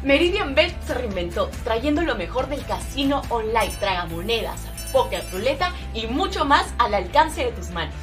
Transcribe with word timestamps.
Meridian 0.02 0.54
Bet 0.54 0.74
se 0.84 0.94
reinventó 0.94 1.50
trayendo 1.62 2.00
lo 2.02 2.16
mejor 2.16 2.48
del 2.48 2.64
casino 2.64 3.22
online, 3.28 3.72
tragamonedas, 3.78 4.62
poker, 4.92 5.22
ruleta 5.30 5.70
y 5.94 6.08
mucho 6.08 6.44
más 6.44 6.74
al 6.78 6.94
alcance 6.94 7.44
de 7.44 7.52
tus 7.52 7.70
manos. 7.70 7.94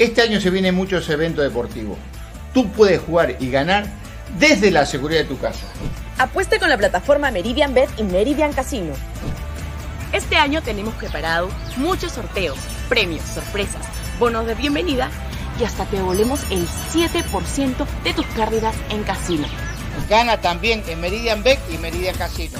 Este 0.00 0.22
año 0.22 0.40
se 0.40 0.48
vienen 0.48 0.74
muchos 0.74 1.10
eventos 1.10 1.44
deportivos. 1.44 1.98
Tú 2.54 2.72
puedes 2.72 3.02
jugar 3.02 3.36
y 3.38 3.50
ganar 3.50 3.84
desde 4.38 4.70
la 4.70 4.86
seguridad 4.86 5.20
de 5.20 5.26
tu 5.26 5.38
casa. 5.38 5.66
Apueste 6.16 6.58
con 6.58 6.70
la 6.70 6.78
plataforma 6.78 7.30
Meridian 7.30 7.74
Bet 7.74 7.90
y 7.98 8.04
Meridian 8.04 8.54
Casino. 8.54 8.94
Este 10.14 10.36
año 10.36 10.62
tenemos 10.62 10.94
preparado 10.94 11.50
muchos 11.76 12.12
sorteos, 12.12 12.56
premios, 12.88 13.24
sorpresas, 13.24 13.84
bonos 14.18 14.46
de 14.46 14.54
bienvenida 14.54 15.10
y 15.60 15.64
hasta 15.64 15.84
te 15.84 16.00
volvemos 16.00 16.50
el 16.50 16.66
7% 16.66 17.86
de 18.02 18.14
tus 18.14 18.24
pérdidas 18.28 18.74
en 18.88 19.02
casino. 19.02 19.46
Gana 20.08 20.40
también 20.40 20.82
en 20.88 20.98
Meridian 20.98 21.42
Bet 21.42 21.58
y 21.70 21.76
Meridian 21.76 22.16
Casino. 22.16 22.58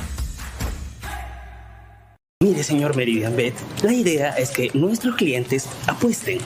Mire, 2.42 2.62
señor 2.64 2.94
Meridian 2.96 3.34
Bet, 3.34 3.54
la 3.82 3.94
idea 3.94 4.30
es 4.36 4.50
que 4.50 4.70
nuestros 4.74 5.16
clientes 5.16 5.66
apuesten. 5.86 6.40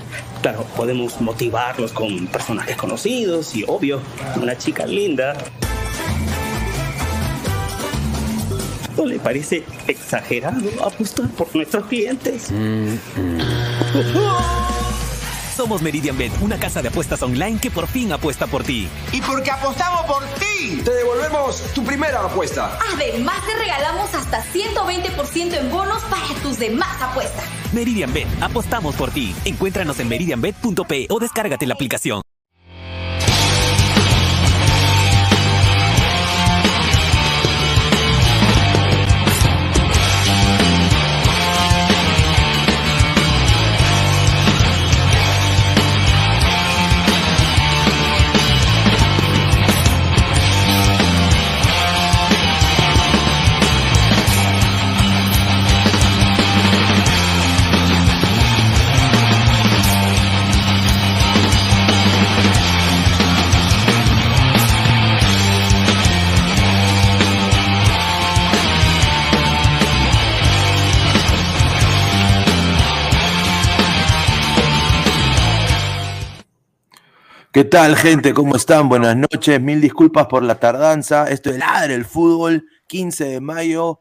Claro, 0.45 0.67
podemos 0.77 1.23
motivarlos 1.23 1.95
con 1.95 2.27
personajes 2.27 2.77
conocidos 2.77 3.57
y, 3.57 3.65
obvio, 3.67 4.03
una 4.37 4.59
chica 4.59 4.85
linda. 4.85 5.35
¿No 8.95 9.07
le 9.07 9.19
parece 9.19 9.65
exagerado 9.89 10.69
apostar 10.85 11.31
por 11.31 11.57
nuestros 11.57 11.87
clientes? 11.87 12.51
Mm, 12.53 12.89
mm. 13.17 13.39
Somos 15.55 15.83
Meridian 15.83 16.19
Bet, 16.19 16.33
una 16.41 16.59
casa 16.59 16.83
de 16.83 16.89
apuestas 16.89 17.23
online 17.23 17.61
que 17.61 17.71
por 17.71 17.87
fin 17.87 18.13
apuesta 18.13 18.49
por 18.49 18.65
ti. 18.65 18.89
Y 19.13 19.21
porque 19.21 19.53
apostamos 19.53 20.05
por 20.07 20.25
ti, 20.35 20.83
te 20.85 20.93
devolvemos 20.93 21.63
tu 21.73 21.85
primera 21.85 22.25
apuesta. 22.25 22.77
Además, 22.93 23.37
te 23.47 23.55
regalamos 23.55 24.13
hasta 24.15 24.43
120% 24.43 25.55
en 25.55 25.71
bonos 25.71 26.03
para 26.05 26.27
tus 26.43 26.59
demás 26.59 27.01
apuestas. 27.01 27.45
Meridian 27.73 28.13
Bet, 28.13 28.27
apostamos 28.41 28.97
por 28.97 29.13
ti. 29.13 29.33
Encuéntranos 29.45 30.01
en 30.01 30.09
meridianbet.p 30.09 31.07
o 31.09 31.19
descárgate 31.21 31.67
la 31.67 31.75
aplicación. 31.75 32.23
¿Qué 77.55 77.63
tal, 77.63 77.95
gente? 77.95 78.35
¿Cómo 78.35 78.57
están? 78.57 78.89
Buenas 78.89 79.17
noches. 79.17 79.61
Mil 79.61 79.81
disculpas 79.81 80.27
por 80.27 80.43
la 80.43 80.59
tardanza. 80.59 81.31
Esto 81.31 81.51
es 81.51 81.59
Ladre 81.59 81.95
el 81.95 82.05
Fútbol, 82.05 82.67
15 82.89 83.27
de 83.27 83.41
mayo, 83.41 84.01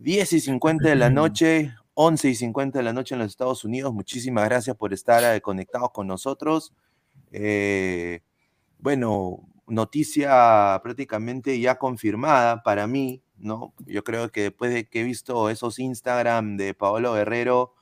10 0.00 0.34
y 0.34 0.40
50 0.40 0.86
de 0.86 0.96
la 0.96 1.08
noche, 1.08 1.74
11 1.94 2.28
y 2.28 2.34
50 2.34 2.78
de 2.78 2.82
la 2.82 2.92
noche 2.92 3.14
en 3.14 3.20
los 3.20 3.30
Estados 3.30 3.64
Unidos. 3.64 3.94
Muchísimas 3.94 4.44
gracias 4.44 4.76
por 4.76 4.92
estar 4.92 5.24
eh, 5.34 5.40
conectados 5.40 5.92
con 5.92 6.08
nosotros. 6.08 6.74
Eh, 7.32 8.20
bueno, 8.78 9.48
noticia 9.66 10.78
prácticamente 10.82 11.58
ya 11.58 11.76
confirmada 11.76 12.62
para 12.62 12.86
mí, 12.86 13.22
¿no? 13.38 13.72
Yo 13.86 14.04
creo 14.04 14.30
que 14.30 14.42
después 14.42 14.74
de 14.74 14.90
que 14.90 15.00
he 15.00 15.04
visto 15.04 15.48
esos 15.48 15.78
Instagram 15.78 16.58
de 16.58 16.74
Paolo 16.74 17.14
Guerrero 17.14 17.72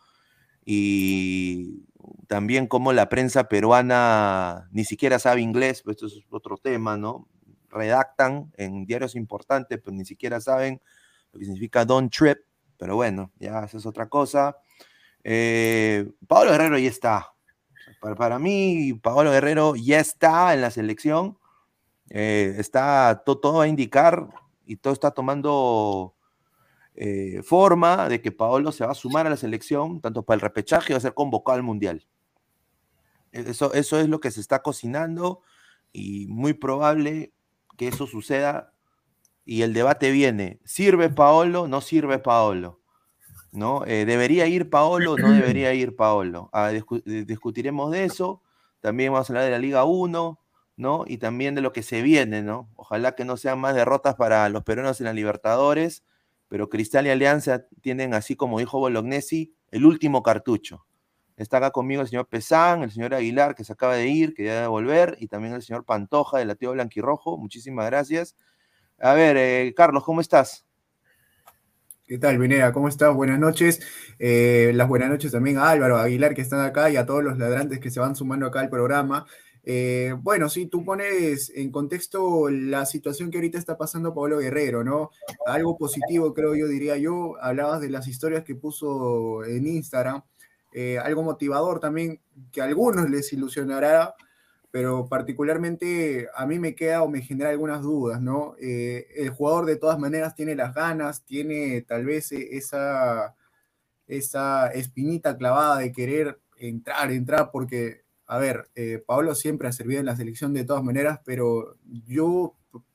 y 0.65 1.89
también 2.27 2.67
como 2.67 2.93
la 2.93 3.09
prensa 3.09 3.49
peruana 3.49 4.69
ni 4.73 4.85
siquiera 4.85 5.19
sabe 5.19 5.41
inglés, 5.41 5.83
pues 5.83 5.97
esto 5.97 6.07
es 6.07 6.25
otro 6.31 6.57
tema, 6.57 6.97
¿no? 6.97 7.29
Redactan 7.69 8.53
en 8.57 8.87
diarios 8.87 9.15
importantes, 9.15 9.81
pero 9.83 9.97
ni 9.97 10.05
siquiera 10.05 10.41
saben 10.41 10.81
lo 11.33 11.39
que 11.39 11.45
significa 11.45 11.85
don't 11.85 12.13
trip, 12.15 12.39
pero 12.77 12.97
bueno, 12.97 13.33
ya 13.39 13.65
esa 13.65 13.77
es 13.79 13.87
otra 13.87 14.09
cosa. 14.09 14.57
Eh, 15.25 16.11
Pablo 16.27 16.53
Guerrero 16.53 16.79
ya 16.79 16.89
está. 16.89 17.35
Para, 18.01 18.15
para, 18.15 18.39
mí, 18.39 18.95
Pablo 19.03 19.31
Guerrero 19.31 19.75
ya 19.77 20.01
está 20.01 20.55
en 20.55 20.61
la 20.61 20.71
selección. 20.71 21.39
Eh, 22.11 22.55
está 22.59 23.23
todo, 23.25 23.61
a 23.61 23.69
indicar 23.69 24.29
y 24.65 24.77
todo 24.77 24.93
está 24.93 25.11
tomando 25.11 26.15
eh, 27.01 27.43
forma 27.45 28.09
de 28.09 28.21
que 28.21 28.33
Paolo 28.33 28.73
se 28.73 28.85
va 28.85 28.91
a 28.91 28.95
sumar 28.97 29.25
a 29.29 29.31
la 29.31 29.37
selección, 29.37 30.01
tanto 30.01 30.25
para 30.25 30.35
el 30.35 30.41
repechaje 30.41 30.93
va 30.93 30.97
a 30.97 31.01
ser 31.01 31.15
convocado 31.15 31.55
al 31.55 31.63
Mundial. 31.63 32.09
Eso, 33.31 33.73
eso 33.73 34.01
es 34.01 34.09
lo 34.09 34.19
que 34.19 34.33
se 34.33 34.41
está 34.41 34.63
cocinando 34.63 35.43
y 35.93 36.27
muy 36.27 36.55
probable 36.55 37.33
que 37.77 37.87
eso 37.87 38.09
suceda 38.09 38.73
y 39.45 39.63
el 39.63 39.75
debate 39.75 40.11
viene, 40.11 40.59
¿sirve 40.65 41.09
Paolo? 41.09 41.69
¿No 41.69 41.81
sirve 41.81 42.19
Paolo? 42.19 42.81
¿No? 43.53 43.87
Eh, 43.87 44.05
¿Debería 44.05 44.49
ir 44.49 44.69
Paolo? 44.69 45.17
¿No 45.17 45.31
debería 45.31 45.73
ir 45.75 45.95
Paolo? 45.95 46.51
Ah, 46.53 46.73
discutiremos 47.05 47.93
de 47.93 48.05
eso. 48.05 48.43
También 48.81 49.13
vamos 49.13 49.31
a 49.31 49.33
hablar 49.33 49.45
de 49.45 49.53
la 49.53 49.59
Liga 49.61 49.85
1, 49.85 50.41
¿no? 50.77 51.05
Y 51.07 51.19
también 51.19 51.55
de 51.55 51.61
lo 51.61 51.73
que 51.73 51.85
se 51.85 52.03
viene, 52.03 52.43
¿no? 52.43 52.69
Ojalá 52.75 53.15
que 53.15 53.25
no 53.25 53.37
sean 53.37 53.61
más 53.61 53.77
derrotas 53.77 54.17
para 54.17 54.49
los 54.49 54.65
peruanos 54.65 55.01
en 55.01 55.07
la 55.07 55.13
Libertadores, 55.13 56.03
pero 56.49 56.69
Cristal 56.69 57.07
y 57.07 57.11
Alianza 57.11 57.67
tienen, 57.81 58.15
así 58.15 58.37
como 58.37 58.59
dijo 58.59 58.79
Bolognesi, 58.79 59.55
el 59.71 59.85
último 59.85 60.23
cartucho. 60.23 60.87
Está 61.37 61.59
acá 61.59 61.71
conmigo 61.71 62.03
el 62.03 62.09
señor 62.09 62.27
Pesán, 62.27 62.83
el 62.83 62.91
señor 62.91 63.15
Aguilar, 63.15 63.55
que 63.55 63.63
se 63.63 63.73
acaba 63.73 63.95
de 63.95 64.09
ir, 64.09 64.35
que 64.35 64.45
ya 64.45 64.55
debe 64.55 64.67
volver, 64.67 65.17
y 65.21 65.29
también 65.29 65.55
el 65.55 65.63
señor 65.63 65.85
Pantoja 65.85 66.39
de 66.39 66.45
la 66.45 66.57
Tío 66.57 66.73
Blanquirrojo. 66.73 67.39
Muchísimas 67.39 67.87
gracias. 67.87 68.37
A 68.99 69.15
ver, 69.15 69.37
eh, 69.37 69.73
Carlos, 69.77 70.03
¿cómo 70.03 70.21
estás? 70.21 70.67
¿Qué 72.09 72.19
tal, 72.19 72.39
Venera? 72.39 72.73
¿Cómo 72.73 72.89
estás? 72.89 73.15
Buenas 73.15 73.39
noches. 73.39 73.81
Eh, 74.19 74.73
las 74.75 74.89
buenas 74.89 75.11
noches 75.11 75.31
también 75.31 75.59
a 75.59 75.69
Álvaro, 75.69 75.99
a 75.99 76.05
Aguilar, 76.05 76.35
que 76.35 76.41
están 76.41 76.61
acá, 76.61 76.91
y 76.91 76.97
a 76.97 77.07
todos 77.07 77.23
los 77.23 77.39
ladrantes 77.39 77.79
que 77.79 77.91
se 77.91 78.01
van 78.01 78.17
sumando 78.17 78.47
acá 78.47 78.61
al 78.61 78.71
programa. 78.71 79.27
Eh, 79.71 80.15
bueno, 80.23 80.49
sí, 80.49 80.67
tú 80.67 80.83
pones 80.83 81.53
en 81.55 81.71
contexto 81.71 82.49
la 82.49 82.87
situación 82.87 83.31
que 83.31 83.37
ahorita 83.37 83.59
está 83.59 83.77
pasando 83.77 84.15
Pablo 84.15 84.39
Guerrero, 84.39 84.83
¿no? 84.83 85.11
Algo 85.47 85.77
positivo, 85.77 86.33
creo 86.33 86.55
yo, 86.55 86.67
diría 86.69 86.97
yo. 86.97 87.35
Hablabas 87.41 87.83
de 87.83 87.91
las 87.91 88.09
historias 88.09 88.45
que 88.45 88.55
puso 88.55 89.45
en 89.45 89.67
Instagram. 89.67 90.23
algo 91.05 91.23
motivador 91.23 91.81
también, 91.81 92.21
que 92.51 92.63
a 92.63 92.65
algunos 92.65 93.11
les 93.11 93.33
ilusionará 93.33 94.15
pero 94.71 95.09
particularmente 95.09 96.29
a 96.35 96.47
mí 96.47 96.59
me 96.59 96.75
queda 96.75 97.03
o 97.03 97.09
me 97.09 97.23
genera 97.23 97.51
algunas 97.51 97.83
dudas, 97.83 98.21
¿no? 98.21 98.55
Eh, 98.61 99.07
el 99.17 99.31
jugador 99.31 99.67
de 99.67 99.77
todas 99.77 99.99
maneras 99.99 100.35
tiene 100.35 100.55
las 100.55 100.75
ganas, 100.75 101.25
tiene 101.25 101.83
tal 101.83 102.05
vez 102.05 102.33
e, 102.33 102.57
esa, 102.57 103.35
esa 104.07 104.69
espinita 104.69 105.37
clavada 105.37 105.79
de 105.79 105.93
querer 105.93 106.41
entrar, 106.59 107.11
entrar, 107.11 107.51
porque, 107.51 108.05
a 108.29 108.39
ver, 108.39 108.69
eh, 108.77 109.03
Pablo 109.05 109.35
siempre 109.35 109.69
ha 109.69 109.73
servido 109.73 110.01
en 110.01 110.07
la 110.07 110.17
selección 110.17 110.55
de 110.55 110.65
todas 110.65 110.85
maneras, 110.85 111.21
pero 111.25 111.77
yo, 112.07 112.55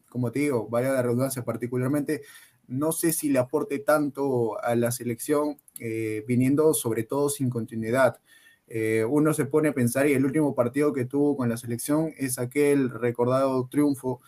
como 0.09 0.31
te 0.31 0.39
digo, 0.39 0.69
vaya 0.69 0.93
la 0.93 1.01
redundancia 1.01 1.43
particularmente, 1.43 2.21
no 2.67 2.91
sé 2.91 3.13
si 3.13 3.29
le 3.29 3.39
aporte 3.39 3.79
tanto 3.79 4.61
a 4.63 4.75
la 4.75 4.91
selección 4.91 5.57
eh, 5.79 6.23
viniendo 6.27 6.73
sobre 6.73 7.03
todo 7.03 7.29
sin 7.29 7.49
continuidad. 7.49 8.19
Eh, 8.67 9.05
uno 9.07 9.33
se 9.33 9.45
pone 9.45 9.69
a 9.69 9.73
pensar 9.73 10.07
y 10.07 10.13
el 10.13 10.25
último 10.25 10.55
partido 10.55 10.93
que 10.93 11.05
tuvo 11.05 11.35
con 11.35 11.49
la 11.49 11.57
selección 11.57 12.13
es 12.17 12.39
aquel 12.39 12.89
recordado 12.89 13.67
triunfo 13.69 14.21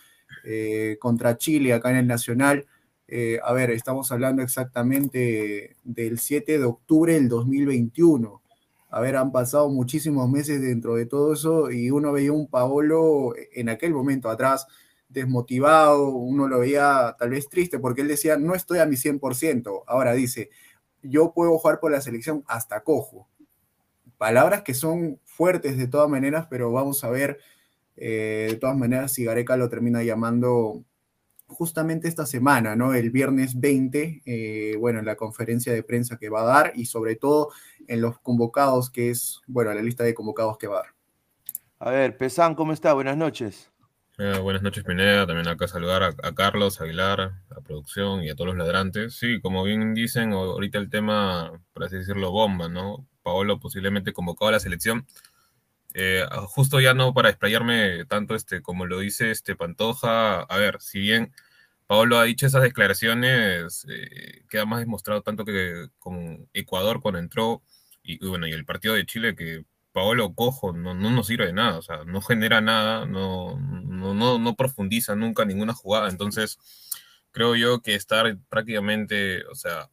eh, 0.44 0.98
contra 1.00 1.38
Chile 1.38 1.74
acá 1.74 1.92
en 1.92 1.98
el 1.98 2.08
Nacional. 2.08 2.66
A 3.44 3.54
ver, 3.54 3.70
estamos 3.70 4.12
hablando 4.12 4.42
exactamente 4.42 5.76
del 5.84 6.18
7 6.18 6.58
de 6.58 6.66
octubre 6.66 7.14
del 7.14 7.30
2021. 7.30 8.42
A 8.96 9.02
ver, 9.02 9.18
han 9.18 9.32
pasado 9.32 9.70
muchísimos 9.70 10.30
meses 10.30 10.62
dentro 10.62 10.96
de 10.96 11.06
todo 11.06 11.34
eso 11.34 11.70
y 11.70 11.92
uno 11.92 12.14
veía 12.14 12.32
un 12.32 12.48
Paolo 12.48 13.34
en 13.54 13.68
aquel 13.68 13.94
momento 13.94 14.30
atrás 14.30 14.68
desmotivado, 15.10 16.10
uno 16.10 16.48
lo 16.48 16.60
veía 16.60 17.16
tal 17.20 17.32
vez 17.32 17.50
triste 17.50 17.80
porque 17.80 18.02
él 18.02 18.08
decía, 18.08 18.38
no 18.38 18.56
estoy 18.56 18.80
a 18.80 18.86
mi 18.86 18.96
100%. 18.96 19.84
Ahora 19.88 20.14
dice, 20.14 20.50
yo 21.02 21.34
puedo 21.34 21.58
jugar 21.58 21.80
por 21.80 21.92
la 21.92 22.00
selección 22.00 22.44
hasta 22.48 22.84
cojo 22.84 23.28
palabras 24.18 24.64
que 24.64 24.74
son 24.74 25.20
fuertes 25.26 25.78
de 25.78 25.88
todas 25.88 26.10
maneras, 26.10 26.48
pero 26.50 26.72
vamos 26.72 27.04
a 27.04 27.10
ver 27.10 27.40
eh, 27.98 28.48
de 28.52 28.56
todas 28.58 28.78
maneras 28.78 29.14
si 29.14 29.26
Gareca 29.26 29.58
lo 29.58 29.70
termina 29.70 30.04
llamando 30.04 30.84
justamente 31.48 32.08
esta 32.08 32.26
semana, 32.26 32.76
¿no? 32.76 32.94
El 32.94 33.12
viernes 33.12 33.60
20, 33.60 34.22
eh, 34.26 34.76
bueno, 34.80 35.00
en 35.00 35.06
la 35.06 35.16
conferencia 35.16 35.74
de 35.74 35.84
prensa 35.84 36.18
que 36.18 36.30
va 36.30 36.42
a 36.42 36.46
dar 36.46 36.74
y 36.76 36.86
sobre 36.86 37.16
todo 37.16 37.52
en 37.88 38.02
los 38.02 38.20
convocados, 38.20 38.90
que 38.90 39.10
es, 39.10 39.42
bueno, 39.48 39.74
la 39.74 39.82
lista 39.82 40.04
de 40.04 40.14
convocados 40.14 40.58
que 40.58 40.68
va 40.68 40.80
a 40.80 40.82
dar. 40.82 40.94
A 41.80 41.92
ver, 41.92 42.18
Pesán, 42.18 42.56
¿cómo 42.56 42.74
está? 42.74 42.94
Buenas 42.94 43.18
noches. 43.18 43.72
Eh, 44.18 44.40
buenas 44.40 44.62
noches, 44.62 44.84
Pineda. 44.84 45.28
También 45.28 45.48
acá 45.48 45.68
saludar 45.68 46.04
a, 46.04 46.08
a, 46.24 46.34
Carlos, 46.34 46.80
Aguilar, 46.80 47.20
a 47.50 47.62
producción 47.62 48.24
y 48.24 48.30
a 48.30 48.36
todos 48.36 48.48
los 48.48 48.58
ladrantes. 48.58 49.16
Sí, 49.16 49.42
como 49.42 49.64
bien 49.64 49.94
dicen, 49.94 50.32
ahorita 50.32 50.78
el 50.78 50.90
tema, 50.90 51.62
por 51.74 51.84
así 51.84 51.98
decirlo, 51.98 52.32
bomba, 52.32 52.70
¿no? 52.70 53.06
Paolo 53.24 53.60
posiblemente 53.60 54.14
convocado 54.14 54.50
a 54.50 54.52
la 54.54 54.60
selección. 54.60 55.06
Eh, 55.98 56.26
justo 56.48 56.82
ya 56.82 56.94
no 56.94 57.14
para 57.14 57.30
explayarme 57.30 58.04
tanto 58.04 58.36
este, 58.36 58.62
como 58.62 58.86
lo 58.86 59.00
dice 59.00 59.32
este 59.32 59.56
Pantoja, 59.56 60.42
a 60.42 60.58
ver, 60.58 60.82
si 60.82 61.00
bien 61.00 61.34
Paolo 61.88 62.20
ha 62.20 62.26
dicho 62.26 62.46
esas 62.46 62.64
declaraciones, 62.64 63.86
eh, 63.90 64.44
queda 64.50 64.66
más 64.66 64.82
demostrado 64.82 65.22
tanto 65.22 65.46
que 65.46 65.88
con 66.00 66.50
Ecuador 66.54 67.00
cuando 67.02 67.20
entró, 67.20 67.64
y, 68.04 68.18
bueno, 68.28 68.46
y 68.46 68.52
el 68.52 68.66
partido 68.66 68.94
de 68.94 69.06
Chile, 69.06 69.38
que 69.38 69.64
Paolo 69.94 70.34
cojo 70.36 70.74
no, 70.74 70.94
no 70.94 71.12
nos 71.12 71.28
sirve 71.28 71.46
de 71.46 71.54
nada, 71.54 71.78
o 71.78 71.82
sea, 71.82 72.04
no 72.04 72.20
genera 72.20 72.60
nada, 72.60 73.06
no, 73.06 73.58
no, 73.58 74.14
no, 74.14 74.38
no 74.38 74.56
profundiza 74.56 75.16
nunca 75.16 75.46
ninguna 75.46 75.74
jugada, 75.74 76.10
entonces 76.10 76.60
creo 77.32 77.56
yo 77.56 77.82
que 77.82 77.96
estar 77.96 78.38
prácticamente, 78.50 79.46
o 79.46 79.56
sea, 79.56 79.90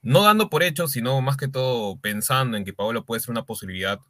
no 0.00 0.22
dando 0.22 0.48
por 0.48 0.62
hecho, 0.62 0.88
sino 0.88 1.20
más 1.20 1.36
que 1.36 1.48
todo 1.48 1.98
pensando 2.00 2.56
en 2.56 2.64
que 2.64 2.72
Paolo 2.72 3.04
puede 3.04 3.20
ser 3.20 3.30
una 3.32 3.44
posibilidad 3.44 4.00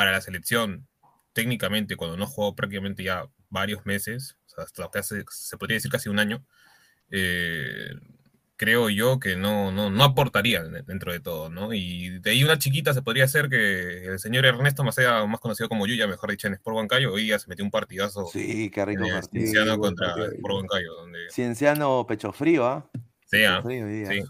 para 0.00 0.12
la 0.12 0.22
selección 0.22 0.88
técnicamente 1.34 1.94
cuando 1.94 2.16
no 2.16 2.26
jugó 2.26 2.56
prácticamente 2.56 3.04
ya 3.04 3.28
varios 3.50 3.84
meses, 3.84 4.38
o 4.46 4.48
sea, 4.48 4.64
hasta 4.64 4.98
hace, 4.98 5.26
se 5.28 5.58
podría 5.58 5.74
decir 5.74 5.90
casi 5.90 6.08
un 6.08 6.18
año, 6.18 6.42
eh, 7.10 7.90
creo 8.56 8.88
yo 8.88 9.20
que 9.20 9.36
no, 9.36 9.70
no, 9.70 9.90
no 9.90 10.02
aportaría 10.02 10.62
dentro 10.62 11.12
de 11.12 11.20
todo, 11.20 11.50
¿no? 11.50 11.74
Y 11.74 12.18
de 12.20 12.30
ahí 12.30 12.42
una 12.42 12.58
chiquita 12.58 12.94
se 12.94 13.02
podría 13.02 13.24
hacer 13.24 13.50
que 13.50 14.06
el 14.06 14.18
señor 14.18 14.46
Ernesto 14.46 14.84
Macea, 14.84 15.26
más 15.26 15.40
conocido 15.40 15.68
como 15.68 15.86
Yuya, 15.86 16.06
mejor 16.06 16.30
dicho 16.30 16.46
en 16.46 16.54
Sport 16.54 16.76
Huancayo, 16.76 17.12
hoy 17.12 17.26
ya 17.26 17.38
se 17.38 17.48
metió 17.48 17.62
un 17.62 17.70
partidazo. 17.70 18.24
Sí, 18.32 18.70
qué 18.70 18.86
rico 18.86 19.02
partido. 19.02 19.44
Cienciano 19.44 19.78
contra 19.78 20.14
Sport 20.14 20.54
Huancayo. 20.54 20.94
Donde... 20.94 21.28
Cienciano 21.30 22.06
pecho 22.08 22.32
frío, 22.32 22.64
¿ah? 22.64 22.90
Sí, 23.26 23.44
¿ah? 23.44 23.62
sí. 23.62 24.22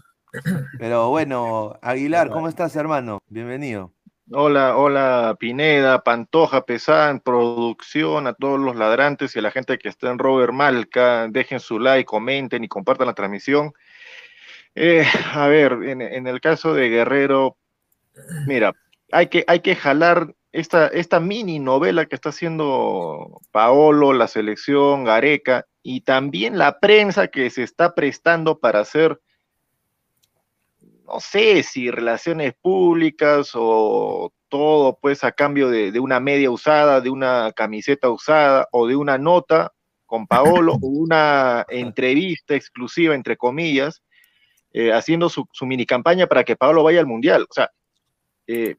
Pero 0.77 1.07
bueno, 1.07 1.79
Aguilar, 1.81 2.29
¿cómo 2.29 2.49
estás, 2.49 2.75
hermano? 2.75 3.19
Bienvenido. 3.29 3.93
Hola, 4.33 4.77
hola 4.77 5.35
Pineda, 5.37 6.03
Pantoja, 6.03 6.65
Pesán, 6.65 7.19
producción, 7.19 8.27
a 8.27 8.33
todos 8.33 8.61
los 8.61 8.77
ladrantes 8.77 9.35
y 9.35 9.39
a 9.39 9.41
la 9.41 9.51
gente 9.51 9.77
que 9.77 9.89
está 9.89 10.09
en 10.09 10.19
Robert 10.19 10.53
Malca, 10.53 11.27
dejen 11.27 11.59
su 11.59 11.79
like, 11.79 12.05
comenten 12.05 12.63
y 12.63 12.69
compartan 12.69 13.07
la 13.07 13.13
transmisión. 13.13 13.73
Eh, 14.73 15.05
a 15.33 15.47
ver, 15.49 15.73
en, 15.83 16.27
el 16.27 16.39
caso 16.39 16.73
de 16.73 16.87
Guerrero, 16.87 17.57
mira, 18.47 18.73
hay 19.11 19.27
que, 19.27 19.43
hay 19.47 19.59
que 19.59 19.75
jalar 19.75 20.33
esta, 20.53 20.87
esta 20.87 21.19
mini 21.19 21.59
novela 21.59 22.05
que 22.05 22.15
está 22.15 22.29
haciendo 22.29 23.41
Paolo, 23.51 24.13
la 24.13 24.29
selección, 24.29 25.03
Gareca 25.03 25.65
y 25.83 26.01
también 26.01 26.57
la 26.57 26.79
prensa 26.79 27.27
que 27.27 27.49
se 27.49 27.63
está 27.63 27.95
prestando 27.95 28.59
para 28.59 28.79
hacer 28.79 29.19
no 31.05 31.19
sé 31.19 31.63
si 31.63 31.91
relaciones 31.91 32.53
públicas 32.61 33.51
o 33.53 34.31
todo 34.49 34.97
pues 35.01 35.23
a 35.23 35.31
cambio 35.31 35.69
de, 35.69 35.97
una 35.99 36.19
media 36.19 36.51
usada, 36.51 37.01
de 37.01 37.09
una 37.09 37.51
camiseta 37.53 38.09
usada 38.09 38.67
o 38.71 38.87
de 38.87 38.95
una 38.95 39.17
nota 39.17 39.71
con 40.05 40.27
Paolo 40.27 40.73
o 40.73 40.87
una 40.87 41.65
entrevista 41.69 42.55
exclusiva, 42.55 43.15
entre 43.15 43.37
comillas, 43.37 44.01
eh, 44.73 44.91
haciendo 44.91 45.29
su, 45.29 45.47
su, 45.51 45.65
mini 45.65 45.85
campaña 45.85 46.27
para 46.27 46.43
que 46.43 46.55
Pablo 46.55 46.83
vaya 46.83 46.99
al 46.99 47.07
Mundial. 47.07 47.43
O 47.49 47.53
sea, 47.53 47.69
eh, 48.47 48.75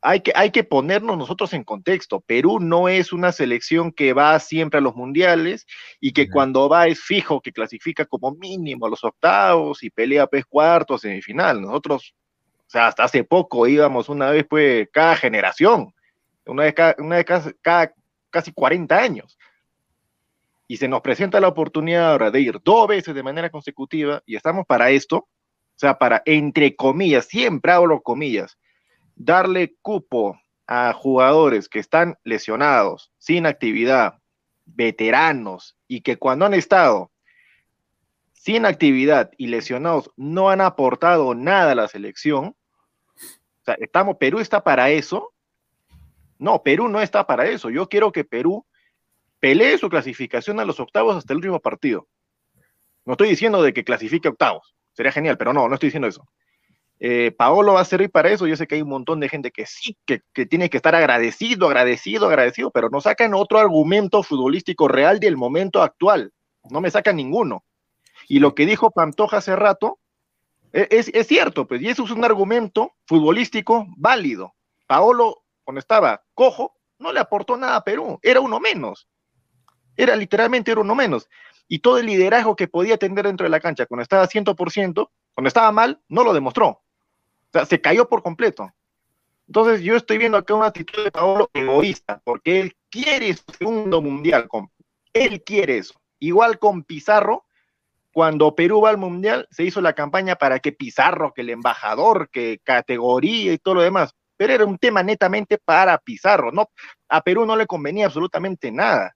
hay, 0.00 0.20
que, 0.20 0.32
hay 0.34 0.50
que 0.50 0.64
ponernos 0.64 1.18
nosotros 1.18 1.52
en 1.52 1.64
contexto. 1.64 2.20
Perú 2.20 2.60
no 2.60 2.88
es 2.88 3.12
una 3.12 3.32
selección 3.32 3.92
que 3.92 4.12
va 4.12 4.38
siempre 4.38 4.78
a 4.78 4.82
los 4.82 4.94
mundiales 4.94 5.66
y 6.00 6.12
que 6.12 6.28
cuando 6.28 6.68
va 6.68 6.86
es 6.86 7.00
fijo, 7.00 7.40
que 7.40 7.52
clasifica 7.52 8.04
como 8.04 8.32
mínimo 8.32 8.86
a 8.86 8.90
los 8.90 9.02
octavos 9.04 9.82
y 9.82 9.90
pelea 9.90 10.26
pues 10.26 10.44
cuartos, 10.46 11.00
semifinal. 11.00 11.60
Nosotros, 11.60 12.14
o 12.58 12.70
sea, 12.70 12.88
hasta 12.88 13.04
hace 13.04 13.24
poco 13.24 13.66
íbamos 13.66 14.08
una 14.08 14.30
vez 14.30 14.46
pues 14.48 14.88
cada 14.92 15.16
generación, 15.16 15.92
una 16.46 16.64
vez 16.64 16.74
cada, 16.74 16.94
una 16.98 17.16
vez 17.16 17.24
cada, 17.24 17.52
cada 17.62 17.92
casi 18.30 18.52
40 18.52 18.96
años 18.96 19.38
y 20.68 20.76
se 20.76 20.88
nos 20.88 21.00
presenta 21.00 21.40
la 21.40 21.48
oportunidad 21.48 22.12
ahora 22.12 22.30
de 22.30 22.40
ir 22.40 22.60
dos 22.62 22.88
veces 22.88 23.14
de 23.14 23.22
manera 23.22 23.50
consecutiva 23.50 24.22
y 24.26 24.36
estamos 24.36 24.66
para 24.66 24.90
esto, 24.90 25.16
o 25.16 25.78
sea, 25.78 25.98
para, 25.98 26.22
entre 26.24 26.74
comillas, 26.74 27.26
siempre 27.26 27.72
hablo 27.72 28.02
comillas, 28.02 28.58
darle 29.16 29.74
cupo 29.82 30.40
a 30.66 30.92
jugadores 30.92 31.68
que 31.68 31.78
están 31.78 32.16
lesionados, 32.22 33.12
sin 33.18 33.46
actividad, 33.46 34.20
veteranos 34.64 35.76
y 35.88 36.02
que 36.02 36.16
cuando 36.16 36.44
han 36.44 36.54
estado 36.54 37.10
sin 38.32 38.64
actividad 38.64 39.30
y 39.36 39.48
lesionados 39.48 40.10
no 40.16 40.50
han 40.50 40.60
aportado 40.60 41.34
nada 41.34 41.72
a 41.72 41.74
la 41.74 41.88
selección. 41.88 42.54
O 43.16 43.64
sea, 43.64 43.74
estamos, 43.80 44.18
Perú 44.18 44.38
está 44.38 44.62
para 44.62 44.90
eso. 44.90 45.32
No, 46.38 46.62
Perú 46.62 46.88
no 46.88 47.00
está 47.00 47.26
para 47.26 47.46
eso. 47.46 47.70
Yo 47.70 47.88
quiero 47.88 48.12
que 48.12 48.24
Perú 48.24 48.64
pelee 49.40 49.78
su 49.78 49.88
clasificación 49.88 50.60
a 50.60 50.64
los 50.64 50.78
octavos 50.78 51.16
hasta 51.16 51.32
el 51.32 51.38
último 51.38 51.60
partido. 51.60 52.06
No 53.04 53.12
estoy 53.12 53.30
diciendo 53.30 53.62
de 53.62 53.72
que 53.72 53.84
clasifique 53.84 54.28
octavos, 54.28 54.76
sería 54.92 55.12
genial, 55.12 55.38
pero 55.38 55.52
no, 55.52 55.68
no 55.68 55.74
estoy 55.74 55.88
diciendo 55.88 56.08
eso. 56.08 56.28
Eh, 56.98 57.30
Paolo 57.36 57.74
va 57.74 57.80
a 57.80 57.84
servir 57.84 58.10
para 58.10 58.30
eso. 58.30 58.46
Yo 58.46 58.56
sé 58.56 58.66
que 58.66 58.76
hay 58.76 58.82
un 58.82 58.88
montón 58.88 59.20
de 59.20 59.28
gente 59.28 59.50
que 59.50 59.66
sí, 59.66 59.96
que, 60.06 60.20
tiene 60.46 60.70
que 60.70 60.78
estar 60.78 60.94
agradecido, 60.94 61.66
agradecido, 61.66 62.26
agradecido, 62.26 62.70
pero 62.70 62.88
no 62.90 63.00
sacan 63.00 63.34
otro 63.34 63.58
argumento 63.58 64.22
futbolístico 64.22 64.88
real 64.88 65.20
del 65.20 65.36
momento 65.36 65.82
actual. 65.82 66.32
No 66.70 66.80
me 66.80 66.90
sacan 66.90 67.16
ninguno. 67.16 67.64
Y 68.28 68.40
lo 68.40 68.54
que 68.54 68.66
dijo 68.66 68.90
Pantoja 68.90 69.38
hace 69.38 69.54
rato 69.56 69.98
es, 70.72 70.88
es, 70.90 71.10
es 71.14 71.26
cierto, 71.26 71.66
pues, 71.66 71.80
y 71.82 71.88
eso 71.88 72.04
es 72.04 72.10
un 72.10 72.24
argumento 72.24 72.92
futbolístico 73.06 73.86
válido. 73.96 74.54
Paolo, 74.86 75.44
cuando 75.64 75.78
estaba 75.78 76.22
cojo, 76.34 76.76
no 76.98 77.12
le 77.12 77.20
aportó 77.20 77.56
nada 77.56 77.76
a 77.76 77.84
Perú, 77.84 78.18
era 78.22 78.40
uno 78.40 78.58
menos. 78.58 79.06
Era 79.96 80.16
literalmente 80.16 80.70
era 80.70 80.80
uno 80.80 80.94
menos. 80.94 81.28
Y 81.68 81.80
todo 81.80 81.98
el 81.98 82.06
liderazgo 82.06 82.56
que 82.56 82.68
podía 82.68 82.96
tener 82.96 83.26
dentro 83.26 83.44
de 83.44 83.50
la 83.50 83.60
cancha, 83.60 83.86
cuando 83.86 84.02
estaba 84.02 84.28
100%, 84.28 85.10
cuando 85.34 85.48
estaba 85.48 85.72
mal, 85.72 86.00
no 86.08 86.24
lo 86.24 86.32
demostró. 86.32 86.82
Se 87.64 87.80
cayó 87.80 88.08
por 88.08 88.22
completo. 88.22 88.72
Entonces 89.46 89.80
yo 89.82 89.96
estoy 89.96 90.18
viendo 90.18 90.38
acá 90.38 90.54
una 90.54 90.66
actitud 90.66 91.04
de 91.04 91.10
Paolo 91.10 91.48
egoísta, 91.54 92.20
porque 92.24 92.60
él 92.60 92.76
quiere 92.90 93.34
su 93.34 93.44
segundo 93.58 94.02
mundial. 94.02 94.48
Él 95.12 95.42
quiere 95.44 95.78
eso. 95.78 95.94
Igual 96.18 96.58
con 96.58 96.82
Pizarro, 96.82 97.44
cuando 98.12 98.54
Perú 98.54 98.80
va 98.80 98.90
al 98.90 98.98
mundial, 98.98 99.46
se 99.50 99.62
hizo 99.64 99.80
la 99.80 99.92
campaña 99.92 100.36
para 100.36 100.58
que 100.58 100.72
Pizarro, 100.72 101.32
que 101.32 101.42
el 101.42 101.50
embajador, 101.50 102.30
que 102.30 102.60
categoría 102.64 103.52
y 103.52 103.58
todo 103.58 103.74
lo 103.74 103.82
demás. 103.82 104.14
Pero 104.36 104.52
era 104.54 104.64
un 104.64 104.78
tema 104.78 105.02
netamente 105.02 105.58
para 105.58 105.98
Pizarro. 105.98 106.50
No, 106.50 106.70
a 107.08 107.20
Perú 107.20 107.46
no 107.46 107.56
le 107.56 107.66
convenía 107.66 108.06
absolutamente 108.06 108.72
nada. 108.72 109.14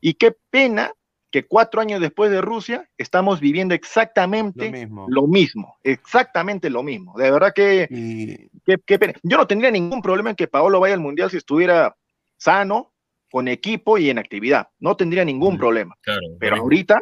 Y 0.00 0.14
qué 0.14 0.36
pena 0.50 0.92
que 1.34 1.48
cuatro 1.48 1.80
años 1.80 2.00
después 2.00 2.30
de 2.30 2.40
Rusia 2.40 2.88
estamos 2.96 3.40
viviendo 3.40 3.74
exactamente 3.74 4.66
lo 4.66 4.70
mismo, 4.70 5.06
lo 5.08 5.26
mismo 5.26 5.78
exactamente 5.82 6.70
lo 6.70 6.84
mismo. 6.84 7.12
De 7.18 7.28
verdad 7.28 7.52
que, 7.52 7.88
y... 7.90 8.36
que, 8.64 8.78
que, 8.86 8.98
pena. 9.00 9.14
Yo 9.24 9.36
no 9.36 9.44
tendría 9.44 9.72
ningún 9.72 10.00
problema 10.00 10.30
en 10.30 10.36
que 10.36 10.46
Paolo 10.46 10.78
vaya 10.78 10.94
al 10.94 11.00
Mundial 11.00 11.32
si 11.32 11.38
estuviera 11.38 11.96
sano, 12.36 12.92
con 13.32 13.48
equipo 13.48 13.98
y 13.98 14.10
en 14.10 14.20
actividad. 14.20 14.68
No 14.78 14.96
tendría 14.96 15.24
ningún 15.24 15.58
problema. 15.58 15.96
Claro, 16.02 16.20
Pero 16.38 16.54
ahorita, 16.54 17.00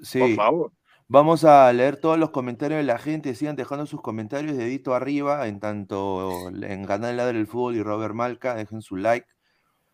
sí. 0.00 0.20
por 0.20 0.34
favor. 0.36 0.72
Vamos 1.08 1.42
a 1.44 1.72
leer 1.72 1.96
todos 1.96 2.20
los 2.20 2.30
comentarios 2.30 2.78
de 2.78 2.84
la 2.84 2.98
gente. 2.98 3.34
Sigan 3.34 3.56
dejando 3.56 3.86
sus 3.86 4.00
comentarios 4.00 4.56
dedito 4.56 4.94
arriba, 4.94 5.48
en 5.48 5.58
tanto 5.58 6.50
en 6.50 6.84
Canal 6.84 7.16
Ladre 7.16 7.38
del 7.38 7.48
Fútbol 7.48 7.74
y 7.74 7.82
Robert 7.82 8.14
Malca. 8.14 8.54
Dejen 8.54 8.80
su 8.80 8.96
like. 8.96 9.26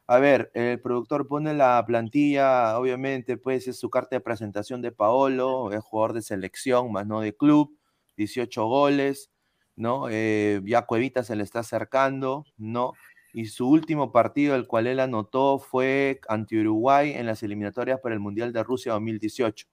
A 0.06 0.18
ver, 0.18 0.50
el 0.54 0.80
productor 0.80 1.28
pone 1.28 1.54
la 1.54 1.82
plantilla, 1.86 2.78
obviamente, 2.78 3.36
pues 3.36 3.68
es 3.68 3.78
su 3.78 3.88
carta 3.88 4.16
de 4.16 4.20
presentación 4.20 4.82
de 4.82 4.92
Paolo, 4.92 5.72
es 5.72 5.80
jugador 5.80 6.12
de 6.12 6.22
selección, 6.22 6.92
más 6.92 7.06
no 7.06 7.20
de 7.20 7.36
club, 7.36 7.76
18 8.16 8.66
goles, 8.66 9.30
¿no? 9.76 10.08
Eh, 10.10 10.60
ya 10.64 10.82
Cuevita 10.82 11.22
se 11.22 11.36
le 11.36 11.44
está 11.44 11.60
acercando, 11.60 12.44
¿no? 12.56 12.94
Y 13.32 13.46
su 13.46 13.68
último 13.68 14.12
partido, 14.12 14.54
el 14.54 14.66
cual 14.66 14.86
él 14.86 15.00
anotó, 15.00 15.58
fue 15.58 16.20
ante 16.28 16.60
Uruguay 16.60 17.12
en 17.12 17.26
las 17.26 17.42
eliminatorias 17.42 18.00
para 18.00 18.14
el 18.14 18.20
Mundial 18.20 18.52
de 18.52 18.62
Rusia 18.62 18.92
2018. 18.92 19.66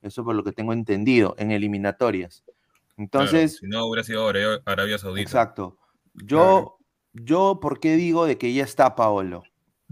Eso 0.00 0.24
por 0.24 0.34
lo 0.34 0.44
que 0.44 0.52
tengo 0.52 0.72
entendido, 0.72 1.34
en 1.36 1.50
eliminatorias. 1.50 2.44
Entonces. 2.96 3.58
Claro, 3.58 3.72
si 3.72 3.78
no, 3.78 3.86
hubiera 3.86 4.04
sido 4.04 4.28
Arabia 4.64 4.98
Saudita. 4.98 5.22
Exacto. 5.22 5.78
Yo, 6.14 6.38
claro. 6.38 6.78
yo, 7.12 7.58
¿por 7.60 7.80
qué 7.80 7.96
digo 7.96 8.24
de 8.24 8.38
que 8.38 8.52
ya 8.54 8.64
está 8.64 8.94
Paolo? 8.94 9.42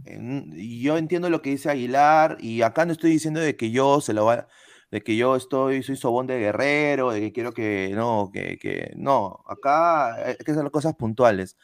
Yo 0.04 0.98
entiendo 0.98 1.30
lo 1.30 1.42
que 1.42 1.50
dice 1.50 1.70
Aguilar 1.70 2.38
y 2.40 2.62
acá 2.62 2.84
no 2.84 2.92
estoy 2.92 3.10
diciendo 3.10 3.40
de 3.40 3.56
que 3.56 3.70
yo 3.70 4.00
se 4.00 4.12
lo 4.12 4.24
va, 4.24 4.48
de 4.90 5.02
que 5.02 5.16
yo 5.16 5.36
estoy, 5.36 5.82
soy 5.82 5.96
sobón 5.96 6.26
de 6.26 6.38
guerrero, 6.38 7.12
de 7.12 7.20
que 7.20 7.32
quiero 7.32 7.52
que 7.52 7.92
no, 7.94 8.30
que, 8.32 8.58
que 8.58 8.92
no, 8.96 9.42
acá 9.46 10.14
hay 10.14 10.36
que 10.36 10.52
hacer 10.52 10.70
cosas 10.70 10.94
puntuales. 10.96 11.56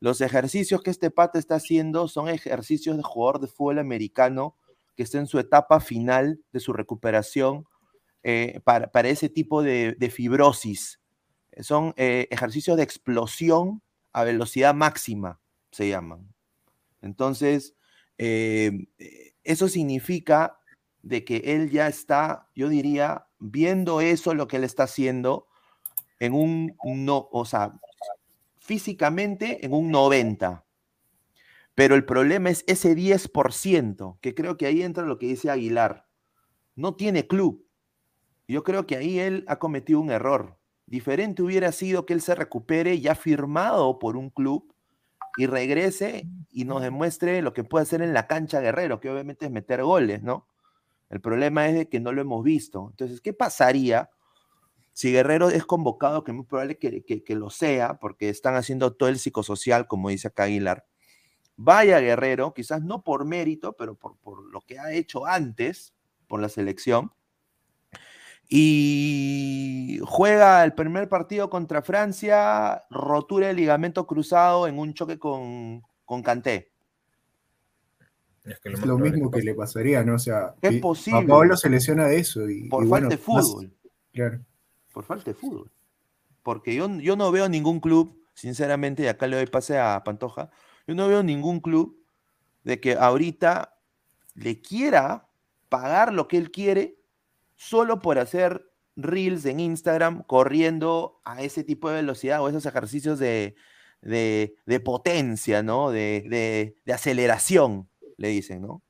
Los 0.00 0.20
ejercicios 0.20 0.82
que 0.82 0.90
este 0.90 1.10
pata 1.10 1.38
está 1.38 1.54
haciendo 1.54 2.08
son 2.08 2.28
ejercicios 2.28 2.96
de 2.96 3.02
jugador 3.02 3.40
de 3.40 3.46
fútbol 3.46 3.78
americano 3.78 4.56
que 4.96 5.02
está 5.02 5.18
en 5.18 5.26
su 5.26 5.38
etapa 5.38 5.80
final 5.80 6.40
de 6.52 6.60
su 6.60 6.72
recuperación 6.72 7.66
eh, 8.22 8.60
para, 8.64 8.90
para, 8.90 9.08
ese 9.08 9.28
tipo 9.28 9.62
de, 9.62 9.96
de 9.98 10.10
fibrosis. 10.10 11.00
Son 11.60 11.94
eh, 11.96 12.28
ejercicios 12.30 12.76
de 12.76 12.82
explosión 12.82 13.82
a 14.12 14.24
velocidad 14.24 14.74
máxima, 14.74 15.40
se 15.70 15.88
llaman. 15.88 16.34
Entonces, 17.00 17.74
eh, 18.18 18.86
eso 19.42 19.68
significa 19.68 20.58
de 21.02 21.24
que 21.24 21.36
él 21.44 21.70
ya 21.70 21.86
está, 21.86 22.48
yo 22.54 22.68
diría, 22.68 23.26
viendo 23.38 24.00
eso, 24.00 24.34
lo 24.34 24.48
que 24.48 24.56
él 24.56 24.64
está 24.64 24.84
haciendo, 24.84 25.46
en 26.18 26.32
un, 26.32 26.76
no, 26.84 27.28
o 27.30 27.44
sea, 27.44 27.78
físicamente 28.58 29.64
en 29.64 29.74
un 29.74 29.90
90. 29.90 30.64
Pero 31.74 31.94
el 31.94 32.04
problema 32.04 32.50
es 32.50 32.64
ese 32.66 32.94
10%, 32.96 34.18
que 34.20 34.34
creo 34.34 34.56
que 34.56 34.66
ahí 34.66 34.82
entra 34.82 35.04
lo 35.04 35.18
que 35.18 35.26
dice 35.26 35.50
Aguilar. 35.50 36.06
No 36.76 36.94
tiene 36.94 37.26
club. 37.26 37.66
Yo 38.48 38.62
creo 38.62 38.86
que 38.86 38.96
ahí 38.96 39.18
él 39.18 39.44
ha 39.48 39.58
cometido 39.58 40.00
un 40.00 40.10
error. 40.10 40.58
Diferente 40.86 41.42
hubiera 41.42 41.72
sido 41.72 42.06
que 42.06 42.12
él 42.12 42.20
se 42.20 42.34
recupere 42.34 43.00
ya 43.00 43.14
firmado 43.14 43.98
por 43.98 44.16
un 44.16 44.30
club 44.30 44.73
y 45.36 45.46
regrese 45.46 46.28
y 46.50 46.64
nos 46.64 46.82
demuestre 46.82 47.42
lo 47.42 47.52
que 47.52 47.64
puede 47.64 47.82
hacer 47.82 48.02
en 48.02 48.14
la 48.14 48.26
cancha 48.26 48.60
Guerrero, 48.60 49.00
que 49.00 49.10
obviamente 49.10 49.46
es 49.46 49.50
meter 49.50 49.82
goles, 49.82 50.22
¿no? 50.22 50.48
El 51.10 51.20
problema 51.20 51.68
es 51.68 51.74
de 51.74 51.88
que 51.88 52.00
no 52.00 52.12
lo 52.12 52.20
hemos 52.20 52.42
visto. 52.44 52.88
Entonces, 52.90 53.20
¿qué 53.20 53.32
pasaría 53.32 54.10
si 54.92 55.12
Guerrero 55.12 55.50
es 55.50 55.64
convocado, 55.64 56.24
que 56.24 56.30
es 56.30 56.36
muy 56.36 56.44
probable 56.44 56.78
que, 56.78 57.04
que, 57.04 57.22
que 57.24 57.34
lo 57.34 57.50
sea, 57.50 57.98
porque 57.98 58.28
están 58.28 58.54
haciendo 58.54 58.94
todo 58.94 59.08
el 59.08 59.18
psicosocial, 59.18 59.86
como 59.86 60.08
dice 60.08 60.28
acá 60.28 60.44
Aguilar? 60.44 60.86
Vaya 61.56 62.00
Guerrero, 62.00 62.52
quizás 62.54 62.82
no 62.82 63.04
por 63.04 63.24
mérito, 63.24 63.74
pero 63.74 63.96
por, 63.96 64.16
por 64.18 64.44
lo 64.52 64.60
que 64.62 64.78
ha 64.78 64.92
hecho 64.92 65.26
antes, 65.26 65.94
por 66.26 66.40
la 66.40 66.48
selección, 66.48 67.12
y 68.48 70.00
juega 70.04 70.64
el 70.64 70.74
primer 70.74 71.08
partido 71.08 71.48
contra 71.50 71.82
Francia, 71.82 72.84
rotura 72.90 73.48
de 73.48 73.54
ligamento 73.54 74.06
cruzado 74.06 74.66
en 74.66 74.78
un 74.78 74.94
choque 74.94 75.18
con, 75.18 75.82
con 76.04 76.22
Canté. 76.22 76.70
Es, 78.44 78.60
que 78.60 78.68
lo, 78.68 78.78
es 78.78 78.84
lo 78.84 78.98
mismo 78.98 79.30
que 79.30 79.40
le 79.40 79.54
pasaría, 79.54 80.04
¿no? 80.04 80.16
O 80.16 80.18
sea, 80.18 80.54
es 80.60 80.80
posible. 80.80 81.20
A 81.20 81.26
Pablo 81.26 81.56
se 81.56 81.70
lesiona 81.70 82.06
de 82.06 82.18
eso. 82.18 82.48
Y, 82.48 82.68
por 82.68 82.84
y 82.84 82.88
falta 82.88 83.06
bueno, 83.06 83.08
de 83.08 83.16
fútbol. 83.16 83.64
Más, 83.64 83.92
claro. 84.12 84.40
Por 84.92 85.04
falta 85.04 85.30
de 85.30 85.34
fútbol. 85.34 85.70
Porque 86.42 86.74
yo, 86.74 86.88
yo 87.00 87.16
no 87.16 87.32
veo 87.32 87.48
ningún 87.48 87.80
club, 87.80 88.22
sinceramente, 88.34 89.02
y 89.02 89.06
acá 89.06 89.26
le 89.26 89.36
doy 89.36 89.46
pase 89.46 89.78
a 89.78 90.02
Pantoja, 90.04 90.50
yo 90.86 90.94
no 90.94 91.08
veo 91.08 91.22
ningún 91.22 91.60
club 91.60 91.98
de 92.64 92.80
que 92.80 92.94
ahorita 92.94 93.78
le 94.34 94.60
quiera 94.60 95.26
pagar 95.70 96.12
lo 96.12 96.28
que 96.28 96.36
él 96.36 96.50
quiere 96.50 96.98
solo 97.64 98.00
por 98.00 98.18
hacer 98.18 98.70
reels 98.96 99.44
en 99.46 99.60
Instagram 99.60 100.22
corriendo 100.24 101.20
a 101.24 101.42
ese 101.42 101.64
tipo 101.64 101.88
de 101.88 101.96
velocidad 101.96 102.42
o 102.42 102.48
esos 102.48 102.66
ejercicios 102.66 103.18
de, 103.18 103.56
de, 104.02 104.80
potencia, 104.84 105.62
¿no? 105.62 105.90
De, 105.90 106.74
de, 106.84 106.92
aceleración, 106.92 107.88
le 108.16 108.28
dicen, 108.28 108.62
¿no? 108.62 108.82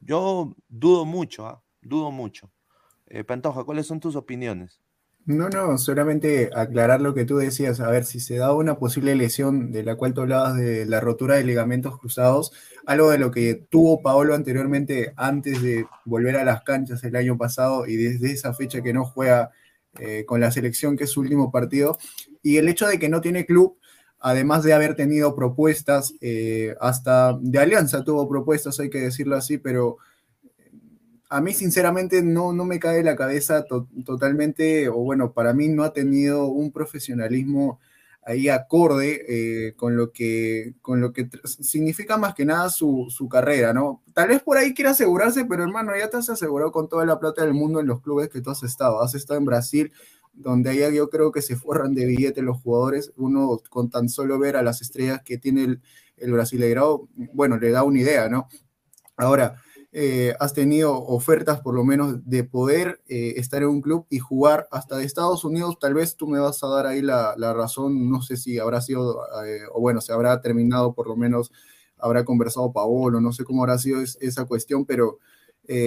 Yo 0.00 0.56
dudo 0.68 1.04
mucho, 1.04 1.48
¿eh? 1.48 1.54
dudo 1.80 2.10
mucho. 2.10 2.50
Eh, 3.06 3.24
Pantoja, 3.24 3.62
¿cuáles 3.64 3.86
son 3.86 4.00
tus 4.00 4.16
opiniones? 4.16 4.81
No, 5.24 5.48
no, 5.48 5.78
solamente 5.78 6.50
aclarar 6.52 7.00
lo 7.00 7.14
que 7.14 7.24
tú 7.24 7.36
decías, 7.36 7.78
a 7.78 7.88
ver 7.88 8.04
si 8.04 8.18
se 8.18 8.36
da 8.38 8.52
una 8.52 8.78
posible 8.78 9.14
lesión 9.14 9.70
de 9.70 9.84
la 9.84 9.94
cual 9.94 10.14
tú 10.14 10.22
hablabas 10.22 10.56
de 10.56 10.84
la 10.84 10.98
rotura 10.98 11.36
de 11.36 11.44
ligamentos 11.44 11.96
cruzados, 11.96 12.50
algo 12.86 13.08
de 13.08 13.18
lo 13.18 13.30
que 13.30 13.54
tuvo 13.70 14.02
Paolo 14.02 14.34
anteriormente 14.34 15.12
antes 15.16 15.62
de 15.62 15.86
volver 16.04 16.36
a 16.36 16.44
las 16.44 16.62
canchas 16.64 17.04
el 17.04 17.14
año 17.14 17.38
pasado 17.38 17.86
y 17.86 17.96
desde 17.96 18.32
esa 18.32 18.52
fecha 18.52 18.82
que 18.82 18.92
no 18.92 19.04
juega 19.04 19.52
eh, 20.00 20.24
con 20.26 20.40
la 20.40 20.50
selección, 20.50 20.96
que 20.96 21.04
es 21.04 21.10
su 21.10 21.20
último 21.20 21.52
partido, 21.52 21.98
y 22.42 22.56
el 22.56 22.68
hecho 22.68 22.88
de 22.88 22.98
que 22.98 23.08
no 23.08 23.20
tiene 23.20 23.46
club, 23.46 23.78
además 24.18 24.64
de 24.64 24.72
haber 24.72 24.96
tenido 24.96 25.36
propuestas, 25.36 26.14
eh, 26.20 26.74
hasta 26.80 27.38
de 27.40 27.60
Alianza 27.60 28.02
tuvo 28.02 28.28
propuestas, 28.28 28.80
hay 28.80 28.90
que 28.90 28.98
decirlo 28.98 29.36
así, 29.36 29.58
pero 29.58 29.98
a 31.32 31.40
mí 31.40 31.54
sinceramente 31.54 32.22
no, 32.22 32.52
no 32.52 32.66
me 32.66 32.78
cae 32.78 33.02
la 33.02 33.16
cabeza 33.16 33.64
totalmente, 33.64 34.90
o 34.90 34.96
bueno, 34.96 35.32
para 35.32 35.54
mí 35.54 35.66
no 35.68 35.82
ha 35.82 35.94
tenido 35.94 36.48
un 36.48 36.70
profesionalismo 36.70 37.80
ahí 38.22 38.50
acorde 38.50 39.24
eh, 39.26 39.74
con, 39.74 39.96
lo 39.96 40.12
que, 40.12 40.74
con 40.82 41.00
lo 41.00 41.14
que 41.14 41.30
significa 41.44 42.18
más 42.18 42.34
que 42.34 42.44
nada 42.44 42.68
su, 42.68 43.08
carrera, 43.30 43.72
¿no? 43.72 44.02
Tal 44.12 44.28
vez 44.28 44.42
por 44.42 44.58
ahí 44.58 44.74
quiera 44.74 44.90
asegurarse, 44.90 45.46
pero 45.46 45.62
hermano, 45.62 45.92
ya 45.98 46.10
te 46.10 46.18
has 46.18 46.28
asegurado 46.28 46.70
con 46.70 46.86
toda 46.90 47.06
la 47.06 47.18
plata 47.18 47.42
del 47.42 47.54
mundo 47.54 47.80
en 47.80 47.86
los 47.86 48.02
clubes 48.02 48.28
que 48.28 48.42
tú 48.42 48.50
has 48.50 48.62
estado. 48.62 49.00
Has 49.02 49.14
estado 49.14 49.38
en 49.38 49.46
Brasil, 49.46 49.90
donde 50.34 50.68
allá 50.68 50.90
yo 50.90 51.08
creo 51.08 51.32
que 51.32 51.40
se 51.40 51.56
forran 51.56 51.94
de 51.94 52.04
billete 52.04 52.42
los 52.42 52.60
jugadores. 52.60 53.10
Uno 53.16 53.58
con 53.70 53.88
tan 53.88 54.10
solo 54.10 54.38
ver 54.38 54.56
a 54.56 54.62
las 54.62 54.82
estrellas 54.82 55.22
que 55.24 55.38
tiene 55.38 55.64
el, 55.64 55.80
el 56.18 56.78
bueno, 57.32 57.56
le 57.56 57.70
da 57.70 57.84
una 57.84 58.00
idea, 58.00 58.28
¿no? 58.28 58.48
Ahora, 59.16 59.56
eh, 59.94 60.34
has 60.40 60.54
tenido 60.54 60.98
ofertas 61.04 61.60
por 61.60 61.74
lo 61.74 61.84
menos 61.84 62.26
de 62.26 62.44
poder 62.44 63.02
eh, 63.08 63.34
estar 63.36 63.62
en 63.62 63.68
un 63.68 63.82
club 63.82 64.06
y 64.08 64.20
jugar 64.20 64.66
hasta 64.70 64.96
de 64.96 65.04
Estados 65.04 65.44
Unidos, 65.44 65.78
tal 65.78 65.92
vez 65.92 66.16
tú 66.16 66.26
me 66.26 66.38
vas 66.38 66.64
a 66.64 66.68
dar 66.68 66.86
ahí 66.86 67.02
la, 67.02 67.34
razón, 67.52 68.08
no 68.08 68.22
sé 68.22 68.38
si 68.38 68.58
habrá 68.58 68.80
sido, 68.80 69.20
eh, 69.44 69.60
o 69.70 69.80
bueno, 69.80 70.00
se 70.00 70.14
habrá 70.14 70.40
terminado 70.40 70.94
por 70.94 71.08
lo 71.08 71.14
menos, 71.14 71.52
habrá 71.98 72.24
conversado 72.24 72.72
Paolo, 72.72 73.20
no 73.20 73.32
sé 73.34 73.44
cómo 73.44 73.62
habrá 73.62 73.76
sido 73.76 74.00
esa 74.00 74.46
cuestión, 74.46 74.86
pero 74.86 75.18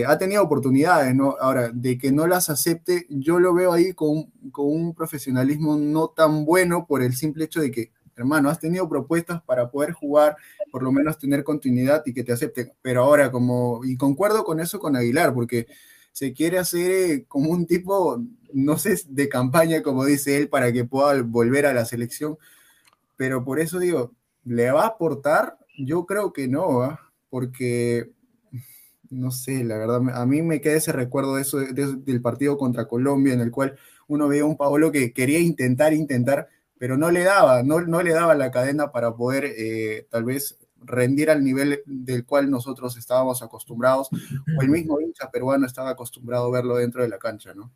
ha 0.07 0.17
tenido 0.17 0.41
oportunidades, 0.41 1.13
¿no? 1.13 1.35
Ahora, 1.39 1.69
de 1.71 1.97
que 1.97 2.11
no 2.11 2.27
las 2.27 2.49
acepte, 2.49 3.05
yo 3.09 3.39
lo 3.39 3.53
veo 3.53 3.73
ahí 3.73 3.93
con, 3.93 4.31
con 4.51 4.67
un 4.67 4.95
profesionalismo 4.95 5.75
no 5.75 6.07
tan 6.07 6.45
bueno 6.45 6.87
por 6.87 7.03
el 7.03 7.13
simple 7.13 7.45
hecho 7.45 7.59
de 7.59 7.71
que 7.71 7.91
hermano, 8.15 8.49
has 8.49 8.59
tenido 8.59 8.87
propuestas 8.87 9.41
para 9.43 9.69
poder 9.69 9.91
jugar, 9.91 10.37
por 10.71 10.83
lo 10.83 10.91
menos 10.91 11.17
tener 11.17 11.43
continuidad 11.43 12.03
y 12.05 12.13
que 12.13 12.23
te 12.23 12.33
acepten. 12.33 12.71
Pero 12.81 13.03
ahora, 13.03 13.31
como, 13.31 13.81
y 13.83 13.97
concuerdo 13.97 14.43
con 14.43 14.59
eso 14.59 14.79
con 14.79 14.95
Aguilar, 14.95 15.33
porque 15.33 15.67
se 16.11 16.33
quiere 16.33 16.57
hacer 16.57 16.91
eh, 16.91 17.25
como 17.27 17.51
un 17.51 17.65
tipo, 17.65 18.21
no 18.53 18.77
sé, 18.77 19.01
de 19.09 19.27
campaña, 19.27 19.83
como 19.83 20.05
dice 20.05 20.37
él, 20.37 20.49
para 20.49 20.71
que 20.71 20.85
pueda 20.85 21.21
volver 21.21 21.65
a 21.65 21.73
la 21.73 21.85
selección. 21.85 22.37
Pero 23.17 23.43
por 23.43 23.59
eso 23.59 23.79
digo, 23.79 24.13
¿le 24.45 24.71
va 24.71 24.83
a 24.83 24.87
aportar? 24.87 25.57
Yo 25.77 26.05
creo 26.05 26.31
que 26.31 26.47
no, 26.47 26.81
¿ah? 26.83 27.11
porque 27.29 28.11
no 29.09 29.31
sé, 29.31 29.63
la 29.63 29.77
verdad, 29.77 30.01
a 30.13 30.25
mí 30.25 30.41
me 30.41 30.61
queda 30.61 30.75
ese 30.75 30.91
recuerdo 30.91 31.35
de 31.35 31.41
eso, 31.41 31.59
del 31.59 32.21
partido 32.21 32.57
contra 32.57 32.87
Colombia, 32.87 33.33
en 33.33 33.41
el 33.41 33.51
cual 33.51 33.77
uno 34.07 34.27
veía 34.27 34.45
un 34.45 34.57
Paolo 34.57 34.91
que 34.91 35.13
quería 35.13 35.39
intentar, 35.39 35.93
intentar, 35.93 36.49
pero 36.77 36.97
no 36.97 37.11
le 37.11 37.23
daba, 37.23 37.63
no, 37.63 37.81
no 37.81 38.01
le 38.01 38.11
daba 38.11 38.35
la 38.35 38.51
cadena 38.51 38.91
para 38.91 39.15
poder 39.15 39.45
eh, 39.45 40.07
tal 40.09 40.23
vez 40.25 40.59
rendir 40.77 41.29
al 41.29 41.43
nivel 41.43 41.81
del 41.85 42.25
cual 42.25 42.49
nosotros 42.49 42.97
estábamos 42.97 43.41
acostumbrados, 43.41 44.09
o 44.11 44.61
el 44.61 44.69
mismo 44.69 44.99
hincha 44.99 45.31
peruano 45.31 45.65
estaba 45.65 45.91
acostumbrado 45.91 46.47
a 46.47 46.51
verlo 46.51 46.75
dentro 46.75 47.01
de 47.01 47.09
la 47.09 47.17
cancha, 47.17 47.53
¿no? 47.53 47.71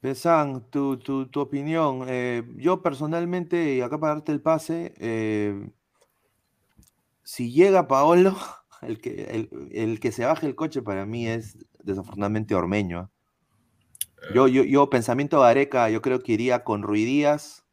Pesan, 0.00 0.68
tu, 0.70 0.98
tu, 0.98 1.40
opinión. 1.40 2.04
Eh, 2.08 2.42
yo 2.56 2.82
personalmente, 2.82 3.74
y 3.74 3.80
acá 3.80 3.98
para 3.98 4.16
darte 4.16 4.32
el 4.32 4.42
pase, 4.42 4.94
eh, 4.98 5.70
si 7.22 7.50
llega 7.52 7.88
Paolo, 7.88 8.36
el 8.82 9.00
que, 9.00 9.48
el, 9.72 10.00
que 10.00 10.12
se 10.12 10.26
baje 10.26 10.46
el 10.46 10.54
coche 10.54 10.82
para 10.82 11.06
mí 11.06 11.26
es 11.26 11.56
desafortunadamente 11.82 12.54
Ormeño. 12.54 13.10
Yo, 14.34 14.46
yo, 14.46 14.62
yo, 14.62 14.90
pensamiento 14.90 15.42
de 15.42 15.48
Areca, 15.48 15.88
yo 15.90 16.02
creo 16.02 16.22
que 16.22 16.32
iría 16.32 16.64
con 16.64 16.82
Ruidías, 16.82 17.63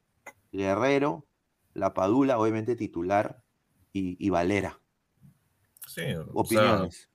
Guerrero, 0.52 1.26
La 1.74 1.94
Padula, 1.94 2.38
obviamente 2.38 2.76
titular, 2.76 3.42
y, 3.94 4.30
Valera. 4.30 4.80
Sí, 5.86 6.02
opiniones. 6.34 7.10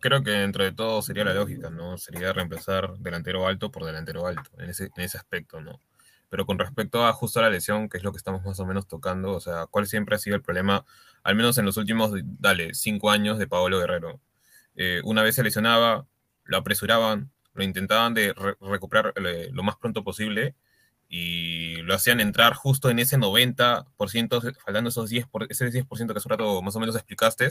creo 0.00 0.24
que 0.24 0.30
dentro 0.30 0.64
de 0.64 0.72
todo 0.72 1.02
sería 1.02 1.24
la 1.24 1.34
lógica, 1.34 1.70
¿no? 1.70 1.96
Sería 1.98 2.32
reemplazar 2.32 2.98
delantero 2.98 3.46
alto 3.46 3.70
por 3.70 3.84
delantero 3.84 4.26
alto, 4.26 4.50
en 4.58 4.70
ese, 4.70 4.90
en 4.96 5.02
ese 5.04 5.18
aspecto, 5.18 5.60
¿no? 5.60 5.80
Pero 6.28 6.46
con 6.46 6.58
respecto 6.58 7.06
a 7.06 7.12
justo 7.12 7.38
a 7.38 7.42
la 7.42 7.50
lesión, 7.50 7.88
que 7.88 7.98
es 7.98 8.02
lo 8.02 8.10
que 8.10 8.18
estamos 8.18 8.44
más 8.44 8.58
o 8.58 8.66
menos 8.66 8.88
tocando, 8.88 9.32
o 9.32 9.40
sea, 9.40 9.66
¿cuál 9.66 9.86
siempre 9.86 10.16
ha 10.16 10.18
sido 10.18 10.34
el 10.34 10.42
problema, 10.42 10.84
al 11.22 11.36
menos 11.36 11.58
en 11.58 11.64
los 11.64 11.76
últimos, 11.76 12.10
dale, 12.24 12.74
cinco 12.74 13.10
años 13.10 13.38
de 13.38 13.46
Pablo 13.46 13.78
Guerrero? 13.78 14.20
Eh, 14.74 15.00
una 15.04 15.22
vez 15.22 15.36
se 15.36 15.44
lesionaba, 15.44 16.06
lo 16.44 16.56
apresuraban, 16.56 17.30
lo 17.52 17.62
intentaban 17.62 18.14
de 18.14 18.34
recuperar 18.60 19.12
eh, 19.16 19.50
lo 19.52 19.62
más 19.62 19.76
pronto 19.76 20.02
posible 20.02 20.56
y 21.08 21.76
lo 21.82 21.94
hacían 21.94 22.20
entrar 22.20 22.54
justo 22.54 22.90
en 22.90 22.98
ese 22.98 23.18
90%, 23.18 24.56
faltando 24.64 24.90
esos 24.90 25.10
10%, 25.10 25.28
por, 25.30 25.46
ese 25.50 25.70
10% 25.70 25.86
que 26.12 26.18
hace 26.18 26.28
un 26.28 26.30
rato 26.30 26.62
más 26.62 26.74
o 26.76 26.80
menos 26.80 26.96
explicaste, 26.96 27.48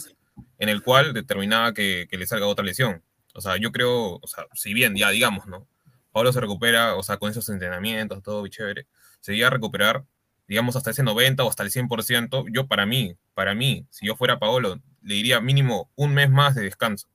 en 0.59 0.69
el 0.69 0.81
cual 0.81 1.13
determinaba 1.13 1.73
que, 1.73 2.07
que, 2.09 2.17
le 2.17 2.27
salga 2.27 2.47
otra 2.47 2.65
lesión. 2.65 3.03
O 3.33 3.41
sea, 3.41 3.57
yo 3.57 3.71
creo, 3.71 4.19
o 4.21 4.27
sea, 4.27 4.45
si 4.53 4.73
bien 4.73 4.95
ya 4.95 5.09
digamos, 5.09 5.47
¿no? 5.47 5.67
Pablo 6.11 6.31
se 6.31 6.41
recupera, 6.41 6.95
o 6.95 7.03
sea, 7.03 7.17
con 7.17 7.31
esos 7.31 7.49
entrenamientos, 7.49 8.21
todo 8.21 8.47
chévere, 8.47 8.87
se 9.19 9.35
iba 9.35 9.47
a 9.47 9.51
recuperar, 9.51 10.05
digamos, 10.47 10.75
hasta 10.75 10.91
ese 10.91 11.03
90 11.03 11.43
o 11.43 11.49
hasta 11.49 11.63
el 11.63 11.71
100%. 11.71 12.45
Yo, 12.51 12.67
para 12.67 12.85
mí, 12.85 13.17
para 13.33 13.55
mí, 13.55 13.87
si 13.89 14.07
yo 14.07 14.15
fuera 14.15 14.39
Paolo, 14.39 14.79
le 15.01 15.15
diría 15.15 15.41
mínimo 15.41 15.89
un 15.95 16.13
mes 16.13 16.29
más 16.29 16.53
de 16.55 16.63
descanso. 16.63 17.07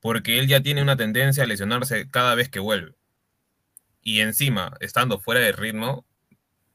Porque 0.00 0.38
él 0.38 0.46
ya 0.46 0.60
tiene 0.60 0.82
una 0.82 0.96
tendencia 0.96 1.42
a 1.42 1.46
lesionarse 1.46 2.08
cada 2.10 2.34
vez 2.34 2.48
que 2.48 2.60
vuelve 2.60 2.94
y 4.06 4.20
encima, 4.20 4.72
estando 4.78 5.18
fuera 5.18 5.40
de 5.40 5.50
ritmo, 5.50 6.04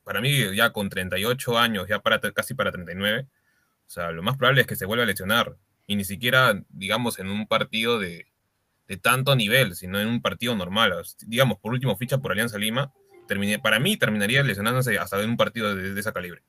para 0.04 0.20
mí 0.20 0.54
ya 0.54 0.74
con 0.74 0.90
38 0.90 1.58
años, 1.58 1.88
ya 1.88 2.00
para, 2.00 2.20
casi 2.20 2.54
para 2.56 2.74
39, 2.74 3.26
o 3.26 3.90
sea, 3.90 4.12
lo 4.12 4.22
más 4.22 4.36
probable 4.36 4.60
es 4.60 4.68
que 4.68 4.76
se 4.76 4.86
vuelva 4.86 5.06
a 5.06 5.08
lesionar. 5.08 5.56
Y 5.88 5.96
ni 5.96 6.04
siquiera, 6.04 6.62
digamos, 6.68 7.20
en 7.20 7.30
un 7.30 7.48
partido 7.48 8.00
de, 8.00 8.28
tanto 9.02 9.34
nivel, 9.38 9.76
sino 9.76 9.98
en 10.02 10.10
un 10.10 10.22
partido 10.22 10.58
normal. 10.58 10.94
Digamos, 11.26 11.58
por 11.60 11.72
último, 11.72 11.96
ficha 11.96 12.18
por 12.18 12.34
Alianza 12.34 12.58
Lima, 12.58 12.92
terminé, 13.30 13.60
para 13.60 13.80
mí 13.80 13.96
terminaría 13.96 14.44
lesionándose 14.44 15.00
hasta 15.00 15.24
en 15.24 15.30
un 15.30 15.38
partido 15.38 15.74
de, 15.74 15.98
esa 15.98 16.12
calibre. 16.12 16.44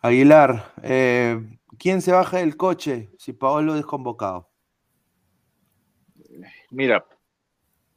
Aguilar, 0.00 0.72
eh, 0.82 1.58
¿quién 1.78 2.00
se 2.00 2.12
baja 2.12 2.38
del 2.38 2.56
coche 2.56 3.10
si 3.18 3.34
Paolo 3.34 3.76
es 3.76 3.84
convocado? 3.84 4.48
Mira, 6.70 7.04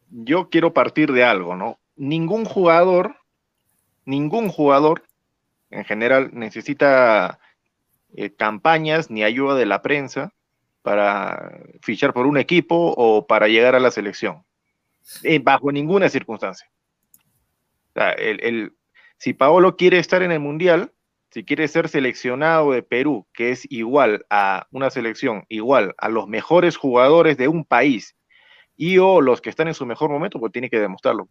yo 0.09 0.49
quiero 0.49 0.73
partir 0.73 1.11
de 1.11 1.23
algo, 1.23 1.55
¿no? 1.55 1.79
Ningún 1.95 2.45
jugador, 2.45 3.17
ningún 4.05 4.49
jugador 4.49 5.03
en 5.69 5.85
general 5.85 6.31
necesita 6.33 7.39
eh, 8.15 8.33
campañas 8.33 9.09
ni 9.09 9.23
ayuda 9.23 9.55
de 9.55 9.65
la 9.65 9.81
prensa 9.81 10.33
para 10.81 11.59
fichar 11.81 12.13
por 12.13 12.25
un 12.25 12.37
equipo 12.37 12.93
o 12.95 13.27
para 13.27 13.47
llegar 13.47 13.75
a 13.75 13.79
la 13.79 13.91
selección, 13.91 14.45
eh, 15.23 15.39
bajo 15.39 15.71
ninguna 15.71 16.09
circunstancia. 16.09 16.69
el, 17.95 18.73
si 19.17 19.33
Paolo 19.33 19.75
quiere 19.75 19.99
estar 19.99 20.21
en 20.21 20.31
el 20.31 20.39
Mundial, 20.39 20.93
si 21.31 21.43
quiere 21.43 21.67
ser 21.67 21.89
seleccionado 21.89 22.71
de 22.71 22.83
Perú, 22.83 23.27
que 23.33 23.51
es 23.51 23.69
igual 23.69 24.25
a 24.29 24.67
una 24.71 24.89
selección, 24.89 25.45
igual 25.49 25.93
a 25.97 26.09
los 26.09 26.27
mejores 26.27 26.77
jugadores 26.77 27.37
de 27.37 27.47
un 27.47 27.65
país, 27.65 28.16
y 28.77 28.99
o 28.99 29.19
los 29.19 29.41
que 29.41 29.49
están 29.49 29.67
en 29.67 29.73
su 29.73 29.85
mejor 29.85 30.09
momento, 30.09 30.39
pues 30.39 30.51
tiene 30.51 30.69
que 30.69 30.79
demostrarlo. 30.79 31.27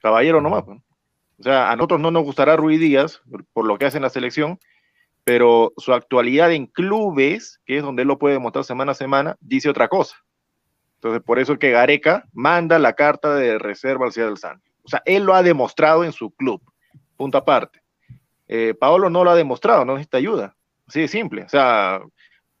Caballero 0.00 0.40
nomás. 0.40 0.64
Pues. 0.64 0.78
O 1.38 1.42
sea, 1.42 1.70
a 1.70 1.76
nosotros 1.76 2.00
no 2.00 2.10
nos 2.10 2.22
gustará 2.22 2.56
Rui 2.56 2.76
Díaz 2.76 3.22
por 3.52 3.64
lo 3.64 3.78
que 3.78 3.86
hace 3.86 3.96
en 3.96 4.02
la 4.02 4.10
selección, 4.10 4.60
pero 5.24 5.72
su 5.78 5.92
actualidad 5.92 6.52
en 6.52 6.66
clubes, 6.66 7.60
que 7.64 7.78
es 7.78 7.82
donde 7.82 8.02
él 8.02 8.08
lo 8.08 8.18
puede 8.18 8.34
demostrar 8.34 8.64
semana 8.64 8.92
a 8.92 8.94
semana, 8.94 9.36
dice 9.40 9.70
otra 9.70 9.88
cosa. 9.88 10.16
Entonces, 10.96 11.22
por 11.22 11.38
eso 11.38 11.58
que 11.58 11.70
Gareca 11.70 12.24
manda 12.32 12.78
la 12.78 12.92
carta 12.92 13.34
de 13.34 13.58
reserva 13.58 14.06
al 14.06 14.12
Ciudad 14.12 14.28
del 14.28 14.38
Santos. 14.38 14.72
O 14.82 14.88
sea, 14.88 15.02
él 15.06 15.24
lo 15.24 15.34
ha 15.34 15.42
demostrado 15.42 16.04
en 16.04 16.12
su 16.12 16.30
club. 16.30 16.62
Punto 17.16 17.38
aparte. 17.38 17.80
Eh, 18.46 18.74
Paolo 18.78 19.08
no 19.08 19.24
lo 19.24 19.30
ha 19.30 19.34
demostrado, 19.34 19.84
no 19.84 19.94
necesita 19.94 20.18
ayuda. 20.18 20.56
Así 20.86 21.00
de 21.00 21.08
simple. 21.08 21.44
O 21.44 21.48
sea, 21.48 22.00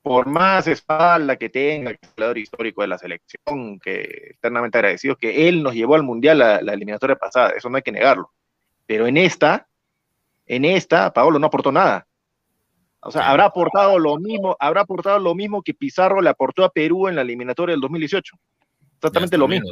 por 0.04 0.26
más 0.26 0.66
espalda 0.66 1.36
que 1.36 1.48
tenga 1.48 1.90
el 1.90 1.98
jugador 2.14 2.36
histórico 2.36 2.82
de 2.82 2.88
la 2.88 2.98
selección, 2.98 3.78
que 3.80 4.34
eternamente 4.34 4.76
agradecido, 4.76 5.16
que 5.16 5.48
él 5.48 5.62
nos 5.62 5.72
llevó 5.72 5.94
al 5.94 6.02
Mundial 6.02 6.40
la, 6.40 6.60
la, 6.60 6.74
eliminatoria 6.74 7.16
pasada, 7.16 7.54
eso 7.56 7.70
no 7.70 7.78
hay 7.78 7.82
que 7.82 7.90
negarlo. 7.90 8.30
Pero 8.84 9.06
en 9.06 9.16
esta, 9.16 9.66
en 10.44 10.66
esta, 10.66 11.10
Paolo 11.10 11.38
no 11.38 11.46
aportó 11.46 11.72
nada. 11.72 12.06
O 13.00 13.10
sea, 13.10 13.30
habrá 13.30 13.46
aportado 13.46 13.98
lo 13.98 14.18
mismo, 14.18 14.54
habrá 14.60 14.82
aportado 14.82 15.18
lo 15.18 15.34
mismo 15.34 15.62
que 15.62 15.72
Pizarro 15.72 16.20
le 16.20 16.28
aportó 16.28 16.64
a 16.64 16.70
Perú 16.70 17.08
en 17.08 17.16
la 17.16 17.22
eliminatoria 17.22 17.72
del 17.72 17.80
2018. 17.80 18.36
Exactamente 18.96 19.38
lo 19.38 19.48
mismo. 19.48 19.70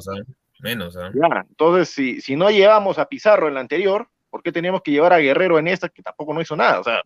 Menos, 0.60 0.96
¿ah? 0.96 1.10
Ya, 1.14 1.44
entonces, 1.46 1.90
si, 1.90 2.22
si 2.22 2.36
no 2.36 2.50
llevamos 2.50 2.98
a 2.98 3.04
Pizarro 3.04 3.48
en 3.48 3.54
la 3.54 3.60
anterior, 3.60 4.08
¿por 4.30 4.42
qué 4.42 4.50
teníamos 4.50 4.80
que 4.80 4.92
llevar 4.92 5.12
a 5.12 5.18
Guerrero 5.18 5.58
en 5.58 5.68
esta 5.68 5.90
que 5.90 6.02
tampoco 6.02 6.32
no 6.32 6.40
hizo 6.40 6.56
nada? 6.56 6.80
O 6.80 6.84
sea, 6.84 7.02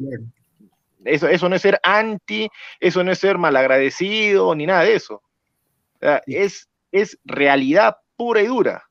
eso, 1.07 1.29
eso 1.29 1.49
no 1.49 1.57
es 1.57 1.63
ser 1.63 1.79
anti, 1.83 2.49
eso 2.81 3.03
no 3.05 3.13
es 3.13 3.19
ser 3.19 3.39
malagradecido, 3.39 4.55
ni 4.55 4.67
nada 4.67 4.83
de 4.85 4.95
eso. 4.95 5.15
O 5.17 5.99
sea, 6.01 6.23
es, 6.27 6.69
es 6.93 7.19
realidad 7.25 7.97
pura 8.17 8.43
y 8.43 8.47
dura. 8.47 8.85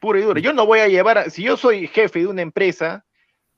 Pura 0.00 0.18
y 0.18 0.22
dura. 0.22 0.40
Yo 0.40 0.52
no 0.52 0.66
voy 0.66 0.80
a 0.80 0.88
llevar, 0.88 1.18
a- 1.18 1.30
si 1.30 1.42
yo 1.42 1.56
soy 1.56 1.86
jefe 1.88 2.20
de 2.20 2.26
una 2.26 2.42
empresa 2.42 3.04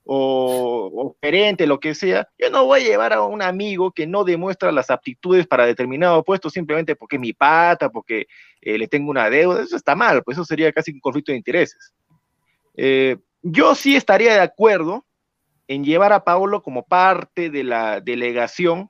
o, 0.05 0.89
o 0.93 1.17
gerente, 1.21 1.67
lo 1.67 1.79
que 1.79 1.93
sea, 1.93 2.27
yo 2.37 2.49
no 2.49 2.65
voy 2.65 2.81
a 2.81 2.83
llevar 2.83 3.13
a 3.13 3.21
un 3.21 3.41
amigo 3.41 3.91
que 3.91 4.07
no 4.07 4.23
demuestra 4.23 4.71
las 4.71 4.89
aptitudes 4.89 5.45
para 5.45 5.65
determinado 5.65 6.23
puesto 6.23 6.49
simplemente 6.49 6.95
porque 6.95 7.17
es 7.17 7.21
mi 7.21 7.33
pata, 7.33 7.89
porque 7.89 8.25
eh, 8.61 8.77
le 8.77 8.87
tengo 8.87 9.11
una 9.11 9.29
deuda. 9.29 9.61
Eso 9.61 9.75
está 9.75 9.95
mal, 9.95 10.23
pues 10.23 10.37
eso 10.37 10.45
sería 10.45 10.71
casi 10.73 10.91
un 10.91 10.99
conflicto 10.99 11.31
de 11.31 11.37
intereses. 11.37 11.93
Eh, 12.75 13.17
yo 13.41 13.75
sí 13.75 13.95
estaría 13.95 14.33
de 14.33 14.39
acuerdo 14.41 15.05
en 15.69 15.83
llevar 15.85 16.11
a 16.13 16.23
Paolo 16.23 16.63
como 16.63 16.83
parte 16.87 17.51
de 17.51 17.63
la 17.63 18.01
delegación, 18.01 18.89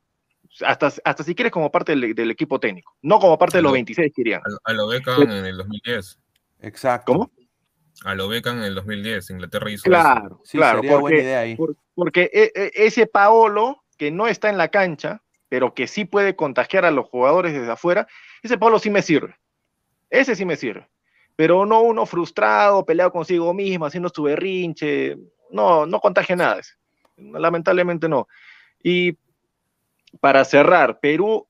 hasta, 0.66 0.88
hasta 1.04 1.24
si 1.24 1.36
quieres 1.36 1.52
como 1.52 1.72
parte 1.72 1.92
del, 1.92 2.16
del 2.16 2.32
equipo 2.32 2.58
técnico, 2.58 2.96
no 3.02 3.20
como 3.20 3.38
parte 3.38 3.58
de 3.58 3.64
los 3.64 3.74
26 3.74 4.14
que 4.16 4.22
irían. 4.22 4.42
A 4.64 4.74
lo 4.74 4.88
Beckham 4.88 5.24
en 5.24 5.46
el 5.46 5.58
2010. 5.58 6.20
Exacto. 6.62 7.12
¿Cómo? 7.12 7.32
A 8.06 8.16
lo 8.16 8.30
Beckham 8.30 8.60
en 8.60 8.64
el 8.64 8.76
2010. 8.76 9.30
Inglaterra 9.30 9.70
hizo 9.70 9.84
Claro, 9.84 10.40
eso. 10.42 10.58
claro, 10.58 10.82
porque, 10.88 11.56
por- 11.58 11.76
porque 11.94 12.30
e- 12.34 12.52
e- 12.56 12.72
ese 12.74 13.08
Paolo 13.08 13.84
que 13.98 14.10
no 14.10 14.28
está 14.28 14.50
en 14.50 14.58
la 14.58 14.70
cancha, 14.70 15.22
pero 15.50 15.74
que 15.74 15.86
sí 15.86 16.06
puede 16.06 16.38
contagiar 16.38 16.86
a 16.86 16.92
los 16.92 17.08
jugadores 17.10 17.52
desde 17.52 17.72
afuera, 17.72 18.08
ese 18.42 18.58
Paolo 18.58 18.80
sí 18.80 18.90
me 18.90 19.02
sirve. 19.02 19.36
Ese 20.10 20.34
sí 20.34 20.46
me 20.46 20.56
sirve. 20.56 20.88
Pero 21.36 21.66
no 21.66 21.82
uno 21.82 22.06
frustrado, 22.06 22.86
peleado 22.86 23.12
consigo 23.12 23.54
mismo, 23.54 23.86
haciendo 23.86 24.08
su 24.08 24.24
berrinche. 24.24 25.18
No, 25.50 25.86
no 25.86 26.00
contagia 26.00 26.36
nada. 26.36 26.62
Lamentablemente 27.18 28.08
no. 28.08 28.28
Y 28.82 29.18
para 30.20 30.44
cerrar, 30.46 31.00
Perú, 31.00 31.48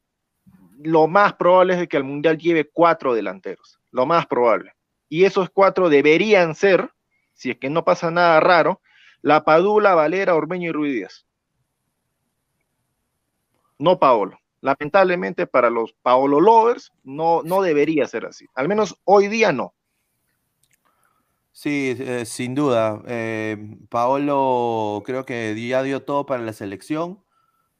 lo 0.81 1.07
más 1.07 1.33
probable 1.33 1.79
es 1.79 1.88
que 1.88 1.97
al 1.97 2.03
Mundial 2.03 2.38
lleve 2.38 2.69
cuatro 2.69 3.13
delanteros. 3.13 3.79
Lo 3.91 4.05
más 4.05 4.25
probable. 4.27 4.73
Y 5.09 5.25
esos 5.25 5.49
cuatro 5.49 5.89
deberían 5.89 6.55
ser, 6.55 6.91
si 7.33 7.51
es 7.51 7.57
que 7.57 7.69
no 7.69 7.83
pasa 7.83 8.12
nada 8.12 8.39
raro, 8.39 8.81
La 9.21 9.43
Padula, 9.43 9.95
Valera, 9.95 10.35
Ormeño 10.35 10.69
y 10.69 10.71
Ruiz. 10.71 11.25
No 13.77 13.99
Paolo. 13.99 14.39
Lamentablemente 14.62 15.47
para 15.47 15.69
los 15.69 15.93
Paolo 15.93 16.41
lovers 16.41 16.91
no, 17.03 17.41
no 17.43 17.62
debería 17.62 18.07
ser 18.07 18.25
así. 18.25 18.45
Al 18.53 18.67
menos 18.67 18.99
hoy 19.05 19.27
día 19.27 19.51
no. 19.51 19.73
Sí, 21.61 21.93
eh, 21.99 22.25
sin 22.25 22.55
duda. 22.55 23.01
Eh, 23.05 23.57
Paolo 23.89 25.03
creo 25.05 25.25
que 25.25 25.53
ya 25.67 25.83
dio 25.83 26.03
todo 26.05 26.25
para 26.25 26.41
la 26.41 26.53
selección. 26.53 27.21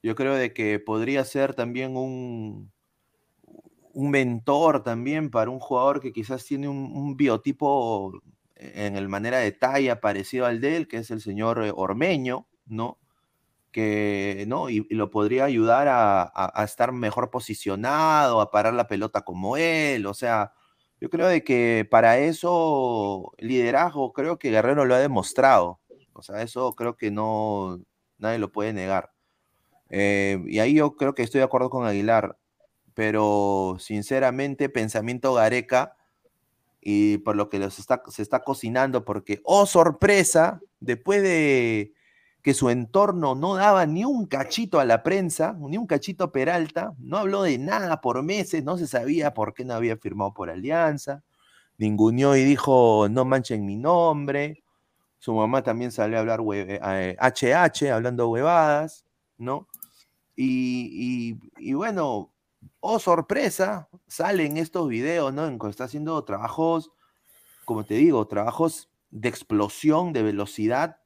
Yo 0.04 0.16
creo 0.16 0.36
de 0.36 0.54
que 0.54 0.80
podría 0.80 1.26
ser 1.26 1.54
también 1.56 1.98
un, 1.98 2.72
un 3.94 4.12
mentor 4.12 4.84
también 4.84 5.30
para 5.30 5.50
un 5.52 5.60
jugador 5.60 6.00
que 6.02 6.14
quizás 6.14 6.46
tiene 6.46 6.68
un, 6.68 7.18
biotipo 7.18 8.14
en 8.56 8.96
el 8.96 9.10
manera 9.10 9.40
de 9.40 9.52
talla 9.52 10.00
parecido 10.02 10.46
al 10.46 10.62
de 10.62 10.78
él, 10.78 10.88
que 10.88 10.98
es 10.98 11.12
el 11.12 11.22
señor 11.22 11.64
eh, 11.64 11.72
Ormeño, 11.76 12.48
¿no? 12.66 13.00
Que, 13.72 14.46
¿no? 14.48 14.70
Y, 14.70 14.88
y 14.90 14.96
lo 14.96 15.12
podría 15.12 15.46
ayudar 15.46 15.88
a, 15.90 16.24
a- 16.24 16.54
a 16.62 16.66
estar 16.66 16.92
mejor 16.94 17.32
posicionado, 17.32 18.42
a 18.42 18.52
parar 18.52 18.74
la 18.76 18.88
pelota 18.88 19.22
como 19.24 19.58
él, 19.58 20.06
o 20.08 20.14
sea, 20.16 20.54
yo 21.02 21.10
creo 21.10 21.28
de 21.28 21.44
que 21.44 21.88
para 21.90 22.18
eso 22.20 23.32
liderazgo 23.38 24.14
creo 24.14 24.38
que 24.38 24.52
Guerrero 24.52 24.86
lo 24.86 24.96
ha 24.96 25.00
demostrado, 25.00 25.80
o 26.14 26.22
sea, 26.22 26.42
eso 26.42 26.74
creo 26.74 26.98
que 26.98 27.12
no, 27.12 27.80
nadie 28.18 28.40
lo 28.40 28.52
puede 28.52 28.74
negar. 28.74 29.12
Eh, 29.90 30.44
y 30.48 30.60
ahí 30.60 30.76
yo 30.76 30.96
creo 30.96 31.16
que 31.16 31.24
estoy 31.24 31.40
de 31.40 31.46
acuerdo 31.46 31.70
con 31.70 31.86
Aguilar, 31.86 32.38
pero 32.94 33.78
sinceramente 33.80 34.70
pensamiento 34.70 35.34
Gareca 35.34 35.96
y 36.82 37.18
por 37.20 37.36
lo 37.36 37.50
que 37.50 37.60
los 37.60 37.80
está, 37.80 38.02
se 38.08 38.22
está 38.22 38.44
cocinando, 38.44 39.06
porque, 39.06 39.42
oh 39.44 39.66
sorpresa, 39.66 40.62
después 40.80 41.22
de 41.22 41.94
que 42.50 42.56
su 42.56 42.72
entorno 42.72 43.36
no 43.36 43.54
daba 43.54 43.86
ni 43.86 44.06
un 44.06 44.26
cachito 44.26 44.80
a 44.80 44.84
la 44.86 45.04
prensa, 45.04 45.56
ni 45.60 45.78
un 45.78 45.86
cachito 45.86 46.24
a 46.24 46.32
Peralta, 46.32 46.96
no 46.98 47.18
habló 47.18 47.44
de 47.44 47.60
nada 47.60 48.02
por 48.02 48.24
meses, 48.24 48.64
no 48.64 48.76
se 48.76 48.88
sabía 48.88 49.36
por 49.36 49.54
qué 49.54 49.64
no 49.66 49.76
había 49.76 49.98
firmado 49.98 50.34
por 50.34 50.50
Alianza, 50.50 51.22
ninguneó 51.78 52.36
y 52.36 52.44
dijo, 52.44 53.08
no 53.12 53.24
manchen 53.24 53.68
mi 53.68 53.76
nombre, 53.76 54.64
su 55.20 55.36
mamá 55.36 55.62
también 55.62 55.92
salió 55.92 56.18
a 56.18 56.22
hablar 56.22 56.40
hue- 56.40 56.80
eh, 56.84 57.16
HH, 57.20 57.92
hablando 57.92 58.28
huevadas, 58.30 59.06
¿no? 59.38 59.68
Y, 60.36 61.38
y- 61.60 61.70
y 61.70 61.74
bueno, 61.76 62.32
oh 62.80 62.98
sorpresa, 62.98 63.90
salen 64.08 64.58
estos 64.58 64.88
videos, 64.90 65.32
¿no? 65.36 65.46
En 65.46 65.60
que 65.60 65.68
está 65.70 65.84
haciendo 65.84 66.24
trabajos, 66.24 66.92
como 67.66 67.86
te 67.86 67.94
digo, 67.94 68.28
trabajos 68.28 68.90
de 69.12 69.30
explosión, 69.30 70.14
de 70.14 70.24
velocidad 70.24 70.98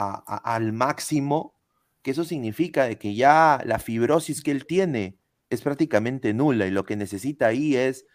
al 0.00 0.72
máximo, 0.72 1.54
que 2.02 2.12
eso 2.12 2.24
significa 2.24 2.84
de 2.84 2.98
que 2.98 3.14
ya 3.14 3.60
la 3.64 3.78
fibrosis 3.78 4.42
que 4.42 4.50
él 4.50 4.66
tiene 4.66 5.18
es 5.50 5.62
prácticamente 5.62 6.32
nula 6.32 6.66
y 6.66 6.70
lo 6.70 6.84
que 6.84 6.96
necesita 6.96 7.46
ahí 7.46 7.76
es 7.76 8.06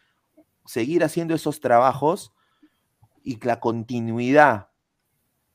seguir 0.66 1.04
haciendo 1.04 1.36
esos 1.36 1.60
trabajos 1.60 2.34
y 3.24 3.40
la 3.46 3.60
continuidad, 3.60 4.70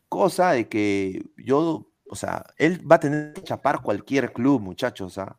cosa 0.09 0.53
de 0.53 0.69
que 0.69 1.25
yo, 1.37 1.91
o 2.09 2.17
sea, 2.17 2.45
él 2.59 2.81
va 2.91 2.97
a 2.97 3.01
tener 3.01 3.33
que 3.33 3.43
chapar 3.43 3.81
cualquier 3.83 4.33
club, 4.33 4.61
muchachos, 4.61 5.19
¿ah? 5.19 5.39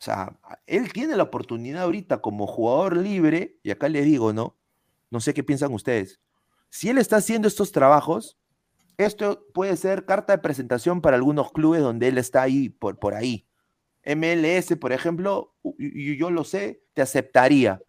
O 0.00 0.02
sea, 0.02 0.38
él 0.66 0.92
tiene 0.94 1.14
la 1.14 1.24
oportunidad 1.24 1.82
ahorita 1.82 2.22
como 2.22 2.46
jugador 2.46 2.96
libre, 2.96 3.58
y 3.62 3.70
acá 3.70 3.88
les 3.88 4.06
digo, 4.06 4.32
¿no? 4.32 4.56
No 5.10 5.20
sé 5.20 5.34
qué 5.34 5.44
piensan 5.44 5.74
ustedes. 5.74 6.20
Si 6.70 6.88
él 6.88 6.96
está 6.96 7.16
haciendo 7.16 7.46
estos 7.46 7.70
trabajos, 7.70 8.39
esto 9.04 9.46
puede 9.54 9.76
ser 9.76 10.04
carta 10.06 10.32
de 10.34 10.42
presentación 10.42 11.00
para 11.00 11.16
algunos 11.16 11.52
clubes 11.52 11.82
donde 11.82 12.08
él 12.08 12.18
está 12.18 12.42
ahí, 12.42 12.68
por, 12.68 12.98
por 12.98 13.14
ahí. 13.14 13.46
MLS, 14.04 14.76
por 14.76 14.92
ejemplo, 14.92 15.54
y- 15.78 16.16
yo 16.16 16.30
lo 16.30 16.44
sé, 16.44 16.82
te 16.94 17.02
aceptaría. 17.02 17.82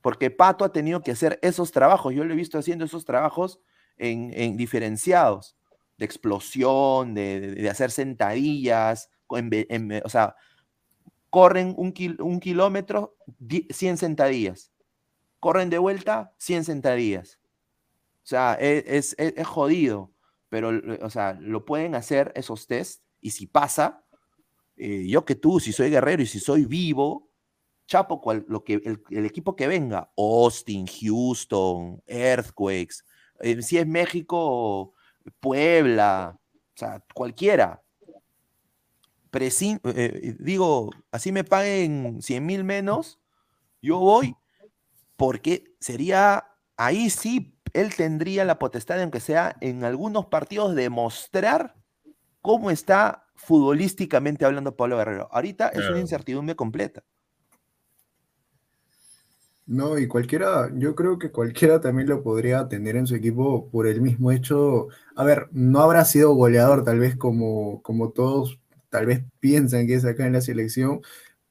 Porque 0.00 0.30
Pato 0.30 0.64
ha 0.64 0.72
tenido 0.72 1.00
que 1.02 1.12
hacer 1.12 1.38
esos 1.42 1.70
trabajos. 1.72 2.14
Yo 2.14 2.24
lo 2.24 2.32
he 2.32 2.36
visto 2.36 2.58
haciendo 2.58 2.84
esos 2.84 3.04
trabajos 3.04 3.60
en, 3.96 4.32
en 4.34 4.56
diferenciados, 4.56 5.56
de 5.98 6.04
explosión, 6.04 7.14
de, 7.14 7.68
hacer 7.70 7.90
sentadillas, 7.90 9.10
o 9.28 10.08
sea, 10.08 10.34
corren 11.30 11.74
un, 11.76 11.94
un 12.20 12.40
kilómetro, 12.40 13.16
di- 13.38 13.66
100 13.70 13.96
sentadillas. 13.96 14.72
Corren 15.40 15.70
de 15.70 15.78
vuelta, 15.78 16.32
100 16.38 16.64
sentadillas. 16.64 17.38
O 18.22 18.26
sea, 18.26 18.56
e- 18.60 18.84
es, 18.86 19.14
es- 19.18 19.34
es 19.36 19.46
jodido, 19.46 20.10
pero, 20.52 20.70
o 21.00 21.08
sea, 21.08 21.32
lo 21.40 21.64
pueden 21.64 21.94
hacer 21.94 22.30
esos 22.36 22.66
test 22.66 23.02
y 23.22 23.30
si 23.30 23.46
pasa, 23.46 24.04
eh, 24.76 25.06
yo 25.08 25.24
que 25.24 25.34
tú, 25.34 25.58
si 25.60 25.72
soy 25.72 25.88
guerrero 25.88 26.22
y 26.22 26.26
si 26.26 26.40
soy 26.40 26.66
vivo, 26.66 27.30
chapo 27.86 28.20
cual- 28.20 28.44
lo 28.48 28.62
que, 28.62 28.74
el, 28.74 29.24
equipo 29.24 29.56
que 29.56 29.66
venga, 29.66 30.12
Austin, 30.14 30.86
Houston, 30.86 32.02
Earthquakes, 32.04 32.96
eh, 33.40 33.62
si 33.62 33.78
es 33.78 33.86
México, 33.86 34.92
Puebla, 35.40 36.38
o 36.54 36.76
sea, 36.78 37.02
cualquiera. 37.14 37.82
Eh, 39.32 39.80
eh, 39.84 40.36
digo, 40.38 40.90
así 41.10 41.32
me 41.32 41.44
paguen 41.44 42.20
100 42.20 42.44
mil 42.44 42.62
menos, 42.62 43.18
yo 43.80 43.98
voy 43.98 44.36
porque 45.16 45.64
sería, 45.80 46.44
ahí 46.76 47.08
sí, 47.08 47.51
él 47.72 47.94
tendría 47.94 48.44
la 48.44 48.58
potestad, 48.58 49.00
aunque 49.00 49.20
sea 49.20 49.56
en 49.60 49.84
algunos 49.84 50.26
partidos, 50.26 50.74
de 50.74 50.90
mostrar 50.90 51.74
cómo 52.40 52.70
está 52.70 53.26
futbolísticamente 53.34 54.44
hablando 54.44 54.76
Pablo 54.76 54.98
Guerrero. 54.98 55.28
Ahorita 55.32 55.68
es 55.68 55.88
una 55.88 56.00
incertidumbre 56.00 56.54
completa. 56.56 57.02
No, 59.64 59.96
y 59.96 60.08
cualquiera, 60.08 60.70
yo 60.74 60.94
creo 60.94 61.18
que 61.18 61.30
cualquiera 61.30 61.80
también 61.80 62.08
lo 62.08 62.22
podría 62.22 62.68
tener 62.68 62.96
en 62.96 63.06
su 63.06 63.14
equipo 63.14 63.70
por 63.70 63.86
el 63.86 64.00
mismo 64.00 64.32
hecho. 64.32 64.88
A 65.14 65.24
ver, 65.24 65.48
no 65.52 65.80
habrá 65.80 66.04
sido 66.04 66.34
goleador, 66.34 66.84
tal 66.84 66.98
vez 66.98 67.16
como, 67.16 67.80
como 67.82 68.10
todos 68.10 68.58
tal 68.92 69.06
vez 69.06 69.24
piensan 69.40 69.86
que 69.86 69.94
es 69.94 70.04
acá 70.04 70.26
en 70.26 70.34
la 70.34 70.42
selección, 70.42 71.00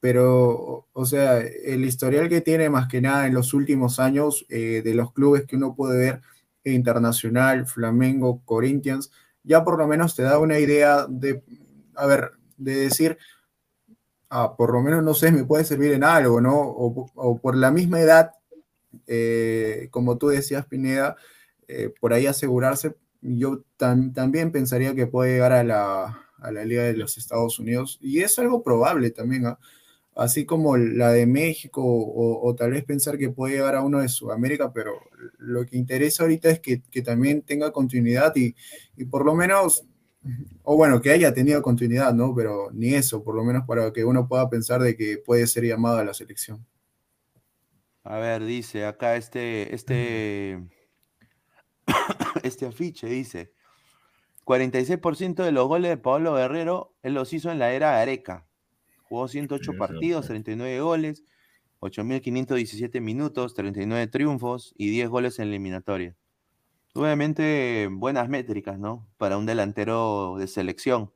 pero, 0.02 0.88
o- 0.92 1.06
sea, 1.06 1.40
el 1.40 1.86
historial 1.86 2.28
que 2.28 2.42
tiene 2.42 2.70
más 2.70 2.88
que 2.88 3.00
nada 3.02 3.28
en 3.28 3.34
los 3.34 3.54
últimos 3.54 4.00
años 4.00 4.46
eh, 4.50 4.82
de 4.84 4.94
los 4.96 5.14
clubes 5.14 5.46
que 5.46 5.56
uno 5.56 5.76
puede 5.76 5.98
ver, 5.98 6.22
Internacional, 6.66 7.66
Flamengo, 7.66 8.42
Corinthians, 8.44 9.12
ya 9.44 9.64
por 9.64 9.78
lo 9.78 9.88
menos 9.88 10.16
te 10.16 10.24
da 10.24 10.38
una 10.40 10.58
idea 10.60 11.06
de, 11.08 11.42
a 11.96 12.06
ver, 12.06 12.32
de 12.58 12.76
decir, 12.76 13.18
ah, 14.30 14.54
por 14.56 14.72
lo 14.72 14.80
menos 14.82 15.02
no 15.02 15.14
sé, 15.14 15.32
me 15.32 15.44
puede 15.44 15.64
servir 15.64 15.92
en 15.92 16.04
algo, 16.04 16.40
¿no? 16.40 16.54
O, 16.60 17.10
o 17.14 17.38
por 17.38 17.56
la 17.56 17.70
misma 17.70 18.00
edad 18.00 18.32
eh, 19.08 19.88
como 19.92 20.18
tú 20.18 20.28
decías, 20.28 20.66
Pineda, 20.66 21.16
eh, 21.68 21.92
por 22.00 22.12
ahí 22.14 22.26
asegurarse, 22.26 22.96
yo 23.22 23.64
también 23.78 24.52
pensaría 24.52 24.94
que 24.94 25.06
puede 25.08 25.34
llegar 25.34 25.52
a 25.52 25.64
la, 25.64 26.22
a 26.38 26.52
la 26.52 26.64
Liga 26.64 26.84
de 26.84 26.96
los 26.96 27.18
Estados 27.18 27.58
Unidos, 27.60 27.98
y 28.02 28.20
es 28.22 28.38
algo 28.38 28.62
probable 28.64 29.10
también, 29.10 29.46
¿ah? 29.46 29.58
Así 30.14 30.44
como 30.44 30.76
la 30.76 31.12
de 31.12 31.26
México, 31.26 31.82
o, 31.84 32.54
tal 32.54 32.72
vez 32.72 32.84
pensar 32.84 33.18
que 33.18 33.30
puede 33.30 33.54
llegar 33.54 33.74
a 33.74 33.82
uno 33.82 34.00
de 34.00 34.08
Sudamérica, 34.08 34.72
pero 34.72 34.94
lo 35.38 35.64
que 35.66 35.76
interesa 35.76 36.22
ahorita 36.22 36.50
es 36.50 36.60
que, 36.60 36.82
también 37.02 37.42
tenga 37.42 37.72
continuidad 37.72 38.34
y, 38.36 38.54
y, 38.96 39.04
por 39.06 39.24
lo 39.24 39.34
menos, 39.34 39.86
o 40.62 40.76
bueno, 40.76 41.00
que 41.00 41.10
haya 41.10 41.32
tenido 41.34 41.62
continuidad, 41.62 42.14
¿no? 42.14 42.34
Pero 42.34 42.70
ni 42.72 42.94
eso, 42.94 43.24
por 43.24 43.34
lo 43.34 43.44
menos 43.44 43.64
para 43.66 43.92
que 43.92 44.04
uno 44.04 44.28
pueda 44.28 44.48
pensar 44.48 44.80
de 44.80 44.96
que 44.96 45.18
puede 45.18 45.46
ser 45.46 45.64
llamado 45.64 45.98
a 45.98 46.04
la 46.04 46.14
selección. 46.14 46.64
A 48.04 48.18
ver, 48.18 48.44
dice 48.44 48.84
acá 48.84 49.16
este, 49.16 49.74
este, 49.74 50.60
este 52.42 52.66
afiche, 52.66 53.06
dice, 53.06 53.52
46% 54.44 55.44
de 55.44 55.52
los 55.52 55.68
goles 55.68 55.90
de 55.90 55.96
Pablo 55.96 56.34
Guerrero, 56.34 56.94
él 57.02 57.14
los 57.14 57.32
hizo 57.32 57.50
en 57.50 57.58
la 57.58 57.72
era 57.72 58.00
Areca. 58.00 58.46
Jugó 59.12 59.28
108 59.28 59.72
partidos, 59.76 60.26
39 60.26 60.80
goles, 60.80 61.22
8.517 61.80 62.98
minutos, 63.02 63.52
39 63.52 64.06
triunfos 64.06 64.72
y 64.78 64.88
10 64.88 65.10
goles 65.10 65.38
en 65.38 65.48
eliminatoria. 65.48 66.16
Obviamente 66.94 67.90
buenas 67.92 68.30
métricas, 68.30 68.78
¿no? 68.78 69.06
Para 69.18 69.36
un 69.36 69.44
delantero 69.44 70.36
de 70.38 70.46
selección. 70.46 71.12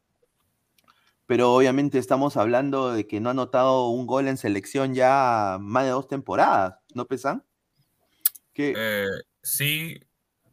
Pero 1.24 1.54
obviamente 1.54 1.96
estamos 1.96 2.36
hablando 2.36 2.92
de 2.92 3.06
que 3.06 3.18
no 3.18 3.30
ha 3.30 3.32
anotado 3.32 3.88
un 3.88 4.06
gol 4.06 4.28
en 4.28 4.36
selección 4.36 4.94
ya 4.94 5.56
más 5.58 5.84
de 5.84 5.90
dos 5.92 6.06
temporadas, 6.06 6.74
¿no 6.92 7.06
pesan? 7.06 7.44
Eh, 8.76 9.06
sí, 9.42 10.00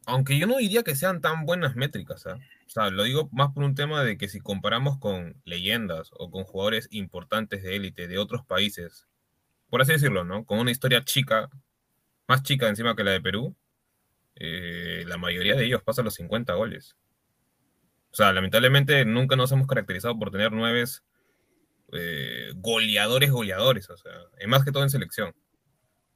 aunque 0.06 0.38
yo 0.38 0.46
no 0.46 0.56
diría 0.56 0.82
que 0.82 0.96
sean 0.96 1.20
tan 1.20 1.44
buenas 1.44 1.76
métricas, 1.76 2.24
¿eh? 2.24 2.40
O 2.66 2.70
sea, 2.70 2.90
lo 2.90 3.02
digo 3.04 3.28
más 3.32 3.52
por 3.52 3.64
un 3.64 3.74
tema 3.74 4.02
de 4.02 4.16
que 4.16 4.28
si 4.28 4.40
comparamos 4.40 4.98
con 4.98 5.40
leyendas 5.44 6.10
o 6.18 6.30
con 6.30 6.44
jugadores 6.44 6.88
importantes 6.90 7.62
de 7.62 7.76
élite 7.76 8.08
de 8.08 8.18
otros 8.18 8.44
países, 8.44 9.06
por 9.68 9.82
así 9.82 9.92
decirlo, 9.92 10.24
¿no? 10.24 10.44
Con 10.44 10.58
una 10.58 10.70
historia 10.70 11.04
chica, 11.04 11.50
más 12.26 12.42
chica 12.42 12.68
encima 12.68 12.96
que 12.96 13.04
la 13.04 13.12
de 13.12 13.20
Perú, 13.20 13.56
eh, 14.36 15.04
la 15.06 15.18
mayoría 15.18 15.54
de 15.54 15.64
ellos 15.64 15.82
pasan 15.82 16.04
los 16.04 16.14
50 16.14 16.54
goles. 16.54 16.96
O 18.10 18.16
sea, 18.16 18.32
lamentablemente 18.32 19.04
nunca 19.04 19.36
nos 19.36 19.52
hemos 19.52 19.66
caracterizado 19.66 20.18
por 20.18 20.30
tener 20.30 20.52
nueve 20.52 20.84
eh, 21.92 22.52
goleadores, 22.56 23.30
goleadores, 23.30 23.90
o 23.90 23.96
sea, 23.96 24.12
es 24.38 24.48
más 24.48 24.64
que 24.64 24.72
todo 24.72 24.82
en 24.82 24.90
selección. 24.90 25.34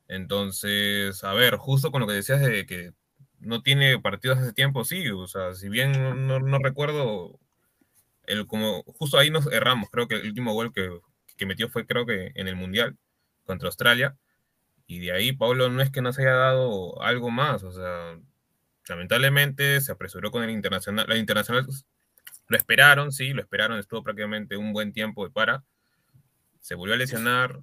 Entonces, 0.09 1.23
a 1.25 1.35
ver, 1.35 1.57
justo 1.57 1.91
con 1.93 2.01
lo 2.01 2.07
que 2.07 2.15
decías 2.15 2.41
de 2.41 2.67
que 2.67 2.93
no 3.41 3.63
tiene 3.63 3.99
partidos 4.01 4.39
hace 4.39 4.53
tiempo, 4.53 4.85
sí, 4.85 5.09
o 5.11 5.27
sea, 5.27 5.55
si 5.55 5.69
bien 5.69 6.27
no, 6.27 6.59
recuerdo, 6.59 7.39
el, 8.27 8.47
como 8.47 8.83
justo 8.85 9.19
ahí 9.19 9.31
nos 9.31 9.47
erramos, 9.47 9.91
creo 9.91 10.09
que 10.09 10.17
el 10.17 10.29
último 10.29 10.53
gol 10.53 10.73
que, 10.73 11.01
que, 11.37 11.47
metió 11.47 11.69
fue 11.69 11.87
creo 11.87 12.07
que 12.07 12.33
en 12.35 12.49
el 12.49 12.57
Mundial 12.57 12.97
contra 13.45 13.69
Australia, 13.69 14.17
y 14.87 15.01
de 15.01 15.13
ahí 15.13 15.33
Pablo 15.33 15.69
no 15.69 15.83
es 15.83 15.91
que 15.91 16.03
nos 16.03 16.19
haya 16.19 16.33
dado 16.33 17.01
algo 17.03 17.31
más, 17.31 17.63
o 17.63 17.73
sea, 17.73 18.19
lamentablemente 18.89 19.81
se 19.81 19.93
apresuró 19.93 20.31
con 20.31 20.43
el 20.43 20.51
Internacional, 20.51 21.07
la 21.09 21.17
Internacional 21.17 21.67
lo 22.49 22.57
esperaron, 22.57 23.13
sí, 23.13 23.33
lo 23.33 23.43
esperaron, 23.43 23.79
estuvo 23.79 24.03
prácticamente 24.03 24.57
un 24.57 24.73
buen 24.73 24.93
tiempo 24.93 25.25
de 25.25 25.31
para, 25.31 25.65
se 26.61 26.75
volvió 26.75 26.95
a 26.95 26.99
lesionar, 26.99 27.61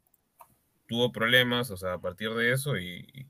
tuvo 0.87 1.11
problemas, 1.11 1.71
o 1.71 1.77
sea, 1.77 1.93
a 1.93 2.01
partir 2.01 2.31
de 2.31 2.51
eso, 2.51 2.77
y 2.77 3.27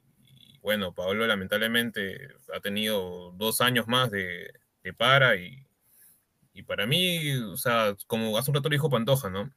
bueno, 0.66 0.96
Pablo 0.96 1.28
lamentablemente 1.28 2.18
ha 2.52 2.60
tenido 2.60 3.32
dos 3.34 3.62
años 3.62 3.88
más 3.88 4.10
de, 4.10 4.52
para 4.98 5.36
y, 5.36 5.64
para 6.66 6.88
mí, 6.88 7.36
o 7.36 7.56
sea, 7.56 7.96
como 8.08 8.36
hace 8.36 8.50
un 8.50 8.56
rato 8.56 8.70
lo 8.70 8.74
dijo 8.74 8.90
Pantoja, 8.90 9.30
¿no? 9.30 9.54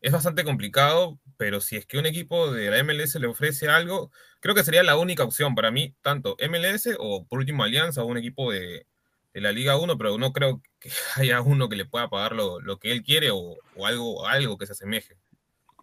Es 0.00 0.10
bastante 0.10 0.42
complicado, 0.42 1.20
pero 1.36 1.60
si 1.60 1.76
es 1.76 1.86
que 1.86 1.98
un 1.98 2.06
equipo 2.06 2.50
de 2.50 2.68
la 2.68 2.82
MLS 2.82 3.14
le 3.14 3.28
ofrece 3.28 3.68
algo, 3.68 4.10
creo 4.40 4.56
que 4.56 4.64
sería 4.64 4.82
la 4.82 4.96
única 4.98 5.22
opción 5.22 5.54
para 5.54 5.70
mí, 5.70 5.94
tanto 6.02 6.36
MLS 6.50 6.88
o 6.98 7.24
por 7.24 7.38
último 7.38 7.62
Alianza 7.62 8.02
o 8.02 8.06
un 8.06 8.18
equipo 8.18 8.50
de, 8.50 8.86
la 9.34 9.52
Liga 9.52 9.76
1, 9.76 9.96
pero 9.98 10.18
no 10.18 10.32
creo 10.32 10.62
que 10.80 10.90
haya 11.14 11.40
uno 11.42 11.68
que 11.68 11.76
le 11.76 11.84
pueda 11.84 12.10
pagar 12.10 12.32
lo, 12.32 12.78
que 12.80 12.90
él 12.90 13.04
quiere 13.04 13.30
o, 13.30 13.56
algo, 13.84 14.26
algo 14.26 14.58
que 14.58 14.66
se 14.66 14.72
asemeje. 14.72 15.16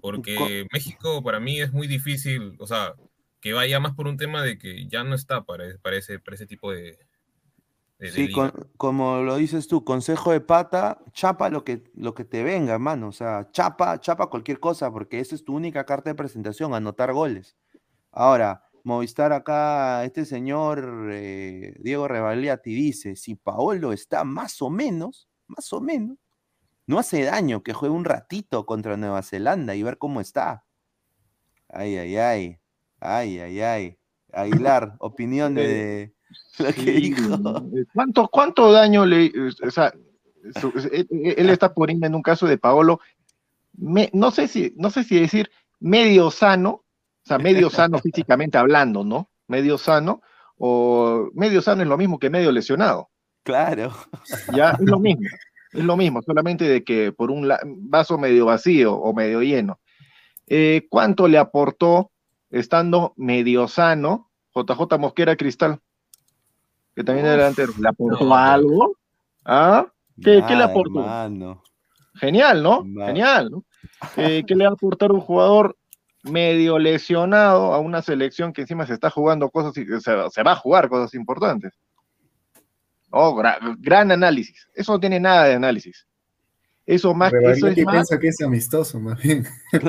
Porque 0.02 0.68
México 0.74 1.24
para 1.24 1.40
mí 1.40 1.62
es 1.62 1.72
muy 1.72 1.88
difícil, 1.88 2.58
o 2.60 2.68
sea, 2.68 2.96
que 3.44 3.52
vaya 3.52 3.82
más 3.82 3.94
por 3.94 4.08
un 4.08 4.16
tema 4.16 4.42
de 4.42 4.58
que 4.58 4.88
ya 4.88 5.04
no 5.04 5.16
está 5.16 5.44
para, 5.44 5.66
para, 5.82 5.98
ese, 5.98 6.22
ese 6.32 6.46
tipo 6.48 6.72
de... 6.72 6.98
sí, 8.00 8.32
como 8.78 9.18
lo 9.18 9.36
dices 9.36 9.68
tú, 9.68 9.84
consejo 9.84 10.32
de 10.32 10.40
pata, 10.40 11.04
chapa 11.12 11.50
lo 11.50 11.66
que, 11.66 11.84
lo 11.94 12.14
que 12.14 12.24
te 12.24 12.42
venga, 12.42 12.80
mano. 12.80 13.10
O 13.10 13.12
sea, 13.12 13.50
chapa, 13.52 14.00
chapa 14.00 14.28
cualquier 14.28 14.62
cosa, 14.62 14.90
porque 14.94 15.20
esa 15.20 15.36
es 15.36 15.44
tu 15.44 15.54
única 15.54 15.86
carta 15.86 16.10
de 16.10 16.16
presentación, 16.16 16.74
anotar 16.74 17.12
goles. 17.12 17.58
Ahora, 18.14 18.64
Movistar 18.86 19.34
acá, 19.34 20.06
este 20.06 20.26
señor 20.26 21.10
eh, 21.12 21.74
Diego 21.80 22.08
Revaliati 22.08 22.74
dice, 22.74 23.18
si 23.18 23.36
Paolo 23.36 23.92
está 23.92 24.24
más 24.24 24.62
o 24.62 24.70
menos, 24.70 25.30
más 25.48 25.72
o 25.74 25.82
menos, 25.82 26.18
no 26.86 26.98
hace 26.98 27.24
daño 27.24 27.62
que 27.62 27.74
juegue 27.74 27.94
un 27.96 28.06
ratito 28.06 28.66
contra 28.66 28.96
Nueva 28.96 29.22
Zelanda 29.22 29.76
y 29.76 29.84
ver 29.84 29.98
cómo 29.98 30.22
está. 30.22 30.66
Ay, 31.70 31.98
ay, 31.98 32.18
ay. 32.18 32.63
Ay, 33.04 33.40
ay, 33.40 33.62
ay. 33.62 33.98
Aguilar, 34.34 34.96
opinión 34.98 35.54
de 35.54 36.14
lo 36.58 36.74
que 36.74 36.92
dijo. 36.92 37.38
¿Cuánto, 37.94 38.28
cuánto 38.30 38.72
daño 38.72 39.06
le... 39.06 39.32
O 39.64 39.70
sea, 39.70 39.94
él 40.62 41.50
está 41.50 41.74
poniendo 41.74 42.08
en 42.08 42.16
un 42.16 42.24
caso 42.24 42.48
de 42.48 42.58
Paolo, 42.58 43.00
no, 43.78 44.32
sé 44.32 44.48
si, 44.48 44.74
no 44.76 44.90
sé 44.90 45.04
si 45.04 45.20
decir 45.20 45.52
medio 45.80 46.32
sano, 46.32 46.70
o 46.70 47.26
sea, 47.26 47.38
medio 47.38 47.70
sano 47.70 48.00
físicamente 48.04 48.58
hablando, 48.58 49.04
¿no? 49.04 49.30
Medio 49.48 49.78
sano, 49.78 50.22
o 50.58 51.30
medio 51.36 51.62
sano 51.62 51.84
es 51.84 51.88
lo 51.88 51.98
mismo 51.98 52.18
que 52.18 52.32
medio 52.32 52.52
lesionado. 52.52 53.10
Claro. 53.44 53.94
Ya, 54.54 54.72
es 54.72 54.80
lo 54.90 55.00
mismo, 55.00 55.28
es 55.74 55.84
lo 55.84 55.96
mismo, 55.96 56.22
solamente 56.24 56.66
de 56.66 56.84
que 56.84 57.12
por 57.12 57.30
un 57.30 57.52
vaso 57.66 58.18
medio 58.18 58.46
vacío 58.46 58.96
o 58.96 59.14
medio 59.14 59.42
lleno. 59.42 59.80
Eh, 60.48 60.88
¿Cuánto 60.90 61.28
le 61.28 61.38
aportó 61.38 62.13
estando 62.54 63.14
medio 63.18 63.68
sano, 63.68 64.30
JJ 64.56 64.98
Mosquera 65.00 65.36
Cristal, 65.36 65.80
que 66.96 67.04
también 67.04 67.26
es 67.26 67.32
delantero, 67.34 67.74
¿le 67.80 67.90
aportó 67.90 68.34
algo? 68.34 68.96
¿Ah? 69.44 69.88
¿Qué, 70.22 70.42
le 70.42 70.64
aportó? 70.64 71.04
Genial, 72.14 72.62
¿no? 72.62 72.84
Genial, 72.84 73.50
¿no? 73.50 73.66
Eh, 74.18 74.44
¿Qué 74.48 74.56
le 74.56 74.66
va 74.66 74.70
a 74.70 74.74
aportar 74.74 75.12
un 75.12 75.20
jugador 75.20 75.76
medio 76.22 76.78
lesionado 76.78 77.74
a 77.74 77.80
una 77.80 78.04
selección 78.04 78.54
que 78.54 78.62
encima 78.62 78.86
se 78.86 78.94
está 78.94 79.10
jugando 79.10 79.50
cosas, 79.50 79.76
y 79.76 79.86
se, 80.00 80.44
va 80.44 80.52
a 80.52 80.56
jugar 80.56 80.90
cosas 80.90 81.16
importantes? 81.16 81.74
Oh, 83.10 83.36
gran 83.80 84.12
análisis. 84.12 84.68
Eso 84.76 84.94
no 84.94 85.00
tiene 85.00 85.20
nada 85.20 85.46
de 85.46 85.56
análisis. 85.56 86.08
Eso 86.86 87.14
más 87.14 87.32
eso 87.34 87.68
es 87.68 87.86
más... 87.86 87.94
piensa 87.94 88.20
que 88.20 88.28
es 88.28 88.42
amistoso, 88.42 89.00
más 89.00 89.22
bien. 89.22 89.46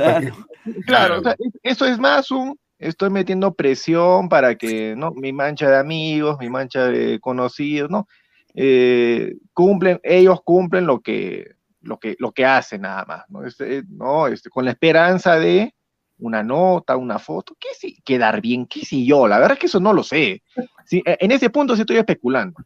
Claro, 0.87 1.21
claro 1.21 1.37
eso 1.63 1.85
es 1.85 1.99
más 1.99 2.31
un 2.31 2.59
estoy 2.79 3.11
metiendo 3.11 3.55
presión 3.55 4.29
para 4.29 4.57
que 4.57 4.95
no 4.97 5.13
mi 5.13 5.33
mancha 5.33 5.69
de 5.69 5.77
amigos, 5.77 6.39
mi 6.39 6.49
mancha 6.49 6.87
de 6.87 7.21
conocidos, 7.21 7.91
¿no? 7.91 8.07
Eh, 8.55 9.35
cumplen, 9.53 10.01
ellos 10.03 10.41
cumplen 10.45 10.87
lo 10.87 11.01
que, 11.01 11.55
lo 11.81 11.99
que, 11.99 12.17
lo 12.19 12.33
que 12.33 12.45
hacen 12.45 12.83
nada 12.83 13.05
más, 13.05 13.25
¿no? 13.29 13.45
Este, 13.45 13.83
no 13.89 14.27
este, 14.27 14.51
con 14.51 14.65
la 14.65 14.73
esperanza 14.73 15.39
de 15.39 15.75
una 16.19 16.43
nota, 16.43 16.97
una 16.97 17.19
foto, 17.19 17.57
qué 17.59 17.69
sí, 17.77 17.99
quedar 18.05 18.41
bien, 18.41 18.67
qué 18.67 18.85
sé 18.85 19.05
yo, 19.05 19.27
la 19.27 19.39
verdad 19.39 19.55
es 19.55 19.59
que 19.59 19.67
eso 19.67 19.81
no 19.81 19.93
lo 19.93 20.03
sé. 20.03 20.43
Sí, 20.87 21.03
e, 21.05 21.17
en 21.21 21.33
ese 21.33 21.51
punto 21.51 21.75
sí 21.75 21.83
estoy 21.83 21.97
especulando. 21.97 22.61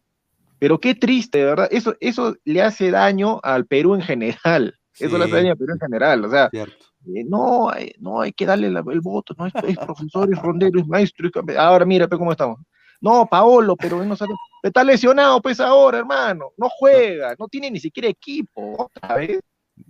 Pero 0.58 0.80
qué 0.80 0.94
triste, 0.94 1.44
¿verdad? 1.44 1.68
Eso, 1.70 1.94
eso 2.00 2.36
le 2.44 2.62
hace 2.62 2.90
daño 2.90 3.40
al 3.42 3.66
Perú 3.66 3.94
en 3.94 4.02
general. 4.02 4.74
Eso 4.98 5.16
le 5.16 5.24
hace 5.24 5.34
daño 5.34 5.52
al 5.52 5.56
Perú 5.56 5.72
en 5.74 5.80
general. 5.80 6.24
O 6.24 6.30
sea, 6.30 6.50
eh, 6.52 7.24
no, 7.26 7.70
hay, 7.70 7.92
no 7.98 8.20
hay 8.20 8.32
que 8.32 8.46
darle 8.46 8.66
el 8.66 9.00
voto. 9.00 9.34
No 9.38 9.46
es, 9.46 9.52
profesor, 9.52 10.32
es 10.32 10.40
rondero, 10.40 10.80
es 10.80 10.86
maestro. 10.86 11.30
ahora 11.56 11.84
mira, 11.84 12.08
cómo 12.08 12.32
estamos. 12.32 12.58
No, 13.00 13.26
Paolo, 13.26 13.76
pero 13.76 14.04
no 14.04 14.16
sabe. 14.16 14.32
Está 14.62 14.82
lesionado, 14.82 15.40
pues 15.40 15.60
ahora, 15.60 15.98
hermano. 15.98 16.50
No 16.56 16.68
juega, 16.68 17.36
no 17.38 17.46
tiene 17.46 17.70
ni 17.70 17.78
siquiera 17.78 18.08
equipo. 18.08 18.90
Otra 18.92 19.14
vez. 19.16 19.40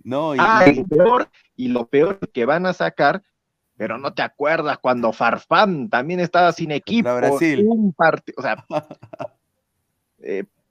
No, 0.03 0.35
y, 0.35 0.37
ah, 0.39 0.65
y... 0.67 0.75
lo 0.75 0.85
peor, 0.85 1.29
y 1.55 1.67
lo 1.69 1.87
peor 1.87 2.19
que 2.31 2.45
van 2.45 2.67
a 2.67 2.73
sacar 2.73 3.23
pero 3.79 3.97
no 3.97 4.13
te 4.13 4.21
acuerdas 4.21 4.77
cuando 4.79 5.13
Farfán 5.13 5.87
también 5.87 6.19
estaba 6.19 6.51
sin 6.51 6.69
equipo. 6.71 7.15
Brasil. 7.15 7.65
Un 7.65 7.93
partido, 7.93 8.35
o 8.37 8.41
sea, 8.41 8.65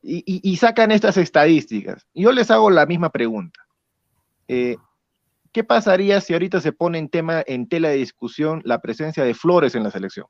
y, 0.09 0.57
sacan 0.57 0.91
estas 0.91 1.17
estadísticas. 1.19 2.07
Yo 2.15 2.33
les 2.33 2.51
hago 2.51 2.71
la 2.71 2.87
misma 2.87 3.11
pregunta. 3.11 3.61
Eh, 4.49 4.77
¿qué 5.53 5.65
pasaría 5.65 6.21
si 6.21 6.33
ahorita 6.33 6.61
se 6.61 6.73
pone 6.73 6.99
en 6.99 7.09
tema, 7.09 7.43
en 7.47 7.69
tela 7.69 7.91
de 7.91 7.97
discusión, 7.97 8.63
la 8.65 8.81
presencia 8.81 9.25
de 9.25 9.35
Flores 9.35 9.75
en 9.75 9.83
la 9.83 9.91
selección? 9.91 10.27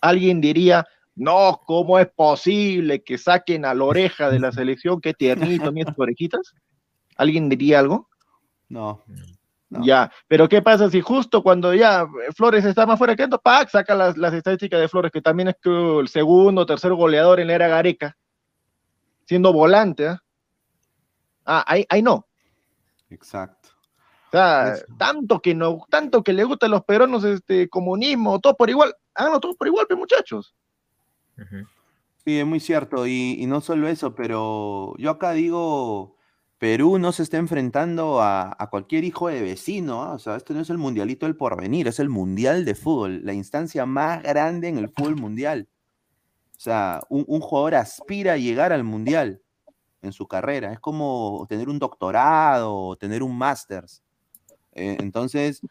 Alguien 0.00 0.40
diría, 0.40 0.86
no, 1.14 1.60
¿cómo 1.66 1.98
es 1.98 2.08
posible 2.08 3.02
que 3.02 3.18
saquen 3.18 3.64
a 3.64 3.74
la 3.74 3.84
oreja 3.84 4.30
de 4.30 4.40
la 4.40 4.50
selección? 4.50 5.00
Qué 5.00 5.14
tiernito, 5.14 5.72
mis 5.72 5.86
orejitas. 5.96 6.54
¿Alguien 7.16 7.48
diría 7.48 7.80
algo? 7.80 8.08
No. 8.68 9.04
Ya, 9.80 10.12
pero 10.28 10.48
¿qué 10.48 10.60
pasa 10.60 10.90
si 10.90 11.00
justo 11.00 11.42
cuando 11.42 11.72
ya 11.72 12.06
Flores 12.36 12.64
está 12.64 12.84
más 12.84 12.98
fuera 12.98 13.16
que 13.16 13.22
esto, 13.22 13.40
¡pac! 13.40 13.70
saca 13.70 13.94
las, 13.94 14.18
las, 14.18 14.34
estadísticas 14.34 14.78
de 14.80 14.88
Flores, 14.88 15.10
que 15.10 15.22
también 15.22 15.48
es 15.48 15.56
el 15.64 16.08
segundo 16.08 16.62
o 16.62 16.66
tercer 16.66 16.92
goleador 16.92 17.40
en 17.40 17.46
la 17.46 17.54
era 17.54 17.68
Gareca, 17.68 18.16
siendo 19.24 19.52
volante, 19.52 20.06
¿eh? 20.06 20.16
Ah, 21.44 21.64
ahí, 21.66 21.86
ahí 21.88 22.02
no. 22.02 22.26
Exacto. 23.08 23.70
O 24.28 24.30
sea, 24.30 24.76
tanto 24.98 25.40
que 25.40 25.54
no, 25.54 25.84
tanto 25.90 26.22
que 26.22 26.32
le 26.32 26.44
gustan 26.44 26.70
los 26.70 26.84
peruanos 26.84 27.24
este 27.24 27.68
comunismo, 27.68 28.40
todo 28.40 28.56
por 28.56 28.70
igual, 28.70 28.94
háganlo 29.14 29.40
todo 29.40 29.54
por 29.54 29.66
igual, 29.66 29.86
muchachos. 29.96 30.54
Sí, 32.24 32.38
es 32.38 32.46
muy 32.46 32.60
cierto, 32.60 33.06
y, 33.06 33.36
y, 33.38 33.46
no 33.46 33.60
solo 33.60 33.88
eso, 33.88 34.14
pero 34.14 34.94
yo 34.96 35.10
acá 35.10 35.32
digo, 35.32 36.16
Perú 36.62 37.00
no 37.00 37.10
se 37.10 37.24
está 37.24 37.38
enfrentando 37.38 38.22
a, 38.22 38.54
a 38.56 38.70
cualquier 38.70 39.02
hijo 39.02 39.26
de 39.26 39.42
vecino, 39.42 40.04
¿ah? 40.04 40.12
o 40.12 40.20
sea, 40.20 40.36
esto 40.36 40.54
no 40.54 40.60
es 40.60 40.70
el 40.70 40.78
mundialito 40.78 41.26
del 41.26 41.34
porvenir, 41.34 41.88
es 41.88 41.98
el 41.98 42.08
mundial 42.08 42.64
de 42.64 42.76
fútbol, 42.76 43.20
la 43.24 43.32
instancia 43.32 43.84
más 43.84 44.22
grande 44.22 44.68
en 44.68 44.78
el 44.78 44.88
fútbol 44.88 45.16
mundial. 45.16 45.68
O 46.56 46.60
sea, 46.60 47.00
un, 47.08 47.24
un 47.26 47.40
jugador 47.40 47.74
aspira 47.74 48.34
a 48.34 48.36
llegar 48.36 48.72
al 48.72 48.84
mundial 48.84 49.42
en 50.02 50.12
su 50.12 50.28
carrera. 50.28 50.72
Es 50.72 50.78
como 50.78 51.46
tener 51.48 51.68
un 51.68 51.80
doctorado 51.80 52.72
o 52.72 52.96
tener 52.96 53.24
un 53.24 53.36
máster. 53.36 53.84
Eh, 54.70 54.98
entonces, 55.00 55.62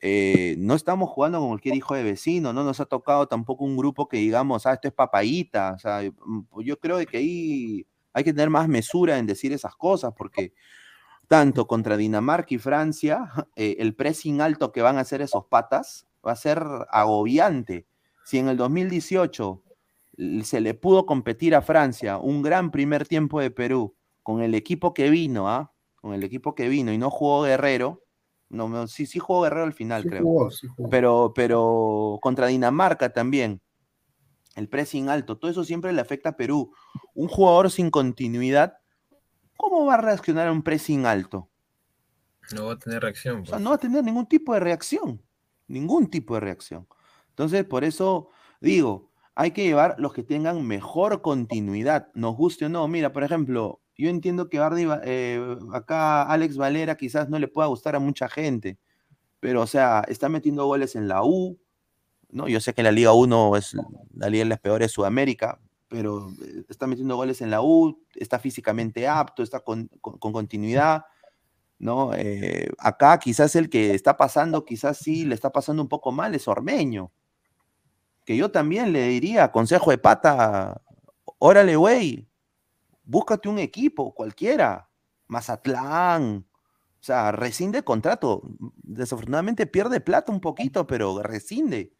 eh, 0.00 0.54
no 0.60 0.74
estamos 0.74 1.10
jugando 1.10 1.40
con 1.40 1.48
cualquier 1.48 1.74
hijo 1.74 1.96
de 1.96 2.04
vecino, 2.04 2.52
no 2.52 2.62
nos 2.62 2.78
ha 2.78 2.86
tocado 2.86 3.26
tampoco 3.26 3.64
un 3.64 3.76
grupo 3.76 4.06
que 4.06 4.18
digamos, 4.18 4.64
ah, 4.64 4.74
esto 4.74 4.86
es 4.86 4.94
papayita. 4.94 5.72
O 5.74 5.78
sea, 5.80 6.02
yo 6.04 6.78
creo 6.78 7.04
que 7.04 7.16
ahí 7.16 7.86
hay 8.12 8.24
que 8.24 8.32
tener 8.32 8.50
más 8.50 8.68
mesura 8.68 9.18
en 9.18 9.26
decir 9.26 9.52
esas 9.52 9.74
cosas, 9.76 10.12
porque 10.16 10.52
tanto 11.28 11.66
contra 11.66 11.96
Dinamarca 11.96 12.54
y 12.54 12.58
Francia, 12.58 13.30
eh, 13.56 13.76
el 13.78 13.94
pressing 13.94 14.40
alto 14.40 14.72
que 14.72 14.82
van 14.82 14.98
a 14.98 15.02
hacer 15.02 15.22
esos 15.22 15.46
patas 15.46 16.08
va 16.26 16.32
a 16.32 16.36
ser 16.36 16.62
agobiante. 16.90 17.86
Si 18.24 18.38
en 18.38 18.48
el 18.48 18.56
2018 18.56 19.62
se 20.42 20.60
le 20.60 20.74
pudo 20.74 21.06
competir 21.06 21.54
a 21.54 21.62
Francia 21.62 22.18
un 22.18 22.42
gran 22.42 22.70
primer 22.70 23.06
tiempo 23.06 23.40
de 23.40 23.50
Perú 23.50 23.96
con 24.22 24.42
el 24.42 24.54
equipo 24.54 24.92
que 24.92 25.08
vino, 25.08 25.48
¿ah? 25.48 25.72
Con 25.96 26.14
el 26.14 26.24
equipo 26.24 26.54
que 26.54 26.68
vino 26.68 26.92
y 26.92 26.98
no 26.98 27.10
jugó 27.10 27.42
Guerrero. 27.42 28.04
No, 28.48 28.86
sí, 28.86 29.06
sí 29.06 29.18
jugó 29.18 29.42
Guerrero 29.42 29.64
al 29.64 29.72
final, 29.72 30.04
creo. 30.04 30.48
Pero, 30.90 31.32
pero 31.34 32.18
contra 32.20 32.48
Dinamarca 32.48 33.12
también. 33.12 33.60
El 34.60 34.68
pressing 34.68 35.08
alto, 35.08 35.38
todo 35.38 35.50
eso 35.50 35.64
siempre 35.64 35.92
le 35.92 36.00
afecta 36.00 36.30
a 36.30 36.36
Perú. 36.36 36.72
Un 37.14 37.28
jugador 37.28 37.70
sin 37.70 37.90
continuidad, 37.90 38.74
¿cómo 39.56 39.86
va 39.86 39.94
a 39.94 40.00
reaccionar 40.00 40.48
a 40.48 40.52
un 40.52 40.62
pressing 40.62 41.06
alto? 41.06 41.48
No 42.54 42.66
va 42.66 42.74
a 42.74 42.78
tener 42.78 43.02
reacción. 43.02 43.40
O 43.40 43.46
sea, 43.46 43.58
no 43.58 43.70
va 43.70 43.76
a 43.76 43.78
tener 43.78 44.04
ningún 44.04 44.26
tipo 44.26 44.52
de 44.52 44.60
reacción. 44.60 45.22
Ningún 45.66 46.10
tipo 46.10 46.34
de 46.34 46.40
reacción. 46.40 46.86
Entonces, 47.30 47.64
por 47.64 47.84
eso 47.84 48.28
digo, 48.60 49.10
hay 49.34 49.52
que 49.52 49.64
llevar 49.64 49.94
los 49.98 50.12
que 50.12 50.22
tengan 50.22 50.66
mejor 50.66 51.22
continuidad, 51.22 52.08
nos 52.12 52.36
guste 52.36 52.66
o 52.66 52.68
no. 52.68 52.86
Mira, 52.86 53.12
por 53.12 53.24
ejemplo, 53.24 53.80
yo 53.96 54.10
entiendo 54.10 54.50
que 54.50 54.58
Bardi, 54.58 54.86
eh, 55.04 55.56
acá 55.72 56.24
Alex 56.24 56.58
Valera 56.58 56.96
quizás 56.96 57.30
no 57.30 57.38
le 57.38 57.48
pueda 57.48 57.68
gustar 57.68 57.96
a 57.96 58.00
mucha 58.00 58.28
gente, 58.28 58.78
pero 59.40 59.62
o 59.62 59.66
sea, 59.66 60.04
está 60.08 60.28
metiendo 60.28 60.66
goles 60.66 60.96
en 60.96 61.08
la 61.08 61.24
U, 61.24 61.58
¿no? 62.32 62.48
Yo 62.48 62.60
sé 62.60 62.74
que 62.74 62.82
la 62.82 62.92
Liga 62.92 63.12
1 63.12 63.56
es 63.56 63.74
la 64.14 64.28
liga 64.28 64.44
de 64.44 64.50
las 64.50 64.60
peores 64.60 64.88
de 64.88 64.94
Sudamérica, 64.94 65.60
pero 65.88 66.30
eh, 66.42 66.64
está 66.68 66.86
metiendo 66.86 67.16
goles 67.16 67.40
en 67.40 67.50
la 67.50 67.62
U, 67.62 68.02
está 68.14 68.38
físicamente 68.38 69.08
apto, 69.08 69.42
está 69.42 69.60
con, 69.60 69.88
continuidad, 70.00 71.04
¿no? 71.78 72.12
Eh, 72.14 72.70
acá 72.78 73.18
quizás 73.18 73.56
el 73.56 73.68
que 73.68 73.94
está 73.94 74.16
pasando, 74.16 74.64
quizás 74.64 74.98
sí 74.98 75.24
le 75.24 75.34
está 75.34 75.50
pasando 75.50 75.82
un 75.82 75.88
poco 75.88 76.12
mal 76.12 76.34
es 76.34 76.46
Ormeño, 76.46 77.10
que 78.24 78.36
yo 78.36 78.50
también 78.50 78.92
le 78.92 79.08
diría, 79.08 79.50
consejo 79.50 79.90
de 79.90 79.98
pata, 79.98 80.80
órale, 81.38 81.76
güey, 81.76 82.28
búscate 83.02 83.48
un 83.48 83.58
equipo, 83.58 84.14
cualquiera, 84.14 84.88
Mazatlán, 85.26 86.46
o 87.00 87.02
sea, 87.02 87.32
rescinde 87.32 87.82
contrato. 87.82 88.42
Desafortunadamente 88.82 89.66
pierde 89.66 90.00
plata 90.00 90.30
un 90.30 90.40
poquito, 90.40 90.86
pero 90.86 91.22
rescinde. 91.22 91.94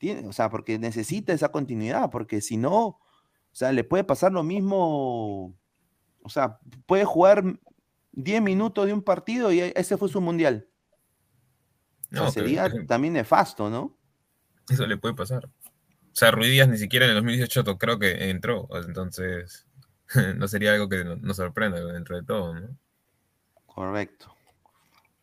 Tiene, 0.00 0.26
o 0.26 0.32
sea, 0.32 0.48
porque 0.48 0.78
necesita 0.78 1.34
esa 1.34 1.50
continuidad, 1.50 2.08
porque 2.10 2.40
si 2.40 2.56
no, 2.56 2.86
o 2.86 3.00
sea, 3.52 3.70
le 3.70 3.84
puede 3.84 4.02
pasar 4.02 4.32
lo 4.32 4.42
mismo, 4.42 5.54
o 6.22 6.28
sea, 6.30 6.58
puede 6.86 7.04
jugar 7.04 7.44
10 8.12 8.40
minutos 8.40 8.86
de 8.86 8.94
un 8.94 9.02
partido 9.02 9.52
y 9.52 9.60
ese 9.60 9.98
fue 9.98 10.08
su 10.08 10.22
mundial. 10.22 10.66
No, 12.08 12.30
sería 12.30 12.66
también 12.88 13.12
nefasto, 13.12 13.68
¿no? 13.68 13.94
Eso 14.70 14.86
le 14.86 14.96
puede 14.96 15.14
pasar. 15.14 15.44
O 15.44 16.14
sea, 16.14 16.30
Ruidías 16.30 16.66
ni 16.66 16.78
siquiera 16.78 17.04
en 17.04 17.10
el 17.10 17.16
2018 17.18 17.76
creo 17.76 17.98
que 17.98 18.30
entró, 18.30 18.70
entonces 18.72 19.66
no 20.36 20.48
sería 20.48 20.72
algo 20.72 20.88
que 20.88 21.04
nos 21.04 21.36
sorprenda 21.36 21.84
dentro 21.92 22.16
de 22.16 22.22
todo, 22.22 22.54
¿no? 22.54 22.74
Correcto. 23.66 24.34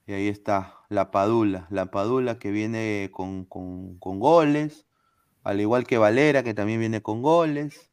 Y 0.07 0.13
ahí 0.13 0.29
está, 0.29 0.73
la 0.87 1.11
Padula, 1.11 1.67
la 1.69 1.91
Padula 1.91 2.39
que 2.39 2.49
viene 2.49 3.11
con, 3.11 3.45
goles, 3.99 4.87
al 5.43 5.59
igual 5.59 5.85
que 5.85 5.97
Valera, 5.97 6.43
que 6.43 6.53
también 6.53 6.79
viene 6.79 7.01
con 7.01 7.21
goles. 7.21 7.91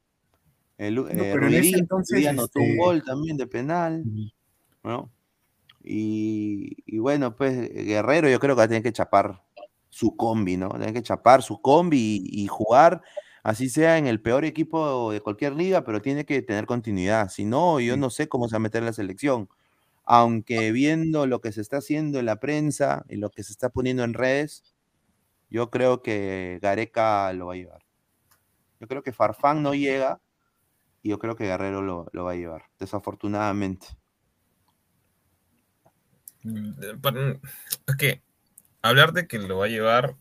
El, 0.79 0.95
no, 0.95 1.09
eh, 1.09 1.73
entonces, 1.75 2.27
anotó 2.29 2.61
un 2.61 2.67
este 2.67 2.77
gol 2.79 3.03
también 3.03 3.37
de 3.37 3.49
penal, 3.49 4.05
¿no? 4.85 5.11
Y, 5.83 6.77
y, 6.87 6.99
bueno, 6.99 7.35
pues 7.35 7.69
Guerrero 7.73 8.29
yo 8.29 8.39
creo 8.39 8.55
que 8.55 8.61
va 8.61 8.65
a 8.65 8.69
tener 8.69 8.83
que 8.83 8.93
chapar 8.93 9.43
su 9.95 10.17
combi, 10.17 10.57
¿no? 10.57 10.71
Tiene 10.71 10.93
que 10.93 11.03
chapar 11.03 11.43
su 11.43 11.61
combi 11.61 12.23
y, 12.25 12.47
jugar, 12.47 13.03
así 13.43 13.69
sea 13.69 13.99
en 13.99 14.07
el 14.07 14.21
peor 14.21 14.45
equipo 14.45 15.11
de 15.11 15.21
cualquier 15.21 15.55
liga, 15.55 15.85
pero 15.85 16.01
tiene 16.01 16.25
que 16.25 16.43
tener 16.43 16.67
continuidad. 16.67 17.29
Si 17.29 17.45
no, 17.45 17.79
yo 17.81 17.97
no 17.97 18.11
sé 18.11 18.29
cómo 18.29 18.49
se 18.49 18.55
va 18.55 18.59
a 18.59 18.61
meter 18.61 18.83
en 18.83 18.87
la 18.87 18.93
selección. 18.93 19.49
Aunque 20.05 20.71
viendo 20.73 21.27
lo 21.27 21.41
que 21.41 21.53
se 21.53 21.61
está 21.61 21.79
haciendo 21.79 22.19
en 22.19 22.27
la 22.27 22.41
prensa 22.41 23.05
y 23.09 23.17
lo 23.17 23.31
que 23.31 23.43
se 23.43 23.53
está 23.53 23.71
poniendo 23.71 24.05
en 24.05 24.15
redes, 24.15 24.75
yo 25.51 25.71
creo 25.71 26.03
que 26.03 26.59
Gareca 26.61 27.33
lo 27.33 27.47
va 27.47 27.55
a 27.55 27.57
llevar. 27.57 27.85
Yo 28.81 28.89
creo 28.89 29.03
que 29.03 29.13
Farfán 29.13 29.63
no 29.63 29.75
llega 29.75 30.21
y 31.03 31.11
yo 31.11 31.19
creo 31.19 31.37
que 31.37 31.45
Guerrero 31.45 31.81
lo, 31.81 32.25
va 32.25 32.33
a 32.33 32.37
llevar, 32.37 32.65
desafortunadamente. 32.79 33.87
Mm, 36.43 36.73
es 37.87 37.97
que 37.97 38.23
hablar 38.83 39.13
de 39.13 39.27
que 39.27 39.39
lo 39.39 39.59
va 39.59 39.67
a 39.67 39.69
llevar, 39.69 40.17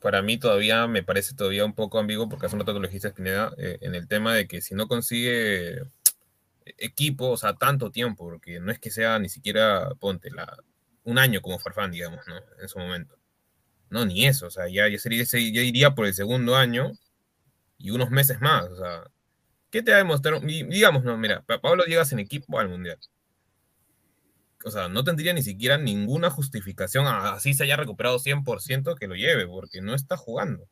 para 0.00 0.22
mí 0.22 0.38
todavía 0.38 0.86
me 0.86 1.02
parece 1.02 1.34
todavía 1.34 1.64
un 1.64 1.74
poco 1.74 1.98
ambiguo, 1.98 2.28
porque 2.28 2.46
hace 2.46 2.54
un 2.54 2.60
rato 2.60 2.74
que 2.74 2.80
lo 2.80 2.86
dijiste, 2.86 3.12
eh, 3.16 3.78
en 3.80 3.94
el 3.94 4.06
tema 4.06 4.34
de 4.34 4.46
que 4.46 4.60
si 4.60 4.74
no 4.74 4.88
consigue 4.88 5.80
equipo, 6.78 7.30
o 7.30 7.36
sea, 7.36 7.54
tanto 7.54 7.90
tiempo, 7.90 8.24
porque 8.28 8.60
no 8.60 8.72
es 8.72 8.78
que 8.78 8.90
sea 8.90 9.18
ni 9.18 9.28
siquiera, 9.28 9.90
ponte, 10.00 10.30
la, 10.30 10.56
un 11.04 11.18
año 11.18 11.40
como 11.42 11.58
Farfán, 11.58 11.92
digamos, 11.92 12.26
¿no? 12.26 12.36
En 12.60 12.68
su 12.68 12.78
momento. 12.78 13.16
No, 13.90 14.04
ni 14.04 14.26
eso, 14.26 14.46
o 14.46 14.50
sea, 14.50 14.68
ya, 14.68 14.88
ya, 14.88 14.98
sería, 14.98 15.24
ya 15.24 15.38
iría 15.62 15.94
por 15.94 16.06
el 16.06 16.14
segundo 16.14 16.56
año 16.56 16.92
y 17.78 17.90
unos 17.90 18.10
meses 18.10 18.40
más, 18.40 18.64
o 18.66 18.76
sea, 18.76 19.10
¿qué 19.70 19.82
te 19.82 19.92
va 19.92 19.98
a 19.98 20.00
demostrar? 20.00 20.40
Digamos, 20.42 21.04
no, 21.04 21.16
mira, 21.18 21.42
Pablo 21.42 21.84
llegas 21.84 22.12
en 22.12 22.18
equipo 22.20 22.58
al 22.58 22.68
Mundial 22.68 22.98
o 24.66 24.70
sea, 24.72 24.88
no 24.88 25.04
tendría 25.04 25.32
ni 25.32 25.42
siquiera 25.42 25.78
ninguna 25.78 26.28
justificación, 26.28 27.06
así 27.06 27.54
se 27.54 27.62
haya 27.62 27.76
recuperado 27.76 28.18
100% 28.18 28.96
que 28.96 29.06
lo 29.06 29.14
lleve, 29.14 29.46
porque 29.46 29.80
no 29.80 29.94
está 29.94 30.16
jugando. 30.16 30.68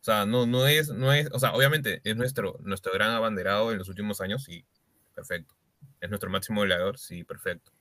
O 0.00 0.04
sea, 0.04 0.24
no, 0.26 0.46
no 0.46 0.66
es, 0.66 0.88
no 0.88 1.12
es, 1.12 1.28
o 1.32 1.38
sea, 1.38 1.52
obviamente 1.52 2.00
es 2.04 2.16
nuestro, 2.16 2.58
nuestro 2.62 2.92
gran 2.92 3.10
abanderado 3.12 3.70
en 3.70 3.78
los 3.78 3.88
últimos 3.88 4.20
años, 4.20 4.44
sí, 4.44 4.64
perfecto. 5.14 5.54
Es 6.00 6.08
nuestro 6.08 6.30
máximo 6.30 6.60
goleador, 6.60 6.98
sí, 6.98 7.24
perfecto. 7.24 7.72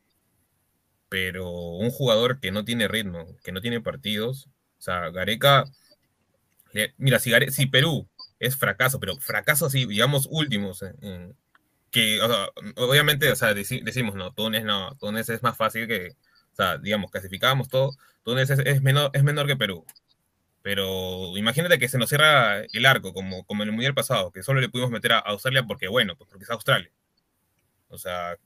Pero 1.07 1.49
un 1.49 1.89
jugador 1.91 2.39
que 2.39 2.51
no 2.51 2.65
tiene 2.65 2.87
ritmo, 2.87 3.25
que 3.43 3.51
no 3.51 3.61
tiene 3.61 3.81
partidos, 3.81 4.47
o 4.77 4.81
sea, 4.81 5.09
Gareca, 5.09 5.65
mira, 6.97 7.19
si, 7.19 7.31
si 7.51 7.65
Perú 7.67 8.07
es 8.39 8.57
fracaso, 8.57 8.99
pero 8.99 9.17
fracaso 9.17 9.65
así, 9.65 9.85
digamos, 9.85 10.27
últimos 10.29 10.81
en, 10.81 11.35
que, 11.91 12.19
obviamente, 12.75 13.31
o 13.31 13.35
sea, 13.35 13.53
decimos, 13.53 14.15
no, 14.15 14.31
Túnez 14.33 14.63
no, 14.63 14.95
Túnez 14.99 15.29
es 15.29 15.41
más 15.41 15.57
fácil 15.57 15.87
que, 15.87 16.09
o 16.53 16.55
sea, 16.55 16.77
digamos, 16.77 17.11
clasificábamos 17.11 17.67
todo, 17.67 17.91
Túnez 18.23 18.49
es, 18.49 18.81
menor, 18.81 19.09
es 19.13 19.23
menor 19.23 19.47
que 19.47 19.55
Perú. 19.55 19.85
Pero 20.61 21.37
imagínate 21.37 21.79
que 21.79 21.87
se 21.87 21.97
nos 21.97 22.09
cierra 22.09 22.61
el 22.61 22.85
arco, 22.85 23.13
como, 23.13 23.45
como 23.45 23.63
en 23.63 23.69
el 23.69 23.73
Mundial 23.73 23.93
pasado, 23.93 24.31
que 24.31 24.43
solo 24.43 24.59
le 24.59 24.69
pudimos 24.69 24.91
meter 24.91 25.13
a 25.13 25.19
Australia 25.19 25.63
porque, 25.63 25.87
bueno, 25.87 26.15
pues 26.17 26.29
porque 26.29 26.43
es 26.43 26.49
Australia. 26.49 26.91
O 27.87 27.97
sea, 27.97 28.37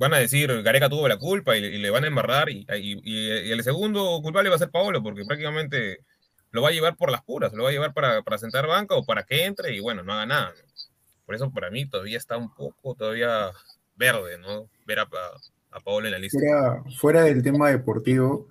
van 0.00 0.14
a 0.14 0.18
decir 0.18 0.62
Gareca 0.62 0.88
tuvo 0.88 1.06
la 1.06 1.18
culpa 1.18 1.56
y, 1.56 1.78
le 1.78 1.90
van 1.90 2.04
a 2.04 2.06
embarrar 2.06 2.48
y, 2.48 2.64
el 2.68 3.62
segundo 3.62 4.20
culpable 4.22 4.48
va 4.48 4.56
a 4.56 4.58
ser 4.58 4.70
Paolo 4.70 5.02
porque 5.02 5.26
prácticamente 5.26 6.00
lo 6.52 6.62
va 6.62 6.70
a 6.70 6.72
llevar 6.72 6.96
por 6.96 7.10
las 7.10 7.22
puras, 7.22 7.52
lo 7.52 7.64
va 7.64 7.68
a 7.68 7.72
llevar 7.72 7.92
para, 7.92 8.38
sentar 8.38 8.66
banca 8.66 8.94
o 8.94 9.04
para 9.04 9.24
que 9.24 9.44
entre 9.44 9.76
y 9.76 9.80
bueno, 9.80 10.02
no 10.02 10.14
haga 10.14 10.26
nada. 10.26 10.52
Por 11.26 11.34
eso 11.34 11.52
para 11.52 11.70
mí 11.70 11.86
todavía 11.86 12.16
está 12.16 12.38
un 12.38 12.52
poco 12.52 12.94
todavía 12.94 13.50
verde, 13.94 14.38
¿no? 14.38 14.68
Ver 14.86 15.00
a, 15.00 15.08
a 15.70 15.80
Paolo 15.80 16.06
en 16.06 16.12
la 16.12 16.18
lista. 16.18 16.38
Fuera, 16.96 17.22
del 17.22 17.42
tema 17.42 17.70
deportivo, 17.70 18.48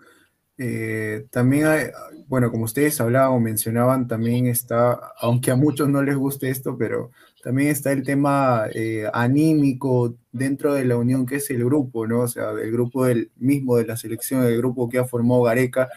eh, 0.62 1.26
también 1.32 1.68
hay, 1.68 1.86
bueno, 2.28 2.52
como 2.52 2.66
ustedes 2.66 3.00
hablaban 3.00 3.32
o 3.32 3.40
mencionaban, 3.40 4.10
también 4.10 4.46
está, 4.48 5.14
aunque 5.18 5.52
a 5.52 5.56
muchos 5.56 5.88
no 5.88 6.04
les 6.04 6.18
guste 6.18 6.50
esto, 6.50 6.78
pero 6.78 7.12
también 7.42 7.70
está 7.70 7.94
el 7.94 8.04
tema 8.04 8.66
eh, 8.74 9.10
anímico 9.14 10.18
dentro 10.34 10.74
de 10.74 10.84
la 10.84 10.98
unión 10.98 11.26
que 11.26 11.38
es 11.38 11.50
el 11.50 11.64
grupo, 11.64 12.06
¿no? 12.06 12.20
O 12.22 12.28
sea, 12.28 12.52
el 12.52 12.74
grupo 12.74 13.06
del 13.06 13.32
mismo 13.38 13.78
de 13.78 13.86
la 13.86 13.96
selección, 13.96 14.44
el 14.44 14.58
grupo 14.58 14.90
que 14.90 14.98
ha 15.00 15.06
formado 15.06 15.44
Gareca, 15.44 15.88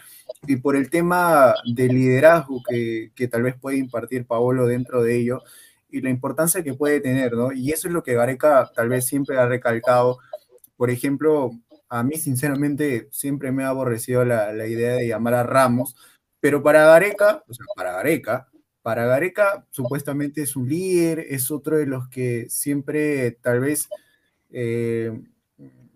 y 0.47 0.55
por 0.55 0.77
el 0.77 0.89
tema 0.89 1.53
de 1.75 1.89
liderazgo 1.89 2.61
que, 2.67 3.11
que 3.15 3.27
tal 3.27 3.43
vez 3.43 3.55
puede 3.59 3.77
impartir 3.77 4.25
Paolo 4.25 4.65
dentro 4.65 5.03
de 5.03 5.17
ello, 5.17 5.41
y 5.91 5.99
la 5.99 6.09
importancia 6.09 6.63
que 6.63 6.73
puede 6.73 7.01
tener, 7.01 7.33
¿no? 7.33 7.51
Y 7.51 7.71
eso 7.71 7.89
es 7.89 7.93
lo 7.93 8.01
que 8.01 8.13
Gareca 8.13 8.71
tal 8.73 8.87
vez 8.87 9.05
siempre 9.05 9.37
ha 9.37 9.45
recalcado. 9.45 10.19
Por 10.77 10.89
ejemplo, 10.89 11.51
a 11.93 12.01
mí 12.01 12.15
sinceramente 12.17 13.07
siempre 13.11 13.51
me 13.51 13.63
ha 13.63 13.67
aborrecido 13.67 14.25
la, 14.25 14.65
idea 14.65 14.93
de 14.93 15.07
llamar 15.07 15.35
a 15.35 15.43
Ramos, 15.43 15.95
pero 16.39 16.63
para 16.63 16.87
Gareca, 16.87 17.43
o 17.47 17.53
sea, 17.53 17.67
para 17.75 17.91
Gareca, 17.91 18.49
para 18.81 19.05
Gareca 19.05 19.67
supuestamente 19.69 20.41
es 20.41 20.55
un 20.55 20.67
líder, 20.67 21.19
es 21.19 21.51
otro 21.51 21.77
de 21.77 21.85
los 21.85 22.09
que 22.09 22.47
siempre 22.49 23.37
tal 23.43 23.59
vez, 23.59 23.89
eh, 24.49 25.21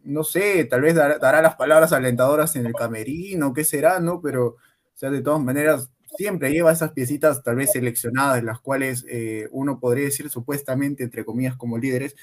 no 0.03 0.23
sé, 0.23 0.65
tal 0.65 0.81
vez 0.81 0.93
dará, 0.93 1.41
las 1.41 1.55
palabras 1.55 1.91
alentadoras 1.91 2.55
en 2.55 2.67
el 2.67 2.73
camerino, 2.73 3.51
qué 3.53 3.63
será, 3.63 3.99
¿no? 3.99 4.21
Pero, 4.21 4.49
o 4.49 4.57
sea, 4.93 5.09
de 5.09 5.23
todas 5.23 5.41
maneras, 5.41 5.89
siempre 6.15 6.51
lleva 6.51 6.71
esas 6.71 6.91
piecitas 6.91 7.41
tal 7.41 7.55
vez 7.55 7.71
seleccionadas, 7.71 8.43
las 8.43 8.59
cuales 8.59 9.03
eh, 9.09 9.47
uno 9.51 9.79
podría 9.79 10.05
decir 10.05 10.29
supuestamente, 10.29 11.03
entre 11.03 11.25
comillas, 11.25 11.57
como 11.57 11.79
líderes. 11.79 12.15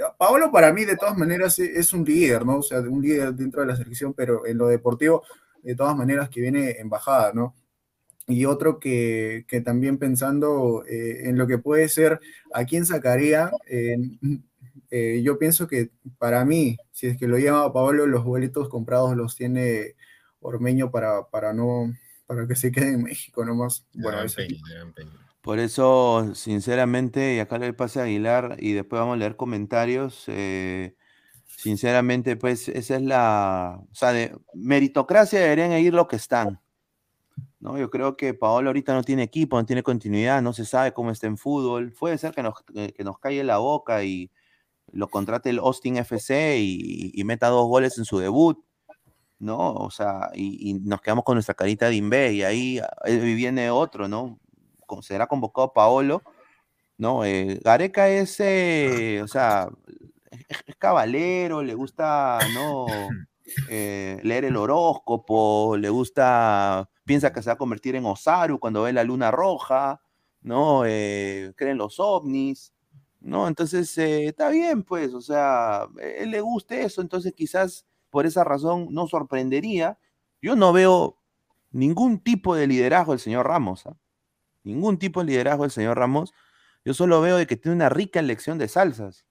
Eh, 0.00 0.12
Paolo 0.18 0.50
para 0.50 0.72
mí 0.72 0.84
de 0.84 0.96
todas 0.96 1.16
maneras 1.16 1.58
e, 1.58 1.78
es 1.78 1.92
un 1.92 2.04
líder, 2.04 2.44
¿no? 2.44 2.58
O 2.58 2.62
sea, 2.62 2.80
un 2.80 3.02
líder 3.02 3.34
dentro 3.34 3.60
de 3.60 3.68
la 3.68 3.76
selección, 3.76 4.14
pero 4.14 4.46
en 4.46 4.58
lo 4.58 4.68
deportivo, 4.68 5.22
de 5.62 5.74
todas 5.74 5.96
maneras 5.96 6.28
que 6.30 6.40
viene 6.40 6.78
en 6.78 6.88
bajada, 6.88 7.32
¿no? 7.32 7.54
y 8.26 8.44
otro 8.44 8.78
que, 8.78 9.44
también 9.64 9.98
pensando 9.98 10.84
eh, 10.86 11.28
en 11.28 11.36
lo 11.36 11.48
que 11.48 11.58
puede 11.58 11.88
ser 11.88 12.20
a 12.54 12.64
quién 12.64 12.86
sacaría, 12.86 13.50
eh, 13.66 13.96
yo 15.22 15.38
pienso 15.38 15.66
que 15.66 15.90
para 16.18 16.44
mí, 16.44 16.76
si 16.92 17.08
es 17.08 17.16
que 17.16 17.26
lo 17.26 17.38
lleva 17.38 17.72
Pablo, 17.72 18.06
los 18.06 18.24
boletos 18.24 18.68
comprados 18.68 19.16
los 19.16 19.34
tiene 19.34 19.96
Ormeño 20.40 20.90
para, 20.90 21.28
para 21.28 21.52
no 21.52 21.92
para 22.26 22.46
que 22.46 22.54
se 22.54 22.70
quede 22.70 22.94
en 22.94 23.02
México 23.02 23.44
nomás. 23.44 23.84
Bueno, 23.92 24.18
por 25.42 25.58
eso, 25.58 26.34
sinceramente, 26.34 27.34
y 27.36 27.38
acá 27.38 27.58
le 27.58 27.72
pase 27.72 28.00
a 28.00 28.04
Aguilar 28.04 28.56
y 28.58 28.72
después 28.72 29.00
vamos 29.00 29.14
a 29.14 29.18
leer 29.18 29.36
comentarios. 29.36 30.24
Eh, 30.28 30.96
sinceramente, 31.46 32.36
pues 32.36 32.68
esa 32.68 32.96
es 32.96 33.02
la. 33.02 33.80
O 33.90 33.94
sea, 33.94 34.12
meritocracia 34.54 35.40
deberían 35.40 35.72
ir 35.72 35.94
lo 35.94 36.08
que 36.08 36.16
están. 36.16 36.60
¿no? 37.60 37.78
Yo 37.78 37.90
creo 37.90 38.16
que 38.16 38.34
Paolo 38.34 38.70
ahorita 38.70 38.94
no 38.94 39.02
tiene 39.02 39.22
equipo, 39.22 39.56
no 39.56 39.66
tiene 39.66 39.82
continuidad, 39.82 40.42
no 40.42 40.52
se 40.52 40.64
sabe 40.64 40.92
cómo 40.92 41.10
está 41.10 41.26
en 41.26 41.38
fútbol. 41.38 41.92
Puede 41.98 42.18
ser 42.18 42.32
que 42.34 42.42
nos, 42.42 42.54
que 42.62 43.04
nos 43.04 43.18
calle 43.18 43.44
la 43.44 43.58
boca 43.58 44.04
y 44.04 44.30
lo 44.92 45.08
contrate 45.08 45.50
el 45.50 45.58
Austin 45.58 45.96
FC 45.98 46.58
y, 46.60 47.22
meta 47.24 47.48
dos 47.48 47.66
goles 47.68 47.98
en 47.98 48.04
su 48.04 48.18
debut, 48.18 48.58
¿no? 49.38 49.72
O 49.74 49.90
sea, 49.90 50.30
y, 50.34 50.74
nos 50.74 51.00
quedamos 51.00 51.24
con 51.24 51.36
nuestra 51.36 51.54
carita 51.54 51.88
de 51.88 51.96
Inve 51.96 52.32
y 52.34 52.42
ahí 52.42 52.80
viene 53.04 53.70
otro, 53.70 54.08
¿no? 54.08 54.38
Será 55.02 55.26
convocado 55.26 55.72
Paolo, 55.72 56.22
¿no? 56.98 57.24
Eh, 57.24 57.60
Gareca 57.64 58.08
es, 58.08 58.38
eh, 58.40 59.20
o 59.22 59.28
sea, 59.28 59.68
es, 60.30 60.76
le 61.62 61.74
gusta, 61.74 62.38
¿no? 62.54 62.86
Eh, 63.68 64.20
leer 64.22 64.44
el 64.44 64.56
horóscopo, 64.56 65.76
le 65.76 65.88
gusta, 65.88 66.88
piensa 67.04 67.32
que 67.32 67.42
se 67.42 67.50
va 67.50 67.54
a 67.54 67.58
convertir 67.58 67.96
en 67.96 68.06
Osaru 68.06 68.60
cuando 68.60 68.82
ve 68.82 68.92
la 68.92 69.02
luna 69.02 69.32
roja, 69.32 70.00
¿no? 70.40 70.84
Eh, 70.86 71.52
creen 71.56 71.76
los 71.76 71.98
ovnis, 71.98 72.72
¿no? 73.20 73.48
Entonces, 73.48 73.96
eh, 73.98 74.26
está 74.26 74.50
bien, 74.50 74.84
pues, 74.84 75.14
o 75.14 75.20
sea, 75.20 75.88
él 76.00 76.30
le 76.30 76.40
guste 76.40 76.84
eso, 76.84 77.02
entonces 77.02 77.32
quizás 77.34 77.84
por 78.08 78.26
esa 78.26 78.44
razón 78.44 78.88
no 78.90 79.08
sorprendería. 79.08 79.98
Yo 80.40 80.56
no 80.56 80.72
veo 80.72 81.18
ningún 81.72 82.20
tipo 82.20 82.54
de 82.54 82.66
liderazgo 82.66 83.12
del 83.12 83.20
señor 83.20 83.46
Ramos, 83.46 83.86
¿ah? 83.86 83.96
Ningún 84.64 84.98
tipo 84.98 85.20
de 85.20 85.26
liderazgo 85.26 85.64
del 85.64 85.70
señor 85.70 85.98
Ramos. 85.98 86.32
Yo 86.84 86.94
solo 86.94 87.20
veo 87.20 87.36
de 87.36 87.46
que 87.46 87.56
tiene 87.56 87.76
una 87.76 87.88
rica 87.88 88.20
elección 88.20 88.58
de 88.58 88.68
salsas. 88.68 89.26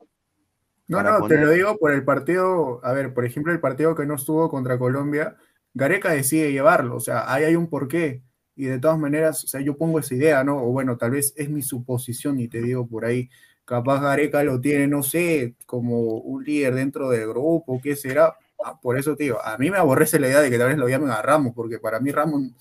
No, 0.88 1.04
no, 1.04 1.28
te 1.28 1.38
lo 1.38 1.52
digo 1.52 1.78
por 1.78 1.92
el 1.92 2.04
partido, 2.04 2.84
a 2.84 2.94
ver, 2.94 3.14
por 3.14 3.24
ejemplo, 3.24 3.54
el 3.54 3.60
partido 3.60 3.94
que 3.94 4.08
no 4.08 4.16
estuvo 4.16 4.50
contra 4.50 4.80
Colombia, 4.80 5.36
Gareca 5.76 6.12
decide 6.12 6.52
llevarlo, 6.52 6.96
o 6.96 7.00
sea, 7.00 7.32
ahí 7.32 7.44
hay 7.44 7.56
un 7.56 7.70
porqué. 7.70 8.24
Y 8.56 8.66
de 8.66 8.80
todas 8.80 8.98
maneras, 8.98 9.44
o 9.44 9.48
sea, 9.48 9.62
yo 9.62 9.78
pongo 9.78 10.00
esa 10.00 10.16
idea, 10.16 10.44
¿no? 10.44 10.58
O 10.58 10.72
bueno, 10.72 10.98
tal 10.98 11.12
vez 11.12 11.34
es 11.38 11.50
mi 11.50 11.62
suposición 11.62 12.40
y 12.40 12.48
te 12.48 12.62
digo 12.62 12.88
por 12.88 13.06
ahí, 13.06 13.30
capaz 13.66 14.02
Gareca 14.02 14.44
lo 14.44 14.60
tiene, 14.60 14.88
no 14.88 15.04
sé, 15.04 15.56
como 15.68 16.00
un 16.18 16.44
líder 16.44 16.74
dentro 16.74 17.10
del 17.10 17.28
grupo, 17.28 17.80
¿qué 17.82 17.96
será? 17.96 18.36
Ah, 18.64 18.80
por 18.82 18.98
eso, 18.98 19.16
tío, 19.16 19.46
a 19.46 19.58
mí 19.60 19.70
me 19.70 19.78
aborrece 19.78 20.20
la 20.20 20.28
idea 20.28 20.42
de 20.42 20.50
que 20.50 20.58
tal 20.58 20.70
vez 20.70 20.78
lo 20.78 20.90
llamen 20.90 21.12
a 21.12 21.22
Ramos, 21.22 21.54
porque 21.56 21.80
para 21.80 22.00
mí 22.00 22.12
Ramos, 22.12 22.52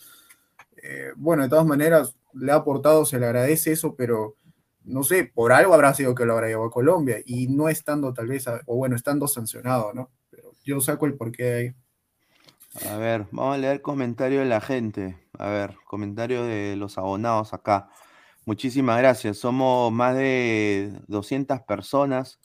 eh, 0.82 1.12
bueno, 1.16 1.42
de 1.42 1.48
todas 1.48 1.66
maneras, 1.66 2.14
le 2.38 2.52
ha 2.52 2.56
aportado, 2.56 3.04
se 3.04 3.18
le 3.18 3.26
agradece 3.26 3.72
eso, 3.72 3.94
pero 3.96 4.36
no 4.84 5.02
sé, 5.02 5.24
por 5.24 5.52
algo 5.52 5.74
habrá 5.74 5.92
sido 5.94 6.14
que 6.14 6.24
lo 6.24 6.32
habrá 6.32 6.48
llevado 6.48 6.68
a 6.68 6.72
Colombia 6.72 7.18
y 7.24 7.48
no 7.48 7.68
estando 7.68 8.14
tal 8.14 8.28
vez, 8.28 8.46
o 8.66 8.76
bueno, 8.76 8.96
estando 8.96 9.28
sancionado, 9.28 9.92
¿no? 9.92 10.10
Pero 10.30 10.52
yo 10.64 10.80
saco 10.80 11.06
el 11.06 11.14
porqué 11.14 11.44
de 11.44 11.54
ahí. 11.54 11.74
A 12.86 12.96
ver, 12.96 13.26
vamos 13.30 13.54
a 13.54 13.58
leer 13.58 13.82
comentario 13.82 14.40
de 14.40 14.46
la 14.46 14.60
gente. 14.60 15.18
A 15.38 15.48
ver, 15.48 15.76
comentario 15.84 16.44
de 16.44 16.76
los 16.76 16.96
abonados 16.96 17.52
acá. 17.52 17.88
Muchísimas 18.44 18.98
gracias. 18.98 19.38
Somos 19.38 19.92
más 19.92 20.14
de 20.14 20.98
200 21.08 21.60
personas 21.62 22.40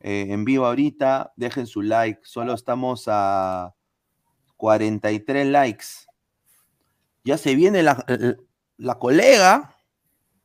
eh, 0.00 0.26
en 0.28 0.44
vivo 0.44 0.66
ahorita. 0.66 1.32
Dejen 1.36 1.66
su 1.66 1.82
like. 1.82 2.20
Solo 2.22 2.54
estamos 2.54 3.04
a 3.06 3.74
43 4.56 5.46
likes. 5.46 5.86
Ya 7.24 7.38
se 7.38 7.54
viene 7.54 7.82
la, 7.82 8.04
la 8.82 8.98
colega 8.98 9.76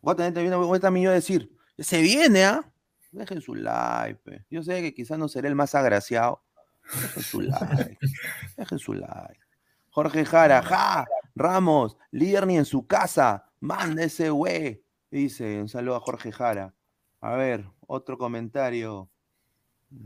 Voy 0.01 0.13
a 0.13 0.15
tener 0.15 0.79
también, 0.79 1.07
a 1.07 1.11
decir, 1.11 1.51
se 1.77 2.01
viene, 2.01 2.45
¿ah? 2.45 2.71
Dejen 3.11 3.41
su 3.41 3.55
like. 3.55 4.45
Yo 4.49 4.63
sé 4.63 4.81
que 4.81 4.93
quizás 4.93 5.17
no 5.17 5.27
seré 5.27 5.49
el 5.49 5.55
más 5.55 5.75
agraciado. 5.75 6.43
Dejen 7.01 7.23
su 7.23 7.41
like. 7.41 7.97
Dejen 8.55 8.79
su 8.79 8.93
like. 8.93 9.39
Jorge 9.89 10.23
Jara, 10.23 10.61
ja, 10.61 11.05
Ramos, 11.35 11.97
líder 12.11 12.47
ni 12.47 12.57
en 12.57 12.63
su 12.63 12.87
casa. 12.87 13.51
Manda 13.59 14.03
ese 14.03 14.29
güey. 14.29 14.81
Dice, 15.11 15.59
un 15.59 15.67
saludo 15.67 15.95
a 15.95 15.99
Jorge 15.99 16.31
Jara. 16.31 16.73
A 17.19 17.35
ver, 17.35 17.65
otro 17.87 18.17
comentario. 18.17 19.09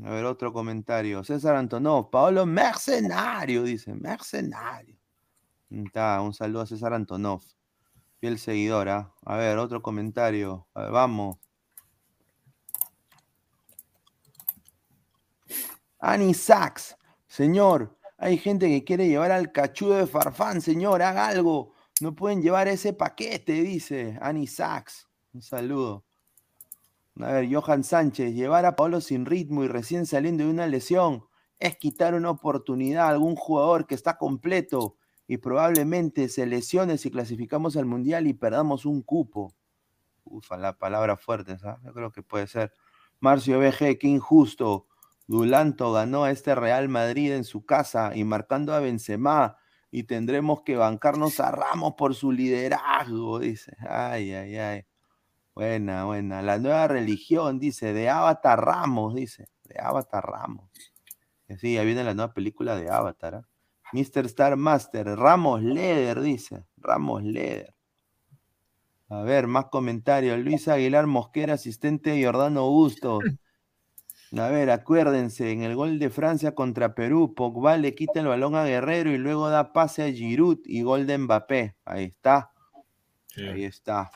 A 0.04 0.10
ver, 0.10 0.26
otro 0.26 0.54
comentario. 0.54 1.24
César 1.24 1.58
Antonov, 1.58 2.10
Paolo 2.10 2.46
Mercenario, 2.46 3.64
dice, 3.64 3.94
Mercenario. 3.94 4.98
Un 5.70 6.34
saludo 6.34 6.62
a 6.62 6.66
César 6.66 6.94
Antonov. 6.94 7.44
Fiel 8.22 8.38
seguidora. 8.38 9.12
A 9.26 9.36
ver, 9.36 9.58
otro 9.58 9.82
comentario. 9.82 10.68
vamos. 10.76 11.40
Ani 16.00 16.36
Sachs. 16.36 16.96
Señor, 17.26 17.98
hay 18.20 18.38
gente 18.38 18.68
que 18.68 18.84
quiere 18.84 19.08
llevar 19.08 19.32
al 19.32 19.52
cachudo 19.52 19.96
de 19.96 20.06
Farfán, 20.06 20.62
señor, 20.62 21.02
haga 21.02 21.30
algo. 21.30 21.74
No 22.00 22.14
pueden 22.14 22.44
llevar 22.44 22.68
ese 22.68 22.94
paquete, 22.94 23.54
dice 23.64 24.20
Ani 24.22 24.46
Sachs. 24.46 25.10
Un 25.34 25.42
saludo. 25.42 26.06
A 27.20 27.32
ver, 27.32 27.52
Johan 27.52 27.84
Sánchez, 27.84 28.36
llevar 28.36 28.68
a 28.68 28.76
Pablo 28.76 29.02
sin 29.02 29.26
ritmo 29.26 29.64
y 29.64 29.68
recién 29.68 30.06
saliendo 30.06 30.44
de 30.44 30.52
una 30.52 30.68
lesión 30.68 31.26
es 31.58 31.76
quitar 31.78 32.14
una 32.14 32.30
oportunidad 32.30 33.08
a 33.08 33.10
algún 33.10 33.36
jugador 33.36 33.88
que 33.88 33.96
está 33.96 34.20
completo 34.20 34.98
y 35.32 35.38
probablemente 35.38 36.28
se 36.28 36.46
lesione 36.46 36.98
si 36.98 37.10
clasificamos 37.10 37.78
al 37.78 37.86
Mundial 37.86 38.28
y 38.28 38.34
perdamos 38.34 38.86
un 38.86 39.02
cupo. 39.02 39.56
Ufa, 40.26 40.58
la 40.58 40.78
palabra 40.78 41.16
fuerte, 41.16 41.58
¿sabes? 41.58 41.82
Yo 41.86 41.94
creo 41.94 42.12
que 42.12 42.22
puede 42.22 42.48
ser. 42.48 42.74
Marcio 43.22 43.58
BG, 43.58 43.98
qué 43.98 44.08
injusto. 44.08 44.88
Dulanto 45.28 45.94
ganó 45.94 46.26
a 46.26 46.32
este 46.32 46.54
Real 46.54 46.90
Madrid 46.90 47.32
en 47.32 47.46
su 47.46 47.66
casa 47.66 48.12
y 48.14 48.26
marcando 48.26 48.74
a 48.74 48.82
Benzema 48.82 49.56
y 49.90 50.04
tendremos 50.04 50.64
que 50.64 50.76
bancarnos 50.76 51.40
a 51.40 51.50
Ramos 51.50 51.94
por 51.94 52.14
su 52.14 52.34
liderazgo, 52.34 53.40
dice. 53.40 53.72
Ay, 53.88 54.34
ay, 54.34 54.58
ay. 54.58 54.86
Buena, 55.56 56.04
buena. 56.04 56.42
La 56.42 56.60
nueva 56.60 56.90
religión, 56.90 57.58
dice, 57.58 57.94
de 57.94 58.10
Avatar 58.10 58.60
Ramos, 58.60 59.16
dice. 59.16 59.48
De 59.64 59.80
Avatar 59.80 60.26
Ramos. 60.26 60.70
Sí, 61.58 61.76
ya 61.76 61.84
viene 61.84 62.04
la 62.04 62.14
nueva 62.14 62.34
película 62.34 62.76
de 62.76 62.90
Avatar. 62.90 63.36
¿ah? 63.36 63.51
Mr. 63.94 64.26
Star 64.26 64.56
Master, 64.56 65.08
Ramos 65.08 65.62
Leder, 65.62 66.22
dice. 66.22 66.66
Ramos 66.78 67.24
Leder. 67.24 67.74
A 69.10 69.24
ver, 69.24 69.48
más 69.48 69.66
comentarios. 69.66 70.40
Luis 70.40 70.68
Aguilar 70.68 71.06
Mosquera, 71.06 71.56
asistente 71.56 72.12
de 72.12 72.24
Jordano 72.24 72.62
Augusto. 72.62 73.20
A 74.38 74.48
ver, 74.48 74.70
acuérdense, 74.70 75.52
en 75.52 75.64
el 75.64 75.76
gol 75.76 76.00
de 76.00 76.10
Francia 76.10 76.56
contra 76.56 76.96
Perú, 76.96 77.34
Pogba 77.36 77.76
le 77.76 77.94
quita 77.94 78.22
el 78.22 78.28
balón 78.28 78.56
a 78.56 78.64
Guerrero 78.64 79.12
y 79.12 79.18
luego 79.18 79.50
da 79.50 79.74
pase 79.74 80.04
a 80.04 80.12
Giroud 80.12 80.60
y 80.64 80.84
gol 80.84 81.06
de 81.06 81.18
Mbappé. 81.18 81.76
Ahí 81.84 82.06
está. 82.06 82.54
Ahí 83.36 83.66
está. 83.66 84.10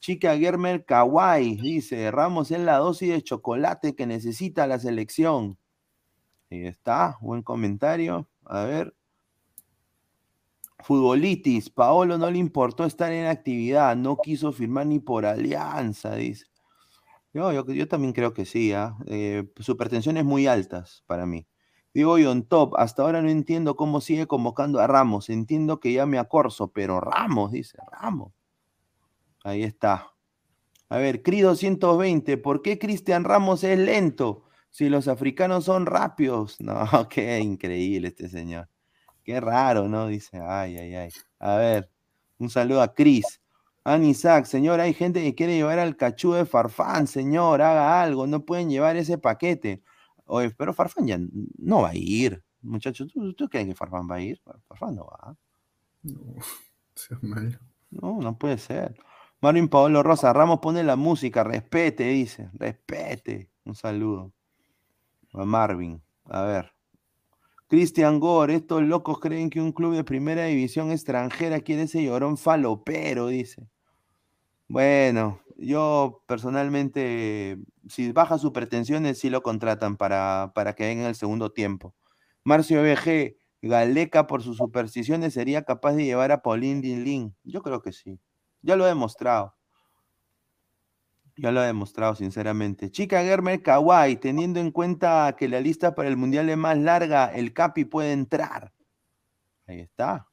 Chica 0.00 0.36
Germer 0.38 0.86
Kawai 0.86 1.56
dice, 1.56 2.10
Ramos 2.10 2.50
es 2.50 2.60
la 2.60 2.78
dosis 2.78 3.10
de 3.10 3.22
chocolate 3.22 3.94
que 3.94 4.06
necesita 4.06 4.66
la 4.66 4.78
selección. 4.78 5.58
Ahí 6.50 6.66
está, 6.66 7.18
buen 7.20 7.42
comentario. 7.42 8.28
A 8.46 8.64
ver. 8.64 8.94
Futbolitis, 10.80 11.70
Paolo 11.70 12.18
no 12.18 12.30
le 12.30 12.38
importó 12.38 12.84
estar 12.84 13.10
en 13.10 13.26
actividad, 13.26 13.96
no 13.96 14.18
quiso 14.18 14.52
firmar 14.52 14.86
ni 14.86 14.98
por 14.98 15.24
alianza, 15.24 16.14
dice. 16.14 16.44
Yo, 17.32 17.50
yo, 17.66 17.88
también 17.88 18.12
creo 18.12 18.34
que 18.34 18.44
sí, 18.44 18.72
¿ah? 18.72 18.96
eh, 19.06 19.50
supertensiones 19.58 20.24
muy 20.24 20.46
altas 20.46 21.02
para 21.06 21.26
mí. 21.26 21.46
Digo 21.94 22.12
on 22.14 22.42
top, 22.44 22.74
hasta 22.76 23.02
ahora 23.02 23.22
no 23.22 23.30
entiendo 23.30 23.76
cómo 23.76 24.00
sigue 24.00 24.26
convocando 24.26 24.80
a 24.80 24.86
Ramos. 24.86 25.30
Entiendo 25.30 25.80
que 25.80 25.92
llame 25.92 26.18
a 26.18 26.24
Corso, 26.24 26.68
pero 26.68 27.00
Ramos, 27.00 27.52
dice, 27.52 27.78
Ramos. 27.90 28.32
Ahí 29.44 29.62
está. 29.62 30.12
A 30.88 30.98
ver, 30.98 31.22
CRI 31.22 31.40
220, 31.40 32.36
¿por 32.38 32.62
qué 32.62 32.78
Cristian 32.78 33.24
Ramos 33.24 33.64
es 33.64 33.78
lento? 33.78 34.43
Si 34.74 34.88
los 34.88 35.06
africanos 35.06 35.66
son 35.66 35.86
rápidos. 35.86 36.60
No, 36.60 36.74
qué 37.08 37.38
increíble 37.38 38.08
este 38.08 38.28
señor. 38.28 38.68
Qué 39.22 39.40
raro, 39.40 39.86
¿no? 39.88 40.08
Dice, 40.08 40.40
ay, 40.40 40.76
ay, 40.76 40.94
ay. 40.96 41.10
A 41.38 41.54
ver, 41.54 41.90
un 42.38 42.50
saludo 42.50 42.82
a 42.82 42.92
Cris. 42.92 43.40
Anisac, 43.84 44.46
señor, 44.46 44.80
hay 44.80 44.92
gente 44.92 45.22
que 45.22 45.36
quiere 45.36 45.54
llevar 45.54 45.78
al 45.78 45.96
cachú 45.96 46.32
de 46.32 46.44
Farfán, 46.44 47.06
señor, 47.06 47.62
haga 47.62 48.02
algo, 48.02 48.26
no 48.26 48.44
pueden 48.44 48.68
llevar 48.68 48.96
ese 48.96 49.16
paquete. 49.16 49.84
Oye, 50.24 50.50
pero 50.50 50.74
Farfán 50.74 51.06
ya 51.06 51.18
no 51.56 51.82
va 51.82 51.90
a 51.90 51.94
ir. 51.96 52.42
Muchachos, 52.60 53.12
¿tú, 53.12 53.32
tú 53.34 53.48
crees 53.48 53.68
que 53.68 53.76
Farfán 53.76 54.10
va 54.10 54.16
a 54.16 54.22
ir? 54.22 54.40
Farfán 54.66 54.96
no 54.96 55.04
va. 55.04 55.36
No, 56.02 56.34
sea 56.96 57.16
malo. 57.22 57.60
No, 57.90 58.18
no 58.20 58.36
puede 58.36 58.58
ser. 58.58 58.96
Marvin 59.40 59.68
Paolo 59.68 60.02
Rosa, 60.02 60.32
Ramos 60.32 60.58
pone 60.58 60.82
la 60.82 60.96
música, 60.96 61.44
respete, 61.44 62.08
dice, 62.08 62.50
respete. 62.54 63.52
Un 63.64 63.76
saludo. 63.76 64.32
A 65.34 65.44
Marvin, 65.44 66.02
a 66.26 66.42
ver. 66.42 66.72
Cristian 67.68 68.20
Gore, 68.20 68.54
estos 68.54 68.82
locos 68.82 69.18
creen 69.18 69.50
que 69.50 69.60
un 69.60 69.72
club 69.72 69.94
de 69.94 70.04
primera 70.04 70.44
división 70.44 70.92
extranjera 70.92 71.60
quiere 71.60 71.82
ese 71.82 72.04
llorón 72.04 72.36
falopero, 72.36 73.26
dice. 73.26 73.68
Bueno, 74.68 75.40
yo 75.56 76.22
personalmente, 76.26 77.58
si 77.88 78.12
baja 78.12 78.38
sus 78.38 78.52
pretensiones, 78.52 79.18
sí 79.18 79.28
lo 79.28 79.42
contratan 79.42 79.96
para, 79.96 80.52
para 80.54 80.74
que 80.74 80.84
venga 80.84 81.02
en 81.02 81.08
el 81.08 81.14
segundo 81.16 81.50
tiempo. 81.52 81.94
Marcio 82.44 82.82
BG, 82.82 83.36
Galeca 83.62 84.26
por 84.26 84.42
sus 84.42 84.58
supersticiones 84.58 85.34
sería 85.34 85.62
capaz 85.62 85.94
de 85.94 86.04
llevar 86.04 86.32
a 86.32 86.42
Paulín 86.42 86.82
Lin 86.82 87.34
Yo 87.44 87.62
creo 87.62 87.82
que 87.82 87.92
sí. 87.92 88.20
Ya 88.62 88.76
lo 88.76 88.84
he 88.84 88.88
demostrado. 88.88 89.54
Ya 91.36 91.50
lo 91.50 91.60
ha 91.60 91.66
demostrado, 91.66 92.14
sinceramente. 92.14 92.90
Chica 92.90 93.22
Germer 93.22 93.60
Kawai, 93.60 94.16
teniendo 94.20 94.60
en 94.60 94.70
cuenta 94.70 95.34
que 95.36 95.48
la 95.48 95.60
lista 95.60 95.94
para 95.94 96.08
el 96.08 96.16
Mundial 96.16 96.48
es 96.48 96.56
más 96.56 96.78
larga, 96.78 97.26
el 97.26 97.52
Capi 97.52 97.84
puede 97.84 98.12
entrar. 98.12 98.72
Ahí 99.66 99.80
está. 99.80 100.28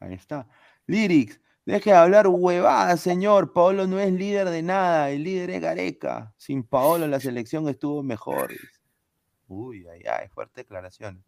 Ahí 0.00 0.14
está. 0.14 0.48
Lyrics, 0.86 1.40
deje 1.64 1.90
de 1.90 1.96
hablar 1.96 2.26
huevada, 2.26 2.96
señor. 2.96 3.52
Paolo 3.52 3.86
no 3.86 4.00
es 4.00 4.12
líder 4.12 4.50
de 4.50 4.62
nada, 4.62 5.10
el 5.10 5.22
líder 5.22 5.50
es 5.50 5.60
Gareca. 5.60 6.34
Sin 6.36 6.64
Paolo 6.64 7.06
la 7.06 7.20
selección 7.20 7.68
estuvo 7.68 8.02
mejor. 8.02 8.50
Uy, 9.46 9.86
ay, 9.86 10.02
ay, 10.10 10.28
fuerte 10.28 10.62
declaración. 10.62 11.24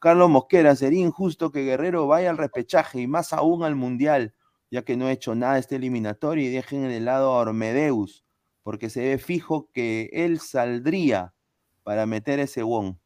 Carlos 0.00 0.28
Mosquera, 0.28 0.74
sería 0.74 1.04
injusto 1.04 1.52
que 1.52 1.62
Guerrero 1.62 2.08
vaya 2.08 2.30
al 2.30 2.38
repechaje 2.38 3.00
y 3.00 3.06
más 3.06 3.32
aún 3.32 3.62
al 3.62 3.76
Mundial, 3.76 4.34
ya 4.72 4.82
que 4.82 4.96
no 4.96 5.06
ha 5.06 5.12
hecho 5.12 5.36
nada 5.36 5.58
este 5.58 5.76
eliminatorio 5.76 6.46
y 6.46 6.48
dejen 6.52 6.88
de 6.88 6.98
lado 6.98 7.32
a 7.32 7.40
Ormedeus 7.40 8.24
porque 8.70 8.88
se 8.88 9.00
ve 9.00 9.18
fijo 9.18 9.68
que 9.72 10.08
él 10.12 10.38
saldría 10.38 11.34
para 11.82 12.06
meter 12.06 12.38
ese 12.38 12.62
won. 12.62 13.00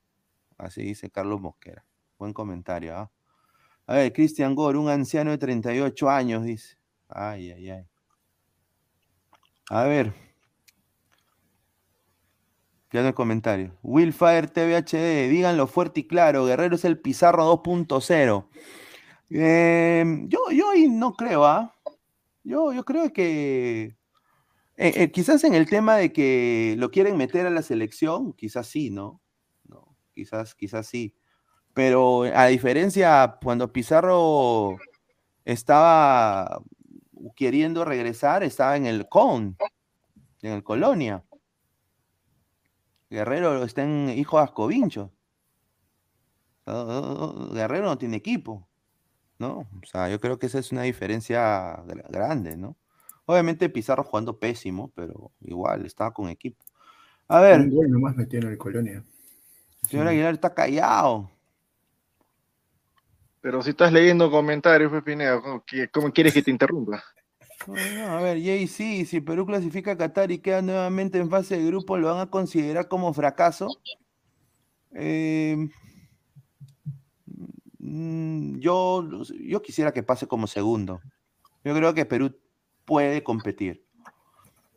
Así 0.59 0.83
dice 0.83 1.09
Carlos 1.09 1.41
Mosquera. 1.41 1.87
Buen 2.19 2.35
comentario, 2.35 2.95
¿ah? 2.95 3.11
A 3.87 3.95
ver, 3.95 4.13
Cristian 4.13 4.55
Gore, 4.55 4.77
un 4.77 4.91
anciano 4.91 5.31
de 5.31 5.39
38 5.39 6.11
años, 6.11 6.45
dice. 6.45 6.77
Ay, 7.09 7.51
ay, 7.53 7.71
ay. 7.71 7.87
A 9.71 9.85
ver. 9.85 10.13
Ya 12.93 13.01
no 13.01 13.07
hay 13.07 13.15
comentario. 13.15 13.75
Willfire 13.83 14.49
TVHD, 14.49 15.31
díganlo 15.31 15.67
fuerte 15.67 16.01
y 16.01 16.07
claro, 16.07 16.45
Guerrero 16.45 16.77
es 16.77 16.85
el 16.85 17.01
Pizarro 17.01 17.51
2.0. 17.51 18.49
Em, 19.31 20.29
yo, 20.29 20.41
yo 20.51 20.67
no 20.91 21.15
creo, 21.15 21.47
¿ah? 21.47 21.75
Yo, 22.43 22.75
yo 22.75 22.85
creo 22.85 23.11
que 23.15 23.97
eh, 24.77 24.93
eh, 24.97 25.13
quizás 25.13 25.45
en 25.45 25.55
el 25.55 25.69
tema 25.69 25.97
de 25.97 26.13
que 26.13 26.75
lo 26.79 26.91
quieren 26.91 27.17
meter 27.17 27.47
a 27.47 27.51
la 27.51 27.63
selección, 27.63 28.33
quizás 28.33 28.67
sí, 28.67 28.91
¿no? 28.91 29.21
no 29.69 29.97
quizás, 30.13 30.55
quizás 30.55 30.87
sí. 30.87 31.15
Pero 31.75 32.23
a 32.23 32.47
diferencia, 32.47 33.39
cuando 33.43 33.73
Pizarro 33.73 34.79
estaba 35.45 36.63
queriendo 37.37 37.85
regresar, 37.85 38.43
estaba 38.43 38.77
en 38.77 38.87
el 38.87 39.09
CON, 39.09 39.57
en 40.43 40.53
el 40.53 40.63
Colonia. 40.63 41.25
Guerrero 43.11 43.65
está 43.65 43.83
en 43.85 44.11
Hijo 44.11 44.39
de 44.39 44.45
Ascovincho. 44.45 45.13
Guerrero 46.67 47.87
no 47.87 47.99
tiene 47.99 48.17
equipo, 48.17 48.69
¿no? 49.39 49.59
O 49.59 49.87
sea, 49.87 50.09
yo 50.09 50.21
creo 50.21 50.39
que 50.39 50.47
esa 50.47 50.59
es 50.59 50.73
una 50.73 50.83
diferencia 50.83 51.83
grande, 52.09 52.57
¿no? 52.57 52.77
Obviamente 53.27 53.69
Pizarro 53.69 54.05
jugando 54.05 54.39
pésimo, 54.39 54.91
pero 54.95 55.31
igual 55.41 55.87
estaba 55.87 56.13
con 56.13 56.29
equipo. 56.29 56.65
A 57.29 57.41
ver. 57.41 57.61
Un 57.61 57.71
gol 57.71 57.91
nomás 57.91 58.17
metió 58.17 58.39
en 58.39 58.49
el 58.49 58.59
Colonia. 58.59 59.03
Señor 59.83 60.09
Aguilar 60.09 60.35
está 60.35 60.53
callado. 60.53 61.31
Pero 63.41 63.63
si 63.63 63.71
estás 63.71 63.93
leyendo 63.93 64.31
comentarios, 64.31 64.91
Pepineo, 64.91 65.63
¿cómo, 65.93 66.11
quieres 66.13 66.33
que 66.33 66.43
te 66.43 66.51
interrumpa? 66.51 67.03
a 68.09 68.17
ver, 68.21 68.43
Jay, 68.43 68.67
sí, 68.67 69.05
si 69.05 69.21
Perú 69.21 69.45
clasifica 69.45 69.93
a 69.93 69.97
Qatar 69.99 70.31
y 70.31 70.39
queda 70.39 70.63
nuevamente 70.63 71.19
en 71.19 71.29
fase 71.29 71.59
de 71.59 71.67
grupo, 71.67 71.99
¿lo 71.99 72.09
van 72.09 72.21
a 72.21 72.31
considerar 72.31 72.89
como 72.89 73.13
fracaso? 73.13 73.69
Eh, 74.95 75.69
mm, 77.79 78.59
yo, 78.61 79.07
yo 79.41 79.61
quisiera 79.61 79.93
que 79.93 80.03
pase 80.03 80.27
como 80.27 80.47
segundo. 80.47 81.01
Yo 81.65 81.75
creo 81.75 81.93
que 81.93 82.07
Perú 82.07 82.35
puede 82.85 83.23
competir. 83.23 83.85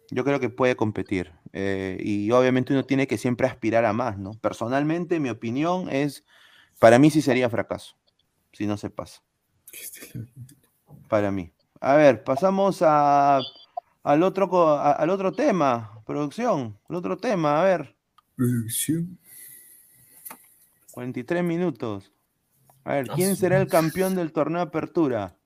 Yo 0.10 0.24
creo 0.24 0.40
que 0.40 0.50
puede 0.50 0.76
competir. 0.76 1.34
Eh, 1.54 1.98
y 2.00 2.32
obviamente 2.32 2.74
uno 2.74 2.86
tiene 2.86 3.08
que 3.08 3.18
siempre 3.18 3.48
aspirar 3.48 3.86
a 3.86 3.94
más, 3.94 4.18
¿no? 4.18 4.32
Personalmente, 4.34 5.20
mi 5.20 5.30
opinión 5.30 5.90
es, 5.90 6.26
para 6.80 7.00
mí 7.00 7.10
sí 7.10 7.22
sería 7.22 7.50
fracaso, 7.50 7.98
si 8.54 8.68
no 8.68 8.78
se 8.78 8.90
pasa. 8.90 9.22
Para 11.10 11.32
mí. 11.32 11.52
A 11.80 11.96
ver, 11.96 12.24
pasamos 12.24 12.82
a, 12.82 13.40
al, 14.04 14.24
otro, 14.24 14.80
al 14.80 15.10
otro 15.10 15.32
tema, 15.32 16.02
producción, 16.06 16.80
el 16.90 16.96
otro 16.96 17.18
tema, 17.18 17.62
a 17.62 17.64
ver. 17.64 17.96
Producción. 18.36 19.20
43 20.92 21.44
minutos. 21.44 22.12
A 22.84 22.94
ver, 22.94 23.08
¿quién 23.10 23.36
será 23.36 23.62
el 23.62 23.68
campeón 23.68 24.16
del 24.16 24.32
torneo 24.32 24.60
de 24.60 24.68
apertura? 24.68 25.37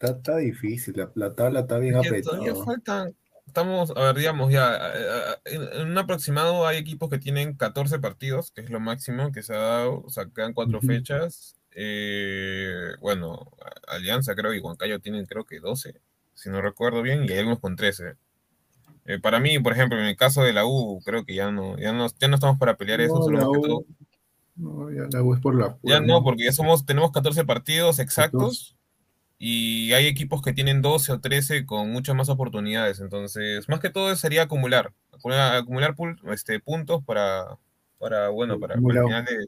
Está, 0.00 0.36
difícil, 0.36 0.94
la, 1.14 1.34
tabla 1.34 1.60
está 1.60 1.78
bien 1.78 1.96
apretada. 1.96 3.10
estamos, 3.46 3.92
a 3.96 4.00
ver, 4.04 4.16
digamos, 4.16 4.52
ya, 4.52 4.76
eh, 4.94 5.36
eh, 5.44 5.70
en, 5.74 5.88
un 5.88 5.98
aproximado 5.98 6.66
hay 6.66 6.76
equipos 6.76 7.10
que 7.10 7.18
tienen 7.18 7.54
14 7.54 7.98
partidos, 7.98 8.52
que 8.52 8.60
es 8.60 8.70
lo 8.70 8.78
máximo 8.78 9.32
que 9.32 9.42
se 9.42 9.54
ha 9.54 9.58
dado, 9.58 10.02
o 10.04 10.10
sea, 10.10 10.26
quedan 10.26 10.52
cuatro 10.52 10.80
fechas. 10.80 11.56
Eh, 11.72 12.92
bueno, 13.00 13.50
Alianza 13.88 14.34
creo 14.34 14.54
y 14.54 14.60
Huancayo 14.60 15.00
tienen 15.00 15.26
creo 15.26 15.44
que 15.44 15.58
12, 15.58 16.00
si 16.34 16.48
no 16.48 16.62
recuerdo 16.62 17.02
bien, 17.02 17.24
y 17.24 17.32
hay 17.32 17.38
algunos 17.38 17.58
con 17.58 17.74
13. 17.74 18.14
para 19.20 19.40
mí, 19.40 19.58
por 19.58 19.72
ejemplo, 19.72 19.98
en 19.98 20.06
el 20.06 20.16
caso 20.16 20.42
de 20.42 20.52
la 20.52 20.64
U, 20.64 21.02
creo 21.04 21.24
que 21.24 21.34
ya 21.34 21.50
no, 21.50 21.76
ya 21.76 21.92
no, 21.92 22.06
ya 22.20 22.28
no 22.28 22.36
estamos 22.36 22.58
para 22.58 22.76
pelear 22.76 23.00
eso, 23.00 23.20
solo 23.20 23.52
que 23.52 23.58
todo 23.58 23.84
no, 24.58 24.90
ya 24.90 25.06
la 25.10 25.22
U 25.22 25.34
es 25.34 25.40
por 25.40 25.54
la 25.54 25.78
Ya 25.82 26.00
no, 26.00 26.22
porque 26.22 26.44
ya 26.44 26.52
somos, 26.52 26.84
tenemos 26.84 27.12
14 27.12 27.44
partidos 27.44 27.98
exactos. 27.98 28.76
y 29.38 29.92
hay 29.92 30.06
equipos 30.06 30.42
que 30.42 30.52
tienen 30.52 30.82
12 30.82 31.12
o 31.12 31.20
13 31.20 31.64
con 31.64 31.90
muchas 31.90 32.16
más 32.16 32.28
oportunidades. 32.28 33.00
Entonces, 33.00 33.68
más 33.68 33.80
que 33.80 33.90
todo 33.90 34.14
sería 34.16 34.42
acumular, 34.42 34.92
acumular, 35.12 35.94
este, 36.32 36.60
puntos 36.60 37.04
para, 37.04 37.56
para, 37.98 38.28
bueno, 38.30 38.58
para, 38.58 38.74
el 38.74 38.80
final 38.80 39.24
de, 39.24 39.46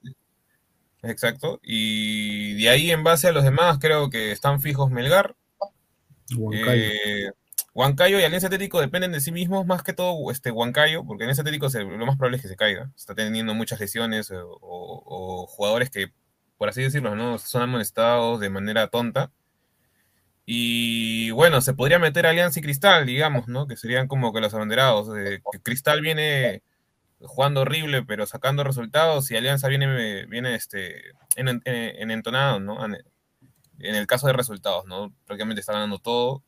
Exacto. 1.02 1.60
Y 1.62 2.54
de 2.62 2.68
ahí 2.68 2.90
en 2.90 3.02
base 3.02 3.28
a 3.28 3.32
los 3.32 3.44
demás 3.44 3.78
creo 3.80 4.10
que 4.10 4.32
están 4.32 4.60
fijos 4.60 4.90
Melgar. 4.90 5.34
Eh, 6.52 7.30
Huancayo 7.74 8.18
y 8.18 8.24
Alianza 8.24 8.48
Atlético 8.48 8.80
dependen 8.80 9.12
de 9.12 9.20
sí 9.20 9.32
mismos, 9.32 9.66
más 9.66 9.82
que 9.82 9.92
todo 9.92 10.30
este 10.30 10.50
Huancayo, 10.50 11.04
porque 11.04 11.24
Alianza 11.24 11.42
Atlético 11.42 11.68
lo 11.68 12.06
más 12.06 12.16
probable 12.16 12.36
es 12.36 12.42
que 12.42 12.48
se 12.48 12.56
caiga. 12.56 12.90
Está 12.96 13.14
teniendo 13.14 13.54
muchas 13.54 13.80
lesiones 13.80 14.30
o, 14.30 14.58
o 14.60 15.46
jugadores 15.46 15.90
que, 15.90 16.12
por 16.58 16.68
así 16.68 16.82
decirlo, 16.82 17.14
¿no? 17.14 17.38
son 17.38 17.62
amonestados 17.62 18.40
de 18.40 18.50
manera 18.50 18.88
tonta. 18.88 19.30
Y 20.52 21.30
bueno, 21.30 21.60
se 21.60 21.74
podría 21.74 22.00
meter 22.00 22.26
Alianza 22.26 22.58
y 22.58 22.62
Cristal, 22.62 23.06
digamos, 23.06 23.46
¿no? 23.46 23.68
Que 23.68 23.76
serían 23.76 24.08
como 24.08 24.32
que 24.32 24.40
los 24.40 24.52
abanderados. 24.52 25.08
que 25.14 25.60
Cristal 25.62 26.00
viene 26.00 26.64
jugando 27.20 27.60
horrible, 27.60 28.02
pero 28.02 28.26
sacando 28.26 28.64
resultados, 28.64 29.30
y 29.30 29.36
Alianza 29.36 29.68
viene, 29.68 30.26
viene 30.26 30.54
este, 30.54 31.12
en, 31.36 32.10
entonado, 32.10 32.60
¿no? 32.60 32.84
En, 32.84 32.96
el 33.78 34.06
caso 34.06 34.26
de 34.26 34.32
resultados, 34.32 34.86
¿no? 34.86 35.12
Prácticamente 35.24 35.60
está 35.60 35.72
ganando 35.72 35.98
todo. 36.00 36.42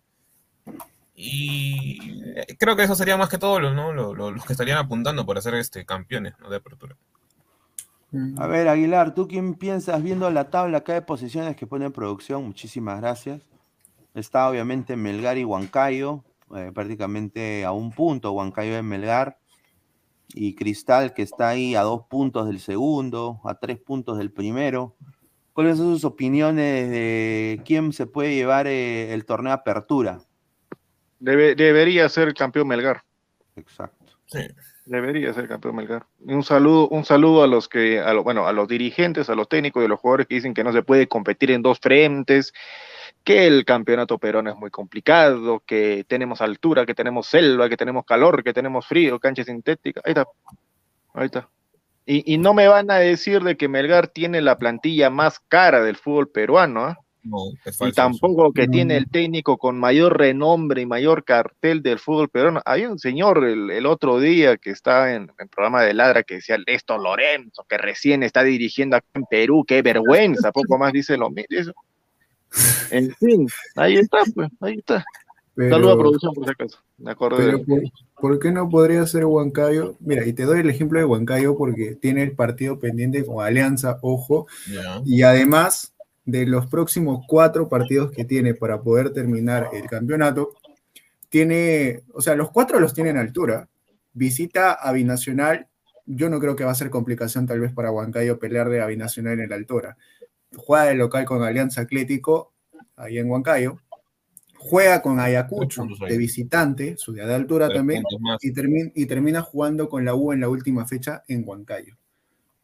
Y 1.14 2.32
creo 2.58 2.74
que 2.74 2.84
eso 2.84 2.94
sería 2.94 3.16
más 3.16 3.28
que 3.28 3.38
todo 3.38 3.60
¿no? 3.60 3.92
los 3.92 4.44
que 4.44 4.52
estarían 4.52 4.78
apuntando 4.78 5.26
por 5.26 5.40
ser 5.42 5.54
este, 5.54 5.84
campeones 5.84 6.34
¿no? 6.40 6.48
de 6.48 6.56
apertura. 6.56 6.96
A 8.36 8.46
ver, 8.46 8.68
Aguilar, 8.68 9.14
¿tú 9.14 9.26
quién 9.26 9.54
piensas 9.54 10.02
viendo 10.02 10.30
la 10.30 10.50
tabla 10.50 10.78
acá 10.78 10.92
de 10.92 11.02
posiciones 11.02 11.56
que 11.56 11.66
pone 11.66 11.86
en 11.86 11.92
producción? 11.92 12.44
Muchísimas 12.44 13.00
gracias. 13.00 13.40
Está 14.14 14.50
obviamente 14.50 14.96
Melgar 14.96 15.38
y 15.38 15.44
Huancayo, 15.44 16.22
eh, 16.54 16.70
prácticamente 16.74 17.64
a 17.64 17.72
un 17.72 17.90
punto 17.90 18.32
Huancayo 18.32 18.74
de 18.74 18.82
Melgar. 18.82 19.38
Y 20.34 20.54
Cristal, 20.54 21.14
que 21.14 21.22
está 21.22 21.48
ahí 21.48 21.74
a 21.74 21.82
dos 21.82 22.02
puntos 22.06 22.46
del 22.46 22.60
segundo, 22.60 23.40
a 23.44 23.54
tres 23.54 23.78
puntos 23.78 24.18
del 24.18 24.30
primero. 24.30 24.94
¿Cuáles 25.54 25.78
son 25.78 25.94
sus 25.94 26.04
opiniones 26.04 26.90
de 26.90 27.62
quién 27.64 27.92
se 27.92 28.06
puede 28.06 28.34
llevar 28.34 28.66
eh, 28.66 29.14
el 29.14 29.24
torneo 29.24 29.52
Apertura? 29.52 30.20
Debería 31.22 32.08
ser 32.08 32.34
campeón 32.34 32.68
Melgar. 32.68 33.02
Exacto. 33.56 34.12
Sí. 34.26 34.40
Debería 34.84 35.32
ser 35.32 35.46
campeón 35.46 35.76
Melgar. 35.76 36.06
un 36.20 36.42
saludo, 36.42 36.88
un 36.88 37.04
saludo 37.04 37.44
a 37.44 37.46
los 37.46 37.68
que, 37.68 38.00
a 38.00 38.12
bueno, 38.14 38.46
a 38.46 38.52
los 38.52 38.66
dirigentes, 38.66 39.30
a 39.30 39.34
los 39.34 39.48
técnicos 39.48 39.82
y 39.82 39.86
a 39.86 39.88
los 39.88 40.00
jugadores 40.00 40.26
que 40.26 40.34
dicen 40.34 40.54
que 40.54 40.64
no 40.64 40.72
se 40.72 40.82
puede 40.82 41.06
competir 41.06 41.52
en 41.52 41.62
dos 41.62 41.78
frentes, 41.78 42.52
que 43.22 43.46
el 43.46 43.64
campeonato 43.64 44.18
peruano 44.18 44.50
es 44.50 44.56
muy 44.56 44.70
complicado, 44.70 45.62
que 45.64 46.04
tenemos 46.08 46.40
altura, 46.40 46.84
que 46.84 46.94
tenemos 46.94 47.28
selva, 47.28 47.68
que 47.68 47.76
tenemos 47.76 48.04
calor, 48.04 48.42
que 48.42 48.52
tenemos 48.52 48.86
frío, 48.86 49.20
cancha 49.20 49.44
sintética. 49.44 50.00
Ahí 50.04 50.10
está. 50.10 50.26
Ahí 51.14 51.26
está. 51.26 51.48
Y, 52.04 52.36
no 52.38 52.52
me 52.52 52.66
van 52.66 52.90
a 52.90 52.96
decir 52.96 53.42
de 53.42 53.56
que 53.56 53.68
Melgar 53.68 54.08
tiene 54.08 54.40
la 54.40 54.58
plantilla 54.58 55.08
más 55.08 55.38
cara 55.38 55.82
del 55.84 55.96
fútbol 55.96 56.28
peruano, 56.28 56.84
¿ah? 56.84 56.98
No, 57.24 57.52
y 57.86 57.92
tampoco 57.92 58.52
que 58.52 58.66
tiene 58.66 58.96
el 58.96 59.08
técnico 59.08 59.56
con 59.56 59.78
mayor 59.78 60.18
renombre 60.18 60.82
y 60.82 60.86
mayor 60.86 61.24
cartel 61.24 61.80
del 61.80 62.00
fútbol 62.00 62.28
peruano. 62.28 62.60
Hay 62.64 62.84
un 62.84 62.98
señor 62.98 63.44
el, 63.44 63.86
otro 63.86 64.18
día 64.18 64.56
que 64.56 64.70
está 64.70 65.14
en 65.14 65.30
el 65.38 65.48
programa 65.48 65.82
de 65.82 65.94
Ladra 65.94 66.24
que 66.24 66.36
decía 66.36 66.58
Esto 66.66 66.98
Lorenzo, 66.98 67.64
que 67.68 67.78
recién 67.78 68.24
está 68.24 68.42
dirigiendo 68.42 68.96
acá 68.96 69.06
en 69.14 69.24
Perú, 69.26 69.64
qué 69.66 69.82
vergüenza, 69.82 70.50
poco 70.50 70.78
más 70.78 70.92
dice 70.92 71.16
lo 71.16 71.30
mismo. 71.30 71.74
En 72.90 73.14
fin, 73.14 73.48
ahí 73.76 73.96
está, 73.96 74.18
pues, 74.34 74.50
ahí 74.60 74.74
está. 74.78 75.04
Saludos 75.56 75.92
a 75.92 75.98
producción 75.98 76.34
por 76.34 76.44
si 76.44 76.50
acaso. 76.50 76.78
Me 76.98 77.14
pero 77.14 77.60
por, 78.14 78.38
qué 78.38 78.52
no 78.52 78.68
podría 78.68 79.06
ser 79.06 79.26
Huancayo? 79.26 79.96
Mira, 80.00 80.26
y 80.26 80.32
te 80.32 80.44
doy 80.44 80.60
el 80.60 80.70
ejemplo 80.70 80.98
de 80.98 81.04
Huancayo 81.04 81.56
porque 81.56 81.94
tiene 81.94 82.22
el 82.22 82.32
partido 82.32 82.78
pendiente 82.78 83.24
con 83.24 83.44
Alianza, 83.44 83.98
ojo, 84.02 84.46
y 85.04 85.22
además 85.22 85.91
de 86.24 86.46
los 86.46 86.66
próximos 86.66 87.24
cuatro 87.26 87.68
partidos 87.68 88.10
que 88.10 88.24
tiene 88.24 88.54
para 88.54 88.80
poder 88.80 89.12
terminar 89.12 89.70
el 89.72 89.88
campeonato, 89.88 90.54
tiene, 91.28 92.02
o 92.12 92.20
sea, 92.20 92.36
los 92.36 92.50
cuatro 92.50 92.78
los 92.78 92.94
tiene 92.94 93.10
en 93.10 93.18
altura. 93.18 93.68
Visita 94.12 94.72
a 94.72 94.92
Binacional, 94.92 95.68
yo 96.06 96.28
no 96.28 96.38
creo 96.38 96.54
que 96.54 96.64
va 96.64 96.72
a 96.72 96.76
ser 96.76 96.90
complicación 96.90 97.46
tal 97.46 97.60
vez 97.60 97.72
para 97.72 97.90
Huancayo 97.90 98.38
pelear 98.38 98.68
de 98.68 98.82
a 98.82 98.86
Binacional 98.86 99.40
en 99.40 99.48
la 99.48 99.56
altura. 99.56 99.96
Juega 100.54 100.84
de 100.84 100.94
local 100.94 101.24
con 101.24 101.42
Alianza 101.42 101.80
Atlético, 101.80 102.52
ahí 102.96 103.18
en 103.18 103.30
Huancayo, 103.30 103.78
juega 104.58 105.02
con 105.02 105.18
Ayacucho 105.18 105.86
de 106.08 106.16
visitante, 106.18 106.96
su 106.96 107.14
día 107.14 107.26
de 107.26 107.34
altura 107.34 107.68
también, 107.68 108.04
y, 108.40 109.02
y 109.02 109.06
termina 109.06 109.42
jugando 109.42 109.88
con 109.88 110.04
la 110.04 110.14
U 110.14 110.32
en 110.32 110.40
la 110.40 110.48
última 110.48 110.86
fecha 110.86 111.24
en 111.26 111.42
Huancayo. 111.46 111.96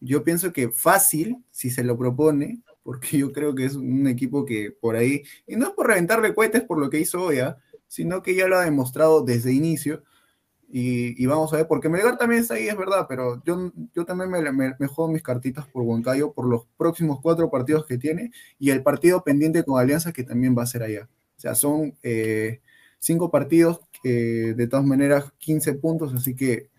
Yo 0.00 0.22
pienso 0.22 0.52
que 0.52 0.68
fácil, 0.68 1.42
si 1.50 1.70
se 1.70 1.82
lo 1.82 1.98
propone, 1.98 2.60
porque 2.88 3.18
yo 3.18 3.32
creo 3.32 3.54
que 3.54 3.66
es 3.66 3.74
un 3.74 4.06
equipo 4.06 4.46
que 4.46 4.70
por 4.70 4.96
ahí, 4.96 5.22
y 5.46 5.56
no 5.56 5.66
es 5.66 5.72
por 5.74 5.88
reventarle 5.88 6.34
cohetes 6.34 6.62
por 6.62 6.78
lo 6.78 6.88
que 6.88 6.98
hizo 6.98 7.22
hoy, 7.22 7.40
¿ah? 7.40 7.58
sino 7.86 8.22
que 8.22 8.34
ya 8.34 8.48
lo 8.48 8.56
ha 8.56 8.64
demostrado 8.64 9.22
desde 9.22 9.52
inicio, 9.52 10.04
y, 10.70 11.26
vamos 11.26 11.52
a 11.52 11.58
ver, 11.58 11.66
porque 11.66 11.90
Melgar 11.90 12.16
también 12.16 12.40
está 12.40 12.54
ahí, 12.54 12.66
es 12.66 12.76
verdad, 12.78 13.04
pero 13.06 13.42
yo, 13.44 13.72
yo 13.94 14.06
también 14.06 14.30
me, 14.30 14.40
me, 14.78 14.86
juego 14.86 15.12
mis 15.12 15.22
cartitas 15.22 15.66
por 15.66 15.82
Huancayo 15.82 16.32
por 16.32 16.46
los 16.46 16.62
próximos 16.78 17.20
cuatro 17.20 17.50
partidos 17.50 17.84
que 17.84 17.98
tiene 17.98 18.30
y 18.58 18.70
el 18.70 18.82
partido 18.82 19.22
pendiente 19.22 19.64
con 19.64 19.78
Alianza 19.78 20.14
que 20.14 20.24
también 20.24 20.56
va 20.56 20.62
a 20.62 20.66
ser 20.66 20.82
allá. 20.82 21.10
O 21.36 21.40
sea, 21.40 21.54
son 21.54 21.94
eh, 22.02 22.62
cinco 22.98 23.30
partidos, 23.30 23.80
que 24.02 24.54
de 24.56 24.66
todas 24.66 24.86
maneras 24.86 25.30
15 25.36 25.74
puntos, 25.74 26.14
así 26.14 26.34
que 26.34 26.70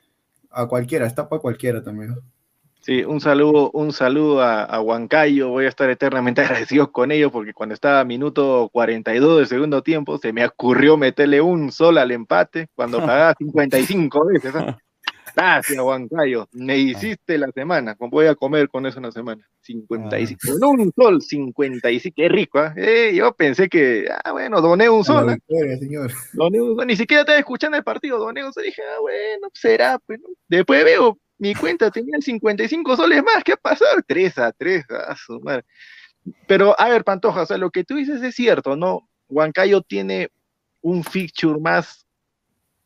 a 0.50 0.68
cualquiera, 0.68 1.06
está 1.06 1.30
para 1.30 1.42
cualquiera 1.42 1.84
también. 1.84 2.16
Sí, 2.82 3.04
un 3.04 3.20
saludo, 3.20 3.72
un 3.72 3.92
saludo 3.92 4.42
a, 4.42 4.80
Huancayo. 4.82 5.50
Voy 5.50 5.66
a 5.66 5.70
estar 5.70 5.90
eternamente 5.90 6.42
agradecido 6.70 6.92
con 6.92 7.12
ellos 7.12 7.32
porque 7.32 7.54
cuando 7.54 7.76
estaba 7.76 8.00
a 8.00 8.06
minuto 8.06 8.70
42 8.72 9.38
del 9.38 9.48
segundo 9.48 9.84
tiempo 9.84 10.18
se 10.18 10.34
me 10.34 10.46
ocurrió 10.46 10.98
meterle 10.98 11.42
un 11.42 11.72
sol 11.72 11.98
al 11.98 12.12
empate 12.12 12.68
cuando 12.76 13.00
pagaba 13.06 13.36
55 13.38 14.26
veces. 14.28 14.56
¿ah? 14.56 14.78
Gracias, 15.36 15.80
Huancayo. 15.80 16.48
Me 16.52 16.78
hiciste 16.78 17.38
la 17.38 17.52
semana. 17.52 17.96
Voy 18.00 18.26
a 18.26 18.36
comer 18.36 18.68
con 18.68 18.86
eso 18.86 19.00
una 19.00 19.12
semana. 19.12 19.48
55. 19.62 20.40
Ah. 20.44 20.56
Con 20.60 20.80
un 20.82 20.92
sol, 20.96 21.22
55. 21.22 22.14
Qué 22.16 22.30
rico. 22.30 22.60
¿ah? 22.60 22.74
¿eh? 22.76 23.14
yo 23.14 23.34
pensé 23.34 23.70
que, 23.70 24.08
ah, 24.24 24.32
bueno, 24.32 24.62
doné 24.62 24.90
un 24.90 25.04
sol. 25.04 25.38
Doné 26.34 26.62
un 26.62 26.76
sol. 26.76 26.88
Ni 26.88 26.96
siquiera 26.96 27.22
estaba 27.22 27.38
escuchando 27.38 27.78
el 27.78 27.84
partido. 27.84 28.18
Doné 28.18 28.44
un 28.44 28.52
sol. 28.52 28.64
Dije, 28.64 28.82
ah, 28.82 29.02
bueno, 29.02 29.50
será. 29.54 30.00
Pues, 30.00 30.20
Después 30.48 30.84
veo 30.84 31.18
mi 31.40 31.56
cuenta 31.56 31.90
tenía 31.90 32.18
55 32.20 32.96
soles 32.96 33.24
más, 33.24 33.44
¿qué 33.44 33.54
ha 33.54 33.58
pasado? 33.58 33.98
3 34.06 34.38
a 34.38 34.52
3, 34.52 34.86
a 34.92 35.16
su 35.16 35.40
madre. 35.40 35.66
Pero, 36.48 36.80
a 36.80 36.90
ver, 36.90 37.04
Pantoja, 37.04 37.42
o 37.42 37.46
sea, 37.46 37.58
lo 37.58 37.72
que 37.72 37.84
tú 37.84 37.96
dices 37.96 38.22
es 38.22 38.36
cierto, 38.36 38.76
¿no? 38.76 39.10
Huancayo 39.30 39.82
tiene 39.82 40.30
un 40.82 41.04
feature 41.04 41.60
más, 41.60 42.06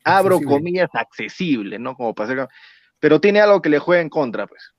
abro 0.03 0.39
comillas, 0.39 0.89
accesible, 0.93 1.79
¿no? 1.79 1.95
Como 1.95 2.13
para 2.13 2.47
Pero 2.99 3.19
tiene 3.19 3.41
algo 3.41 3.61
que 3.61 3.69
le 3.69 3.79
juega 3.79 4.01
en 4.01 4.09
contra, 4.09 4.47
pues. 4.47 4.73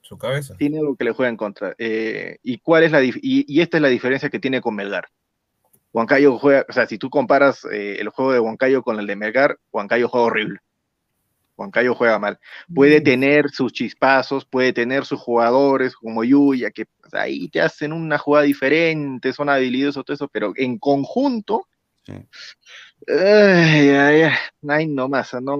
Su 0.00 0.18
cabeza. 0.18 0.54
Tiene 0.58 0.78
algo 0.78 0.96
que 0.96 1.04
le 1.04 1.12
juega 1.12 1.30
en 1.30 1.36
contra. 1.36 1.74
Eh, 1.78 2.38
¿Y 2.42 2.58
cuál 2.58 2.82
es 2.82 2.92
la 2.92 3.00
y, 3.02 3.60
esta 3.60 3.78
es 3.78 3.82
la 3.82 3.88
diferencia 3.88 4.28
que 4.28 4.40
tiene 4.40 4.60
con 4.60 4.74
Melgar. 4.74 5.08
Huancayo 5.92 6.36
juega, 6.38 6.66
o 6.68 6.72
sea, 6.72 6.86
si 6.86 6.98
tú 6.98 7.08
comparas 7.08 7.64
eh, 7.70 7.98
el 8.00 8.08
juego 8.08 8.32
de 8.32 8.40
Huancayo 8.40 8.82
con 8.82 8.98
el 8.98 9.06
de 9.06 9.16
Melgar, 9.16 9.58
Huancayo 9.72 10.08
juega 10.08 10.26
horrible. 10.26 10.58
Huancayo 11.56 11.94
juega 11.94 12.18
mal. 12.18 12.38
Puede 12.72 13.00
mm. 13.00 13.04
tener 13.04 13.50
sus 13.50 13.72
chispazos, 13.72 14.44
puede 14.44 14.72
tener 14.72 15.04
sus 15.04 15.20
jugadores 15.20 15.94
como 15.94 16.24
Yuya, 16.24 16.70
que 16.70 16.86
ahí 17.12 17.48
te 17.48 17.60
hacen 17.60 17.92
una 17.92 18.18
jugada 18.18 18.44
diferente, 18.44 19.32
son 19.32 19.48
habilidosos, 19.48 20.04
todo 20.04 20.14
eso, 20.14 20.28
pero 20.28 20.52
en 20.56 20.78
conjunto, 20.78 21.66
ay, 22.06 23.88
ay, 23.88 24.22
ay, 24.68 24.86
no 24.86 25.08
más, 25.08 25.34
no, 25.34 25.56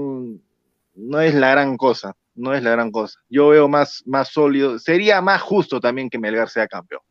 no 0.95 1.21
es 1.21 1.35
la 1.35 1.51
gran 1.51 1.77
cosa, 1.77 2.17
no 2.35 2.55
es 2.55 2.63
la 2.63 2.71
gran 2.71 2.91
cosa. 2.91 3.21
Yo 3.29 3.49
veo 3.49 3.69
más, 3.69 4.03
más 4.07 4.29
sólido, 4.29 4.79
sería 4.79 5.21
más 5.21 5.43
justo 5.43 5.81
también 5.81 6.11
que 6.11 6.19
Melgar 6.19 6.49
sea 6.49 6.67
campeón 6.67 7.03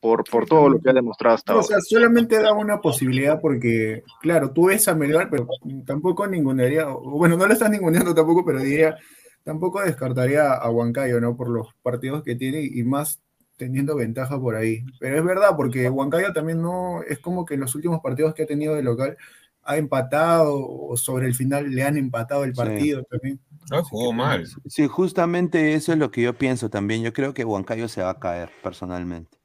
por, 0.00 0.24
por 0.24 0.46
todo 0.46 0.68
lo 0.68 0.80
que 0.80 0.90
ha 0.90 0.92
demostrado 0.92 1.36
hasta 1.36 1.52
ahora. 1.52 1.64
O 1.64 1.68
sea, 1.68 1.80
solamente 1.80 2.40
da 2.40 2.52
una 2.52 2.80
posibilidad 2.80 3.40
porque, 3.40 4.04
claro, 4.20 4.52
tú 4.52 4.66
ves 4.66 4.88
a 4.88 4.94
Melgar, 4.94 5.28
pero 5.30 5.48
tampoco 5.84 6.26
ningunearía, 6.26 6.86
bueno, 6.86 7.36
no 7.36 7.46
lo 7.46 7.52
estás 7.52 7.70
ninguneando 7.70 8.14
tampoco, 8.14 8.44
pero 8.44 8.60
diría, 8.60 8.96
tampoco 9.42 9.82
descartaría 9.82 10.52
a 10.52 10.70
Huancayo, 10.70 11.20
¿no? 11.20 11.36
Por 11.36 11.48
los 11.48 11.68
partidos 11.82 12.22
que 12.22 12.36
tiene 12.36 12.62
y 12.62 12.82
más 12.84 13.20
teniendo 13.56 13.96
ventaja 13.96 14.40
por 14.40 14.54
ahí. 14.54 14.84
Pero 15.00 15.18
es 15.18 15.24
verdad, 15.24 15.50
porque 15.56 15.90
Huancayo 15.90 16.32
también 16.32 16.62
no, 16.62 17.02
es 17.02 17.18
como 17.18 17.44
que 17.44 17.54
en 17.54 17.60
los 17.60 17.74
últimos 17.74 18.00
partidos 18.00 18.34
que 18.34 18.44
ha 18.44 18.46
tenido 18.46 18.74
de 18.74 18.82
local 18.82 19.16
ha 19.64 19.76
empatado 19.76 20.66
o 20.66 20.96
sobre 20.96 21.26
el 21.26 21.34
final 21.34 21.70
le 21.70 21.82
han 21.82 21.98
empatado 21.98 22.44
el 22.44 22.54
partido 22.54 23.02
también. 23.04 23.38
No, 23.70 23.84
jugó 23.84 24.14
mal. 24.14 24.46
Sí, 24.66 24.86
justamente 24.86 25.74
eso 25.74 25.92
es 25.92 25.98
lo 25.98 26.10
que 26.10 26.22
yo 26.22 26.32
pienso 26.32 26.70
también. 26.70 27.02
Yo 27.02 27.12
creo 27.12 27.34
que 27.34 27.44
Huancayo 27.44 27.86
se 27.88 28.00
va 28.00 28.10
a 28.10 28.18
caer 28.18 28.50
personalmente. 28.62 29.36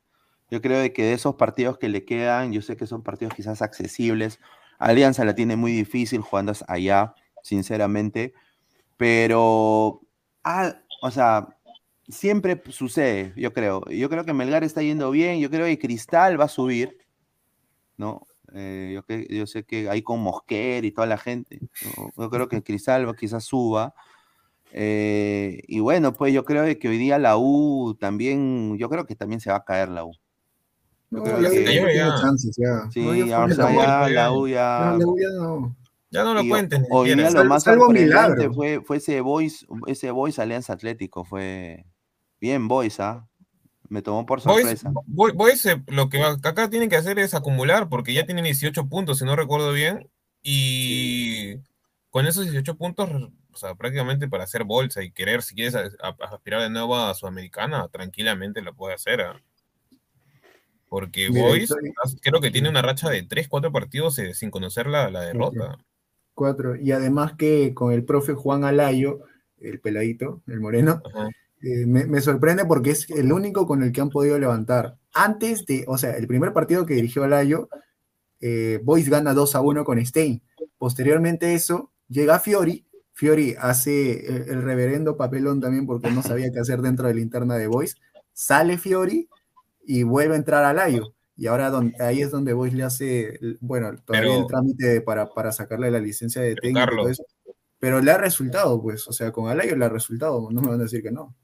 Yo 0.50 0.62
creo 0.62 0.80
de 0.80 0.94
que 0.94 1.04
de 1.04 1.14
esos 1.14 1.36
partidos 1.36 1.78
que 1.78 1.90
le 1.90 2.06
quedan, 2.06 2.54
yo 2.54 2.62
sé 2.62 2.78
que 2.78 2.88
son 2.88 3.04
partidos 3.04 3.34
quizás 3.34 3.62
accesibles. 3.62 4.40
Alianza 4.80 5.26
la 5.26 5.36
tiene 5.36 5.56
muy 5.56 5.72
difícil 5.72 6.22
jugando 6.22 6.54
allá, 6.68 7.16
sinceramente. 7.42 8.34
Pero, 8.98 10.02
ah, 10.44 10.76
o 11.02 11.12
sea, 11.12 11.58
siempre 12.08 12.62
sucede, 12.70 13.34
yo 13.36 13.54
creo. 13.54 13.84
Yo 13.90 14.10
creo 14.10 14.26
que 14.26 14.34
Melgar 14.34 14.64
está 14.64 14.82
yendo 14.82 15.12
bien. 15.12 15.40
Yo 15.40 15.50
creo 15.50 15.66
que 15.66 15.80
Cristal 15.80 16.40
va 16.40 16.46
a 16.46 16.50
subir, 16.50 16.98
¿no? 17.98 18.28
Eh, 18.54 19.02
yo, 19.30 19.48
sé 19.48 19.64
que 19.64 19.90
ahí 19.90 20.04
con 20.04 20.22
Mosquer 20.22 20.86
y 20.86 20.92
toda 20.92 21.08
la 21.08 21.18
gente. 21.18 21.60
Yo, 22.18 22.30
creo 22.30 22.48
que 22.48 22.64
Cristal 22.64 23.14
quizás 23.16 23.44
suba. 23.46 23.96
Eh, 24.72 25.62
y 25.68 25.80
bueno, 25.80 26.14
pues 26.14 26.34
yo 26.34 26.46
creo 26.46 26.64
que 26.80 26.88
hoy 26.88 26.98
día 26.98 27.20
la 27.20 27.38
U 27.38 27.96
también, 28.00 28.78
yo 28.78 28.90
creo 28.90 29.06
que 29.06 29.16
también 29.16 29.40
se 29.42 29.52
va 29.52 29.58
a 29.58 29.66
caer 29.66 29.90
la 29.90 30.06
U. 30.06 30.14
No, 31.14 31.26
ya, 31.94 32.16
chances. 32.22 32.56
Sí, 32.92 33.02
No, 33.02 33.14
ya 33.16 33.26
la 33.48 34.08
la 34.10 34.32
U. 34.32 34.48
No, 34.98 34.98
la 34.98 34.98
no. 35.32 35.76
Ya 36.10 36.24
no 36.24 36.34
lo 36.36 36.44
ni 36.44 36.50
Hoy 36.92 37.16
día 37.16 37.32
lo 37.32 37.46
más 37.46 37.64
milagro. 37.90 38.54
fue, 38.54 38.82
fue 38.82 38.98
ese 38.98 39.22
Boys, 39.22 39.66
ese 39.88 40.12
Boys 40.12 40.38
Alianza 40.38 40.74
Atlético, 40.74 41.24
fue 41.26 41.86
bien 42.40 42.68
Boys, 42.68 43.00
¿ah? 43.00 43.28
Me 43.90 44.02
tomó 44.02 44.26
por 44.26 44.40
sorpresa. 44.42 44.92
Boy- 45.08 45.32
Boys, 45.34 45.66
eh, 45.66 45.82
lo 45.88 46.10
que 46.10 46.22
acá 46.24 46.70
tienen 46.70 46.90
que 46.90 46.96
hacer 46.98 47.18
es 47.20 47.34
acumular, 47.34 47.90
porque 47.90 48.14
ya 48.14 48.26
tienen 48.26 48.44
18 48.46 48.88
puntos, 48.88 49.20
si 49.20 49.26
no 49.26 49.36
recuerdo 49.36 49.72
bien, 49.74 50.08
y 50.42 51.56
con 52.12 52.28
esos 52.28 52.44
18 52.46 52.76
puntos, 52.76 53.10
o 53.52 53.58
sea, 53.58 53.74
prácticamente 53.76 54.28
para 54.28 54.44
hacer 54.44 54.64
bolsa 54.66 55.04
y 55.04 55.12
querer, 55.12 55.42
si 55.42 55.56
quieres 55.56 55.76
a- 55.76 55.90
a- 56.02 56.16
aspirar 56.36 56.62
de 56.62 56.70
nuevo 56.70 56.96
a 56.96 57.14
Sudamericana, 57.16 57.88
tranquilamente 57.90 58.62
lo 58.62 58.76
puede 58.76 58.94
hacer. 58.96 59.22
¿ah? 59.22 59.42
Porque 60.94 61.28
Mira, 61.32 61.48
Boys 61.48 61.64
estoy- 61.64 61.92
creo 62.22 62.40
que 62.40 62.52
tiene 62.52 62.70
una 62.70 62.84
racha 62.84 63.10
de 63.10 63.24
3, 63.24 63.48
4 63.48 63.72
partidos 63.72 64.20
eh, 64.20 64.36
sin 64.36 64.52
conocer 64.52 64.86
la, 64.86 65.10
la 65.10 65.22
derrota. 65.22 65.80
Cuatro. 66.36 66.76
Y 66.76 66.92
además 66.92 67.34
que 67.36 67.74
con 67.74 67.92
el 67.92 68.06
profe 68.06 68.34
Juan 68.34 68.64
Alayo, 68.64 69.22
el 69.60 69.80
peladito, 69.80 70.44
el 70.46 70.60
moreno, 70.60 71.02
eh, 71.64 71.88
me, 71.88 72.06
me 72.06 72.22
sorprende 72.22 72.66
porque 72.66 72.92
es 72.92 73.10
el 73.10 73.32
único 73.34 73.66
con 73.66 73.82
el 73.82 73.92
que 73.92 74.02
han 74.02 74.12
podido 74.12 74.38
levantar. 74.38 74.98
Antes 75.16 75.66
de, 75.66 75.84
o 75.88 75.98
sea, 75.98 76.12
el 76.16 76.28
primer 76.28 76.54
partido 76.54 76.86
que 76.86 76.94
dirigió 76.94 77.24
Alayo, 77.24 77.70
eh, 78.40 78.80
Boys 78.84 79.10
gana 79.10 79.34
2 79.34 79.56
a 79.56 79.62
1 79.62 79.84
con 79.86 80.06
Stein. 80.06 80.44
Posteriormente 80.78 81.48
a 81.48 81.54
eso, 81.54 81.90
llega 82.08 82.40
Fiori. 82.40 82.86
Fiori 83.14 83.56
hace 83.60 84.28
el, 84.28 84.44
el 84.48 84.62
reverendo 84.62 85.18
papelón 85.18 85.60
también 85.60 85.88
porque 85.88 86.12
no 86.12 86.22
sabía 86.22 86.52
qué 86.52 86.60
hacer 86.60 86.82
dentro 86.84 87.08
de 87.08 87.16
la 87.16 87.22
interna 87.22 87.56
de 87.56 87.66
Boys. 87.66 87.98
Sale 88.32 88.78
Fiori 88.78 89.28
y 89.86 90.04
vuelve 90.04 90.34
a 90.36 90.38
entrar 90.38 90.64
Alayo. 90.64 91.14
Y 91.36 91.48
ahora 91.48 91.70
don- 91.72 91.94
ahí 92.00 92.22
es 92.22 92.30
donde 92.32 92.54
Boys 92.54 92.74
le 92.74 92.84
hace, 92.84 93.40
bueno, 93.60 93.92
todavía 94.06 94.30
Pero- 94.30 94.42
el 94.42 94.48
trámite 94.48 95.02
para, 95.02 95.30
para 95.30 95.52
sacarle 95.52 95.90
la 95.92 96.00
licencia 96.00 96.42
de 96.42 96.56
técnico. 96.56 96.80
Carlos. 96.86 97.10
eso. 97.12 97.24
Pero 97.80 98.00
le 98.02 98.12
ha 98.12 98.18
resultado, 98.18 98.82
pues, 98.82 99.08
o 99.08 99.12
sea, 99.14 99.32
con 99.32 99.50
Alayo 99.50 99.76
le 99.76 99.86
ha 99.86 99.90
resultado, 99.90 100.48
no 100.52 100.62
me 100.62 100.68
van 100.70 100.80
a 100.80 100.84
decir 100.84 101.02
que 101.04 101.12
no. 101.12 101.36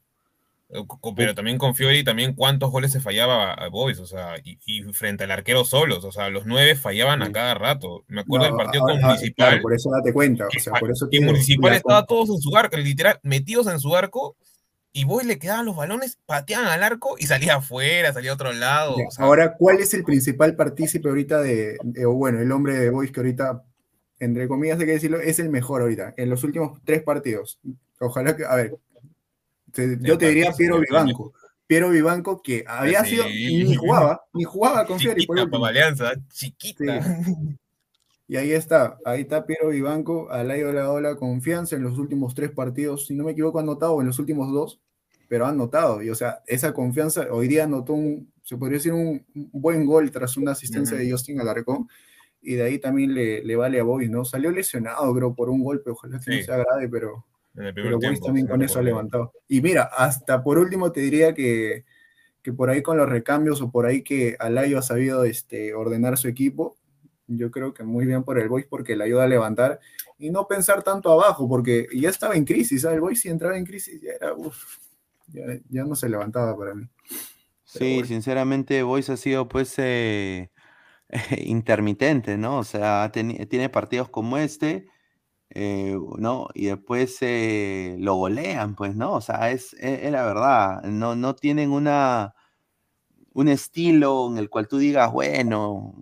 Eh, 0.72 0.84
Pero 1.16 1.34
también 1.34 1.58
con 1.58 1.74
Fiori, 1.76 2.04
también 2.04 2.36
cuántos 2.36 2.70
goles 2.70 2.92
se 2.92 3.00
fallaba 3.02 3.54
a 3.54 3.68
Boys, 3.70 4.00
o 4.00 4.06
sea, 4.06 4.36
y, 4.44 4.60
y 4.66 4.84
frente 4.94 5.24
al 5.24 5.32
arquero 5.32 5.66
solos, 5.66 6.06
o 6.06 6.12
sea, 6.12 6.30
los 6.30 6.46
nueve 6.46 6.76
fallaban 6.76 7.24
a 7.24 7.32
cada 7.32 7.56
rato. 7.56 8.04
Me 8.08 8.22
acuerdo 8.22 8.46
No, 8.50 8.56
del 8.56 8.64
partido 8.66 8.84
con 8.84 9.02
Municipal. 9.02 9.48
claro, 9.50 9.62
por 9.64 9.74
eso 9.74 9.90
date 9.90 10.14
cuenta, 10.14 10.46
o 10.46 10.60
sea, 10.60 10.74
por 10.74 10.92
eso 10.92 11.08
Y 11.12 11.20
Municipal 11.22 11.74
estaba 11.74 12.06
todos 12.06 12.30
en 12.30 12.40
su 12.40 12.56
arco, 12.56 12.78
literal, 12.78 13.20
metidos 13.24 13.66
en 13.68 13.80
su 13.80 13.96
arco, 13.96 14.38
y 14.92 15.04
Boys 15.04 15.26
le 15.28 15.38
quedaban 15.40 15.66
los 15.66 15.76
balones, 15.76 16.18
pateaban 16.26 16.68
al 16.68 16.84
arco 16.84 17.16
y 17.20 17.28
salía 17.28 17.56
afuera, 17.58 18.12
salía 18.12 18.32
a 18.32 18.34
otro 18.34 18.52
lado. 18.54 18.96
Ya, 18.98 19.06
o 19.08 19.12
sea, 19.12 19.26
Ahora, 19.26 19.56
¿cuál 19.56 19.80
es 19.80 19.94
el 19.94 20.04
principal 20.04 20.56
partícipe 20.56 21.08
ahorita 21.10 21.42
de, 21.42 21.78
de- 21.84 22.06
o 22.06 22.14
bueno, 22.14 22.40
el 22.42 22.52
hombre 22.52 22.74
de 22.78 22.90
Boys 22.90 23.12
que 23.12 23.20
ahorita, 23.20 23.64
entre 24.20 24.48
comillas 24.48 24.80
hay 24.80 24.86
que 24.88 24.92
decirlo, 24.94 25.20
es 25.20 25.40
el 25.40 25.50
mejor 25.50 25.82
ahorita, 25.82 26.14
en 26.18 26.30
los 26.30 26.44
últimos 26.44 26.80
tres 26.84 27.04
partidos? 27.04 27.60
Ojalá 28.00 28.36
que, 28.36 28.46
a 28.46 28.56
ver, 28.56 28.76
te- 29.72 29.98
yo 30.02 30.18
te 30.18 30.30
diría 30.30 30.52
Piero 30.54 30.80
Vivanco. 30.80 31.34
Piero 31.68 31.90
Vivanco 31.92 32.42
que 32.42 32.64
había 32.68 33.04
Sí. 33.06 33.12
sido, 33.12 33.26
ni 33.26 33.76
jugaba, 33.76 34.24
ni 34.34 34.44
jugaba 34.44 34.88
con 34.88 35.00
Fiori 35.00 35.24
por 35.28 35.38
chiquita, 35.38 35.52
para 35.60 35.70
Alianza, 35.70 36.12
chiquita. 36.34 37.20
Y 38.30 38.38
ahí 38.38 38.52
está, 38.52 39.00
ahí 39.06 39.22
está 39.22 39.48
Piero 39.48 39.70
Vivanco, 39.70 40.30
al 40.30 40.52
ha 40.52 40.72
dado 40.72 41.02
la 41.02 41.16
confianza 41.16 41.76
en 41.76 41.82
los 41.82 41.98
últimos 41.98 42.36
tres 42.36 42.52
partidos, 42.52 43.08
si 43.08 43.16
no 43.16 43.24
me 43.24 43.32
equivoco, 43.32 43.58
ha 43.58 43.64
anotado 43.64 44.00
en 44.02 44.06
los 44.06 44.20
últimos 44.20 44.54
dos, 44.54 44.80
pero 45.28 45.48
ha 45.48 45.50
anotado. 45.50 46.04
Y 46.04 46.12
o 46.12 46.16
sea, 46.16 46.44
esa 46.46 46.72
confianza, 46.72 47.26
hoy 47.32 47.48
día 47.48 47.64
anotó 47.64 47.94
un, 47.94 48.32
se 48.44 48.56
podría 48.56 48.78
decir, 48.78 48.94
un, 48.94 49.26
buen 49.34 49.84
gol 49.88 50.12
tras 50.12 50.38
una 50.38 50.52
asistencia 50.52 50.96
de 50.96 51.10
Justin 51.10 51.42
Alarcón, 51.42 51.88
y 52.40 52.54
de 52.54 52.62
ahí 52.62 52.78
también 52.78 53.16
le, 53.16 53.44
le 53.44 53.56
vale 53.56 53.80
a 53.80 53.84
Boys, 53.84 54.12
¿no? 54.12 54.24
Salió 54.24 54.52
lesionado, 54.52 55.12
creo, 55.16 55.34
por 55.34 55.50
un 55.50 55.64
golpe, 55.64 55.90
ojalá 55.90 56.20
que 56.20 56.26
Sí. 56.26 56.38
no 56.38 56.46
se 56.46 56.52
agrade, 56.52 56.88
pero, 56.88 57.26
pero 57.56 57.98
también 57.98 58.46
con 58.46 58.62
eso 58.62 58.78
ha 58.78 58.84
levantado. 58.84 59.34
Y 59.48 59.60
mira, 59.62 59.90
hasta 59.98 60.44
por 60.44 60.60
último 60.60 60.92
te 60.92 61.02
diría 61.02 61.34
que, 61.34 61.84
que 62.44 62.54
por 62.54 62.70
ahí 62.70 62.84
con 62.84 62.96
los 62.96 63.10
recambios 63.10 63.60
o 63.64 63.72
por 63.72 63.88
ahí 63.88 64.04
que 64.04 64.36
Alayo 64.38 64.78
ha 64.78 64.84
sabido 64.84 65.24
este, 65.24 65.74
ordenar 65.74 66.16
su 66.20 66.28
equipo, 66.28 66.76
yo 67.30 67.52
creo 67.52 67.74
que 67.74 67.84
muy 67.84 68.06
bien 68.06 68.24
por 68.24 68.40
el 68.40 68.50
Boys 68.50 68.66
porque 68.68 68.96
le 68.98 69.06
ayuda 69.06 69.26
a 69.26 69.28
levantar 69.28 69.80
y 70.18 70.32
no 70.32 70.48
pensar 70.48 70.84
tanto 70.84 71.12
abajo, 71.12 71.48
porque 71.50 71.88
ya 71.94 72.10
estaba 72.10 72.36
en 72.36 72.46
crisis, 72.46 72.82
¿sabes? 72.84 72.96
El 72.96 73.02
Boys 73.02 73.22
si 73.22 73.30
entraba 73.30 73.58
en 73.58 73.66
crisis 73.66 74.02
ya 74.02 74.12
era, 74.14 74.34
uf, 74.34 74.78
ya, 75.28 75.44
ya 75.70 75.84
no 75.86 75.96
se 75.96 76.10
levantaba 76.10 76.58
para 76.58 76.76
mí. 76.76 76.88
Sí, 77.64 78.04
sinceramente, 78.06 78.82
Boys 78.84 79.10
ha 79.10 79.18
sido 79.18 79.48
pues 79.48 79.76
eh, 79.78 80.52
intermitente, 81.40 82.38
¿no? 82.38 82.60
O 82.60 82.64
sea, 82.64 83.12
tiene 83.14 83.70
partidos 83.70 84.10
como 84.10 84.38
este, 84.38 84.88
eh, 85.52 85.98
¿no? 86.20 86.50
Y 86.56 86.68
después 86.68 87.18
eh, 87.22 87.96
lo 88.00 88.16
golean, 88.16 88.76
pues, 88.76 88.96
¿no? 88.96 89.14
O 89.16 89.22
sea, 89.22 89.52
es, 89.52 89.74
es- 89.76 90.04
es 90.06 90.12
la 90.12 90.26
verdad, 90.26 90.84
no, 90.84 91.16
no 91.16 91.36
tienen 91.36 91.72
una, 91.72 92.36
un 93.34 93.48
estilo 93.48 94.30
en 94.32 94.38
el 94.38 94.50
cual 94.50 94.68
tú 94.68 94.78
digas, 94.78 95.12
bueno, 95.12 95.94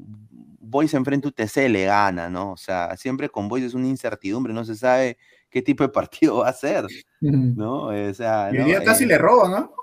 Boys 0.69 0.93
enfrenta 0.93 1.27
a 1.27 1.29
UTC, 1.29 1.69
le 1.69 1.85
gana, 1.85 2.29
¿no? 2.29 2.51
O 2.51 2.57
sea, 2.57 2.95
siempre 2.97 3.29
con 3.29 3.47
Boys 3.47 3.63
es 3.63 3.73
una 3.73 3.87
incertidumbre, 3.87 4.53
no 4.53 4.65
se 4.65 4.75
sabe 4.75 5.17
qué 5.49 5.61
tipo 5.61 5.83
de 5.83 5.89
partido 5.93 6.37
va 6.37 6.49
a 6.49 6.53
ser, 6.53 6.85
¿no? 7.21 7.85
O 7.87 8.13
sea, 8.13 8.49
Y 8.51 8.57
hoy 8.57 8.59
¿no? 8.59 8.65
día 8.65 8.83
casi 8.83 9.03
Eh, 9.05 9.07
le 9.07 9.17
roban, 9.17 9.51
¿no? 9.51 9.73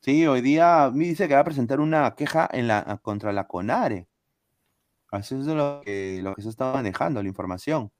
Sí, 0.00 0.26
hoy 0.26 0.40
día 0.40 0.90
me 0.92 1.04
dice 1.04 1.28
que 1.28 1.34
va 1.34 1.40
a 1.40 1.44
presentar 1.44 1.78
una 1.80 2.14
queja 2.14 2.48
en 2.52 2.68
la, 2.68 2.98
contra 3.02 3.32
la 3.32 3.46
CONARE. 3.46 4.06
Así 5.12 5.34
es 5.34 5.44
lo 5.46 5.82
que, 5.84 6.20
lo 6.22 6.34
que 6.34 6.42
se 6.42 6.48
está 6.48 6.72
manejando, 6.72 7.22
la 7.22 7.28
información. 7.28 7.90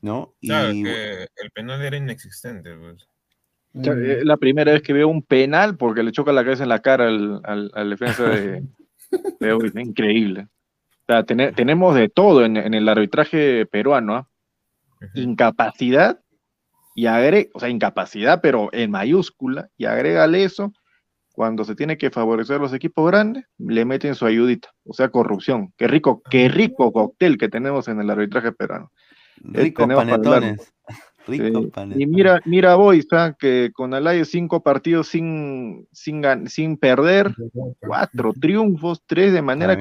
¿No? 0.00 0.34
Claro, 0.40 0.72
Y 0.72 0.82
que 0.84 1.22
el 1.36 1.50
penal 1.54 1.80
era 1.82 1.96
inexistente. 1.96 2.74
Pues. 2.76 3.08
Sea, 3.82 3.94
Es 3.94 4.24
la 4.24 4.36
primera 4.36 4.72
vez 4.72 4.82
que 4.82 4.92
veo 4.92 5.08
un 5.08 5.22
penal 5.22 5.76
porque 5.76 6.02
le 6.02 6.12
choca 6.12 6.32
la 6.32 6.44
cabeza 6.44 6.64
en 6.64 6.68
la 6.68 6.80
cara 6.80 7.06
al, 7.08 7.40
al, 7.44 7.70
al 7.74 7.90
defensa 7.90 8.24
de, 8.24 8.64
de 9.40 9.52
Boys. 9.54 9.74
Increíble. 9.76 10.48
O 11.08 11.12
sea, 11.12 11.24
tene- 11.24 11.52
tenemos 11.52 11.94
de 11.94 12.10
todo 12.10 12.44
en, 12.44 12.58
en 12.58 12.74
el 12.74 12.86
arbitraje 12.88 13.64
peruano. 13.64 14.14
¿ah? 14.14 14.28
Incapacidad 15.14 16.20
y 16.94 17.06
agrega, 17.06 17.48
o 17.54 17.60
sea, 17.60 17.68
incapacidad, 17.68 18.40
pero 18.42 18.68
en 18.72 18.90
mayúscula, 18.90 19.70
y 19.78 19.86
agrégale 19.86 20.44
eso, 20.44 20.72
cuando 21.32 21.64
se 21.64 21.76
tiene 21.76 21.96
que 21.96 22.10
favorecer 22.10 22.56
a 22.56 22.58
los 22.58 22.74
equipos 22.74 23.08
grandes, 23.10 23.44
le 23.58 23.84
meten 23.84 24.16
su 24.16 24.26
ayudita, 24.26 24.70
o 24.84 24.92
sea, 24.92 25.08
corrupción. 25.08 25.72
Qué 25.76 25.86
rico, 25.86 26.20
qué 26.28 26.48
rico 26.48 26.92
cóctel 26.92 27.38
que 27.38 27.48
tenemos 27.48 27.86
en 27.88 28.00
el 28.00 28.10
arbitraje 28.10 28.52
peruano. 28.52 28.90
Eh, 29.54 29.72
hablar. 30.02 30.20
panetones. 30.20 30.74
Y 32.00 32.06
mira, 32.06 32.40
mira 32.44 32.74
Boys, 32.74 33.06
¿ah? 33.12 33.36
que 33.38 33.70
con 33.72 33.94
Alayo 33.94 34.24
cinco 34.24 34.62
partidos 34.62 35.08
sin, 35.08 35.86
sin, 35.92 36.22
sin 36.48 36.76
perder, 36.76 37.34
cuatro 37.78 38.32
triunfos, 38.32 39.02
tres 39.06 39.32
de 39.32 39.42
manera 39.42 39.76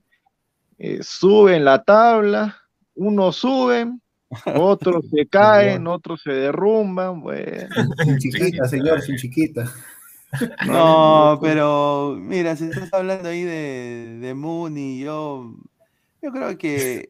Eh, 0.78 1.00
suben 1.02 1.66
la 1.66 1.84
tabla, 1.84 2.58
unos 2.96 3.36
suben, 3.38 4.02
otros 4.46 5.06
se 5.10 5.26
caen, 5.28 5.88
otros 5.88 6.22
se 6.24 6.32
derrumban, 6.32 7.22
bueno. 7.22 7.76
Sin 8.04 8.18
chiquita, 8.20 8.68
señor, 8.68 9.02
sin 9.02 9.16
chiquita. 9.18 9.72
No, 10.66 11.40
pero 11.42 12.16
mira, 12.20 12.56
si 12.56 12.66
estás 12.66 12.94
hablando 12.94 13.30
ahí 13.30 13.44
de, 13.44 14.18
de 14.20 14.34
Mooney, 14.34 15.00
yo, 15.00 15.56
yo 16.22 16.32
creo 16.32 16.58
que 16.58 17.10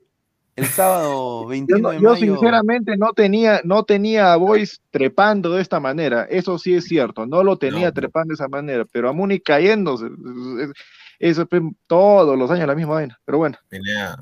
el 0.55 0.65
sábado 0.68 1.41
Yo, 1.41 1.47
21 1.49 1.82
no- 1.82 1.93
de 1.93 1.99
yo 1.99 2.09
mayo. 2.11 2.20
sinceramente 2.20 2.95
no 2.95 3.13
tenía, 3.13 3.61
no 3.63 3.84
tenía 3.84 4.34
a 4.34 4.38
Boys 4.38 4.82
trepando 4.91 5.51
de 5.53 5.61
esta 5.63 5.80
manera, 5.80 6.24
eso 6.30 6.57
sí 6.59 6.76
es 6.76 6.86
cierto, 6.86 7.26
no 7.26 7.43
lo 7.43 7.57
tenía 7.57 7.91
trepando 7.91 8.30
de 8.30 8.36
esa 8.36 8.47
manera, 8.47 8.86
pero 8.91 9.09
a 9.09 9.13
Muni 9.13 9.39
cayéndose, 9.39 10.05
eso 11.20 11.41
es 11.43 11.47
todos 11.88 12.38
los 12.38 12.49
años 12.51 12.68
la 12.68 12.76
misma 12.76 12.93
vaina, 12.95 13.20
pero 13.26 13.38
bueno. 13.39 13.57
Pineda, 13.70 14.20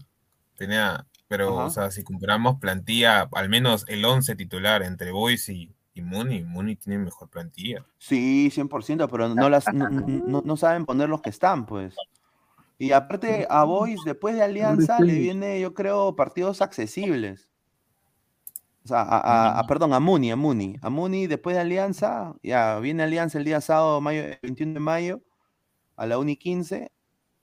Pineda, 0.58 1.06
pero, 1.28 1.58
Ajá. 1.60 1.66
o 1.66 1.70
sea, 1.70 1.92
si 1.92 2.04
compramos 2.04 2.60
plantilla, 2.60 3.28
al 3.34 3.50
menos 3.50 3.86
el 3.88 4.04
11 4.06 4.36
titular 4.36 4.84
entre 4.84 5.12
Boys 5.12 5.50
y, 5.50 5.74
y 5.94 6.02
Muni, 6.02 6.44
Muni 6.44 6.76
tiene 6.76 7.00
mejor 7.00 7.30
plantilla. 7.30 7.86
Sí, 7.98 8.50
100%, 8.52 9.08
pero 9.10 9.30
no, 9.30 9.50
las, 9.50 9.72
no, 9.74 9.90
no- 9.90 10.42
no 10.46 10.58
saben 10.58 10.86
poner 10.86 11.10
los 11.10 11.22
que 11.22 11.30
están, 11.30 11.66
pues. 11.66 11.96
Y 12.78 12.92
aparte, 12.92 13.48
a 13.50 13.64
Boys, 13.64 14.02
después 14.06 14.36
de 14.36 14.44
Alianza, 14.44 15.00
le 15.00 15.14
viene, 15.16 15.60
yo 15.62 15.74
creo, 15.74 16.16
partidos 16.16 16.62
accesibles. 16.62 17.50
O 18.84 18.88
sea, 18.90 19.02
a, 19.02 19.18
a- 19.18 19.60
a- 19.60 19.68
perdón, 19.68 19.94
a 19.94 20.00
Muni, 20.00 20.30
a 20.32 20.36
Muni. 20.36 20.78
A 20.82 20.90
Muni, 20.90 21.26
después 21.28 21.56
de 21.56 21.62
Alianza, 21.62 22.36
ya 22.44 22.78
viene 22.80 23.04
Alianza 23.04 23.38
el 23.38 23.46
día 23.46 23.62
sábado, 23.62 24.00
mayo, 24.02 24.24
21 24.44 24.74
de 24.76 24.80
mayo, 24.82 25.22
a 25.96 26.06
la 26.06 26.18
1 26.18 26.32
y 26.32 26.36
15. 26.38 26.92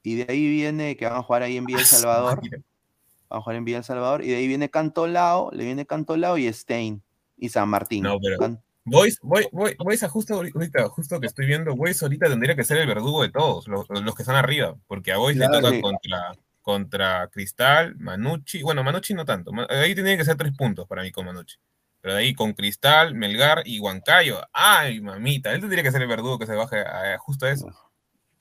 Y 0.02 0.16
de 0.16 0.26
ahí 0.32 0.48
viene 0.48 0.96
que 0.96 1.04
van 1.06 1.16
a 1.16 1.22
jugar 1.22 1.42
ahí 1.42 1.56
en 1.56 1.64
Villa 1.64 1.80
El 1.80 1.86
Salvador. 1.86 2.40
Van 2.40 3.38
a 3.38 3.40
jugar 3.40 3.56
en 3.56 3.64
Villa 3.64 3.78
El 3.78 3.84
Salvador. 3.84 4.24
Y 4.24 4.28
de 4.28 4.36
ahí 4.36 4.46
viene 4.48 4.68
Cantolao, 4.70 5.50
le 5.52 5.64
viene 5.64 5.86
Cantolao 5.86 6.38
y 6.38 6.52
Stein. 6.52 7.02
Y 7.36 7.48
San 7.48 7.68
Martín. 7.68 8.04
No, 8.04 8.18
pero 8.20 8.38
Can- 8.38 8.62
Boys, 8.84 9.18
Boys, 9.22 9.46
Boys, 9.52 9.76
Boys, 9.78 10.02
justo 10.08 10.34
ahorita, 10.34 10.88
justo 10.88 11.20
que 11.20 11.26
estoy 11.28 11.46
viendo, 11.46 11.74
Boys 11.76 12.02
ahorita 12.02 12.26
tendría 12.28 12.56
que 12.56 12.64
ser 12.64 12.78
el 12.78 12.88
verdugo 12.88 13.22
de 13.22 13.30
todos, 13.30 13.68
los, 13.68 13.86
los 13.88 14.14
que 14.16 14.22
están 14.22 14.34
arriba, 14.34 14.74
porque 14.88 15.12
a 15.12 15.18
Boys 15.18 15.36
Claro. 15.36 15.52
le 15.54 15.60
toca 15.60 15.74
Sí. 15.76 15.80
contra, 15.80 16.32
contra 16.62 17.28
Cristal, 17.28 17.94
Manucci, 17.98 18.60
bueno, 18.62 18.82
Manucci 18.82 19.14
no 19.14 19.24
tanto, 19.24 19.52
ahí 19.68 19.94
tiene 19.94 20.16
que 20.16 20.24
ser 20.24 20.34
tres 20.36 20.50
puntos 20.56 20.88
para 20.88 21.02
mí 21.02 21.12
con 21.12 21.26
Manucci, 21.26 21.58
pero 22.00 22.14
de 22.14 22.20
ahí 22.22 22.34
con 22.34 22.54
Cristal, 22.54 23.14
Melgar 23.14 23.62
y 23.64 23.78
Huancayo, 23.78 24.40
ay 24.52 25.00
mamita, 25.00 25.52
él 25.52 25.60
tendría 25.60 25.84
que 25.84 25.92
ser 25.92 26.02
el 26.02 26.08
verdugo 26.08 26.40
que 26.40 26.46
se 26.46 26.54
baje 26.56 26.80
a, 26.80 27.16
justo 27.18 27.46
a 27.46 27.50
eso, 27.52 27.68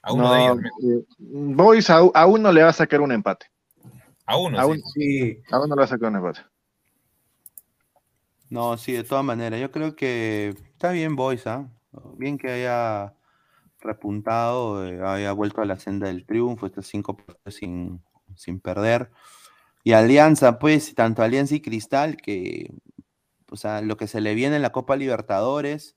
a 0.04 0.14
uno 0.14 0.24
No, 0.24 0.34
de 0.34 0.42
ellos, 0.44 0.58
eh, 0.84 1.06
Boys 1.20 1.90
a, 1.90 1.98
a 1.98 2.26
uno 2.26 2.52
le 2.52 2.64
va 2.64 2.70
a 2.70 2.74
sacar 2.74 3.02
un 3.02 3.12
empate. 3.12 3.48
a 4.26 4.38
uno, 4.38 4.60
A, 4.60 4.66
sí. 4.94 5.40
a 5.52 5.60
uno 5.60 5.76
le 5.76 5.80
va 5.80 5.84
a 5.86 5.88
sacar 5.88 6.10
un 6.10 6.16
empate. 6.18 6.40
No, 8.50 8.78
sí, 8.78 8.92
de 8.94 9.04
todas 9.04 9.24
maneras. 9.24 9.60
Yo 9.62 9.72
creo 9.72 9.96
que 9.96 10.50
está 10.50 10.92
bien 10.92 11.16
Boys, 11.16 11.48
¿ah? 11.48 11.70
Bien 12.18 12.38
que 12.38 12.50
haya 12.52 13.14
repuntado, 13.80 14.86
eh, 14.86 15.00
haya 15.04 15.32
vuelto 15.32 15.62
a 15.62 15.66
la 15.66 15.78
senda 15.80 16.08
del 16.08 16.26
triunfo, 16.26 16.66
estos 16.66 16.88
cinco 16.88 17.16
partidos 17.18 17.56
sin, 17.56 18.02
sin 18.36 18.60
perder. 18.60 19.12
Y 19.84 19.94
Alianza, 19.94 20.60
pues, 20.60 20.94
tanto 20.96 21.24
Alianza 21.24 21.56
y 21.56 21.62
Cristal, 21.62 22.18
que, 22.18 22.74
o 23.50 23.56
sea, 23.56 23.82
lo 23.82 23.98
que 23.98 24.08
se 24.08 24.22
le 24.22 24.36
viene 24.36 24.58
en 24.58 24.62
la 24.62 24.72
Copa 24.72 24.96
Libertadores 24.96 25.96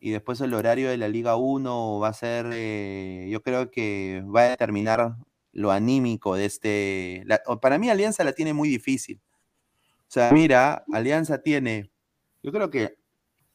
y 0.00 0.10
después 0.10 0.40
el 0.40 0.54
horario 0.54 0.90
de 0.90 0.96
la 0.98 1.08
Liga 1.08 1.36
1 1.36 1.98
va 2.00 2.08
a 2.08 2.12
ser, 2.12 2.46
eh, 2.52 3.28
yo 3.30 3.42
creo 3.42 3.70
que 3.70 4.22
va 4.34 4.42
a 4.42 4.50
determinar 4.50 5.16
lo 5.52 5.72
anímico 5.72 6.36
de 6.36 6.44
este. 6.46 7.22
la- 7.26 7.40
para 7.60 7.78
mí, 7.78 7.90
Alianza 7.90 8.24
la 8.24 8.32
tiene 8.32 8.52
muy 8.54 8.68
difícil. 8.68 9.20
O 10.02 10.10
sea, 10.10 10.32
mira, 10.32 10.84
Alianza 10.92 11.42
tiene, 11.42 11.90
yo 12.42 12.52
creo 12.52 12.70
que 12.70 12.96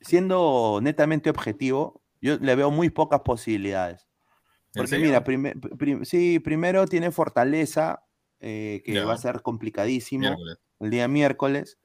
siendo 0.01 0.79
netamente 0.83 1.29
objetivo, 1.29 2.01
yo 2.21 2.37
le 2.37 2.55
veo 2.55 2.71
muy 2.71 2.89
pocas 2.89 3.21
posibilidades. 3.21 4.07
¿En 4.75 4.81
Porque 4.83 4.97
mira, 4.99 5.23
prim- 5.23 6.03
sí, 6.05 6.39
primero 6.39 6.87
tiene 6.87 7.11
Fortaleza, 7.11 8.03
eh, 8.39 8.81
que 8.85 8.93
Ya. 8.95 9.05
va 9.05 9.13
a 9.13 9.17
ser 9.17 9.41
complicadísimo 9.41 10.21
Miércoles. 10.29 10.57
el 10.81 10.89
día 10.91 11.07
miércoles. 11.07 11.79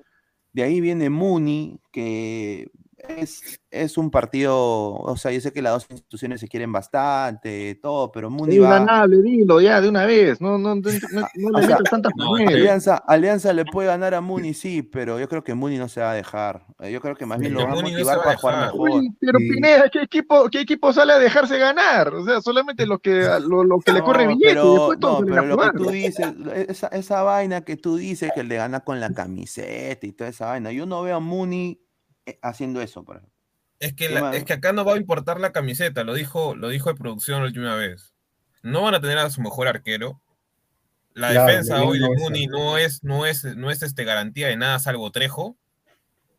De 0.52 0.62
ahí 0.64 0.80
viene 0.80 1.10
Muni, 1.10 1.80
que 1.92 2.70
es, 2.98 3.60
es 3.70 3.96
un 3.96 4.10
partido, 4.10 4.56
o 4.56 5.16
sea, 5.16 5.30
yo 5.30 5.40
sé 5.40 5.52
que 5.52 5.62
las 5.62 5.72
dos 5.72 5.86
instituciones 5.90 6.40
se 6.40 6.48
quieren 6.48 6.72
bastante, 6.72 7.78
todo, 7.80 8.10
pero 8.10 8.28
Muni 8.28 8.56
Es 8.56 8.62
va... 8.62 8.70
ganable, 8.70 9.22
dilo 9.22 9.60
ya 9.60 9.80
de 9.80 9.88
una 9.88 10.04
vez. 10.04 10.40
No, 10.40 10.58
no, 10.58 10.74
no, 10.74 10.82
no, 11.36 11.50
le 11.60 11.66
metas 11.66 11.82
tantas. 11.90 12.12
Alianza, 12.46 12.96
Alianza 12.96 13.52
le 13.52 13.64
puede 13.64 13.88
ganar 13.88 14.14
a 14.14 14.20
Muni, 14.20 14.52
sí, 14.54 14.82
pero 14.82 15.20
yo 15.20 15.28
creo 15.28 15.44
que 15.44 15.54
Muni 15.54 15.78
no 15.78 15.88
se 15.88 16.00
va 16.00 16.10
a 16.10 16.14
dejar. 16.14 16.66
Eh, 16.80 16.90
Yo 16.90 17.00
creo 17.00 17.14
que 17.14 17.26
más 17.26 17.38
bien 17.38 17.54
lo 17.54 17.60
que 17.60 17.66
va 17.66 17.72
a 17.72 17.82
motivar 17.82 18.22
para 18.22 18.36
jugar 18.36 18.66
mejor. 18.72 18.90
Uy, 18.90 19.16
pero 19.20 19.38
Sí. 19.38 19.50
Pineda, 19.50 19.88
¿qué 19.90 20.02
equipo, 20.02 20.48
¿qué 20.50 20.60
equipo 20.60 20.92
sale 20.92 21.12
a 21.12 21.18
dejarse 21.18 21.58
ganar? 21.58 22.12
O 22.12 22.24
sea, 22.24 22.40
solamente 22.40 22.86
lo 22.86 22.98
que, 22.98 23.10
lo, 23.48 23.62
lo 23.64 23.78
que 23.78 23.92
le 23.92 24.02
corre 24.02 24.26
billete 24.26 24.50
y 24.50 24.54
pero, 24.54 24.72
después 24.74 25.00
todos 25.00 25.24
pero 25.24 25.46
lo 25.46 25.56
que 25.58 25.70
tú 25.76 25.90
dices, 25.90 26.26
esa, 26.68 26.88
esa 26.88 27.22
vaina 27.22 27.60
que 27.62 27.76
tú 27.76 27.96
dices 27.96 28.32
que 28.34 28.42
le 28.42 28.56
gana 28.56 28.80
con 28.80 28.98
la 29.00 29.10
camiseta 29.10 30.06
y 30.06 30.12
toda 30.12 30.30
esa 30.30 30.46
vaina, 30.46 30.72
yo 30.72 30.86
no 30.86 31.02
veo 31.02 31.16
a 31.16 31.20
Muni 31.20 31.80
haciendo 32.42 32.80
eso, 32.82 33.04
por 33.04 33.16
ejemplo. 33.16 33.34
Es 33.80 33.94
que, 33.94 34.08
¿Qué 34.08 34.14
la- 34.14 34.34
es 34.34 34.44
que 34.44 34.54
acá 34.54 34.72
no 34.72 34.84
va 34.84 34.94
a 34.94 34.98
importar 34.98 35.38
la 35.40 35.52
camiseta, 35.52 36.02
lo 36.04 36.14
dijo, 36.14 36.54
lo 36.56 36.68
dijo 36.68 36.90
de 36.90 36.96
producción 36.96 37.40
la 37.40 37.46
última 37.46 37.74
vez. 37.76 38.14
No 38.62 38.82
van 38.82 38.94
a 38.94 39.00
tener 39.00 39.18
a 39.18 39.30
su 39.30 39.40
mejor 39.40 39.68
arquero. 39.68 40.20
La 41.14 41.30
Claro, 41.30 41.46
defensa 41.46 41.76
de 41.78 41.84
hoy 41.84 41.98
de 42.00 42.08
Muni 42.08 42.46
no 42.48 42.76
es, 42.78 43.02
no 43.04 43.24
es, 43.26 43.44
no 43.56 43.70
es 43.70 43.82
este, 43.82 44.04
garantía 44.04 44.48
de 44.48 44.56
nada 44.56 44.78
salvo 44.78 45.10
Trejo. 45.10 45.56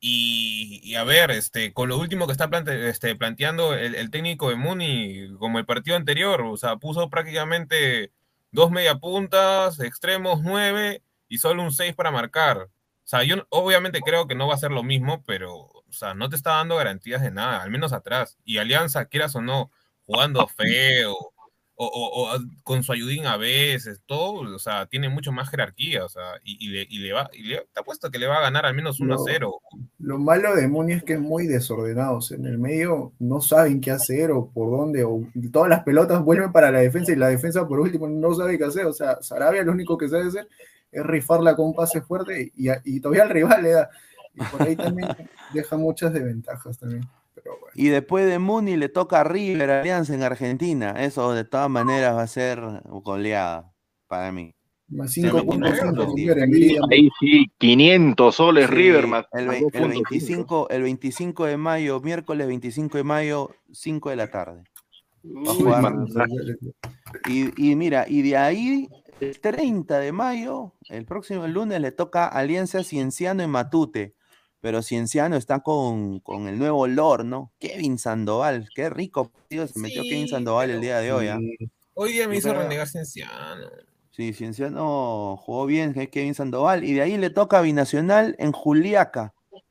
Y, 0.01 0.79
y 0.83 0.95
a 0.95 1.03
ver, 1.03 1.31
este, 1.31 1.73
con 1.73 1.89
lo 1.89 1.97
último 1.97 2.25
que 2.25 2.31
está 2.31 2.49
plante- 2.49 2.87
este, 2.89 3.15
planteando 3.15 3.73
el, 3.73 3.95
el 3.95 4.09
técnico 4.11 4.49
de 4.49 4.55
Muni, 4.55 5.35
como 5.37 5.59
el 5.59 5.65
partido 5.65 5.97
anterior, 5.97 6.41
o 6.41 6.55
sea, 6.55 6.77
puso 6.77 7.09
prácticamente 7.09 8.11
dos 8.51 8.71
media 8.71 8.95
puntas, 8.95 9.79
extremos 9.81 10.41
nueve 10.41 11.03
y 11.27 11.39
solo 11.39 11.63
un 11.63 11.73
seis 11.73 11.93
para 11.95 12.11
marcar. 12.11 12.57
O 12.59 12.69
sea, 13.09 13.23
yo 13.23 13.45
obviamente 13.49 13.99
creo 14.01 14.27
que 14.27 14.35
no 14.35 14.47
va 14.47 14.53
a 14.55 14.59
ser 14.59 14.71
lo 14.71 14.83
mismo, 14.83 15.21
pero, 15.25 15.67
o 15.89 15.93
sea, 15.93 16.13
no 16.13 16.29
te 16.29 16.35
está 16.35 16.51
dando 16.51 16.75
garantías 16.77 17.21
de 17.21 17.31
nada, 17.31 17.61
al 17.63 17.71
menos 17.71 17.93
atrás. 17.93 18.37
Y 18.45 18.57
Alianza, 18.57 19.05
quieras 19.05 19.35
o 19.35 19.41
no, 19.41 19.71
jugando 20.05 20.47
feo, 20.47 21.15
o, 21.81 21.85
o- 21.87 22.35
o 22.35 22.39
con 22.63 22.83
su 22.83 22.91
ayudín 22.91 23.25
a 23.25 23.37
veces, 23.37 24.01
todo, 24.05 24.53
o 24.53 24.59
sea, 24.59 24.85
tiene 24.87 25.07
mucho 25.07 25.31
más 25.31 25.49
jerarquía, 25.49 26.03
o 26.03 26.09
sea, 26.09 26.23
y, 26.43 26.57
y 26.65 26.69
le, 26.71 26.85
y 26.89 26.97
le 26.99 27.13
va, 27.13 27.29
y 27.31 27.43
le, 27.43 27.67
te 27.73 27.79
apuesto 27.79 28.11
que 28.11 28.19
le 28.19 28.27
va 28.27 28.37
a 28.39 28.41
ganar 28.41 28.65
al 28.65 28.73
menos 28.75 28.99
1 28.99 29.13
a 29.13 29.17
No. 29.17 29.23
0. 29.25 29.61
Lo 29.99 30.17
malo 30.19 30.55
de 30.57 30.67
Muni 30.67 30.93
es 30.93 31.03
que 31.03 31.13
es 31.13 31.19
muy 31.21 31.47
desordenado. 31.47 32.17
o 32.17 32.21
sea, 32.21 32.35
en 32.37 32.47
el 32.47 32.57
medio 32.57 33.13
no 33.19 33.39
saben 33.39 33.79
qué 33.79 33.91
hacer 33.91 34.31
o 34.31 34.49
por 34.49 34.71
dónde. 34.77 35.05
O 35.05 35.21
todas 35.53 35.69
las 35.69 35.83
pelotas 35.83 36.21
vuelven 36.21 36.51
para 36.51 36.69
la 36.69 36.79
defensa 36.79 37.13
y 37.13 37.15
la 37.15 37.27
defensa, 37.29 37.65
por 37.65 37.79
último, 37.79 38.09
no 38.09 38.33
sabe 38.33 38.57
qué 38.57 38.65
hacer. 38.65 38.85
O 38.85 38.93
sea, 38.93 39.21
Sarabia 39.21 39.63
lo 39.63 39.71
único 39.71 39.97
que 39.97 40.09
sabe 40.09 40.27
hacer 40.27 40.49
es 40.91 41.05
rifarla 41.05 41.55
con 41.55 41.67
un 41.67 41.75
pase 41.75 42.01
fuerte 42.01 42.51
y, 42.57 42.67
y 42.83 42.99
todavía 42.99 43.23
al 43.23 43.29
rival 43.29 43.63
le 43.63 43.69
da. 43.71 43.89
Y 44.39 44.43
por 44.51 44.61
ahí 44.63 44.75
también 44.75 45.09
deja 45.53 45.77
muchas 45.77 46.13
desventajas 46.13 46.77
también. 46.79 47.07
Pero 47.35 47.51
bueno. 47.59 47.73
Y 47.75 47.87
después 47.89 48.25
de 48.27 48.39
Muni 48.39 48.75
le 48.77 48.89
toca 48.89 49.21
a 49.21 49.23
River 49.23 49.69
Alianza 49.71 50.13
en 50.13 50.23
Argentina. 50.23 50.91
Eso 51.03 51.33
de 51.33 51.43
todas 51.45 51.69
maneras 51.69 52.15
va 52.15 52.21
a 52.23 52.27
ser 52.27 52.59
goleada 52.85 53.71
para 54.07 54.31
mí. 54.31 54.53
Más 54.87 55.13
Se 55.13 55.21
me 55.21 55.29
5.5 55.31 56.15
tiene- 56.15 56.15
River 56.15 56.39
en 56.39 56.49
Meridian. 56.49 56.83
Ahí 56.91 57.09
sí, 57.19 57.45
500 57.59 58.35
soles 58.35 58.67
Sí, 58.67 58.73
River 58.73 59.05
más. 59.07 59.25
el, 59.33 59.45
más 59.45 59.55
vei- 59.57 59.69
el 59.73 59.83
2.5. 59.83 59.89
25, 60.09 60.69
el 60.71 60.81
25 60.81 61.45
de 61.45 61.57
mayo, 61.57 61.99
miércoles 62.01 62.47
25 62.47 62.97
de 62.97 63.03
mayo, 63.03 63.51
5 63.71 64.09
de 64.09 64.15
la 64.15 64.31
tarde. 64.31 64.63
Va 65.23 65.51
a 65.51 65.53
jugar. 65.53 65.93
Y, 67.27 67.71
y 67.71 67.75
mira, 67.75 68.05
y 68.07 68.21
de 68.23 68.37
ahí, 68.37 68.89
el 69.19 69.39
30 69.39 69.99
de 69.99 70.11
mayo, 70.11 70.73
el 70.89 71.05
próximo 71.05 71.45
lunes, 71.47 71.79
le 71.81 71.91
toca 71.91 72.27
Alianza 72.27 72.83
Cienciano 72.83 73.43
en 73.43 73.49
Matute. 73.51 74.15
Pero 74.61 74.81
Cienciano 74.81 75.35
está 75.37 75.59
con, 75.61 76.19
con 76.19 76.47
el 76.47 76.57
nuevo 76.59 76.85
Lord, 76.87 77.23
¿no? 77.25 77.51
Kevin 77.59 77.97
Sandoval. 77.97 78.67
Qué 78.75 78.89
rico 78.89 79.29
partido 79.29 79.67
se 79.67 79.79
metió 79.79 80.03
Sí, 80.03 80.09
Kevin 80.09 80.27
Sandoval 80.27 80.69
el 80.69 80.81
día 80.81 80.97
de 80.99 81.13
hoy. 81.13 81.27
Sí. 81.59 81.69
Hoy 81.93 82.11
día 82.13 82.27
me 82.27 82.37
hizo 82.37 82.49
creo- 82.49 82.61
renegar 82.63 82.87
Cienciano. 82.87 83.67
Sí, 84.11 84.33
Cienciano 84.33 85.37
jugó 85.37 85.65
bien, 85.65 85.93
que 85.93 86.09
Kevin 86.09 86.35
Sandoval. 86.35 86.83
Y 86.83 86.93
de 86.93 87.01
ahí 87.03 87.17
le 87.17 87.29
toca 87.29 87.59
a 87.59 87.61
Binacional 87.61 88.35
en 88.37 88.51
Juliaca. 88.51 89.33
O 89.51 89.61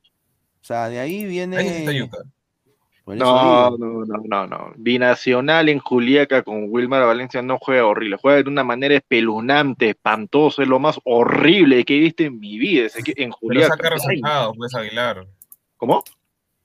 sea, 0.62 0.89
de 0.89 1.01
ahí 1.01 1.24
viene. 1.26 1.59
Ahí 1.59 1.66
está 1.68 1.93
Yuca. 1.93 2.18
No, 3.16 3.70
no, 3.78 4.04
no, 4.04 4.16
no, 4.24 4.46
no. 4.46 4.72
Binacional 4.76 5.68
en 5.68 5.78
Juliaca 5.78 6.42
con 6.42 6.66
Wilmar 6.68 7.04
Valencia 7.06 7.40
no 7.42 7.59
juega 7.59 7.86
horrible, 7.86 8.18
juega 8.20 8.42
de 8.42 8.48
una 8.48 8.64
manera 8.64 8.94
espeluznante, 8.96 9.90
espantoso, 9.90 10.62
es 10.62 10.68
lo 10.68 10.78
más 10.78 11.00
horrible 11.04 11.84
que 11.84 11.96
he 11.96 12.00
visto 12.00 12.22
en 12.24 12.38
mi 12.38 12.59
vida 12.59 12.88
en 13.16 13.32
Pero 13.48 13.62
saca 13.66 13.90
resultados, 13.90 14.56
pues 14.56 14.74
Aguilar. 14.74 15.26
¿Cómo? 15.76 16.02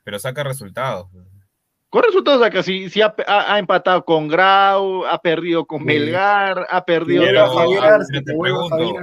Pero 0.04 0.20
saca 0.20 0.44
resultados. 0.44 1.08
Con 1.90 2.02
resultados 2.04 2.42
acá, 2.42 2.64
si, 2.64 2.90
si 2.90 3.02
ha, 3.02 3.14
ha- 3.28 3.54
ha 3.54 3.60
empatado 3.60 4.04
con 4.04 4.28
Grau, 4.28 5.06
ha 5.06 5.20
perdido 5.22 5.66
con 5.66 5.80
Sí. 5.80 5.86
Melgar, 5.86 6.66
ha 6.70 6.84
perdido 6.84 7.24
Pero, 7.24 7.48
con... 7.48 7.58
Javier 7.58 7.84
Arce, 7.84 8.22
te 8.22 8.34
pregunto. 8.36 8.94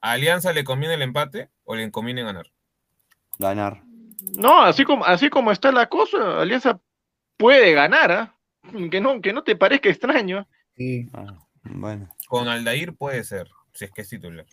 ¿A 0.00 0.12
Alianza 0.12 0.52
le 0.52 0.62
conviene 0.64 0.94
el 0.94 1.02
empate 1.02 1.50
o 1.64 1.74
le 1.74 1.90
conviene 1.90 2.22
ganar? 2.22 2.46
Ganar. 3.38 3.82
No, 4.36 4.62
así 4.62 4.84
como, 4.84 5.04
así 5.04 5.30
como 5.30 5.52
está 5.52 5.72
la 5.72 5.88
cosa, 5.88 6.40
Alianza 6.40 6.80
puede 7.36 7.72
ganar, 7.72 8.12
¿ah? 8.12 8.34
Que 8.90 9.00
no, 9.00 9.20
que 9.20 9.32
no 9.32 9.42
te 9.42 9.56
parezca 9.56 9.88
extraño. 9.88 10.46
Sí. 10.76 11.08
Ah, 11.12 11.38
bueno. 11.64 12.08
Con 12.28 12.48
Aldair 12.48 12.94
puede 12.94 13.24
ser, 13.24 13.48
si 13.72 13.86
es 13.86 13.90
que 13.90 14.02
es 14.02 14.08
titular. 14.08 14.46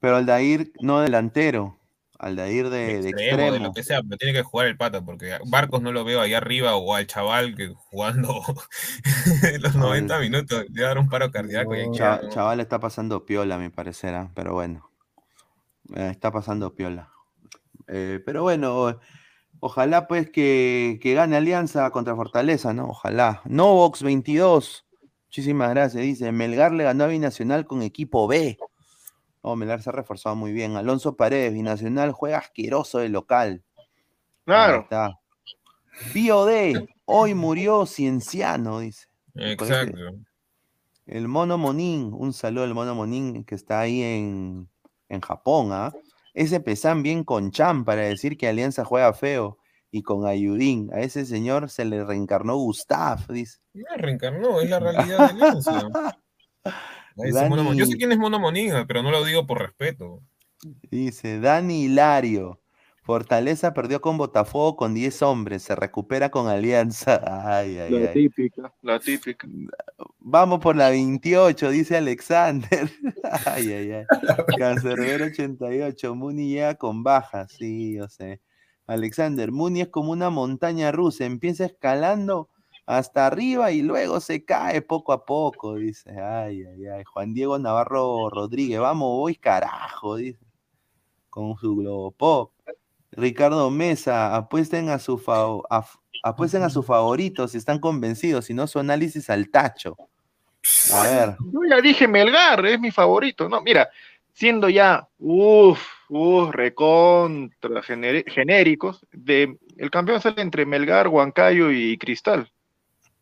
Pero 0.00 0.16
Aldair 0.16 0.72
no 0.80 1.00
delantero. 1.00 1.78
Aldair 2.18 2.70
de, 2.70 3.02
de 3.02 3.08
extremo, 3.08 3.36
de 3.36 3.42
extremo. 3.46 3.64
lo 3.66 3.72
que 3.72 3.82
sea, 3.82 4.00
pero 4.02 4.16
tiene 4.16 4.32
que 4.32 4.42
jugar 4.44 4.68
el 4.68 4.76
pata, 4.76 5.04
porque 5.04 5.36
Barcos 5.46 5.82
no 5.82 5.90
lo 5.90 6.04
veo 6.04 6.20
ahí 6.20 6.34
arriba 6.34 6.76
o 6.76 6.94
al 6.94 7.06
chaval 7.08 7.56
que 7.56 7.68
jugando 7.90 8.40
los 9.60 9.74
90 9.74 10.18
minutos 10.20 10.64
le 10.70 10.82
va 10.82 10.86
a 10.86 10.90
dar 10.90 10.98
un 10.98 11.08
paro 11.08 11.30
cardíaco. 11.32 11.74
y 11.74 11.80
ahí 11.80 11.90
Cha- 11.92 12.20
¿no? 12.22 12.28
chaval 12.30 12.60
está 12.60 12.78
pasando 12.78 13.26
piola, 13.26 13.56
a 13.56 13.58
mi 13.58 13.70
parecer, 13.70 14.14
¿ah? 14.14 14.30
pero 14.34 14.54
bueno. 14.54 14.88
Eh, 15.96 16.10
está 16.12 16.30
pasando 16.30 16.74
piola. 16.74 17.10
Eh, 17.88 18.20
pero 18.24 18.42
bueno, 18.42 18.98
Ojalá 19.64 20.08
pues 20.08 20.28
que, 20.28 20.98
que 21.00 21.14
gane 21.14 21.36
Alianza 21.36 21.88
contra 21.92 22.16
Fortaleza, 22.16 22.72
¿no? 22.72 22.88
Ojalá. 22.88 23.42
Novox 23.44 24.02
22. 24.02 24.84
Muchísimas 25.26 25.70
gracias. 25.70 26.02
Dice, 26.02 26.32
Melgar 26.32 26.72
le 26.72 26.82
ganó 26.82 27.04
a 27.04 27.06
Binacional 27.06 27.64
con 27.64 27.80
equipo 27.82 28.26
B. 28.26 28.58
No, 29.44 29.54
Melgar 29.54 29.80
se 29.80 29.90
ha 29.90 29.92
reforzado 29.92 30.34
muy 30.34 30.52
bien. 30.52 30.74
Alonso 30.74 31.16
Paredes, 31.16 31.52
Binacional 31.52 32.10
juega 32.10 32.38
asqueroso 32.38 32.98
de 32.98 33.08
local. 33.08 33.62
Claro. 34.44 34.74
Ahí 34.74 34.80
está. 34.80 35.20
BioD, 36.12 36.88
hoy 37.04 37.34
murió 37.34 37.86
Cienciano, 37.86 38.80
dice. 38.80 39.06
Exacto. 39.36 39.96
El 41.06 41.28
Mono 41.28 41.56
Monín, 41.56 42.10
un 42.12 42.32
saludo 42.32 42.64
al 42.64 42.74
Mono 42.74 42.96
Monín 42.96 43.44
que 43.44 43.54
está 43.54 43.78
ahí 43.78 44.02
en, 44.02 44.68
en 45.08 45.20
Japón, 45.20 45.68
¿ah? 45.70 45.92
Ese 46.34 46.60
pesan 46.60 47.02
bien 47.02 47.24
con 47.24 47.50
Chan 47.50 47.84
para 47.84 48.02
decir 48.02 48.36
que 48.36 48.48
Alianza 48.48 48.84
juega 48.84 49.12
feo 49.12 49.58
y 49.90 50.02
con 50.02 50.26
Ayudín. 50.26 50.90
A 50.94 51.00
ese 51.00 51.26
señor 51.26 51.68
se 51.68 51.84
le 51.84 52.04
reencarnó 52.04 52.56
Gustav, 52.56 53.26
dice. 53.28 53.58
No, 53.74 53.84
reencarnó, 53.96 54.60
es 54.60 54.70
la 54.70 54.78
realidad 54.80 55.18
de 55.18 55.24
Alianza. 55.24 55.90
Yo 57.74 57.86
sé 57.86 57.96
quién 57.96 58.12
es 58.12 58.18
Mono 58.18 58.38
Monín, 58.38 58.72
pero 58.86 59.02
no 59.02 59.10
lo 59.10 59.24
digo 59.24 59.46
por 59.46 59.60
respeto. 59.60 60.22
Dice 60.90 61.40
Dani 61.40 61.84
Hilario. 61.84 62.61
Fortaleza 63.04 63.74
perdió 63.74 64.00
con 64.00 64.16
Botafogo 64.16 64.76
con 64.76 64.94
10 64.94 65.22
hombres, 65.22 65.64
se 65.64 65.74
recupera 65.74 66.30
con 66.30 66.46
Alianza. 66.48 67.20
Ay, 67.58 67.76
ay, 67.78 67.90
La 67.90 68.08
ay. 68.10 68.14
típica, 68.14 68.72
la 68.80 69.00
típica. 69.00 69.48
Vamos 70.20 70.60
por 70.60 70.76
la 70.76 70.88
28, 70.90 71.70
dice 71.70 71.96
Alexander. 71.96 72.88
Ay, 73.46 73.72
ay, 73.72 73.90
ay. 73.92 74.04
Cancerbero 74.56 75.24
88. 75.26 76.14
Muni 76.14 76.48
llega 76.48 76.76
con 76.76 77.02
baja. 77.02 77.48
Sí, 77.48 77.94
yo 77.96 78.08
sé. 78.08 78.40
Alexander, 78.86 79.50
Muni 79.50 79.80
es 79.80 79.88
como 79.88 80.12
una 80.12 80.30
montaña 80.30 80.92
rusa. 80.92 81.24
Empieza 81.24 81.64
escalando 81.64 82.50
hasta 82.86 83.26
arriba 83.26 83.72
y 83.72 83.82
luego 83.82 84.20
se 84.20 84.44
cae 84.44 84.80
poco 84.82 85.12
a 85.12 85.24
poco. 85.24 85.74
Dice. 85.74 86.10
Ay, 86.20 86.62
ay, 86.64 86.86
ay. 86.86 87.04
Juan 87.04 87.34
Diego 87.34 87.58
Navarro 87.58 88.30
Rodríguez. 88.30 88.78
Vamos, 88.80 89.08
voy 89.16 89.34
carajo. 89.34 90.16
Dice. 90.16 90.38
Con 91.30 91.56
su 91.56 91.74
globo 91.76 92.12
pop. 92.12 92.51
Ricardo 93.12 93.70
Mesa, 93.70 94.34
apuesten 94.34 94.88
a 94.88 94.98
su 94.98 95.22
a- 95.70 95.86
apuesten 96.22 96.62
a 96.62 96.70
sus 96.70 96.86
favoritos 96.86 97.52
si 97.52 97.58
están 97.58 97.78
convencidos, 97.78 98.46
si 98.46 98.54
no 98.54 98.66
su 98.66 98.78
análisis 98.78 99.28
al 99.30 99.50
tacho. 99.50 99.96
A 100.94 101.02
ver. 101.02 101.36
Yo 101.52 101.60
ya 101.68 101.80
dije 101.80 102.06
Melgar, 102.08 102.64
es 102.66 102.78
mi 102.80 102.90
favorito. 102.90 103.48
No, 103.48 103.60
mira, 103.62 103.88
siendo 104.32 104.68
ya, 104.68 105.06
uff, 105.18 105.80
uff, 106.08 106.50
recontra 106.52 107.82
genéricos, 107.82 109.04
de, 109.12 109.56
el 109.76 109.90
campeón 109.90 110.20
sale 110.20 110.40
entre 110.42 110.64
Melgar, 110.64 111.08
Huancayo 111.08 111.70
y 111.70 111.98
Cristal. 111.98 112.50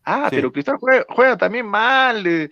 Ah, 0.03 0.27
Sí. 0.29 0.35
pero 0.37 0.51
Cristal 0.51 0.77
juega, 0.79 1.05
juega 1.09 1.37
también 1.37 1.65
mal, 1.65 2.25
eh, 2.25 2.49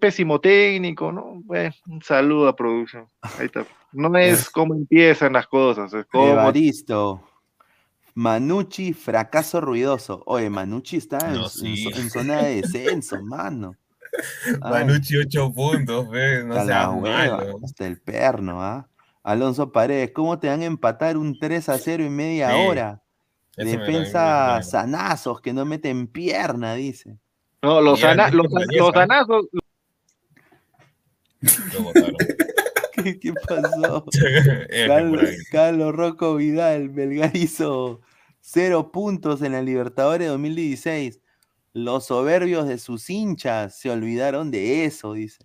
pésimo 0.00 0.40
técnico, 0.40 1.12
¿no? 1.12 1.40
Bueno, 1.44 1.74
un 1.86 2.02
saludo 2.02 2.48
a 2.48 2.56
producción. 2.56 3.08
Ahí 3.38 3.46
está. 3.46 3.64
No 3.92 4.16
es 4.18 4.50
cómo 4.50 4.74
empiezan 4.74 5.32
las 5.34 5.46
cosas, 5.46 5.92
es 5.94 6.06
cómo 6.06 6.28
Evaristo. 6.28 7.22
Manucci, 8.14 8.92
fracaso 8.94 9.60
ruidoso. 9.60 10.22
Oye, 10.26 10.48
Manucci 10.48 10.96
está 10.96 11.18
en, 11.28 11.34
No, 11.34 11.48
sí. 11.48 11.86
zona 12.10 12.42
de 12.42 12.62
descenso, 12.62 13.22
mano. 13.22 13.76
Ay, 14.62 14.86
Manucci 14.86 15.16
8 15.18 15.52
puntos. 15.52 16.06
No 16.08 16.14
está 16.14 16.64
la 16.64 16.64
seas 16.64 16.88
hueva, 16.94 17.36
malo. 17.36 17.58
hasta 17.62 17.86
el 17.86 18.00
perno, 18.00 18.62
¿ah? 18.62 18.88
Alonso 19.22 19.70
Paredes, 19.72 20.12
¿cómo 20.14 20.38
te 20.38 20.48
van 20.48 20.62
a 20.62 20.66
empatar 20.66 21.16
un 21.16 21.38
3 21.38 21.68
a 21.68 21.78
0 21.78 22.04
en 22.04 22.14
media 22.16 22.50
Sí. 22.52 22.56
hora? 22.66 23.02
Eso 23.56 23.66
me- 23.66 23.76
Defensa 23.84 24.54
me- 24.58 24.62
sanazos 24.62 25.40
que 25.40 25.52
no 25.52 25.64
meten 25.64 26.06
pierna, 26.06 26.74
dice. 26.74 27.18
No, 27.62 27.80
los, 27.80 28.02
ana- 28.04 28.30
los, 28.30 28.46
los 28.50 28.66
botaron. 31.82 32.16
¿Qué, 32.92 33.18
qué 33.18 33.32
pasó? 33.46 34.04
Carlos. 34.86 35.30
Carlos 35.50 35.94
Rocco 35.94 36.36
Vidal, 36.36 36.90
Melgar 36.90 37.34
hizo 37.36 38.00
cero 38.40 38.90
puntos 38.92 39.42
en 39.42 39.52
la 39.52 39.62
Libertadores 39.62 40.28
2016. 40.28 41.20
Los 41.72 42.06
soberbios 42.06 42.66
de 42.66 42.78
sus 42.78 43.10
hinchas 43.10 43.78
se 43.78 43.90
olvidaron 43.90 44.50
de 44.50 44.86
eso, 44.86 45.12
dice. 45.12 45.38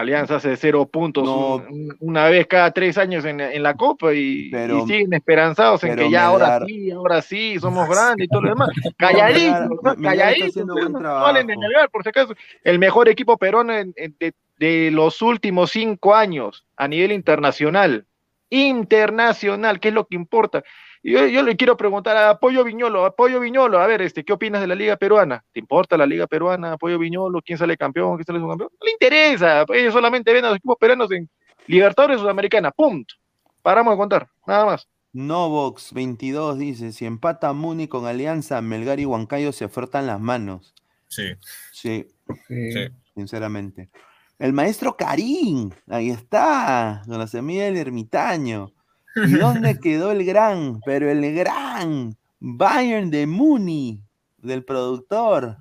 Alianza 0.00 0.36
hace 0.36 0.56
cero 0.56 0.86
puntos 0.86 1.24
No. 1.24 1.56
un- 1.56 1.66
un- 1.68 1.96
una 2.00 2.28
vez 2.28 2.46
cada 2.46 2.70
tres 2.70 2.98
años 2.98 3.24
en, 3.24 3.40
en 3.40 3.62
la 3.62 3.74
Copa 3.74 4.12
y, 4.14 4.50
Pero- 4.50 4.78
y 4.78 4.86
siguen 4.86 5.12
esperanzados 5.12 5.82
en 5.84 5.96
que 5.96 6.10
ya 6.10 6.26
ahora 6.26 6.60
sí, 6.66 6.90
ahora 6.90 7.22
sí, 7.22 7.58
somos 7.60 7.88
grandes 8.16 8.26
y 8.26 8.28
todo 8.28 8.42
lo 8.42 8.48
demás. 8.50 8.68
Calladitos, 8.96 9.68
Melgar- 9.98 10.90
¿no? 11.00 11.08
Hablen 11.10 11.46
de 11.46 11.56
por 11.90 12.02
si 12.02 12.08
acaso. 12.08 12.34
El 12.64 12.78
mejor 12.78 13.08
equipo 13.08 13.36
peruano 13.36 13.72
en- 13.74 13.92
en- 13.96 14.14
de, 14.18 14.32
de 14.58 14.90
los 14.90 15.20
últimos 15.22 15.70
cinco 15.70 16.14
años 16.14 16.64
a 16.76 16.86
nivel 16.88 17.12
internacional. 17.12 18.06
Internacional, 18.50 19.80
que 19.80 19.88
es 19.88 19.94
lo 19.94 20.06
que 20.06 20.16
importa. 20.16 20.62
Y 21.02 21.12
Yo, 21.12 21.26
yo 21.26 21.42
le 21.42 21.56
quiero 21.56 21.76
preguntar 21.76 22.16
a 22.16 22.30
Apoyo 22.30 22.62
Viñolo, 22.62 23.04
Apoyo 23.04 23.40
Viñolo, 23.40 23.80
a 23.80 23.86
ver, 23.86 24.02
este, 24.02 24.24
¿qué 24.24 24.32
opinas 24.32 24.60
de 24.60 24.68
la 24.68 24.74
Liga 24.76 24.96
Peruana? 24.96 25.44
¿Te 25.52 25.58
importa 25.58 25.96
la 25.96 26.06
Liga 26.06 26.26
Peruana, 26.28 26.74
Apoyo 26.74 26.98
Viñolo? 26.98 27.40
¿Quién 27.42 27.58
sale 27.58 27.76
campeón? 27.76 28.16
¿Quién 28.16 28.26
sale 28.26 28.38
subcampeón? 28.38 28.70
No 28.80 28.84
le 28.86 28.92
interesa, 28.92 29.64
pues, 29.66 29.80
ellos 29.80 29.92
solamente 29.92 30.32
ven 30.32 30.44
a 30.44 30.48
los 30.48 30.58
equipos 30.58 30.76
peruanos 30.78 31.10
en 31.10 31.28
Libertadores 31.66 32.20
Sudamericana, 32.20 32.70
punto. 32.70 33.14
Paramos 33.62 33.94
de 33.94 33.98
contar, 33.98 34.28
nada 34.46 34.64
más. 34.64 34.88
Novox 35.12 35.92
22 35.92 36.58
dice, 36.58 36.92
si 36.92 37.04
empata 37.04 37.52
Muni 37.52 37.86
con 37.88 38.06
Alianza, 38.06 38.62
Melgar 38.62 38.98
y 38.98 39.04
Huancayo 39.04 39.52
se 39.52 39.68
frotan 39.68 40.06
las 40.06 40.20
manos. 40.20 40.74
Sí. 41.08 41.34
Sí, 41.72 42.06
Sí. 42.48 42.72
Sí. 42.72 42.88
sinceramente. 43.14 43.90
El 44.38 44.52
maestro 44.52 44.96
Karim, 44.96 45.70
ahí 45.88 46.10
está, 46.10 47.02
con 47.06 47.18
la 47.18 47.26
semilla 47.26 47.64
del 47.64 47.76
ermitaño. 47.76 48.72
¿Y 49.26 49.32
dónde 49.32 49.78
quedó 49.78 50.12
el 50.12 50.24
gran, 50.24 50.80
pero 50.84 51.10
el 51.10 51.34
gran 51.34 52.16
Bayern 52.40 53.10
de 53.10 53.26
Muni, 53.26 54.02
del 54.38 54.64
productor? 54.64 55.58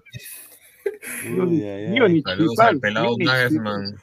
Uy, 1.25 1.63
ay, 1.63 1.85
ay. 1.85 1.99
Múnich, 1.99 2.23
Saludos 2.25 2.59
al 2.59 2.79
pelado 2.79 3.15
Nagelsmann. 3.19 3.95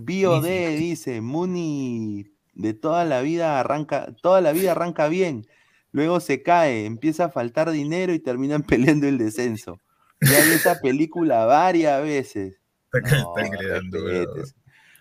BioD 0.00 0.76
dice, 0.78 1.20
Muni 1.20 2.26
de 2.54 2.74
toda 2.74 3.04
la 3.04 3.22
vida 3.22 3.60
arranca, 3.60 4.12
toda 4.20 4.40
la 4.40 4.52
vida 4.52 4.72
arranca 4.72 5.08
bien, 5.08 5.46
luego 5.92 6.20
se 6.20 6.42
cae, 6.42 6.84
empieza 6.84 7.26
a 7.26 7.30
faltar 7.30 7.70
dinero 7.70 8.12
y 8.12 8.18
terminan 8.18 8.62
peleando 8.66 9.06
el 9.06 9.18
descenso. 9.18 9.80
Ya 10.20 10.44
vi 10.44 10.52
esa 10.52 10.80
película 10.80 11.46
varias 11.46 12.02
veces. 12.02 12.58
Está, 12.92 13.18
No, 13.20 13.34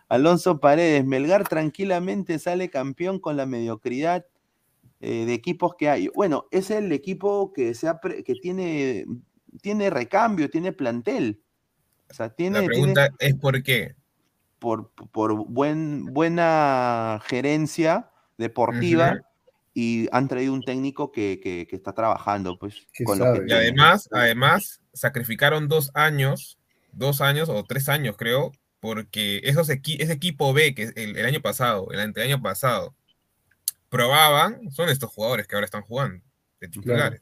Alonso 0.10 0.60
Paredes, 0.60 1.06
Melgar 1.06 1.48
tranquilamente 1.48 2.40
sale 2.40 2.70
campeón 2.70 3.20
con 3.20 3.36
la 3.38 3.46
mediocridad 3.46 4.26
eh, 5.02 5.26
de 5.26 5.34
equipos 5.34 5.76
que 5.78 5.90
hay. 5.90 6.08
Bueno, 6.16 6.46
es 6.52 6.72
el 6.72 6.92
equipo 6.92 7.52
que, 7.54 7.74
se 7.74 7.88
ha 7.88 8.00
pre- 8.00 8.24
que 8.24 8.36
tiene, 8.36 9.06
tiene 9.62 9.90
recambio, 9.90 10.50
tiene 10.50 10.72
plantel. 10.72 11.42
O 12.10 12.14
sea, 12.14 12.30
tiene, 12.30 12.56
La 12.56 12.60
tiene- 12.62 12.74
pregunta 12.74 13.10
es 13.20 13.36
¿por 13.36 13.62
qué? 13.64 13.96
por, 14.60 14.90
por 15.12 15.36
buen, 15.48 16.06
buena 16.06 17.22
gerencia 17.28 18.10
deportiva 18.38 19.20
y 19.74 20.08
han 20.12 20.28
traído 20.28 20.54
un 20.54 20.64
técnico 20.64 21.12
que, 21.12 21.40
que- 21.44 21.68
que 21.70 21.76
está 21.76 21.94
trabajando 21.94 22.58
pues 22.58 22.88
con 23.06 23.20
lo 23.20 23.34
que 23.34 23.44
Y 23.48 23.52
además, 23.52 24.10
además, 24.12 24.82
sacrificaron 24.94 25.68
dos 25.68 25.92
años, 25.94 26.58
dos 26.92 27.22
años 27.22 27.50
o 27.50 27.64
tres 27.66 27.88
años, 27.90 28.16
creo, 28.18 28.52
porque 28.80 29.42
esos 29.44 29.70
equi- 29.70 29.98
ese 30.00 30.14
equipo 30.14 30.54
B, 30.54 30.74
que 30.76 30.84
es 30.84 30.94
el, 30.96 31.18
el 31.18 31.26
año 31.26 31.42
pasado, 31.42 31.90
el 31.92 32.00
anteaño 32.00 32.42
pasado, 32.42 32.94
probaban, 33.90 34.70
son 34.72 34.90
estos 34.90 35.10
jugadores 35.12 35.48
que 35.48 35.56
ahora 35.56 35.66
están 35.66 35.82
jugando, 35.82 36.24
de 36.60 36.68
titulares. 36.68 37.22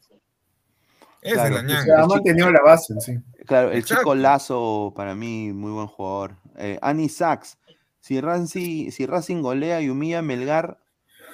Esa 1.22 1.34
Claro. 1.34 1.48
es 1.48 1.54
la 1.54 1.60
O 1.60 1.62
ñanga. 1.62 1.84
sea, 1.84 2.02
ha 2.02 2.06
mantenido 2.06 2.50
la 2.50 2.62
base, 2.62 3.00
sí. 3.00 3.18
Claro, 3.46 3.70
el 3.70 3.78
Exacto. 3.78 4.02
chico 4.02 4.14
Lazo, 4.14 4.92
para 4.96 5.14
mí, 5.14 5.52
muy 5.52 5.72
buen 5.72 5.86
jugador. 5.86 6.36
Eh, 6.56 6.78
Ani 6.82 7.08
Sachs, 7.08 7.58
si 8.00 8.20
Racing, 8.20 8.90
si 8.90 9.06
Racing 9.06 9.40
golea 9.42 9.80
y 9.80 9.88
humilla 9.88 10.18
a 10.18 10.22
Melgar, 10.22 10.78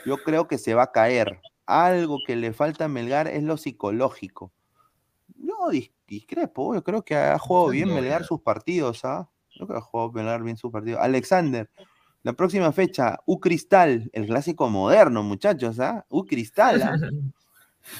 yo 0.04 0.18
creo 0.18 0.48
que 0.48 0.58
se 0.58 0.74
va 0.74 0.84
a 0.84 0.92
caer. 0.92 1.40
Algo 1.66 2.18
que 2.26 2.36
le 2.36 2.52
falta 2.52 2.84
a 2.86 2.88
Melgar 2.88 3.28
es 3.28 3.42
lo 3.42 3.56
psicológico. 3.56 4.52
Yo 5.36 5.68
dis- 5.70 5.92
discrepo, 6.06 6.74
yo 6.74 6.82
creo 6.82 7.02
que 7.04 7.14
ha 7.16 7.38
jugado 7.38 7.68
bien 7.70 7.92
Melgar 7.94 8.24
sus 8.24 8.40
partidos, 8.40 9.04
¿ah? 9.04 9.28
Creo 9.54 9.68
que 9.68 9.74
ha 9.74 9.80
jugado 9.80 10.12
Melgar 10.12 10.42
bien 10.42 10.56
sus 10.56 10.70
partidos. 10.70 11.00
Alexander, 11.00 11.70
la 12.22 12.32
próxima 12.34 12.72
fecha, 12.72 13.18
U 13.26 13.40
Cristal, 13.40 14.10
el 14.12 14.26
clásico 14.26 14.68
moderno, 14.68 15.22
muchachos, 15.22 15.80
¿ah? 15.80 16.06
U 16.08 16.24
Cristal, 16.24 16.82
¿ah? 16.82 16.96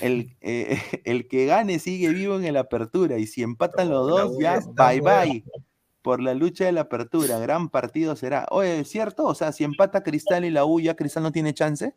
El, 0.01 0.37
eh, 0.41 0.79
el 1.05 1.27
que 1.27 1.47
gane 1.47 1.81
sigue 1.81 2.11
vivo 2.11 2.37
en 2.37 2.45
el 2.45 2.57
apertura 2.57 3.19
y 3.19 3.27
si 3.27 3.43
empatan 3.43 3.91
los 3.91 4.09
dos, 4.09 4.39
ya 4.39 4.61
bye 4.61 5.01
bye 5.01 5.45
por 6.03 6.21
la 6.21 6.35
lucha 6.35 6.65
de 6.65 6.73
la 6.73 6.83
apertura. 6.83 7.39
Gran 7.39 7.69
partido 7.69 8.17
será. 8.17 8.47
Oye, 8.51 8.81
¿es 8.81 8.89
cierto? 8.89 9.25
O 9.25 9.35
sea, 9.35 9.53
si 9.53 9.65
empata 9.65 10.03
Cristal 10.03 10.45
y 10.45 10.51
la 10.51 10.65
U, 10.65 10.81
ya 10.81 10.95
Cristal 10.95 11.23
no 11.23 11.33
tiene 11.33 11.55
chance. 11.55 11.95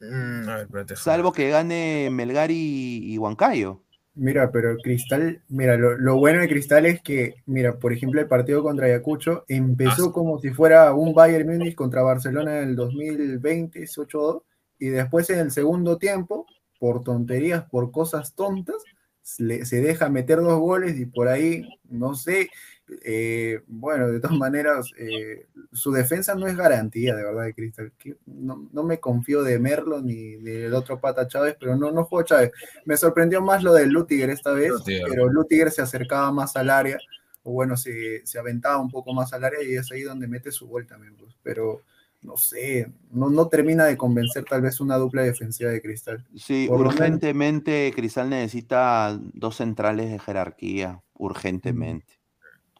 Mm, 0.00 0.48
a 0.48 0.54
ver, 0.54 0.62
espérate. 0.62 0.96
Salvo 0.96 1.32
que 1.32 1.48
gane 1.48 2.08
Melgar 2.10 2.50
y, 2.50 3.12
y 3.12 3.18
Huancayo. 3.18 3.82
Mira, 4.16 4.52
pero 4.52 4.70
el 4.70 4.78
Cristal, 4.78 5.42
mira, 5.48 5.76
lo, 5.76 5.98
lo 5.98 6.16
bueno 6.16 6.40
de 6.40 6.48
Cristal 6.48 6.86
es 6.86 7.02
que, 7.02 7.34
mira, 7.46 7.78
por 7.80 7.92
ejemplo, 7.92 8.20
el 8.20 8.28
partido 8.28 8.62
contra 8.62 8.86
Ayacucho 8.86 9.44
empezó 9.48 10.12
como 10.12 10.38
si 10.38 10.50
fuera 10.50 10.94
un 10.94 11.12
Bayern 11.14 11.48
Múnich 11.48 11.74
contra 11.74 12.02
Barcelona 12.02 12.58
en 12.60 12.68
el 12.68 12.76
2020, 12.76 13.82
8-2, 13.98 14.42
y 14.78 14.86
después 14.90 15.28
en 15.30 15.40
el 15.40 15.50
segundo 15.50 15.98
tiempo, 15.98 16.46
por 16.78 17.02
tonterías, 17.02 17.64
por 17.68 17.90
cosas 17.90 18.34
tontas, 18.36 18.76
le- 19.38 19.64
se 19.64 19.80
deja 19.80 20.08
meter 20.08 20.38
dos 20.40 20.60
goles 20.60 20.96
y 21.00 21.06
por 21.06 21.26
ahí, 21.26 21.66
no 21.90 22.14
sé, 22.14 22.50
eh, 23.04 23.62
bueno, 23.66 24.08
de 24.08 24.20
todas 24.20 24.36
maneras, 24.38 24.90
eh, 24.98 25.46
su 25.72 25.92
defensa 25.92 26.34
no 26.34 26.46
es 26.46 26.56
garantía, 26.56 27.14
de 27.14 27.24
verdad, 27.24 27.44
de 27.44 27.54
Cristal. 27.54 27.92
No, 28.26 28.68
no 28.72 28.82
me 28.82 29.00
confío 29.00 29.42
de 29.42 29.58
Merlo 29.58 30.00
ni 30.00 30.36
del 30.36 30.74
otro 30.74 31.00
pata 31.00 31.26
Chávez, 31.26 31.56
pero 31.58 31.76
no, 31.76 31.90
no 31.90 32.04
juego 32.04 32.24
Chávez. 32.24 32.52
Me 32.84 32.96
sorprendió 32.96 33.40
más 33.42 33.62
lo 33.62 33.72
de 33.72 33.86
Lutiger 33.86 34.30
esta 34.30 34.52
vez, 34.52 34.70
Lutiger. 34.70 35.06
pero 35.08 35.28
Lutiger 35.28 35.70
se 35.70 35.82
acercaba 35.82 36.30
más 36.32 36.56
al 36.56 36.70
área, 36.70 36.98
o 37.42 37.52
bueno, 37.52 37.76
se, 37.76 38.26
se 38.26 38.38
aventaba 38.38 38.78
un 38.78 38.90
poco 38.90 39.12
más 39.12 39.32
al 39.32 39.44
área 39.44 39.62
y 39.62 39.74
es 39.74 39.90
ahí 39.92 40.02
donde 40.02 40.28
mete 40.28 40.50
su 40.50 40.66
gol 40.66 40.86
también, 40.86 41.14
pues. 41.16 41.34
pero 41.42 41.82
no 42.24 42.38
sé, 42.38 42.90
no, 43.10 43.28
no 43.28 43.48
termina 43.48 43.84
de 43.84 43.98
convencer 43.98 44.44
tal 44.44 44.62
vez 44.62 44.80
una 44.80 44.96
dupla 44.96 45.22
defensiva 45.22 45.70
de 45.70 45.82
Cristal. 45.82 46.24
Sí, 46.34 46.66
Por 46.68 46.80
urgentemente 46.80 47.92
Cristal 47.94 48.30
necesita 48.30 49.20
dos 49.34 49.56
centrales 49.56 50.10
de 50.10 50.18
jerarquía. 50.18 51.02
Urgentemente. 51.16 52.13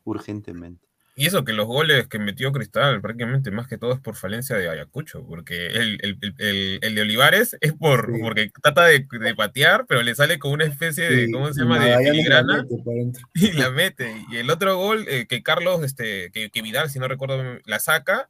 Urgentemente. 0.05 0.84
Y 1.16 1.26
eso 1.26 1.44
que 1.44 1.52
los 1.52 1.66
goles 1.66 2.09
que 2.09 2.18
metió 2.18 2.50
Cristal, 2.50 3.00
prácticamente 3.00 3.52
más 3.52 3.68
que 3.68 3.78
todo 3.78 3.92
es 3.92 4.00
por 4.00 4.16
falencia 4.16 4.57
de 4.57 4.68
Ayacucho, 4.68 5.24
porque 5.24 5.68
el, 5.68 5.98
el- 6.02 6.18
el- 6.38 6.78
el- 6.82 6.94
de 6.96 7.00
Olivares 7.02 7.57
es 7.61 7.72
por 7.72 8.11
porque 8.20 8.50
trata 8.61 8.86
de, 8.86 9.07
de 9.20 9.34
patear, 9.36 9.86
pero 9.86 10.02
le 10.02 10.12
sale 10.16 10.40
con 10.40 10.50
una 10.50 10.64
especie 10.64 11.09
de, 11.09 11.26
Sí, 11.26 11.32
¿cómo 11.32 11.52
se 11.52 11.61
llama? 11.61 11.78
De 11.84 11.98
filigrana 12.11 12.66
y 13.34 13.52
la 13.52 13.70
mete. 13.70 14.12
Y 14.32 14.38
el 14.38 14.50
otro 14.50 14.76
gol 14.76 15.05
eh, 15.09 15.26
que 15.28 15.44
Carlos, 15.44 15.84
este, 15.84 16.32
que, 16.32 16.50
que 16.50 16.62
Vidal, 16.62 16.90
si 16.90 16.98
no 16.98 17.07
recuerdo, 17.07 17.61
la 17.64 17.78
saca. 17.78 18.28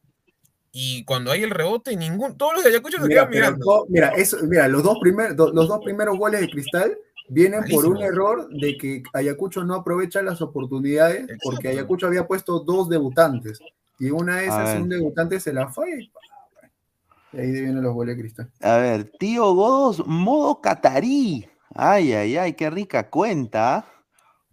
Y 0.70 1.04
cuando 1.04 1.30
hay 1.30 1.42
el 1.42 1.50
rebote, 1.50 1.96
ningún, 1.96 2.36
todos 2.36 2.52
los 2.54 2.64
de 2.64 2.70
Ayacucho 2.70 2.98
se 3.00 3.08
Mira, 3.08 3.22
quedan 3.22 3.30
mirando. 3.30 3.86
mira, 3.88 4.08
eso, 4.08 4.36
mira 4.42 4.68
los, 4.68 4.82
dos 4.82 4.98
primer- 5.00 5.34
do- 5.36 5.52
los 5.54 5.68
dos 5.68 5.80
primeros 5.82 6.18
goles 6.18 6.40
de 6.42 6.50
Cristal 6.50 6.98
vienen 7.28 7.64
por 7.70 7.86
un 7.86 8.02
error 8.02 8.48
de 8.50 8.76
que 8.76 9.02
Ayacucho 9.12 9.64
no 9.64 9.74
aprovecha 9.74 10.22
las 10.22 10.40
oportunidades 10.42 11.26
porque 11.42 11.68
Ayacucho 11.68 12.06
había 12.06 12.26
puesto 12.26 12.60
dos 12.60 12.88
debutantes 12.88 13.60
y 13.98 14.10
una 14.10 14.36
de 14.36 14.46
esas 14.46 14.80
un 14.80 14.88
debutante 14.88 15.40
se 15.40 15.52
la 15.52 15.68
fue 15.68 16.02
y, 17.32 17.38
ahí 17.38 17.50
vienen 17.50 17.82
los 17.82 17.94
goles 17.94 18.16
Cristal. 18.16 18.50
A 18.60 18.76
ver, 18.76 19.10
tío 19.18 19.54
Godos, 19.54 20.06
modo 20.06 20.60
catarí. 20.60 21.48
Ay, 21.74 22.12
ay, 22.12 22.36
ay, 22.36 22.52
qué 22.54 22.70
rica 22.70 23.10
cuenta. 23.10 23.86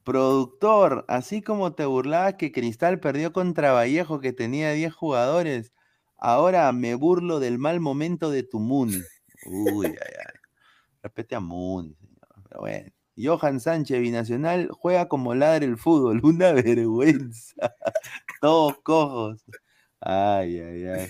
Productor, 0.04 1.06
así 1.08 1.44
como 1.44 1.74
te 1.74 1.86
burlabas 1.86 2.34
que 2.34 2.52
Cristal 2.52 3.00
perdió 3.00 3.34
contra 3.34 3.74
Vallejo 3.74 4.20
que 4.20 4.34
tenía 4.34 4.72
10 4.72 4.94
jugadores, 4.94 5.74
ahora 6.18 6.72
me 6.72 6.96
burlo 6.96 7.40
del 7.40 7.60
mal 7.60 7.80
momento 7.80 8.32
de 8.32 8.42
tu 8.42 8.60
Muni. 8.60 9.00
Uy, 9.46 9.86
ay, 9.86 9.94
ay. 9.96 10.42
Respete 11.04 11.36
a 11.36 11.40
señor. 11.40 12.01
Pero. 12.60 12.94
Johan 13.18 13.60
Sánchez, 13.60 14.00
binacional, 14.02 14.70
juega 14.72 15.08
como 15.08 15.36
ladre 15.36 15.66
el 15.66 15.78
fútbol. 15.78 16.22
Una 16.24 16.52
vergüenza. 16.54 17.56
Todos 18.42 18.80
cojos. 18.84 19.44
Ay, 20.02 20.60
ay, 20.60 20.86
ay. 20.86 21.08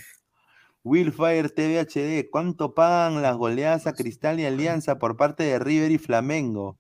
Willfire 0.84 1.50
TV 1.50 1.80
HD, 1.80 2.30
¿cuánto 2.32 2.74
pagan 2.74 3.22
las 3.22 3.38
goleadas 3.38 3.86
a 3.86 3.94
Cristal 3.94 4.40
y 4.40 4.46
Alianza 4.46 4.98
por 4.98 5.16
parte 5.16 5.44
de 5.44 5.60
River 5.60 5.92
y 5.92 5.98
Flamengo? 6.00 6.80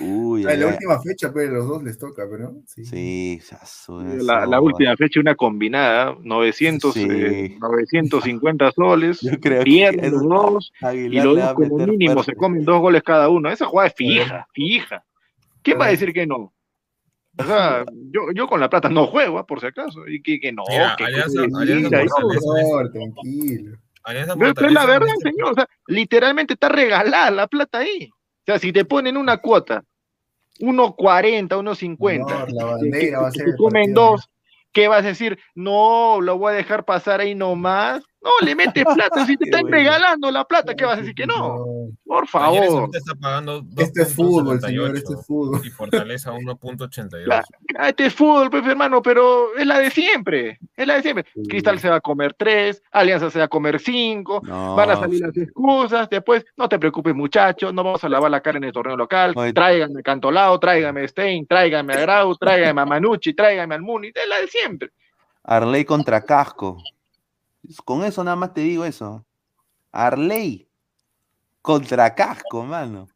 Uy, 0.00 0.44
Ah, 0.48 0.54
la 0.54 0.68
última 0.68 1.00
fecha, 1.02 1.32
pero 1.34 1.52
los 1.52 1.66
dos 1.66 1.82
les 1.82 1.98
toca, 1.98 2.22
pero 2.30 2.52
sí. 2.66 2.84
Sí, 2.84 3.40
La, 4.22 4.46
la 4.46 4.60
última 4.60 4.96
fecha, 4.96 5.18
una 5.18 5.34
combinada, 5.34 6.16
900, 6.22 6.94
Sí. 6.94 7.06
eh, 7.10 7.56
950 7.60 8.70
soles, 8.72 9.20
Yo 9.22 9.40
creo 9.40 9.58
que 9.58 9.64
pierden 9.64 10.12
los 10.12 10.22
dos, 10.22 10.72
y 10.94 11.08
los 11.08 11.36
dos 11.36 11.54
como 11.54 11.78
mínimo 11.78 12.14
fuerte. 12.14 12.32
se 12.32 12.36
comen 12.36 12.64
dos 12.64 12.80
goles 12.80 13.02
cada 13.02 13.28
uno. 13.30 13.50
Esa 13.50 13.66
jugada 13.66 13.88
es 13.88 13.94
fija, 13.94 14.46
fija. 14.52 15.04
¿Quién 15.62 15.80
va 15.80 15.86
a 15.86 15.90
decir 15.90 16.12
que 16.12 16.26
no? 16.26 16.52
O 17.36 17.44
sea, 17.44 17.84
yo, 18.12 18.30
yo 18.34 18.46
con 18.46 18.60
la 18.60 18.70
plata 18.70 18.88
no 18.88 19.06
juego, 19.06 19.38
ah, 19.38 19.46
por 19.46 19.60
si 19.60 19.66
acaso. 19.66 20.06
Y 20.06 20.22
que, 20.22 20.38
que 20.38 20.52
no, 20.52 20.62
Mira, 20.68 20.94
que 20.96 21.04
Alianza- 21.04 21.42
que 21.42 22.38
Por, 22.40 22.92
tranquilo. 22.92 23.76
Alianza 24.04 24.36
Pero, 24.36 24.54
pero 24.54 24.66
es 24.68 24.72
la 24.72 24.86
verdad, 24.86 25.12
señor. 25.20 25.50
O 25.52 25.54
sea, 25.54 25.68
literalmente 25.88 26.54
está 26.54 26.68
regalada 26.68 27.30
la 27.30 27.46
plata 27.46 27.78
ahí. 27.78 28.08
O 28.12 28.44
sea, 28.46 28.58
si 28.58 28.72
te 28.72 28.84
ponen 28.84 29.16
una 29.16 29.38
cuota, 29.38 29.82
1.40, 30.60 31.48
1.50, 31.48 32.28
Señor, 32.28 32.52
la 32.52 32.64
bandera 32.66 33.20
va 33.20 33.28
a 33.28 33.30
ser 33.32 33.56
comen 33.56 33.94
dos, 33.94 34.30
¿qué 34.72 34.86
vas 34.88 35.04
a 35.04 35.08
decir? 35.08 35.38
No, 35.54 36.20
lo 36.20 36.38
voy 36.38 36.52
a 36.52 36.56
dejar 36.56 36.84
pasar 36.84 37.20
ahí 37.20 37.34
nomás. 37.34 38.04
No, 38.24 38.30
le 38.46 38.54
metes 38.54 38.84
plata. 38.94 39.26
Si 39.26 39.36
te 39.36 39.44
están 39.50 39.60
bueno. 39.62 39.76
regalando 39.76 40.30
la 40.30 40.44
plata, 40.44 40.74
¿qué 40.74 40.84
vas 40.86 40.94
a 40.96 41.00
decir 41.02 41.14
que 41.14 41.26
no? 41.26 41.64
Por 42.06 42.26
favor. 42.26 42.88
Está 42.92 43.14
pagando 43.14 43.62
Este 43.76 44.02
es 44.02 44.14
fútbol, 44.14 44.58
2.78 44.60 44.66
señor, 44.66 44.96
este 44.96 45.12
es 45.14 45.26
fútbol. 45.26 45.60
y 45.64 45.70
Fortaleza 45.70 46.32
1.82. 46.34 47.24
Claro, 47.24 47.46
Este 47.86 48.06
es 48.06 48.14
fútbol, 48.14 48.48
pues, 48.50 48.66
hermano, 48.66 49.02
pero 49.02 49.54
es 49.56 49.66
la 49.66 49.78
de 49.78 49.90
siempre. 49.90 50.58
Es 50.74 50.86
la 50.86 50.94
de 50.94 51.02
siempre. 51.02 51.26
Cristal 51.48 51.78
se 51.78 51.90
va 51.90 51.96
a 51.96 52.00
comer 52.00 52.34
tres, 52.34 52.82
Alianza 52.92 53.30
se 53.30 53.38
va 53.40 53.44
a 53.44 53.48
comer 53.48 53.78
cinco, 53.78 54.40
No, 54.42 54.74
van 54.74 54.90
a 54.90 54.96
salir 54.96 55.20
las 55.20 55.36
excusas. 55.36 56.08
Después, 56.08 56.44
no 56.56 56.68
te 56.68 56.78
preocupes, 56.78 57.14
muchachos, 57.14 57.74
no 57.74 57.84
vamos 57.84 58.02
a 58.04 58.08
lavar 58.08 58.30
la 58.30 58.40
cara 58.40 58.56
en 58.58 58.64
el 58.64 58.72
torneo 58.72 58.96
local. 58.96 59.32
Oye. 59.36 59.52
Tráiganme 59.52 60.00
a 60.00 60.02
Cantolao, 60.02 60.58
tráiganme 60.58 61.02
a 61.02 61.08
Stein, 61.08 61.46
tráiganme 61.46 61.92
a 61.94 62.00
Grau, 62.00 62.34
tráiganme 62.36 62.80
a 62.80 62.86
Manucci, 62.86 63.34
tráiganme 63.34 63.74
al 63.74 63.82
Muni. 63.82 64.08
Es 64.08 64.28
la 64.28 64.40
de 64.40 64.48
siempre. 64.48 64.90
Arley 65.42 65.84
contra 65.84 66.22
Casco. 66.24 66.78
Con 67.84 68.04
eso 68.04 68.22
nada 68.24 68.36
más 68.36 68.52
te 68.54 68.60
digo 68.62 68.84
eso. 68.84 69.24
Arley 69.92 70.68
contra 71.62 72.14
Casco, 72.14 72.64
mano. 72.64 73.08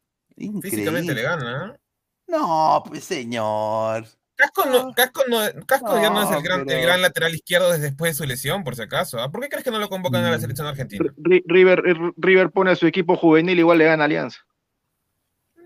Físicamente 0.61 1.13
le 1.13 1.21
gana. 1.21 1.73
¿eh? 1.75 1.79
No, 2.27 2.83
pues 2.87 3.03
señor. 3.03 4.05
Casco, 4.35 4.65
no, 4.67 4.93
Casco, 4.93 5.23
no, 5.27 5.39
Casco 5.65 6.01
ya 6.01 6.09
no 6.09 6.23
es 6.23 6.31
el 6.31 6.41
gran, 6.41 6.65
pero- 6.65 6.79
el 6.79 6.85
gran 6.85 7.01
lateral 7.01 7.35
izquierdo 7.35 7.69
desde 7.71 7.87
después 7.87 8.11
de 8.11 8.23
su 8.23 8.25
lesión, 8.25 8.63
por 8.63 8.75
si 8.75 8.81
acaso. 8.83 9.19
¿ah? 9.19 9.29
¿Por 9.29 9.41
qué 9.41 9.49
crees 9.49 9.65
que 9.65 9.71
no 9.71 9.79
lo 9.79 9.89
convocan 9.89 10.21
Mm. 10.23 10.25
a 10.27 10.31
la 10.31 10.39
selección 10.39 10.65
argentina? 10.67 11.03
Ri- 11.17 11.43
River, 11.45 11.79
Ri- 11.83 12.13
River 12.15 12.49
pone 12.51 12.71
a 12.71 12.75
su 12.77 12.87
equipo 12.87 13.17
juvenil, 13.17 13.59
igual 13.59 13.79
le 13.79 13.85
gana 13.85 14.05
Alianza. 14.05 14.39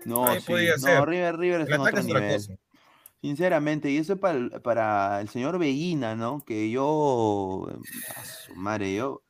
No, 0.04 0.26
Ahí 0.26 0.40
sí. 0.40 0.46
podía 0.48 0.72
No, 0.72 0.78
ser. 0.78 1.04
River, 1.08 1.36
River 1.36 1.60
El 1.60 1.66
es 1.68 1.72
en 1.74 1.80
otro 1.80 1.98
es 1.98 2.04
otra 2.04 2.20
nivel. 2.20 2.34
cosa. 2.36 2.54
Sinceramente, 3.24 3.90
y 3.90 3.96
eso 3.96 4.12
es 4.12 4.18
para 4.18 4.34
el, 4.36 4.50
para 4.60 5.18
el 5.22 5.30
señor 5.30 5.58
Veguina, 5.58 6.14
¿no? 6.14 6.44
Que 6.44 6.70
yo, 6.70 7.66
a 8.18 8.22
su 8.26 8.54
madre, 8.54 8.94
yo, 8.94 9.22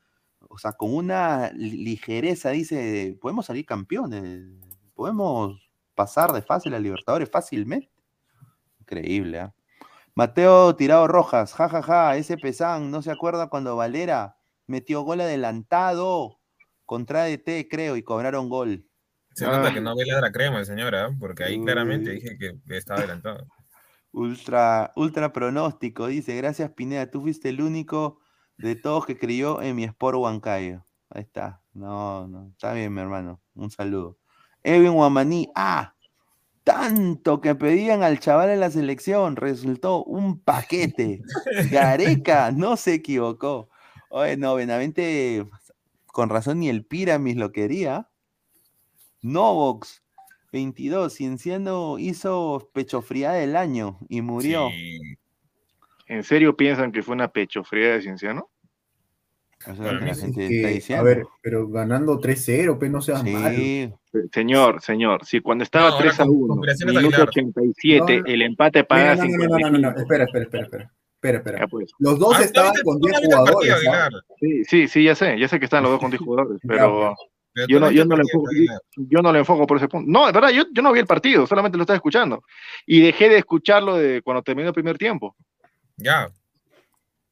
o 0.48 0.58
sea, 0.58 0.72
con 0.72 0.92
una 0.92 1.52
li- 1.54 1.84
ligereza 1.84 2.50
dice, 2.50 3.16
podemos 3.20 3.46
salir 3.46 3.64
campeones, 3.64 4.48
podemos 4.94 5.70
pasar 5.94 6.32
de 6.32 6.42
fácil 6.42 6.74
a 6.74 6.80
Libertadores 6.80 7.30
fácilmente. 7.30 7.88
Increíble, 8.80 9.38
¿ah? 9.38 9.54
Mateo 10.16 10.74
Tirado 10.74 11.06
Rojas, 11.06 11.54
jajaja, 11.54 12.16
ese 12.16 12.36
pesán, 12.36 12.90
¿no 12.90 13.00
se 13.00 13.12
acuerda 13.12 13.48
cuando 13.48 13.76
Valera 13.76 14.38
metió 14.66 15.02
gol 15.02 15.20
adelantado 15.20 16.40
contra 16.84 17.26
DT, 17.26 17.68
creo, 17.70 17.94
y 17.96 18.02
cobraron 18.02 18.48
gol? 18.48 18.88
Se 19.34 19.44
nota 19.46 19.72
que 19.72 19.78
Ah. 19.78 19.82
no 19.82 19.94
ve 19.94 20.04
la 20.04 20.32
crema 20.32 20.58
el 20.58 20.66
señor, 20.66 20.96
¿ah? 20.96 21.10
porque 21.20 21.44
ahí 21.44 21.62
claramente 21.62 22.10
dije 22.10 22.36
que 22.36 22.58
estaba 22.76 22.98
adelantado. 22.98 23.46
Ultra, 24.14 24.92
ultra 24.94 25.32
pronóstico, 25.32 26.06
dice, 26.06 26.36
gracias 26.36 26.70
Pineda, 26.70 27.10
tú 27.10 27.22
fuiste 27.22 27.48
el 27.48 27.60
único 27.60 28.20
de 28.56 28.76
todos 28.76 29.06
que 29.06 29.18
creyó 29.18 29.60
en 29.60 29.74
mi 29.74 29.82
Sport 29.82 30.18
Huancayo. 30.18 30.84
Ahí 31.10 31.22
está, 31.22 31.60
no, 31.72 32.28
no, 32.28 32.46
está 32.50 32.72
bien 32.74 32.94
mi 32.94 33.00
hermano, 33.00 33.40
un 33.56 33.72
saludo. 33.72 34.16
Edwin 34.62 34.92
Guamaní, 34.92 35.50
ah, 35.56 35.94
tanto 36.62 37.40
que 37.40 37.56
pedían 37.56 38.04
al 38.04 38.20
chaval 38.20 38.50
en 38.50 38.60
la 38.60 38.70
selección, 38.70 39.34
resultó 39.34 40.04
un 40.04 40.38
paquete. 40.38 41.20
Gareca 41.72 42.52
no 42.56 42.76
se 42.76 42.94
equivocó. 42.94 43.68
Oye, 44.10 44.36
no, 44.36 44.54
Benavente, 44.54 45.44
con 46.06 46.28
razón 46.28 46.60
ni 46.60 46.68
el 46.68 46.84
Piramis 46.84 47.36
lo 47.36 47.50
quería. 47.50 48.08
Novox, 49.22 50.03
22, 50.64 51.12
Cienciano 51.12 51.98
hizo 51.98 52.70
pechofría 52.72 53.32
del 53.32 53.56
año 53.56 53.98
y 54.08 54.20
murió. 54.22 54.68
Sí. 54.70 54.98
¿En 56.06 56.22
serio 56.22 56.56
piensan 56.56 56.92
que 56.92 57.02
fue 57.02 57.16
una 57.16 57.26
pechofría 57.32 57.94
de 57.94 58.02
Cienciano? 58.02 58.48
Eso 59.66 59.72
es 59.72 59.78
lo 59.94 59.98
que 59.98 60.04
la 60.06 60.14
gente 60.14 60.48
Que, 60.48 60.76
está 60.76 60.98
a 61.00 61.02
ver, 61.02 61.24
pero 61.42 61.66
ganando 61.68 62.20
3-0, 62.20 62.78
pues 62.78 62.88
no 62.90 63.00
seas 63.02 63.24
malo. 63.24 63.56
sí, 63.56 63.92
Señor, 64.32 64.80
señor, 64.80 65.24
si 65.24 65.40
cuando 65.40 65.64
estestaba 65.64 65.88
No, 65.88 65.94
ahora 65.96 66.04
3 66.10 66.20
a 66.20 66.24
con- 66.24 66.36
1, 66.36 66.46
conspiraciones 66.48 66.94
minuto 66.94 67.16
Aguilar. 67.16 67.28
87, 67.30 68.16
No, 68.16 68.20
no. 68.22 68.26
el 68.26 68.42
empate 68.42 68.84
paga 68.84 69.16
no, 69.16 69.24
no, 69.24 69.28
no, 69.28 69.36
no, 69.36 69.48
no, 69.48 69.58
no, 69.58 69.58
55. 69.58 70.00
espera, 70.02 70.24
espera, 70.24 70.44
espera, 70.44 70.62
espera. 70.64 70.92
Espera, 71.16 71.38
espera. 71.38 71.58
Ya, 71.60 71.66
pues. 71.66 71.90
Los 71.98 72.18
dos 72.20 72.36
Ah, 72.38 72.42
estaban 72.44 72.74
con 72.84 73.00
tú 73.00 73.08
no 73.08 73.18
10 73.18 73.20
viste 73.22 73.34
el 73.34 73.44
partido, 73.44 73.76
jugadores. 73.76 73.88
¿ah? 73.88 74.34
Sí, 74.38 74.64
sí, 74.66 74.86
sí, 74.88 75.02
ya 75.04 75.14
sé, 75.16 75.36
ya 75.40 75.48
sé 75.48 75.58
que 75.58 75.64
están 75.64 75.82
los 75.82 75.90
dos 75.92 76.00
con 76.00 76.10
10 76.10 76.20
jugadores, 76.22 76.60
pero 76.62 76.78
Pero 76.78 77.16
yo 77.68 77.78
no, 77.80 77.90
yo 77.90 78.04
no 78.04 78.16
le 78.16 78.22
enfoco, 78.22 78.48
yo 78.96 79.22
no 79.22 79.32
le 79.32 79.38
enfoco 79.38 79.66
por 79.66 79.76
ese 79.76 79.88
punto. 79.88 80.10
No, 80.10 80.26
es 80.28 80.34
verdad, 80.34 80.50
yo, 80.50 80.64
yo 80.72 80.82
no 80.82 80.92
vi 80.92 81.00
el 81.00 81.06
partido, 81.06 81.46
solamente 81.46 81.76
lo 81.78 81.82
estaba 81.84 81.96
escuchando. 81.96 82.42
Y 82.86 83.00
dejé 83.00 83.28
de 83.28 83.38
escucharlo 83.38 83.96
de 83.96 84.22
cuando 84.22 84.42
terminó 84.42 84.68
el 84.68 84.74
primer 84.74 84.98
tiempo. 84.98 85.36
Ya. 85.96 86.28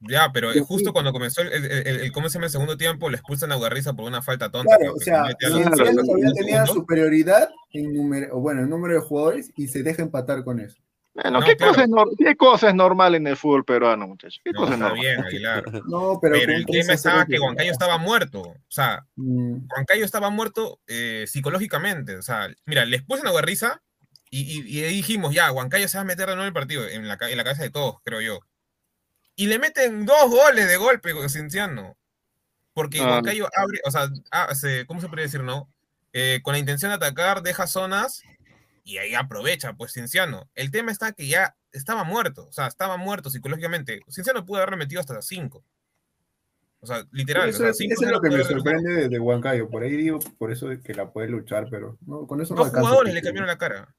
Ya, 0.05 0.31
pero 0.33 0.51
es 0.51 0.63
justo 0.63 0.93
cuando 0.93 1.13
comenzó 1.13 1.43
el, 1.43 1.53
el, 1.53 1.65
el- 1.65 1.87
el- 2.01 2.13
¿cómo 2.13 2.29
se 2.29 2.35
llama 2.35 2.47
el 2.47 2.53
segundo 2.53 2.77
tiempo? 2.77 3.09
Le 3.09 3.17
expulsan 3.17 3.53
a 3.53 3.57
Ugarriza 3.57 3.93
por 3.93 4.05
una 4.05 4.21
falta 4.21 4.51
tonta. 4.51 4.77
Claro, 4.77 4.95
o 4.95 4.99
sea, 4.99 5.25
todavía 5.39 6.33
tenía 6.35 6.67
superioridad 6.67 7.49
en 7.73 7.95
número, 7.95 8.39
bueno, 8.41 8.63
en 8.63 8.69
número 8.71 8.95
de 8.95 9.01
jugadores 9.01 9.53
y 9.57 9.69
se 9.69 9.85
deja 9.85 10.03
empatar 10.03 10.43
con 10.43 10.59
eso. 10.59 10.83
Bueno, 11.15 11.41
No, 11.41 11.47
¿qué, 11.47 11.57
claro. 11.57 11.73
cosa 11.73 11.85
es 11.85 11.91
nor- 11.91 12.15
¿qué 12.17 12.37
cosa 12.37 12.69
es 12.71 12.75
normal 12.75 13.15
en 13.15 13.27
el 13.27 13.37
fútbol 13.37 13.65
peruano, 13.67 14.07
muchachos? 14.09 14.41
¿Qué 14.43 14.51
No, 14.53 14.61
cosa 14.61 14.73
es 14.73 14.77
está 14.79 14.89
normal? 14.89 15.05
bien, 15.05 15.25
Aguilar. 15.25 15.65
No, 15.87 16.19
pero, 16.23 16.37
el 16.37 16.65
3 16.65 16.67
tema 16.67 16.81
a 16.81 16.83
0 16.85 16.93
estaba 16.95 17.27
que 17.27 17.39
Huancayo 17.39 17.71
estaba 17.73 17.99
muerto. 17.99 18.41
O 18.41 18.57
sea, 18.69 19.05
Mm, 19.17 19.67
Huancayo 19.77 20.05
estaba 20.07 20.31
muerto 20.31 20.81
eh, 20.87 21.27
psicológicamente. 21.29 22.17
O 22.17 22.23
sea, 22.23 22.49
mira, 22.65 22.85
le 22.87 22.97
expulsan 22.97 23.27
a 23.29 23.33
Guerriza 23.33 23.83
y, 24.31 24.61
y, 24.61 24.83
dijimos, 24.85 25.35
ya, 25.35 25.53
Huancayo 25.53 25.87
se 25.89 25.99
va 25.99 26.03
a 26.03 26.07
meter 26.07 26.27
de 26.29 26.35
nuevo 26.37 26.43
en 26.45 26.49
el 26.49 26.55
partido, 26.55 26.89
en 26.89 27.07
la, 27.07 27.19
en 27.21 27.37
la 27.37 27.45
cabeza 27.45 27.63
de 27.63 27.71
todos, 27.71 27.97
creo 28.05 28.23
yo. 28.23 28.41
Y 29.37 29.47
le 29.49 29.59
meten 29.59 30.07
dos 30.07 30.31
goles 30.31 30.67
de 30.67 30.77
golpe 30.79 31.13
con 31.13 31.29
Cienciano. 31.29 31.97
Porque 32.73 33.01
Ah. 33.01 33.07
Huancayo 33.09 33.49
abre, 33.55 33.81
o 33.85 33.91
sea, 33.91 34.09
ah, 34.31 34.55
se- 34.55 34.87
¿cómo 34.87 35.03
se 35.03 35.09
podría 35.09 35.25
decir, 35.27 35.43
no? 35.43 35.69
Eh, 36.15 36.41
con 36.43 36.53
la 36.53 36.59
intención 36.59 36.91
de 36.91 36.95
atacar, 36.97 37.43
deja 37.43 37.67
zonas 37.67 38.23
y 38.85 38.99
ahí 38.99 39.15
aprovecha, 39.15 39.75
pues 39.75 39.93
Cienciano. 39.93 40.49
El 40.55 40.71
tema 40.71 40.91
está 40.91 41.13
que 41.13 41.27
ya 41.27 41.57
estaba 41.73 42.05
muerto, 42.05 42.47
o 42.49 42.53
sea, 42.53 42.67
estaba 42.67 42.97
muerto 42.97 43.31
psicológicamente. 43.31 44.01
Cienciano 44.09 44.45
pudo 44.45 44.59
haberle 44.59 44.77
metido 44.77 45.01
hasta 45.01 45.21
cinco. 45.23 45.65
O 46.81 46.87
sea, 46.87 47.07
literal. 47.13 47.49
Eso, 47.49 47.59
o 47.59 47.61
sea, 47.61 47.71
es, 47.71 47.77
cinco 47.77 47.95
eso 47.95 48.03
es 48.03 48.09
no 48.09 48.17
lo 48.17 48.21
que 48.21 48.31
me 48.31 48.43
sorprende 48.43 48.93
de, 48.93 49.09
de 49.09 49.19
Huancayo. 49.21 49.71
Por 49.71 49.85
ahí 49.85 49.97
digo, 49.97 50.19
por 50.37 50.51
eso 50.51 50.71
es 50.73 50.81
que 50.81 50.95
la 50.95 51.13
puede 51.13 51.29
luchar, 51.29 51.69
pero 51.71 51.97
no, 52.07 52.27
con 52.27 52.41
eso 52.41 52.55
no 52.55 52.65
Dos 52.65 52.73
jugadores 52.73 53.15
le 53.15 53.23
cambiaron 53.23 53.47
la 53.47 53.59
cara. 53.59 53.95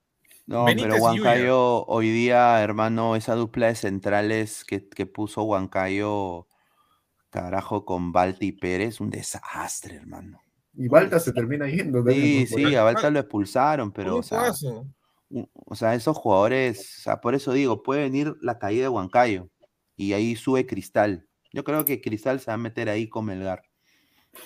No, 0.45 0.65
Benítez 0.65 0.91
pero. 0.91 1.03
Huancayo 1.03 1.85
hoy 1.85 2.09
día, 2.09 2.61
hermano, 2.61 3.15
esa 3.15 3.35
dupla 3.35 3.67
de 3.67 3.75
centrales 3.75 4.65
que, 4.65 4.89
que 4.89 5.05
puso 5.05 5.43
Huancayo, 5.43 6.49
carajo, 7.29 7.85
con 7.85 8.11
Balti 8.11 8.47
y 8.47 8.51
Pérez, 8.51 8.99
un 8.99 9.09
desastre, 9.09 9.95
hermano. 9.95 10.42
Y 10.75 10.87
Balta 10.87 11.19
se 11.19 11.31
termina 11.33 11.67
yendo. 11.67 12.03
Sí, 12.09 12.47
sí, 12.47 12.75
a 12.75 12.83
Balta 12.83 13.09
lo 13.09 13.19
expulsaron, 13.19 13.91
pero, 13.91 14.17
o 14.17 14.23
sea, 14.23 14.51
o 15.65 15.75
sea, 15.75 15.95
esos 15.95 16.17
jugadores, 16.17 16.97
o 16.99 17.01
sea, 17.01 17.21
por 17.21 17.35
eso 17.35 17.53
digo, 17.53 17.81
puede 17.83 18.01
venir 18.03 18.35
la 18.41 18.59
caída 18.59 18.83
de 18.83 18.89
Huancayo 18.89 19.49
y 19.95 20.13
ahí 20.13 20.35
sube 20.35 20.65
Cristal. 20.65 21.27
Yo 21.51 21.63
creo 21.63 21.85
que 21.85 22.01
Cristal 22.01 22.39
se 22.39 22.51
va 22.51 22.55
a 22.55 22.57
meter 22.57 22.89
ahí 22.89 23.07
con 23.07 23.25
Melgar. 23.25 23.63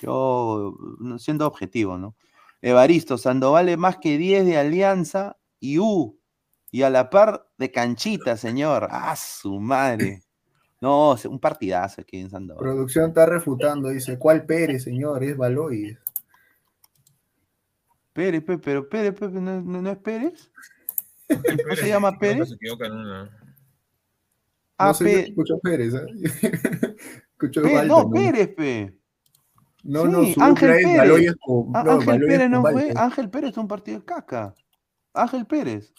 Yo, 0.02 0.76
siendo 1.18 1.46
objetivo, 1.46 1.96
¿no? 1.96 2.14
Evaristo, 2.60 3.16
Sandoval 3.18 3.68
es 3.68 3.78
más 3.78 3.98
que 3.98 4.18
10 4.18 4.44
de 4.44 4.58
Alianza 4.58 5.38
y 5.60 5.78
U. 5.78 6.18
Y 6.70 6.82
a 6.82 6.90
la 6.90 7.08
par 7.08 7.48
de 7.56 7.70
Canchita, 7.70 8.36
señor. 8.36 8.88
¡Ah, 8.90 9.16
su 9.16 9.58
madre! 9.58 10.22
No, 10.80 11.16
un 11.28 11.40
partidazo 11.40 12.02
aquí 12.02 12.18
en 12.18 12.30
Sandoval. 12.30 12.62
Producción 12.62 13.08
está 13.08 13.26
refutando, 13.26 13.88
dice, 13.88 14.18
¿cuál 14.18 14.44
Pérez, 14.44 14.84
señor? 14.84 15.24
Es 15.24 15.36
Baloy. 15.36 15.98
Pérez, 18.18 18.42
Pérez, 18.42 18.60
pero 18.64 18.88
Pérez, 18.88 19.14
Pérez, 19.14 19.34
¿no, 19.34 19.60
no- 19.60 19.80
no 19.82 19.90
es 19.90 19.98
Pérez? 19.98 20.50
¿No 21.28 21.40
Pérez, 21.40 21.78
se 21.78 21.88
llama 21.88 22.18
Pérez? 22.18 22.48
Se 22.48 22.54
equivoca 22.56 22.86
en 22.86 22.92
una. 22.94 23.30
Ah, 24.76 24.88
no 24.88 24.94
sé, 24.94 25.04
Pe- 25.04 25.20
escucho 25.28 25.58
Pérez. 25.60 25.94
¿eh? 25.94 26.06
escucho 27.32 27.62
Pe- 27.62 27.72
Balta, 27.74 27.86
no, 27.86 28.10
Pérez, 28.10 28.48
Pe. 28.56 28.98
No, 29.84 30.04
no, 30.06 30.24
Sí, 30.24 30.34
su 30.34 30.42
Ángel 30.42 30.68
Pérez. 30.82 31.34
Con- 31.40 31.70
no, 31.72 31.78
Ángel 31.92 32.20
Pérez 32.26 32.50
no 32.50 32.62
fue. 32.62 32.92
Ángel 32.96 33.30
Pérez 33.30 33.50
es 33.52 33.56
un 33.56 33.68
partido 33.68 34.00
de 34.00 34.04
caca. 34.04 34.52
Ángel 35.14 35.46
Pérez. 35.46 35.94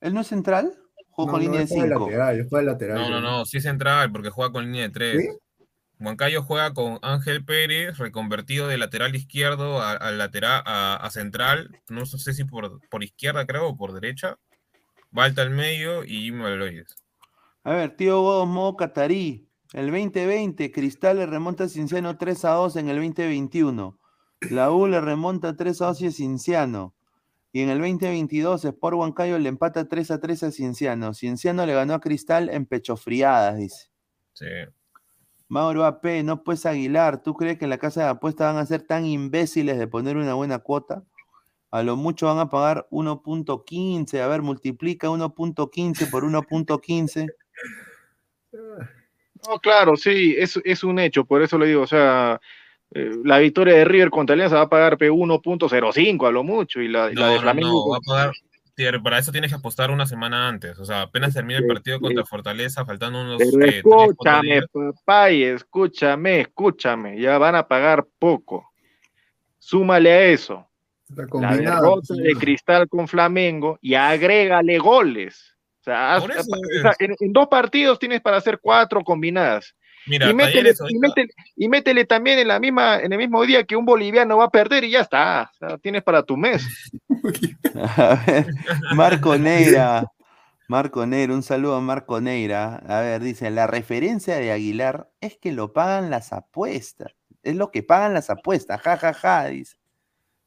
¿Él 0.00 0.14
no 0.14 0.22
es 0.22 0.26
central? 0.28 0.72
Juega 1.10 1.32
No, 1.32 1.32
con 1.32 1.32
no, 1.32 1.38
línea 1.50 1.58
de 1.58 1.64
es 1.64 1.70
para 1.70 1.82
el 1.84 1.88
5. 1.92 2.00
lateral, 2.06 2.40
es 2.40 2.46
para 2.48 2.60
el 2.60 2.66
lateral. 2.66 2.96
No, 2.98 3.10
no, 3.10 3.20
no, 3.20 3.44
sí 3.44 3.58
es 3.58 3.62
central 3.62 4.10
porque 4.10 4.30
juega 4.30 4.52
con 4.52 4.64
línea 4.64 4.82
de 4.84 4.90
tres. 4.90 5.20
¿Sí? 5.22 5.28
Huancayo 5.98 6.42
juega 6.42 6.74
con 6.74 6.98
Ángel 7.02 7.44
Pérez, 7.44 7.96
reconvertido 7.98 8.68
de 8.68 8.76
lateral 8.76 9.14
izquierdo 9.14 9.80
a, 9.80 9.92
a 9.92 10.10
lateral 10.10 10.62
a, 10.66 10.96
a 10.96 11.10
central. 11.10 11.80
No 11.88 12.04
sé 12.04 12.34
si 12.34 12.44
por, 12.44 12.80
por 12.88 13.02
izquierda, 13.02 13.46
creo, 13.46 13.68
o 13.68 13.76
por 13.76 13.92
derecha. 13.92 14.38
Balta 15.10 15.42
al 15.42 15.50
medio 15.50 16.04
y 16.04 16.22
Jimmy 16.22 16.42
Baloyes. 16.42 16.96
A 17.64 17.72
ver, 17.72 17.96
tío 17.96 18.20
Godos, 18.20 18.46
modo 18.46 18.76
catarí. 18.76 19.48
El 19.72 19.86
2020, 19.86 20.70
Cristal 20.70 21.16
le 21.16 21.26
remonta 21.26 21.64
a 21.64 21.68
Cinciano 21.68 22.16
3 22.16 22.44
a 22.44 22.50
2 22.50 22.76
en 22.76 22.88
el 22.88 22.96
2021. 22.96 23.98
La 24.50 24.70
U 24.70 24.86
le 24.86 25.00
remonta 25.00 25.56
3 25.56 25.82
a 25.82 25.86
2 25.86 26.02
a 26.02 26.10
Cinciano. 26.10 26.94
Y 27.52 27.62
en 27.62 27.70
el 27.70 27.78
2022, 27.78 28.66
Sport 28.66 28.96
Huancayo 28.96 29.38
le 29.38 29.48
empata 29.48 29.88
3 29.88 30.10
a 30.10 30.20
3 30.20 30.42
a 30.42 30.50
Cienciano. 30.50 31.14
Cienciano 31.14 31.64
le 31.64 31.72
ganó 31.72 31.94
a 31.94 32.00
Cristal 32.00 32.50
en 32.50 32.66
pechofriadas, 32.66 33.56
dice. 33.56 33.88
Sí. 34.34 34.44
Mauro 35.48 35.84
AP, 35.84 36.22
no 36.24 36.42
pues 36.42 36.66
Aguilar, 36.66 37.22
¿tú 37.22 37.34
crees 37.34 37.58
que 37.58 37.64
en 37.64 37.70
la 37.70 37.78
casa 37.78 38.02
de 38.02 38.08
apuestas 38.08 38.52
van 38.52 38.62
a 38.62 38.66
ser 38.66 38.82
tan 38.82 39.06
imbéciles 39.06 39.78
de 39.78 39.86
poner 39.86 40.16
una 40.16 40.34
buena 40.34 40.58
cuota? 40.58 41.04
A 41.70 41.82
lo 41.82 41.96
mucho 41.96 42.26
van 42.26 42.38
a 42.38 42.48
pagar 42.48 42.86
1.15, 42.90 44.20
a 44.20 44.28
ver, 44.28 44.42
multiplica 44.42 45.08
1.15 45.08 46.10
por 46.10 46.24
1.15. 46.24 47.28
No, 48.52 49.58
claro, 49.60 49.96
sí, 49.96 50.34
es, 50.36 50.58
es 50.64 50.82
un 50.82 50.98
hecho, 50.98 51.24
por 51.24 51.42
eso 51.42 51.58
le 51.58 51.66
digo, 51.66 51.82
o 51.82 51.86
sea, 51.86 52.40
eh, 52.92 53.10
la 53.24 53.38
victoria 53.38 53.74
de 53.74 53.84
River 53.84 54.10
contra 54.10 54.34
Alianza 54.34 54.56
va 54.56 54.62
a 54.62 54.68
pagar 54.68 54.96
P 54.96 55.10
1.05 55.10 56.26
a 56.26 56.30
lo 56.30 56.44
mucho 56.44 56.80
y 56.80 56.88
la, 56.88 57.08
de 57.08 57.14
no, 57.14 57.40
Flamengo. 57.40 57.68
no, 57.68 57.88
va 57.90 57.96
a 57.98 58.00
pagar. 58.00 58.34
Para 59.02 59.18
eso 59.18 59.32
tienes 59.32 59.50
que 59.50 59.56
apostar 59.56 59.90
una 59.90 60.06
semana 60.06 60.48
antes. 60.48 60.78
O 60.78 60.84
sea, 60.84 61.02
apenas 61.02 61.32
termina 61.32 61.58
el 61.60 61.66
partido 61.66 61.98
contra 61.98 62.24
Fortaleza, 62.26 62.84
faltando 62.84 63.22
unos. 63.22 63.38
Pero 63.38 63.72
cuatro 63.82 64.04
escúchame, 64.08 64.60
papá, 64.72 65.30
y 65.30 65.42
escúchame, 65.44 66.40
escúchame, 66.40 67.20
ya 67.20 67.38
van 67.38 67.54
a 67.54 67.66
pagar 67.66 68.06
poco. 68.18 68.70
Súmale 69.58 70.12
a 70.12 70.24
eso 70.26 70.68
la 71.40 71.48
derrota 71.76 72.14
de 72.14 72.34
Cristal 72.38 72.88
con 72.88 73.08
Flamengo 73.08 73.78
y 73.80 73.94
agrégale 73.94 74.78
goles. 74.78 75.56
O 75.80 75.84
sea, 75.84 76.16
haz- 76.16 76.24
eso 76.36 77.14
en 77.20 77.32
dos 77.32 77.46
partidos 77.48 77.98
tienes 77.98 78.20
para 78.20 78.36
hacer 78.38 78.58
cuatro 78.60 79.02
combinadas. 79.02 79.74
Mira, 80.06 80.30
y, 80.30 80.34
métele, 80.34 80.72
y, 80.88 80.98
métele, 80.98 81.28
y 81.56 81.68
métele 81.68 82.04
también 82.04 82.38
en, 82.38 82.48
la 82.48 82.60
misma, 82.60 83.00
en 83.00 83.12
el 83.12 83.18
mismo 83.18 83.44
día 83.44 83.64
que 83.64 83.76
un 83.76 83.84
boliviano 83.84 84.36
va 84.36 84.44
a 84.44 84.50
perder 84.50 84.84
y 84.84 84.92
ya 84.92 85.00
está. 85.00 85.50
O 85.54 85.56
sea, 85.56 85.78
tienes 85.78 86.02
para 86.02 86.22
tu 86.22 86.36
mes. 86.36 86.64
A 87.96 88.22
ver, 88.26 88.46
Marco 88.94 89.36
Neira. 89.36 90.04
Marco 90.68 91.06
Neira, 91.06 91.32
un 91.32 91.42
saludo 91.42 91.76
a 91.76 91.80
Marco 91.80 92.20
Neira. 92.20 92.82
A 92.88 93.00
ver, 93.00 93.22
dice, 93.22 93.50
la 93.50 93.66
referencia 93.66 94.36
de 94.36 94.50
Aguilar 94.50 95.08
es 95.20 95.36
que 95.36 95.52
lo 95.52 95.72
pagan 95.72 96.10
las 96.10 96.32
apuestas. 96.32 97.12
Es 97.42 97.54
lo 97.54 97.70
que 97.70 97.82
pagan 97.82 98.14
las 98.14 98.30
apuestas, 98.30 98.80
ja, 98.80 98.96
ja, 98.96 99.14
ja, 99.14 99.44
dice. 99.46 99.76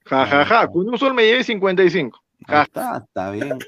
Ja, 0.06 0.26
ja, 0.26 0.46
ja. 0.46 0.68
Con 0.68 0.90
un 0.90 0.98
sol 0.98 1.14
me 1.14 1.24
llevé 1.24 1.44
55. 1.44 2.22
Ahí 2.48 2.64
está, 2.64 3.04
está 3.06 3.32
bien. 3.32 3.60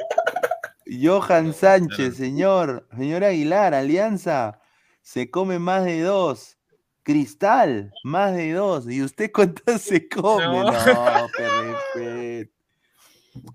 Johan 0.86 1.54
Sánchez, 1.54 2.18
señor, 2.18 2.88
señor 2.98 3.24
Aguilar, 3.24 3.74
Alianza, 3.74 4.61
se 5.02 5.30
come 5.30 5.60
más 5.60 5.86
de 5.86 6.02
dos. 6.02 6.58
Cristal, 7.04 7.92
más 8.04 8.36
de 8.36 8.54
dos. 8.54 8.90
¿Y 8.90 9.02
usted 9.02 9.32
cuántas 9.34 9.82
se 9.82 10.08
come? 10.08 10.44
No. 10.46 10.64
No, 10.72 11.28
perfecto. 11.36 12.54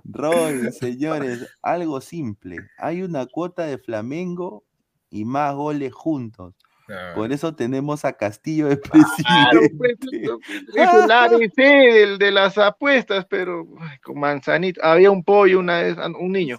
Roy, 0.04 0.72
señores, 0.72 1.46
algo 1.62 2.00
simple. 2.00 2.56
Hay 2.78 3.02
una 3.02 3.26
cuota 3.26 3.64
de 3.64 3.78
Flamengo 3.78 4.64
y 5.10 5.24
más 5.24 5.54
goles 5.54 5.92
juntos. 5.92 6.54
Por 7.14 7.32
eso 7.32 7.54
tenemos 7.54 8.04
a 8.04 8.12
Castillo 8.12 8.68
de 8.68 8.80
Claro, 8.80 9.60
pues, 9.76 9.96
presidente. 9.98 10.34
es 10.74 10.94
el 10.94 11.10
ABC 11.10 11.56
del, 11.56 12.18
de 12.18 12.30
las 12.30 12.56
apuestas, 12.58 13.26
pero 13.28 13.66
ay, 13.80 13.98
con 13.98 14.20
manzanita. 14.20 14.92
Había 14.92 15.10
un 15.10 15.24
pollo 15.24 15.58
una 15.58 15.82
vez, 15.82 15.96
un 16.18 16.32
niño. 16.32 16.56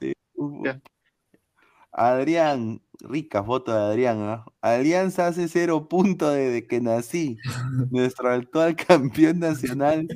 Adrián, 1.94 2.82
rica 3.02 3.44
foto 3.44 3.74
de 3.74 3.80
Adrián. 3.80 4.22
¿ah? 4.22 4.45
Alianza 4.61 5.28
hace 5.28 5.48
cero 5.48 5.88
puntos 5.88 6.34
desde 6.34 6.68
que 6.68 6.82
nací. 6.82 7.38
Nuestro 7.91 8.30
actual 8.30 8.76
campeón 8.76 9.40
nacional 9.40 10.07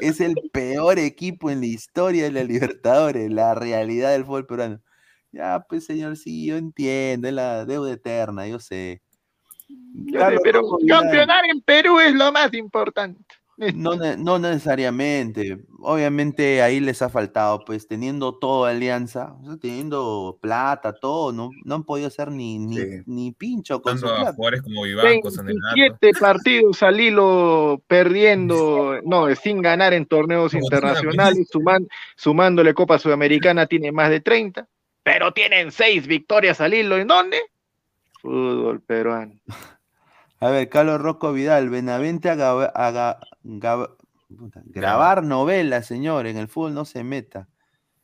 es 0.00 0.20
el 0.20 0.34
peor 0.52 0.98
equipo 0.98 1.50
en 1.50 1.60
la 1.60 1.66
historia 1.66 2.24
de 2.24 2.32
la 2.32 2.44
Libertadores, 2.44 3.30
la 3.30 3.54
realidad 3.54 4.12
del 4.12 4.24
fútbol 4.24 4.46
peruano. 4.46 4.80
Ya, 5.32 5.64
pues 5.68 5.84
señor, 5.84 6.16
sí, 6.16 6.46
yo 6.46 6.56
entiendo, 6.56 7.28
es 7.28 7.34
la 7.34 7.64
deuda 7.64 7.92
eterna, 7.92 8.48
yo 8.48 8.58
sé. 8.58 9.00
Yo 9.68 10.20
sé, 10.20 10.38
pero 10.42 10.62
campeonar 10.88 11.44
en 11.48 11.60
Perú 11.60 12.00
es 12.00 12.12
lo 12.14 12.32
más 12.32 12.52
importante. 12.54 13.22
No, 13.74 13.90
no 14.18 14.38
necesariamente. 14.38 15.58
Obviamente 15.82 16.62
ahí 16.62 16.80
les 16.80 17.02
ha 17.02 17.08
faltado, 17.08 17.64
pues 17.64 17.86
teniendo 17.86 18.34
todo 18.38 18.64
Alianza, 18.64 19.34
o 19.40 19.44
sea, 19.44 19.56
teniendo 19.58 20.38
plata, 20.40 20.92
todo, 20.94 21.32
no, 21.32 21.50
no 21.64 21.74
han 21.74 21.84
podido 21.84 22.08
hacer 22.08 22.30
ni, 22.30 22.58
ni, 22.58 22.78
ni 23.06 23.32
pincho 23.32 23.80
con 23.82 23.96
a 23.96 24.00
plata. 24.00 24.32
jugadores 24.34 24.62
como 24.62 24.82
Vivanco, 24.82 25.30
Sanelato. 25.30 25.74
Siete 25.74 26.10
partidos 26.18 26.82
al 26.82 27.00
hilo 27.00 27.82
perdiendo, 27.86 29.00
no, 29.04 29.34
sin 29.36 29.62
ganar 29.62 29.92
en 29.94 30.06
torneos 30.06 30.52
Como 30.52 30.64
internacionales, 30.64 31.48
suman- 31.52 31.88
sumándole 32.16 32.74
Copa 32.74 32.98
Sudamericana, 32.98 33.66
tiene 33.66 33.92
más 33.92 34.10
de 34.10 34.20
30, 34.20 34.68
pero 35.02 35.32
tienen 35.32 35.72
seis 35.72 36.06
victorias 36.06 36.60
al 36.60 36.74
hilo. 36.74 36.98
¿En 36.98 37.08
dónde? 37.08 37.40
Fútbol 38.20 38.82
peruano. 38.82 39.34
A 40.40 40.50
ver, 40.50 40.68
Carlos 40.68 41.00
Rocco 41.00 41.32
Vidal, 41.32 41.68
Benavente 41.70 42.30
a, 42.30 42.34
gaba- 42.34 42.72
a 42.74 42.90
ga- 42.90 43.18
gaba- 43.42 43.96
puta, 44.36 44.62
grabar 44.64 45.22
novelas, 45.22 45.86
señor, 45.86 46.26
en 46.26 46.38
el 46.38 46.48
fútbol 46.48 46.74
no 46.74 46.84
se 46.84 47.04
meta. 47.04 47.48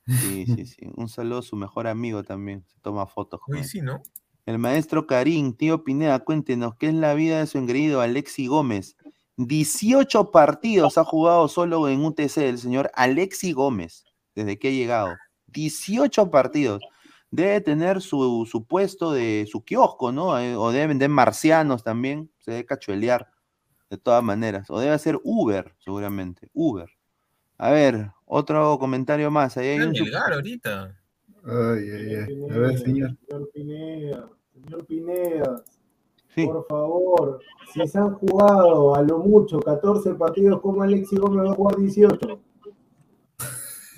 Sí, 0.06 0.44
sí, 0.46 0.66
sí. 0.66 0.86
Un 0.96 1.08
saludo 1.08 1.38
a 1.38 1.42
su 1.42 1.56
mejor 1.56 1.86
amigo 1.86 2.22
también, 2.24 2.64
se 2.66 2.78
toma 2.80 3.06
fotos 3.06 3.40
Uy, 3.48 3.64
sí, 3.64 3.80
¿no? 3.80 4.02
El 4.44 4.58
maestro 4.58 5.06
Karim, 5.06 5.54
tío 5.54 5.82
Pineda, 5.82 6.20
cuéntenos 6.20 6.76
qué 6.76 6.88
es 6.88 6.94
la 6.94 7.14
vida 7.14 7.40
de 7.40 7.46
su 7.46 7.58
engreído 7.58 8.00
Alexi 8.00 8.46
Gómez. 8.46 8.96
18 9.38 10.30
partidos 10.30 10.96
ha 10.98 11.04
jugado 11.04 11.48
solo 11.48 11.88
en 11.88 12.04
UTC 12.04 12.36
el 12.48 12.58
señor 12.58 12.90
Alexi 12.94 13.52
Gómez, 13.52 14.04
desde 14.34 14.58
que 14.58 14.68
ha 14.68 14.70
llegado. 14.70 15.14
18 15.48 16.30
partidos. 16.30 16.80
Debe 17.30 17.60
tener 17.60 18.00
su, 18.00 18.46
su 18.50 18.64
puesto 18.64 19.12
de 19.12 19.46
su 19.50 19.62
kiosco, 19.64 20.12
¿no? 20.12 20.38
Eh, 20.38 20.56
O 20.56 20.70
debe 20.72 20.86
vender 20.88 21.10
marcianos 21.10 21.82
también. 21.82 22.30
Se 22.38 22.52
debe 22.52 22.64
cachuelear, 22.66 23.28
de 23.90 23.98
todas 23.98 24.22
maneras. 24.22 24.70
O 24.70 24.78
debe 24.78 24.92
hacer 24.92 25.18
Uber, 25.24 25.74
seguramente. 25.78 26.48
Uber. 26.54 26.88
A 27.58 27.70
ver, 27.70 28.10
otro 28.26 28.78
comentario 28.78 29.30
más. 29.30 29.56
Ahí 29.56 29.68
hay 29.68 29.80
un 29.80 29.94
ahorita. 30.14 30.96
Ay, 31.44 31.90
ay, 31.90 32.14
ay. 32.14 32.44
A 32.50 32.58
ver, 32.58 32.78
señor. 32.78 33.16
Señor 33.28 33.50
Pineda, 33.52 34.28
señor 34.52 34.86
Pineda, 34.86 35.64
Sí. 36.34 36.44
por 36.46 36.66
favor, 36.66 37.40
si 37.72 37.86
se 37.86 37.98
han 37.98 38.14
jugado 38.14 38.94
a 38.94 39.02
lo 39.02 39.18
mucho 39.18 39.58
14 39.60 40.14
partidos, 40.14 40.60
¿cómo 40.60 40.82
Alexi 40.82 41.16
Gómez 41.16 41.46
va 41.46 41.52
a 41.52 41.54
jugar 41.54 41.76
18? 41.76 42.40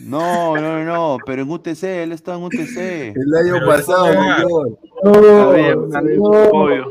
No, 0.01 0.57
no, 0.57 0.85
no, 0.85 1.17
pero 1.27 1.43
en 1.43 1.51
UTC, 1.51 1.83
él 1.85 2.13
está 2.13 2.35
en 2.37 2.45
UTC. 2.45 2.77
El 3.17 3.35
año 3.35 3.55
Pero 3.55 3.67
pasado, 3.67 4.15
no 4.15 4.37
señor. 4.37 4.79
No, 5.03 5.11
un 5.81 5.93
señor, 5.93 6.87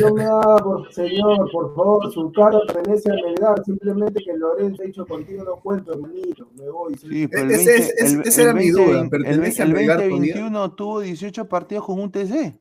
no 0.00 0.14
me 0.14 0.24
haga, 0.24 0.56
por, 0.58 0.92
señor, 0.92 1.50
por 1.50 1.74
favor, 1.74 2.12
su 2.12 2.30
carro 2.32 2.60
pertenece 2.66 3.10
a 3.10 3.14
Melgar, 3.14 3.64
simplemente 3.64 4.22
que 4.22 4.36
Lorenzo 4.36 4.82
ha 4.82 4.86
dicho 4.86 5.06
contigo 5.06 5.44
no 5.44 5.56
cuento, 5.56 5.92
hermanito, 5.92 6.48
me 6.56 6.68
voy. 6.68 6.94
Sí, 6.96 7.26
pero 7.26 7.44
el 7.44 7.50
Ese- 7.52 7.72
20, 7.72 7.82
ese- 7.82 7.94
el, 8.14 8.20
esa 8.22 8.40
el 8.42 8.48
era 8.48 8.54
mi 8.54 8.64
20, 8.70 8.82
duda, 8.84 9.00
el, 9.00 9.10
¿pertenece 9.10 9.62
el 9.62 9.72
Melgar 9.72 9.96
2021 9.98 10.72
tuvo 10.74 11.00
18 11.00 11.48
partidos 11.48 11.84
con 11.86 12.00
un 12.00 12.12
TC. 12.12 12.60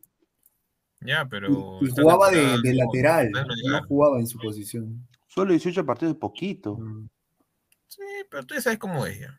Ya, 1.02 1.28
pero. 1.30 1.80
Y 1.82 1.90
jugaba 1.90 2.32
de, 2.32 2.40
de 2.64 2.74
no, 2.74 2.86
lateral, 2.86 3.30
no 3.32 3.84
jugaba 3.88 4.20
en 4.20 4.28
su 4.28 4.40
posición. 4.40 5.06
Solo 5.28 5.52
18 5.52 5.86
partidos 5.86 6.16
poquito. 6.16 6.80
Sí, 7.92 8.02
pero 8.30 8.46
tú 8.46 8.56
ya 8.56 8.62
sabes 8.62 8.80
cómo 8.80 9.06
es 9.06 9.20
ya. 9.20 9.38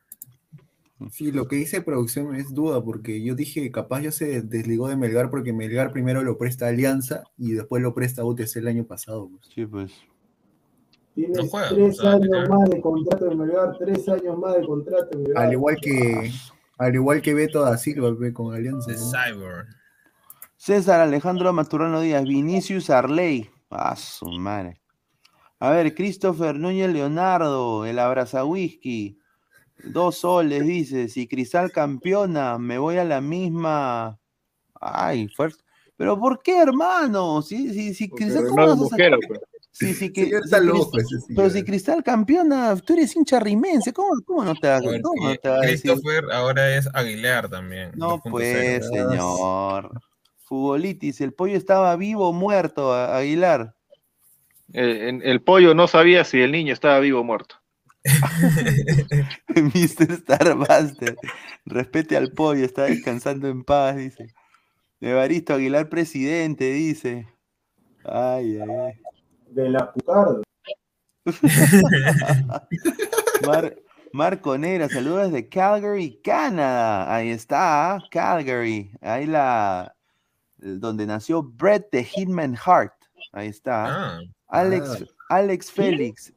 Sí, 1.11 1.33
lo 1.33 1.49
que 1.49 1.57
dice 1.57 1.81
producción 1.81 2.37
es 2.37 2.53
duda, 2.53 2.85
porque 2.85 3.23
yo 3.23 3.35
dije, 3.35 3.73
capaz 3.73 4.03
ya 4.03 4.13
se 4.13 4.43
desligó 4.43 4.89
de 4.89 4.97
Melgar 4.97 5.31
porque 5.31 5.55
Melgar 5.55 5.91
primero 5.91 6.23
lo 6.23 6.37
presta 6.37 6.67
a 6.67 6.69
Alianza 6.69 7.25
y 7.39 7.53
después 7.53 7.83
lo 7.83 7.95
presta 7.95 8.23
a 8.23 8.25
UTC 8.27 8.57
el 8.57 8.69
año 8.69 8.85
pasado. 8.85 9.29
pues. 9.31 9.47
Sí, 9.55 9.65
pues. 9.65 9.93
Tienes 11.15 11.39
No 11.39 11.47
juega, 11.49 11.69
tres 11.71 11.99
o 11.99 12.03
sea, 12.03 12.13
años 12.13 12.49
más 12.49 12.69
de 12.69 12.81
contrato 12.83 13.33
en 13.33 13.39
Melgar, 13.39 13.79
tres 13.79 14.09
años 14.09 14.39
más 14.39 14.57
de 14.57 14.67
contrato 14.67 15.09
en 15.13 15.23
Melgar. 15.23 15.45
Al 15.47 15.53
igual 15.55 15.77
que 15.81 16.31
al 16.77 16.95
igual 16.95 17.23
que 17.23 17.33
Beto 17.33 17.63
da 17.63 17.79
Silva 17.79 18.15
con 18.35 18.55
Alianza. 18.55 18.91
De 18.91 18.99
¿no? 18.99 19.11
Cyber. 19.11 19.67
César 20.57 21.01
Alejandro 21.01 21.53
Maturano 21.55 22.03
Díaz, 22.03 22.25
Vinicius 22.25 22.91
Arley. 22.91 23.51
Ah, 23.71 23.97
su 23.97 24.27
madre. 24.27 24.82
A 25.63 25.71
ver, 25.71 25.95
Christopher 25.95 26.57
Núñez 26.59 26.93
Leonardo, 26.93 27.87
el 27.87 28.01
abraza 28.01 28.45
whisky. 28.45 29.17
Dos 29.85 30.17
soles, 30.17 30.67
dice. 30.67 31.09
Si 31.09 31.29
Cristal 31.29 31.71
campeona, 31.71 32.59
me 32.59 32.79
voy 32.79 32.97
a 32.97 33.05
la 33.05 33.21
misma. 33.21 34.19
Ay, 34.81 35.29
fuerte. 35.29 35.63
Pero 35.97 36.19
¿por 36.19 36.43
qué, 36.43 36.59
hermano? 36.59 37.43
Si, 37.43 37.73
si, 37.73 37.95
si 37.95 38.11
Cristal, 38.11 38.49
¿cómo 38.49 38.63
vas 38.67 38.73
a 38.73 38.75
Mosquera, 38.75 39.17
pues. 39.29 39.39
Sí, 39.71 39.95
sí, 39.95 40.13
que, 40.13 40.25
Señor 40.25 40.41
si 40.43 40.47
está 40.47 40.59
Cris- 40.59 40.67
loco 40.67 40.99
ese 40.99 41.09
señor. 41.21 41.27
pero 41.37 41.51
si 41.51 41.63
Cristal 41.65 42.03
campeona, 42.03 42.75
tú 42.77 42.95
eres 42.95 43.15
hincha 43.15 43.39
rimense, 43.39 43.93
¿cómo, 43.93 44.21
cómo 44.27 44.45
no 44.45 44.57
te 44.57 44.67
va, 44.67 44.79
A 44.79 44.81
ver, 44.81 45.01
cómo 45.01 45.29
no 45.29 45.37
va 45.49 45.59
a 45.59 45.61
decir? 45.61 45.93
Christopher 45.93 46.25
ahora 46.33 46.77
es 46.77 46.89
Aguilar 46.93 47.49
también. 47.49 47.93
No, 47.95 48.17
2.0. 48.19 48.31
pues, 48.33 48.89
señor. 48.89 49.93
Futbolitis, 50.39 51.21
el 51.21 51.33
pollo 51.35 51.57
estaba 51.57 51.95
vivo 51.95 52.29
o 52.31 52.33
muerto, 52.33 52.93
Aguilar. 52.93 53.77
Eh, 54.73 55.09
en- 55.09 55.23
el 55.25 55.43
pollo 55.43 55.75
no 55.75 55.87
sabía 55.89 56.25
si 56.25 56.41
el 56.41 56.53
niño 56.53 56.73
estaba 56.73 56.99
vivo 57.01 57.21
o 57.21 57.25
muerto. 57.25 57.57
Mr. 59.55 60.17
Starbuster. 60.19 61.17
Respete 61.67 62.17
al 62.17 62.33
pollo, 62.33 62.65
está 62.65 62.85
descansando 62.85 63.49
en 63.49 63.63
paz, 63.65 63.97
dice. 63.97 64.35
Evaristo 65.01 65.55
Aguilar, 65.55 65.89
presidente, 65.89 66.73
dice. 66.73 67.29
Ay, 68.05 68.59
ay, 68.61 68.71
ay. 68.71 68.93
De 69.51 69.69
la 69.69 69.93
Pucardo. 69.93 70.43
Mar- 73.47 73.77
Marco 74.13 74.59
Negra, 74.59 74.89
saludos 74.89 75.31
desde 75.31 75.49
Calgary, 75.49 76.21
Canadá. 76.23 77.15
Ahí 77.15 77.31
está, 77.31 78.03
Calgary. 78.11 78.91
Ahí 79.01 79.27
la 79.27 79.95
donde 80.57 81.07
nació 81.07 81.43
Brett 81.43 81.91
de 81.91 82.05
Hitman 82.05 82.55
Heart. 82.57 82.93
Ahí 83.33 83.49
está. 83.49 83.87
Ah, 84.17 84.21
Alex, 84.53 85.05
Alex 85.29 85.71
Félix. 85.71 86.33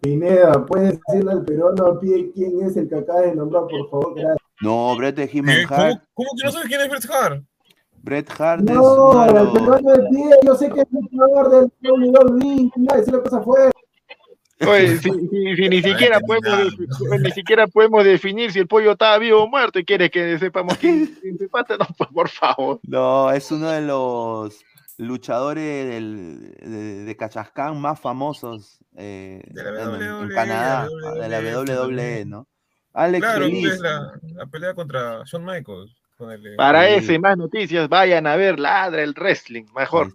Pineda, 0.00 0.64
¿puedes 0.66 0.98
decirle 1.06 1.32
al 1.32 1.44
peruano 1.44 1.86
a 1.86 2.00
pie 2.00 2.30
quién 2.34 2.62
es 2.62 2.76
el 2.76 2.88
que 2.88 2.96
acabas 2.96 3.22
de 3.26 3.34
nombrar, 3.34 3.62
por 3.68 3.88
favor? 3.90 4.14
Gracias. 4.14 4.36
No, 4.60 4.96
Brett 4.96 5.16
de 5.16 5.26
Hitman 5.28 5.56
¿qué? 5.56 5.66
¿Cómo, 5.66 5.80
Heart. 5.80 6.02
¿Cómo 6.14 6.28
que 6.38 6.44
no 6.46 6.52
sabes 6.52 6.68
quién 6.68 6.80
es 6.82 6.88
Bret 6.88 7.10
Hart? 7.10 7.44
Bret 8.02 8.40
Hart 8.40 8.60
es 8.68 8.74
No, 8.76 9.24
el 9.24 9.50
peruano 9.52 9.90
de 9.92 10.08
pie, 10.08 10.24
yo 10.44 10.54
sé 10.54 10.68
que 10.70 10.80
es 10.82 10.86
el 10.92 11.08
jugador 11.10 11.50
del 11.50 11.72
WWE, 11.90 12.70
no 12.76 12.94
decirle 12.96 13.22
cosas 13.22 13.44
fuera. 13.44 13.70
Oye, 14.68 14.96
si, 14.98 15.10
si- 15.10 15.56
si 15.56 15.68
ni 15.68 15.82
siquiera 15.82 16.20
podemos 16.20 16.72
ni 17.20 17.30
siquiera 17.32 17.66
podemos 17.66 18.04
definir 18.04 18.52
si 18.52 18.60
el 18.60 18.68
pollo 18.68 18.92
estaba 18.92 19.18
vivo 19.18 19.42
o 19.42 19.48
muerto 19.48 19.80
y 19.80 19.84
quieres 19.84 20.10
que 20.10 20.38
sepamos 20.38 20.76
quién, 20.78 21.06
quién 21.20 21.36
se 21.36 21.48
pasa, 21.48 21.76
no, 21.76 21.86
pues 21.98 22.10
por 22.14 22.28
favor. 22.28 22.78
No, 22.84 23.30
es 23.32 23.50
uno 23.50 23.68
de 23.70 23.80
los 23.80 24.64
luchadores 25.06 25.88
del- 25.88 26.54
de, 26.60 27.04
de 27.04 27.16
Cachascán 27.16 27.80
más 27.80 28.00
famosos 28.00 28.78
eh, 28.96 29.42
De 29.50 29.62
la 29.64 29.70
bueno, 29.70 29.94
en- 29.96 30.02
en, 30.02 30.12
WWE, 30.28 30.34
Canadá, 30.34 30.86
de 30.88 31.28
la 31.28 31.40
de 31.40 31.52
la 31.52 31.60
WWE, 31.60 31.76
WWE, 31.86 32.24
¿no? 32.26 32.48
Alex 32.94 33.20
Claro, 33.24 33.44
Feliz. 33.46 33.80
la, 33.80 34.12
la 34.34 34.46
pelea 34.46 34.74
contra 34.74 35.22
Shawn 35.24 35.44
Michaels. 35.44 35.96
con 36.16 36.30
el- 36.30 36.56
Para 36.56 36.86
Sí. 36.86 36.94
ese 36.96 37.14
y 37.14 37.18
más 37.18 37.36
noticias, 37.36 37.88
vayan 37.88 38.26
a 38.26 38.36
ver 38.36 38.60
Ladra 38.60 39.02
el 39.02 39.14
Wrestling, 39.14 39.64
mejor. 39.74 40.12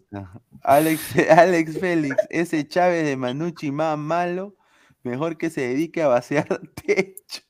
Alex, 0.62 1.02
Alex 1.30 1.80
Félix, 1.80 2.16
ese 2.30 2.68
Chávez 2.68 3.06
de 3.06 3.18
Manucci 3.18 3.72
más 3.72 3.98
malo, 3.98 4.56
mejor 5.04 5.38
que 5.38 5.50
se 5.50 5.62
dedique 5.62 6.02
a 6.04 6.08
vaciar 6.08 6.48
techo. 6.86 7.42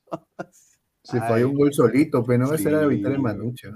Se 1.03 1.17
Ay. 1.19 1.23
falló 1.29 1.49
un 1.49 1.55
gol 1.55 1.73
solito, 1.73 2.23
pero 2.25 2.45
no 2.47 2.53
esa 2.53 2.69
era 2.69 2.77
la 2.81 2.83
Sí. 2.87 2.95
victoria 2.95 3.17
de 3.17 3.23
Manucha. 3.23 3.69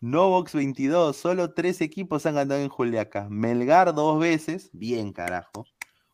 Novox 0.00 0.54
22, 0.54 1.16
solo 1.16 1.52
tres 1.54 1.80
equipos 1.80 2.24
han 2.26 2.36
ganado 2.36 2.60
en 2.60 2.68
Juliaca. 2.68 3.26
Melgar 3.30 3.94
dos 3.94 4.20
veces, 4.20 4.70
bien 4.72 5.12
carajo. 5.12 5.64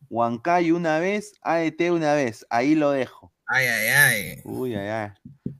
Huancayo 0.09 0.77
una 0.77 0.99
vez, 0.99 1.33
AET 1.43 1.81
una 1.91 2.15
vez, 2.15 2.47
ahí 2.51 2.75
lo 2.75 2.91
dejo. 2.91 3.33
Ay, 3.47 3.67
ay, 3.67 3.89
ay. 3.89 4.41
Uy, 4.45 4.75
ay, 4.75 4.89
ay. 4.89 5.11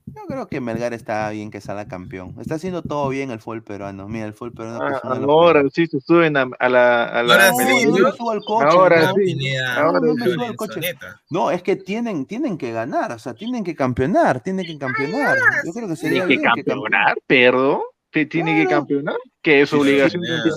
Yo 0.07 0.23
creo 0.29 0.47
que 0.47 0.61
Melgar 0.61 0.95
está 0.95 1.29
bien 1.31 1.51
que 1.51 1.61
salga 1.61 1.89
campeón. 1.89 2.37
Está 2.41 2.55
haciendo 2.55 2.83
todo 2.83 3.09
bien 3.09 3.31
el 3.33 3.41
fútbol 3.41 3.65
peruano. 3.65 4.09
Mira, 4.09 4.27
el 4.27 4.33
fútbol 4.33 4.53
peruano 4.53 4.81
Ah, 4.83 5.01
ahora 5.03 5.63
sí 5.73 5.87
se 5.87 6.01
suben 6.01 6.37
a, 6.37 6.47
a 6.61 6.69
la, 6.69 7.05
a 7.05 7.23
la 7.25 7.35
Ahora 7.35 7.51
No, 7.51 7.57
sí, 7.59 7.85
no 7.87 7.99
¿no? 7.99 8.05
me 8.05 8.13
subo 8.13 8.31
al 8.31 8.41
coche. 8.45 8.67
Ahora 8.71 9.03
no, 9.03 9.15
sí, 9.15 9.57
ahora 9.57 10.01
no 10.01 10.15
me 10.15 10.25
sí. 10.25 10.31
subo 10.33 10.45
al 10.45 10.57
coche. 10.57 10.75
Lorenzoneta. 10.77 11.21
No, 11.31 11.51
es 11.51 11.63
que 11.65 11.77
tienen, 11.77 12.27
tienen 12.27 12.57
que 12.57 12.71
ganar, 12.73 13.11
o 13.13 13.19
sea, 13.19 13.35
tienen 13.35 13.65
que 13.65 13.75
campeonar, 13.75 14.41
tienen 14.41 14.65
que 14.65 14.79
campeonar. 14.79 15.37
Yo 15.67 15.73
creo 15.73 15.89
que 15.89 15.97
sería 15.97 16.27
Tiene 16.27 16.43
que 16.43 16.49
bien 16.49 16.55
que 16.55 16.65
campeonar, 16.65 17.17
perdón. 17.27 17.81
Tiene 18.27 18.55
que 18.57 18.67
campeonar, 18.67 19.17
que 19.43 19.63
es 19.63 19.71
Sí, 19.71 19.77
obligación 19.77 20.23
sí, 20.25 20.33
sí. 20.45 20.51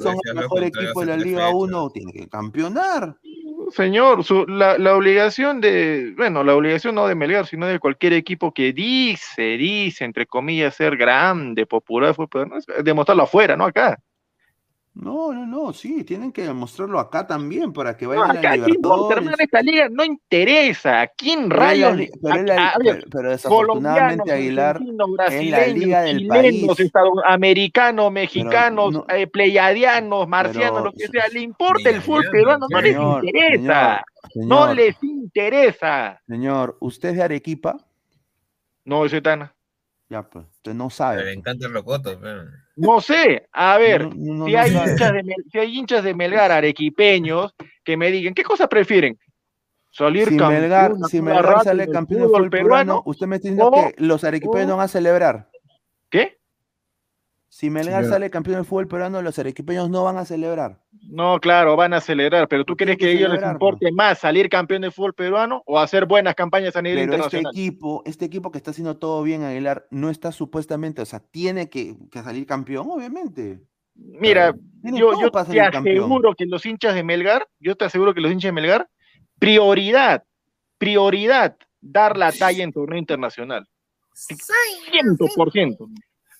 Son, 0.00 0.20
el 0.24 0.34
mejor 0.34 0.64
equipo 0.64 1.00
de 1.00 1.06
la 1.06 1.16
Liga 1.16 1.40
fechas. 1.46 1.52
1, 1.54 1.90
tienen 1.90 2.12
que 2.12 2.28
campeonar. 2.28 3.16
Señor, 3.70 4.24
su- 4.24 4.46
la, 4.46 4.76
la 4.78 4.94
obligación 4.96 5.60
de, 5.60 6.12
bueno, 6.16 6.44
la 6.44 6.54
obligación 6.54 6.94
no 6.94 7.06
de 7.06 7.14
Melgar, 7.14 7.46
sino 7.46 7.66
de 7.66 7.78
cualquier 7.78 8.12
equipo 8.12 8.52
que 8.52 8.72
dice, 8.72 9.56
dice, 9.56 10.04
entre 10.04 10.26
comillas, 10.26 10.74
ser 10.74 10.96
grande, 10.96 11.64
popular, 11.66 12.14
fue, 12.14 12.28
pero 12.28 12.46
no 12.46 12.58
es 12.58 12.66
demostrarlo 12.84 13.22
afuera, 13.22 13.56
no 13.56 13.64
acá. 13.64 13.98
No, 14.96 15.32
no, 15.32 15.44
no, 15.44 15.72
sí, 15.72 16.04
tienen 16.04 16.30
que 16.30 16.42
demostrarlo 16.42 17.00
acá 17.00 17.26
también 17.26 17.72
para 17.72 17.96
que 17.96 18.04
No, 18.04 18.12
vayan 18.12 18.36
acá, 18.36 18.52
a. 18.52 18.56
Libertadores. 18.58 19.28
Esta 19.40 19.60
liga 19.60 19.88
no 19.90 20.04
interesa. 20.04 21.00
¿A 21.00 21.06
quién 21.08 21.48
Pero 21.48 21.60
rayos? 21.60 21.96
pero 22.22 22.42
la- 22.44 22.74
ver, 22.78 22.94
pero- 22.98 23.06
pero 23.10 23.30
desafortunadamente, 23.30 24.30
Aguilar, 24.32 24.80
es 25.28 25.50
la 25.50 25.66
liga 25.66 26.02
del 26.02 26.18
chilenos, 26.18 26.76
país. 26.76 26.80
estadounidenses, 26.86 28.12
mexicanos, 28.12 28.92
no- 28.92 29.06
eh, 29.08 29.26
pleyadianos, 29.26 30.28
marcianos, 30.28 30.70
Pero- 30.74 30.84
lo 30.84 30.92
que 30.92 31.08
sea. 31.08 31.26
Le 31.32 31.40
importa 31.40 31.90
el 31.90 32.00
fútbol 32.00 32.26
peruano, 32.30 32.66
no 32.70 32.80
les 32.80 32.96
interesa. 32.96 34.04
señor, 34.32 34.48
No 34.48 34.60
señor. 34.62 34.76
les 34.76 35.02
interesa. 35.02 36.20
Señor, 36.28 36.76
¿usted 36.80 37.08
es 37.10 37.16
de 37.16 37.22
Arequipa? 37.24 37.76
No, 38.84 39.08
soy 39.08 39.20
Tana. 39.20 39.52
Ya, 40.08 40.22
pues, 40.22 40.44
usted 40.54 40.72
no 40.74 40.88
sabe. 40.88 41.24
Le 41.24 41.32
encanta 41.32 41.66
el 41.66 41.72
rocoto, 41.74 42.16
pero. 42.20 42.44
No 42.76 43.00
sé, 43.00 43.48
a 43.52 43.78
ver, 43.78 44.02
No, 44.14 44.34
no, 44.34 44.46
si, 44.46 44.56
hay 44.56 44.72
hinchas 44.72 45.12
de, 45.12 45.34
si 45.52 45.58
hay 45.58 45.78
hinchas 45.78 46.02
de 46.04 46.14
Melgar 46.14 46.50
arequipeños 46.50 47.54
que 47.84 47.96
me 47.96 48.10
digan, 48.10 48.34
¿qué 48.34 48.42
cosa 48.42 48.68
prefieren? 48.68 49.18
¿Salir 49.90 50.28
Si 50.28 50.36
campeón 50.36 50.60
Melgar, 50.62 50.92
si 51.08 51.22
Melgar 51.22 51.62
sale 51.62 51.88
campeón 51.88 52.22
del 52.32 52.50
peruano, 52.50 52.50
peruano? 52.50 53.02
usted 53.06 53.26
me 53.28 53.36
está 53.36 53.48
diciendo 53.48 53.70
o- 53.72 53.72
que 53.92 53.94
los 54.02 54.24
arequipeños 54.24 54.66
o- 54.66 54.70
no 54.70 54.76
van 54.78 54.84
a 54.86 54.88
celebrar. 54.88 55.48
¿Qué? 56.10 56.38
Si 57.54 57.70
Melgar 57.70 58.00
pero- 58.00 58.12
sale 58.14 58.30
campeón 58.30 58.56
del 58.56 58.64
fútbol 58.64 58.88
peruano, 58.88 59.22
los 59.22 59.38
arequipeños 59.38 59.88
no 59.88 60.02
van 60.02 60.16
a 60.16 60.24
celebrar. 60.24 60.80
No, 61.08 61.38
claro, 61.38 61.76
van 61.76 61.94
a 61.94 62.00
celebrar, 62.00 62.48
pero 62.48 62.64
¿tú 62.64 62.74
crees 62.76 62.98
que 62.98 63.06
a 63.06 63.10
ellos 63.10 63.30
les 63.30 63.44
importe 63.44 63.92
más 63.92 64.18
salir 64.18 64.48
campeón 64.48 64.82
de 64.82 64.90
fútbol 64.90 65.14
peruano 65.14 65.62
o 65.64 65.78
hacer 65.78 66.04
buenas 66.04 66.34
campañas 66.34 66.74
a 66.74 66.82
nivel 66.82 67.08
Pero 67.08 67.12
este 67.12 67.36
internacional? 67.36 67.52
equipo, 67.54 68.02
este 68.06 68.24
equipo 68.24 68.50
que 68.50 68.58
está 68.58 68.72
haciendo 68.72 68.96
todo 68.96 69.22
bien, 69.22 69.44
Aguilar, 69.44 69.86
no 69.92 70.10
está 70.10 70.32
supuestamente, 70.32 71.00
o 71.00 71.04
sea, 71.04 71.20
tiene 71.20 71.70
que, 71.70 71.94
que 72.10 72.22
salir 72.24 72.44
campeón, 72.44 72.88
obviamente. 72.90 73.60
Mira, 73.94 74.52
Tiene 74.82 74.98
yo, 74.98 75.12
yo 75.20 75.30
para 75.30 75.44
te 75.44 75.52
salir 75.56 75.70
campeón. 75.70 75.98
aseguro 75.98 76.34
que 76.34 76.46
los 76.46 76.66
hinchas 76.66 76.96
de 76.96 77.04
Melgar, 77.04 77.46
yo 77.60 77.76
te 77.76 77.84
aseguro 77.84 78.14
que 78.14 78.20
los 78.20 78.32
hinchas 78.32 78.48
de 78.48 78.52
Melgar, 78.60 78.88
prioridad, 79.38 80.24
prioridad, 80.76 81.56
dar 81.80 82.16
la 82.16 82.32
talla 82.32 82.64
en 82.64 82.72
torneo 82.72 82.98
internacional. 82.98 83.68
100%. 84.16 85.88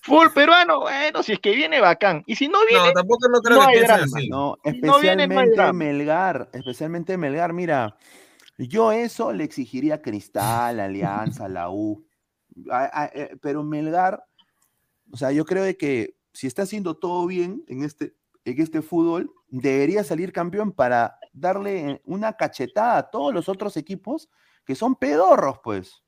Full 0.05 0.29
peruano, 0.35 0.81
bueno, 0.81 1.23
si 1.23 1.33
es 1.33 1.41
que 1.41 1.55
viene 1.55 1.81
bacán. 1.81 2.23
Y 2.27 2.37
si 2.37 2.47
no 2.47 2.59
viene, 2.69 2.89
No, 2.89 2.93
tampoco 2.93 3.27
no 3.29 3.41
creo 3.41 3.59
no 3.63 3.69
que 3.69 3.81
drama. 3.81 4.03
así. 4.19 4.29
No, 4.29 4.59
Si 4.63 4.81
no 4.83 4.99
viene, 5.01 5.27
no 5.27 5.41
hay 5.41 5.47
especialmente. 5.49 5.73
Melgar, 5.73 6.51
especialmente 6.53 7.17
Melgar, 7.17 7.53
mira, 7.55 7.97
yo 8.59 8.93
eso 8.93 9.33
le 9.33 9.45
exigiría 9.45 9.95
a 9.95 10.03
Cristal, 10.03 10.79
Alianza, 10.79 11.49
la 11.49 11.71
U, 11.71 12.05
a- 12.71 13.03
a- 13.05 13.07
eh, 13.15 13.37
pero 13.41 13.63
Melgar, 13.65 14.23
o 15.11 15.17
sea, 15.17 15.33
yo 15.33 15.45
creo 15.47 15.65
de 15.65 15.77
que 15.77 16.15
si 16.33 16.47
está 16.47 16.63
haciendo 16.63 16.97
todo 16.99 17.27
bien 17.27 17.65
en 17.67 17.83
este, 17.83 18.15
en 18.45 18.61
este 18.61 18.83
fútbol, 18.83 19.33
debería 19.49 20.05
salir 20.05 20.33
campeón 20.33 20.71
para 20.73 21.19
darle 21.33 22.03
una 22.05 22.35
cachetada 22.35 22.99
a 22.99 23.11
todos 23.11 23.33
los 23.33 23.49
otros 23.49 23.77
equipos 23.79 24.29
que 24.67 24.75
son 24.75 24.97
pedorros, 24.97 25.61
pues. 25.65 26.03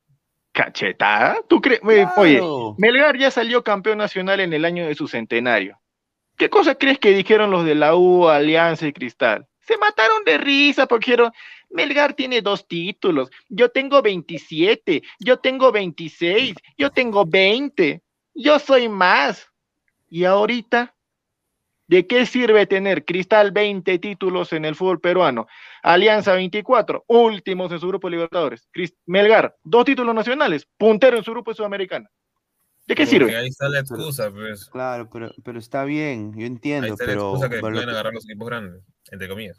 ¿Cachetada? 0.57 1.37
¿Tú 1.49 1.61
crees? 1.61 1.83
Oye. 2.17 2.41
Melgar 2.79 3.19
ya 3.19 3.31
salió 3.31 3.63
campeón 3.63 3.99
nacional 3.99 4.41
en 4.41 4.55
el 4.55 4.65
año 4.65 4.87
de 4.87 4.95
su 4.95 5.07
centenario. 5.07 5.79
¿Qué 6.39 6.49
cosa 6.49 6.75
crees 6.75 6.99
que 6.99 7.11
dijeron 7.11 7.51
los 7.51 7.67
de 7.67 7.75
la 7.75 7.95
U, 7.95 8.27
Alianza 8.27 8.87
y 8.87 8.95
Cristal? 8.95 9.47
Se 9.61 9.77
mataron 9.77 10.25
de 10.25 10.39
risa 10.39 10.87
porque 10.87 11.11
dijeron, 11.11 11.31
Melgar 11.69 12.15
tiene 12.15 12.41
dos 12.41 12.67
títulos, 12.67 13.31
yo 13.51 13.69
tengo 13.69 14.01
27, 14.01 15.03
yo 15.21 15.39
tengo 15.39 15.71
26, 15.71 16.55
yo 16.79 16.91
tengo 16.91 17.27
20, 17.27 18.01
yo 18.35 18.59
soy 18.59 18.89
más. 18.89 19.47
Y 20.09 20.25
ahorita, 20.25 20.95
¿de 21.89 22.07
qué 22.07 22.27
sirve 22.27 22.67
tener 22.67 23.05
Cristal 23.05 23.53
20 23.53 23.99
títulos 23.99 24.53
en 24.53 24.65
el 24.65 24.75
fútbol 24.75 25.01
peruano? 25.01 25.47
Alianza 25.83 26.33
24, 26.35 27.05
últimos 27.07 27.71
en 27.73 27.79
su 27.81 27.89
grupo 27.89 28.09
de 28.09 28.13
Libertadores. 28.13 28.69
Melgar, 29.07 29.57
dos 29.65 29.85
títulos 29.85 30.15
nacionales, 30.15 30.67
puntero 30.79 31.17
en 31.17 31.25
su 31.25 31.31
grupo 31.33 31.51
de 31.51 31.57
Sudamericana. 31.57 32.11
¿De 32.87 32.95
qué 32.95 33.03
Porque 33.05 33.11
sirve? 33.19 33.37
ahí 33.37 33.49
está 33.49 33.69
la 33.69 33.81
excusa, 33.81 34.31
pues. 34.31 34.67
Claro, 34.71 35.09
pero, 35.11 35.33
pero 35.45 35.59
está 35.59 35.85
bien, 35.85 36.33
yo 36.35 36.41
Ahí 36.41 36.47
entiendo, 36.47 36.93
está 36.93 37.05
la 37.05 37.11
pero, 37.13 37.21
excusa 37.23 37.49
que 37.49 37.57
pero 37.57 37.69
lo 37.71 37.75
pueden 37.75 37.89
que- 37.89 37.93
agarrar 37.93 38.13
los 38.15 38.25
equipos 38.25 38.47
grandes, 38.49 38.83
entre 39.11 39.29
comillas. 39.29 39.57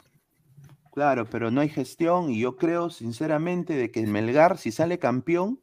Claro, 0.94 1.26
pero 1.26 1.50
no 1.50 1.60
hay 1.60 1.68
gestión 1.68 2.30
y 2.30 2.40
yo 2.40 2.56
creo 2.56 2.90
sinceramente 2.90 3.74
de 3.74 3.90
que 3.90 4.04
Melgar, 4.06 4.58
si 4.58 4.72
sale 4.72 4.98
campeón, 4.98 5.60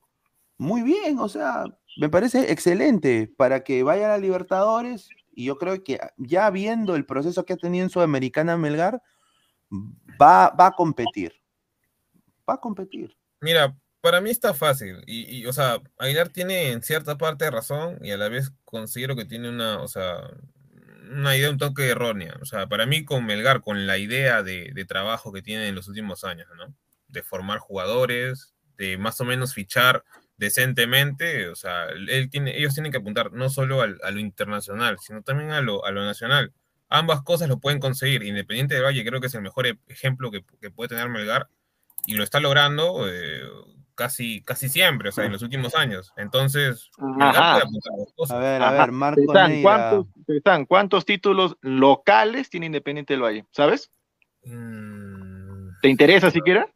muy 0.58 0.82
bien, 0.84 1.20
o 1.20 1.28
sea, 1.28 1.66
me 1.98 2.08
parece 2.08 2.52
excelente 2.52 3.28
para 3.36 3.64
que 3.64 3.84
vaya 3.84 4.06
a 4.06 4.10
la 4.10 4.18
Libertadores 4.20 5.10
y 5.36 5.46
yo 5.46 5.58
creo 5.58 5.84
que 5.84 6.00
ya 6.18 6.50
viendo 6.50 6.96
el 6.96 7.06
proceso 7.06 7.46
que 7.46 7.54
ha 7.54 7.58
tenido 7.58 7.84
en 7.84 7.90
Sudamericana 7.90 8.58
Melgar, 8.58 9.02
va, 10.22 10.50
va 10.50 10.68
a 10.68 10.72
competir, 10.72 11.34
va 12.50 12.56
a 12.56 12.60
competir. 12.60 13.16
Mira, 13.42 13.76
para 14.02 14.22
mí 14.22 14.30
está 14.30 14.54
fácil. 14.54 15.04
Y, 15.08 15.46
o 15.46 15.54
sea, 15.54 15.82
Aguilar 15.98 16.30
tiene 16.30 16.72
en 16.72 16.84
cierta 16.84 17.18
parte 17.18 17.50
razón 17.50 17.98
y 18.02 18.12
a 18.12 18.18
la 18.18 18.30
vez 18.30 18.52
considero 18.64 19.16
que 19.16 19.26
tiene 19.26 19.50
una, 19.50 19.82
o 19.82 19.88
sea, 19.88 20.30
una 21.12 21.36
idea 21.36 21.50
un 21.50 21.58
toque 21.58 21.90
errónea. 21.90 22.38
O 22.42 22.46
sea, 22.46 22.68
para 22.68 22.86
mí 22.86 23.04
con 23.04 23.26
Melgar, 23.26 23.62
con 23.62 23.88
la 23.88 23.98
idea 23.98 24.44
de, 24.44 24.72
de 24.74 24.86
trabajo 24.86 25.34
que 25.34 25.42
tiene 25.42 25.68
en 25.68 25.76
los 25.76 25.88
últimos 25.88 26.24
años, 26.24 26.48
¿no? 26.56 26.74
De 27.08 27.24
formar 27.24 27.60
jugadores, 27.60 28.54
de 28.78 28.98
más 28.98 29.20
o 29.22 29.26
menos 29.26 29.54
fichar 29.54 30.04
decentemente, 30.38 31.48
o 31.50 31.56
sea, 31.56 31.86
él 31.86 32.30
tiene, 32.30 32.58
ellos 32.58 32.74
tienen 32.74 32.92
que 32.92 32.98
apuntar 32.98 33.32
no 33.34 33.50
solo 33.50 33.82
al- 33.82 34.00
a 34.04 34.12
lo 34.12 34.20
internacional, 34.20 34.98
sino 35.00 35.22
también 35.22 35.52
a 35.52 35.62
lo, 35.62 35.86
a 35.86 35.92
lo 35.92 36.04
nacional. 36.06 36.54
Ambas 36.90 37.22
cosas 37.24 37.50
lo 37.50 37.60
pueden 37.60 37.80
conseguir. 37.80 38.24
Independiente 38.24 38.76
del 38.76 38.84
Valle 38.84 39.06
creo 39.06 39.20
que 39.22 39.28
es 39.28 39.36
el 39.36 39.42
mejor 39.42 39.66
ejemplo 39.88 40.32
que, 40.32 40.44
que 40.62 40.70
puede 40.72 40.90
tener 40.90 41.10
Melgar 41.10 41.48
y 42.06 42.14
lo 42.16 42.24
está 42.24 42.40
logrando 42.40 43.08
eh, 43.10 43.42
casi, 43.96 44.42
casi 44.44 44.70
siempre, 44.70 45.10
o 45.10 45.12
sea, 45.12 45.26
en 45.26 45.32
los 45.32 45.42
últimos 45.42 45.74
años. 45.76 46.12
Entonces, 46.18 46.92
Melgar 46.98 47.42
Ajá. 47.42 47.52
puede 47.54 47.64
apuntar 47.64 47.94
a 47.94 47.98
las 47.98 48.14
cosas. 48.14 48.36
A 48.36 48.40
ver, 48.40 48.62
a 48.62 48.68
Ajá. 48.70 48.78
ver, 48.78 48.92
Marco 48.92 49.22
Pesan, 49.26 49.50
Neira. 49.50 49.62
¿cuántos, 49.64 50.08
Pesan, 50.28 50.66
¿cuántos 50.66 51.06
títulos 51.06 51.58
locales 51.62 52.50
tiene 52.50 52.68
Independiente 52.68 53.14
del 53.14 53.24
Valle? 53.24 53.46
¿Sabes? 53.52 53.90
Mm, 54.44 55.70
¿Te 55.82 55.90
interesa 55.90 56.30
siquiera? 56.30 56.68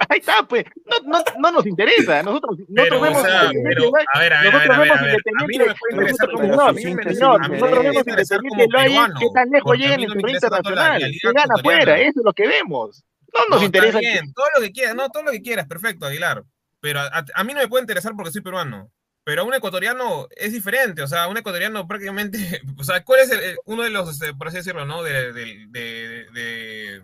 Ahí 0.08 0.18
está, 0.20 0.42
pues. 0.48 0.64
No, 0.86 1.18
no, 1.18 1.24
no 1.38 1.52
nos 1.52 1.66
interesa. 1.66 2.22
Nosotros, 2.22 2.58
nosotros 2.58 2.74
Pero, 2.74 2.98
o 2.98 3.00
vemos 3.02 3.22
sea, 3.22 3.44
Independiente 3.44 3.74
pero, 3.74 3.90
a 4.14 4.18
ver, 4.20 4.32
a 4.32 4.42
ver, 4.42 4.52
Nosotros 4.52 4.76
a 4.76 4.80
ver, 4.80 4.88
vemos 4.88 5.02
Independiente- 5.02 5.74
como, 5.84 5.92
no, 5.92 6.02
nosotros 6.02 6.40
vemos 6.40 6.76
Independiente 6.84 8.68
peruano, 8.68 9.14
qué 9.20 9.26
tan 9.34 9.50
lejos 9.50 9.78
llega 9.78 9.94
en 9.94 10.00
el 10.00 10.06
torneo 10.08 10.34
internacional, 10.34 11.00
qué 11.02 11.32
gana 11.32 11.54
afuera, 11.56 11.98
eso 12.00 12.20
es 12.20 12.24
lo 12.24 12.32
que 12.32 12.48
vemos. 12.48 13.04
No 13.34 13.40
nos 13.48 13.60
No, 13.60 13.66
interesa. 13.66 13.98
Bien, 13.98 14.32
todo 14.34 14.46
lo 14.56 14.60
que 14.62 14.72
quieras, 14.72 14.94
no, 14.94 15.08
todo 15.08 15.22
lo 15.22 15.30
que 15.32 15.40
quieras, 15.42 15.66
perfecto, 15.66 16.06
Aguilar. 16.06 16.42
Pero 16.80 17.00
a, 17.00 17.06
a- 17.06 17.24
a 17.34 17.44
mí 17.44 17.54
no 17.54 17.60
me 17.60 17.68
puede 17.68 17.82
interesar 17.82 18.12
porque 18.16 18.30
soy 18.32 18.42
peruano. 18.42 18.90
Pero 19.24 19.42
a 19.42 19.44
un 19.44 19.54
ecuatoriano 19.54 20.26
es 20.34 20.52
diferente, 20.52 21.00
o 21.00 21.06
sea, 21.06 21.28
un 21.28 21.36
ecuatoriano 21.36 21.86
prácticamente, 21.86 22.38
o 22.78 22.82
sea, 22.84 23.04
¿cuál 23.04 23.20
es 23.20 23.30
el- 23.30 23.56
uno 23.66 23.84
de 23.84 23.90
los, 23.90 24.10
este, 24.10 24.34
por 24.34 24.48
así 24.48 24.56
decirlo, 24.58 24.84
¿no? 24.84 25.02
De- 25.02 25.32
de- 25.32 26.26
de 26.32 27.02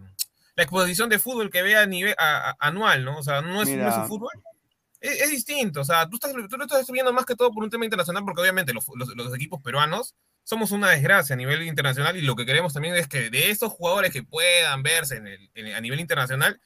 la 0.59 0.65
exposición 0.65 1.09
de 1.09 1.21
fútbol 1.21 1.51
que 1.51 1.63
vea 1.63 1.83
a 1.83 1.87
nivel 1.87 2.15
a- 2.19 2.51
a- 2.51 2.57
anual, 2.59 3.05
¿no? 3.05 3.19
O 3.19 3.23
sea, 3.23 3.41
no 3.43 3.63
es, 3.63 3.69
no 3.77 3.89
es 3.89 3.95
un 4.03 4.09
fútbol. 4.09 4.31
Es, 5.01 5.21
es 5.23 5.31
distinto, 5.31 5.81
o 5.83 5.85
sea, 5.85 6.09
tú, 6.09 6.17
estás, 6.17 6.33
tú 6.51 6.57
lo 6.57 6.65
estás 6.65 6.91
viendo 6.91 7.13
más 7.13 7.25
que 7.25 7.37
todo 7.37 7.53
por 7.53 7.63
un 7.63 7.71
tema 7.71 7.85
internacional, 7.85 8.25
porque 8.25 8.41
obviamente 8.41 8.75
los, 8.75 8.85
los- 8.97 9.15
los 9.15 9.33
equipos 9.35 9.63
peruanos 9.63 10.17
somos 10.43 10.73
una 10.73 10.91
desgracia 10.91 11.35
a 11.35 11.37
nivel 11.37 11.63
internacional 11.63 12.17
y 12.17 12.23
lo 12.23 12.35
que 12.35 12.45
queremos 12.45 12.73
también 12.75 12.97
es 12.97 13.07
que 13.07 13.31
de 13.31 13.51
esos 13.51 13.71
jugadores 13.73 14.13
que 14.13 14.25
puedan 14.25 14.83
verse 14.83 15.17
en 15.19 15.29
el- 15.29 15.51
en- 15.55 15.75
a 15.75 15.81
nivel 15.81 16.01
internacional, 16.01 16.61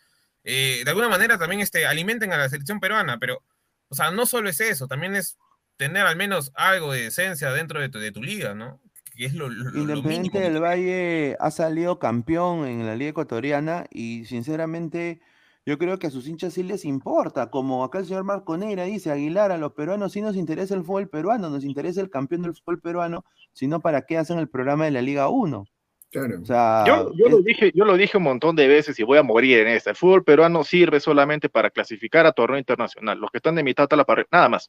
eh, 0.44 0.80
de 0.84 0.90
alguna 0.90 1.10
manera 1.10 1.36
también 1.36 1.60
este, 1.60 1.84
alimenten 1.86 2.32
a 2.32 2.38
la 2.38 2.48
selección 2.48 2.80
peruana, 2.80 3.18
pero, 3.18 3.42
o 3.88 3.94
sea, 3.94 4.10
no 4.10 4.24
solo 4.24 4.48
es 4.48 4.58
eso, 4.60 4.88
también 4.88 5.14
es 5.14 5.36
tener 5.76 6.06
al 6.06 6.16
menos 6.16 6.50
algo 6.54 6.92
de 6.92 7.08
esencia 7.08 7.50
dentro 7.52 7.78
de 7.80 7.90
tu, 7.90 7.98
de 7.98 8.10
tu 8.12 8.22
liga, 8.22 8.54
¿no? 8.54 8.80
Que 9.22 9.26
es 9.28 9.34
lo, 9.34 9.48
lo- 9.48 9.70
lo 9.70 9.80
Independiente 9.80 10.40
del 10.40 10.60
Valle 10.60 11.36
ha 11.38 11.50
salido 11.52 12.00
campeón 12.00 12.66
en 12.66 12.84
la 12.84 12.96
Liga 12.96 13.10
Ecuatoriana 13.10 13.86
y 13.88 14.24
sinceramente 14.24 15.20
yo 15.64 15.78
creo 15.78 16.00
que 16.00 16.08
a 16.08 16.10
sus 16.10 16.26
hinchas 16.26 16.54
sí 16.54 16.64
les 16.64 16.84
importa. 16.84 17.48
Como 17.48 17.84
acá 17.84 18.00
el 18.00 18.06
señor 18.06 18.24
Marco 18.24 18.56
Neira 18.56 18.82
dice, 18.82 19.12
Aguilar, 19.12 19.52
a 19.52 19.58
los 19.58 19.74
peruanos 19.74 20.10
sí 20.10 20.20
nos 20.20 20.34
interesa 20.34 20.74
el 20.74 20.82
fútbol 20.82 21.08
peruano, 21.08 21.50
nos 21.50 21.62
interesa 21.62 22.00
el 22.00 22.10
campeón 22.10 22.42
del 22.42 22.54
fútbol 22.56 22.80
peruano, 22.80 23.24
sino 23.52 23.78
para 23.80 24.02
qué 24.02 24.18
hacen 24.18 24.40
el 24.40 24.48
programa 24.48 24.86
de 24.86 24.90
la 24.90 25.02
Liga 25.02 25.28
1. 25.28 25.64
Claro. 26.10 26.40
O 26.42 26.44
sea, 26.44 26.82
Yo, 26.84 27.12
yo 27.14 27.28
lo 27.28 27.42
dije, 27.42 27.70
yo 27.76 27.84
lo 27.84 27.96
dije 27.96 28.16
un 28.18 28.24
montón 28.24 28.56
de 28.56 28.66
veces 28.66 28.98
y 28.98 29.04
voy 29.04 29.18
a 29.18 29.22
morir 29.22 29.60
en 29.60 29.68
esta. 29.68 29.90
El 29.90 29.96
fútbol 29.96 30.24
peruano 30.24 30.64
sirve 30.64 30.98
solamente 30.98 31.48
para 31.48 31.70
clasificar 31.70 32.26
a 32.26 32.32
torneo 32.32 32.58
internacional. 32.58 33.18
Los 33.20 33.30
que 33.30 33.38
están 33.38 33.54
de 33.54 33.62
mitad 33.62 33.88
la 33.92 34.04
parrilla, 34.04 34.28
nada 34.32 34.48
más. 34.48 34.68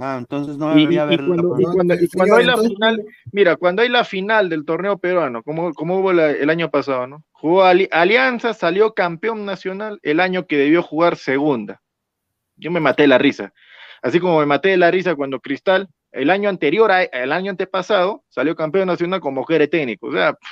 Ah, 0.00 0.16
entonces 0.18 0.56
no 0.58 0.68
debería 0.74 0.98
y 0.98 0.98
haber... 0.98 1.24
cuando, 1.24 1.60
y 1.60 1.64
cuando- 1.64 1.94
y 1.94 2.08
cuando 2.08 2.36
hay 2.36 2.44
la 2.44 2.56
final, 2.56 3.04
mira, 3.32 3.56
cuando 3.56 3.82
hay 3.82 3.88
la 3.88 4.04
final 4.04 4.48
del 4.48 4.64
torneo 4.64 4.98
peruano, 4.98 5.42
como, 5.42 5.72
como 5.74 5.98
hubo 5.98 6.12
la- 6.12 6.30
el 6.30 6.50
año 6.50 6.70
pasado, 6.70 7.06
¿no? 7.06 7.24
Jugó 7.32 7.64
Ali- 7.64 7.88
Alianza, 7.92 8.54
salió 8.54 8.94
campeón 8.94 9.44
nacional 9.44 9.98
el 10.02 10.20
año 10.20 10.46
que 10.46 10.56
debió 10.56 10.82
jugar 10.82 11.16
segunda. 11.16 11.80
Yo 12.56 12.70
me 12.70 12.80
maté 12.80 13.02
de 13.02 13.08
la 13.08 13.18
risa. 13.18 13.52
Así 14.02 14.20
como 14.20 14.38
me 14.40 14.46
maté 14.46 14.70
de 14.70 14.76
la 14.76 14.90
risa 14.90 15.14
cuando 15.14 15.40
Cristal 15.40 15.88
el 16.12 16.30
año 16.30 16.48
anterior, 16.48 16.90
a- 16.90 17.02
el 17.02 17.32
año 17.32 17.50
antepasado, 17.50 18.24
salió 18.28 18.54
campeón 18.56 18.86
nacional 18.86 19.20
con 19.20 19.34
mujeres 19.34 19.68
técnico. 19.68 20.06
O 20.08 20.12
sea, 20.12 20.32
pff, 20.32 20.48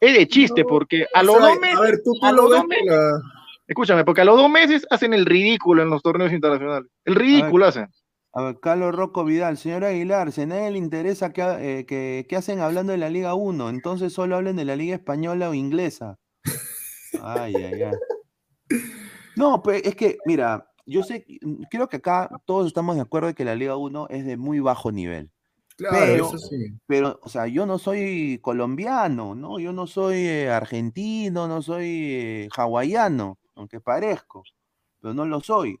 es 0.00 0.16
de 0.16 0.26
chiste, 0.28 0.64
porque 0.64 1.06
a 1.14 1.22
los 1.22 1.40
dos 1.40 1.60
meses, 1.60 1.76
a 1.78 1.80
ver, 1.82 1.94
tú, 2.04 2.12
tú 2.18 2.26
a 2.26 2.32
lo 2.32 2.48
los 2.48 2.66
ves 2.68 2.78
la- 2.84 3.20
escúchame, 3.66 4.04
porque 4.04 4.22
a 4.22 4.24
los 4.24 4.36
dos 4.36 4.50
meses 4.50 4.86
hacen 4.90 5.12
el 5.12 5.26
ridículo 5.26 5.82
en 5.82 5.90
los 5.90 6.02
torneos 6.02 6.32
internacionales. 6.32 6.90
El 7.04 7.14
ridículo 7.16 7.66
hacen. 7.66 7.88
A 8.32 8.42
ver, 8.42 8.60
Carlos 8.60 8.94
Rocco 8.94 9.24
Vidal, 9.24 9.56
señor 9.56 9.84
Aguilar, 9.84 10.32
si 10.32 10.42
a 10.42 10.46
nadie 10.46 10.70
le 10.70 10.78
interesa 10.78 11.32
ha- 11.36 11.62
eh, 11.62 11.86
que, 11.86 12.26
que 12.28 12.36
hacen 12.36 12.60
hablando 12.60 12.92
de 12.92 12.98
la 12.98 13.10
Liga 13.10 13.34
1, 13.34 13.68
entonces 13.70 14.12
solo 14.12 14.36
hablen 14.36 14.56
de 14.56 14.64
la 14.64 14.76
Liga 14.76 14.94
Española 14.94 15.48
o 15.48 15.54
Inglesa. 15.54 16.18
Ay, 17.22 17.54
ay, 17.56 17.82
ay. 17.82 18.78
No, 19.36 19.62
pues 19.62 19.82
es 19.84 19.94
que, 19.94 20.18
mira, 20.26 20.70
yo 20.84 21.02
sé, 21.02 21.24
creo 21.70 21.88
que 21.88 21.96
acá 21.96 22.28
todos 22.44 22.66
estamos 22.66 22.96
de 22.96 23.02
acuerdo 23.02 23.28
de 23.28 23.34
que 23.34 23.44
la 23.44 23.54
Liga 23.54 23.76
1 23.76 24.06
es 24.10 24.24
de 24.26 24.36
muy 24.36 24.60
bajo 24.60 24.92
nivel. 24.92 25.30
Claro, 25.76 25.98
pero, 26.00 26.26
eso 26.26 26.38
sí. 26.38 26.56
pero, 26.86 27.20
o 27.22 27.28
sea, 27.28 27.46
yo 27.46 27.64
no 27.64 27.78
soy 27.78 28.40
colombiano, 28.42 29.34
¿no? 29.34 29.60
Yo 29.60 29.72
no 29.72 29.86
soy 29.86 30.16
eh, 30.26 30.50
argentino, 30.50 31.46
no 31.46 31.62
soy 31.62 31.86
eh, 32.12 32.48
hawaiano, 32.56 33.38
aunque 33.54 33.80
parezco, 33.80 34.42
pero 35.00 35.14
no 35.14 35.24
lo 35.24 35.40
soy. 35.40 35.80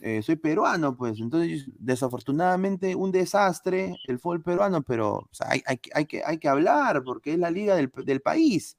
Eh, 0.00 0.22
soy 0.22 0.36
peruano, 0.36 0.96
pues, 0.96 1.18
entonces, 1.20 1.66
desafortunadamente, 1.78 2.94
un 2.94 3.12
desastre 3.12 3.96
el 4.06 4.18
fútbol 4.18 4.42
peruano, 4.42 4.82
pero 4.82 5.14
o 5.16 5.28
sea, 5.32 5.48
hay, 5.50 5.62
hay 5.66 5.78
que- 5.78 5.90
hay, 5.94 6.06
que, 6.06 6.22
hay 6.24 6.38
que 6.38 6.48
hablar 6.48 7.02
porque 7.04 7.32
es 7.32 7.38
la 7.38 7.50
liga 7.50 7.74
del, 7.76 7.90
del 8.04 8.20
país. 8.20 8.76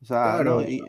O 0.00 0.04
sea, 0.04 0.34
Claro. 0.34 0.60
¿no? 0.62 0.68
Y- 0.68 0.82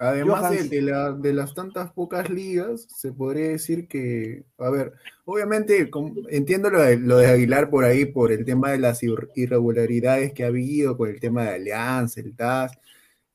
Además 0.00 0.68
de, 0.70 0.80
la- 0.82 1.12
de 1.12 1.32
las 1.32 1.54
tantas 1.54 1.90
pocas 1.92 2.30
ligas, 2.30 2.86
se 2.96 3.12
podría 3.12 3.48
decir 3.48 3.88
que, 3.88 4.44
a 4.58 4.70
ver, 4.70 4.92
obviamente 5.24 5.90
com- 5.90 6.14
entiendo 6.30 6.70
lo 6.70 6.82
de, 6.82 6.98
lo 6.98 7.16
de 7.16 7.26
Aguilar 7.26 7.68
por 7.68 7.84
ahí, 7.84 8.04
por 8.04 8.30
el 8.30 8.44
tema 8.44 8.70
de 8.70 8.78
las 8.78 9.02
ir- 9.02 9.28
irregularidades 9.34 10.32
que 10.32 10.44
ha 10.44 10.48
habido, 10.48 10.96
por 10.96 11.08
el 11.08 11.18
tema 11.18 11.42
de 11.42 11.54
Alianza, 11.56 12.20
el 12.20 12.36
TAS, 12.36 12.78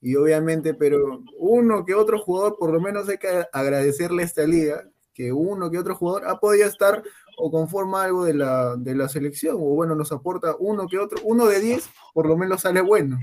y 0.06 0.18
obviamente, 0.18 0.74
pero 0.74 1.24
uno 1.38 1.86
que 1.86 1.96
otro 1.96 2.20
jugador, 2.20 2.58
por 2.60 2.74
lo 2.74 2.82
menos 2.82 3.08
hay 3.08 3.18
que 3.18 3.46
agradecerle 3.54 4.24
a 4.24 4.26
esta 4.26 4.46
liga, 4.46 4.84
que 5.14 5.32
uno 5.32 5.72
que 5.72 5.78
otro 5.78 5.96
jugador 5.96 6.28
ha 6.28 6.42
podido 6.42 6.68
estar 6.68 7.02
o 7.38 7.50
conforma 7.50 8.04
algo 8.04 8.26
de 8.26 8.34
la, 8.34 8.76
de 8.76 8.96
la 8.96 9.08
selección, 9.08 9.56
o 9.56 9.76
bueno, 9.76 9.96
nos 9.96 10.12
aporta 10.12 10.58
uno 10.60 10.88
que 10.90 11.00
otro, 11.00 11.22
uno 11.24 11.46
de 11.46 11.62
diez, 11.62 11.90
por 12.14 12.28
lo 12.28 12.36
menos 12.36 12.60
sale 12.62 12.82
bueno. 12.82 13.18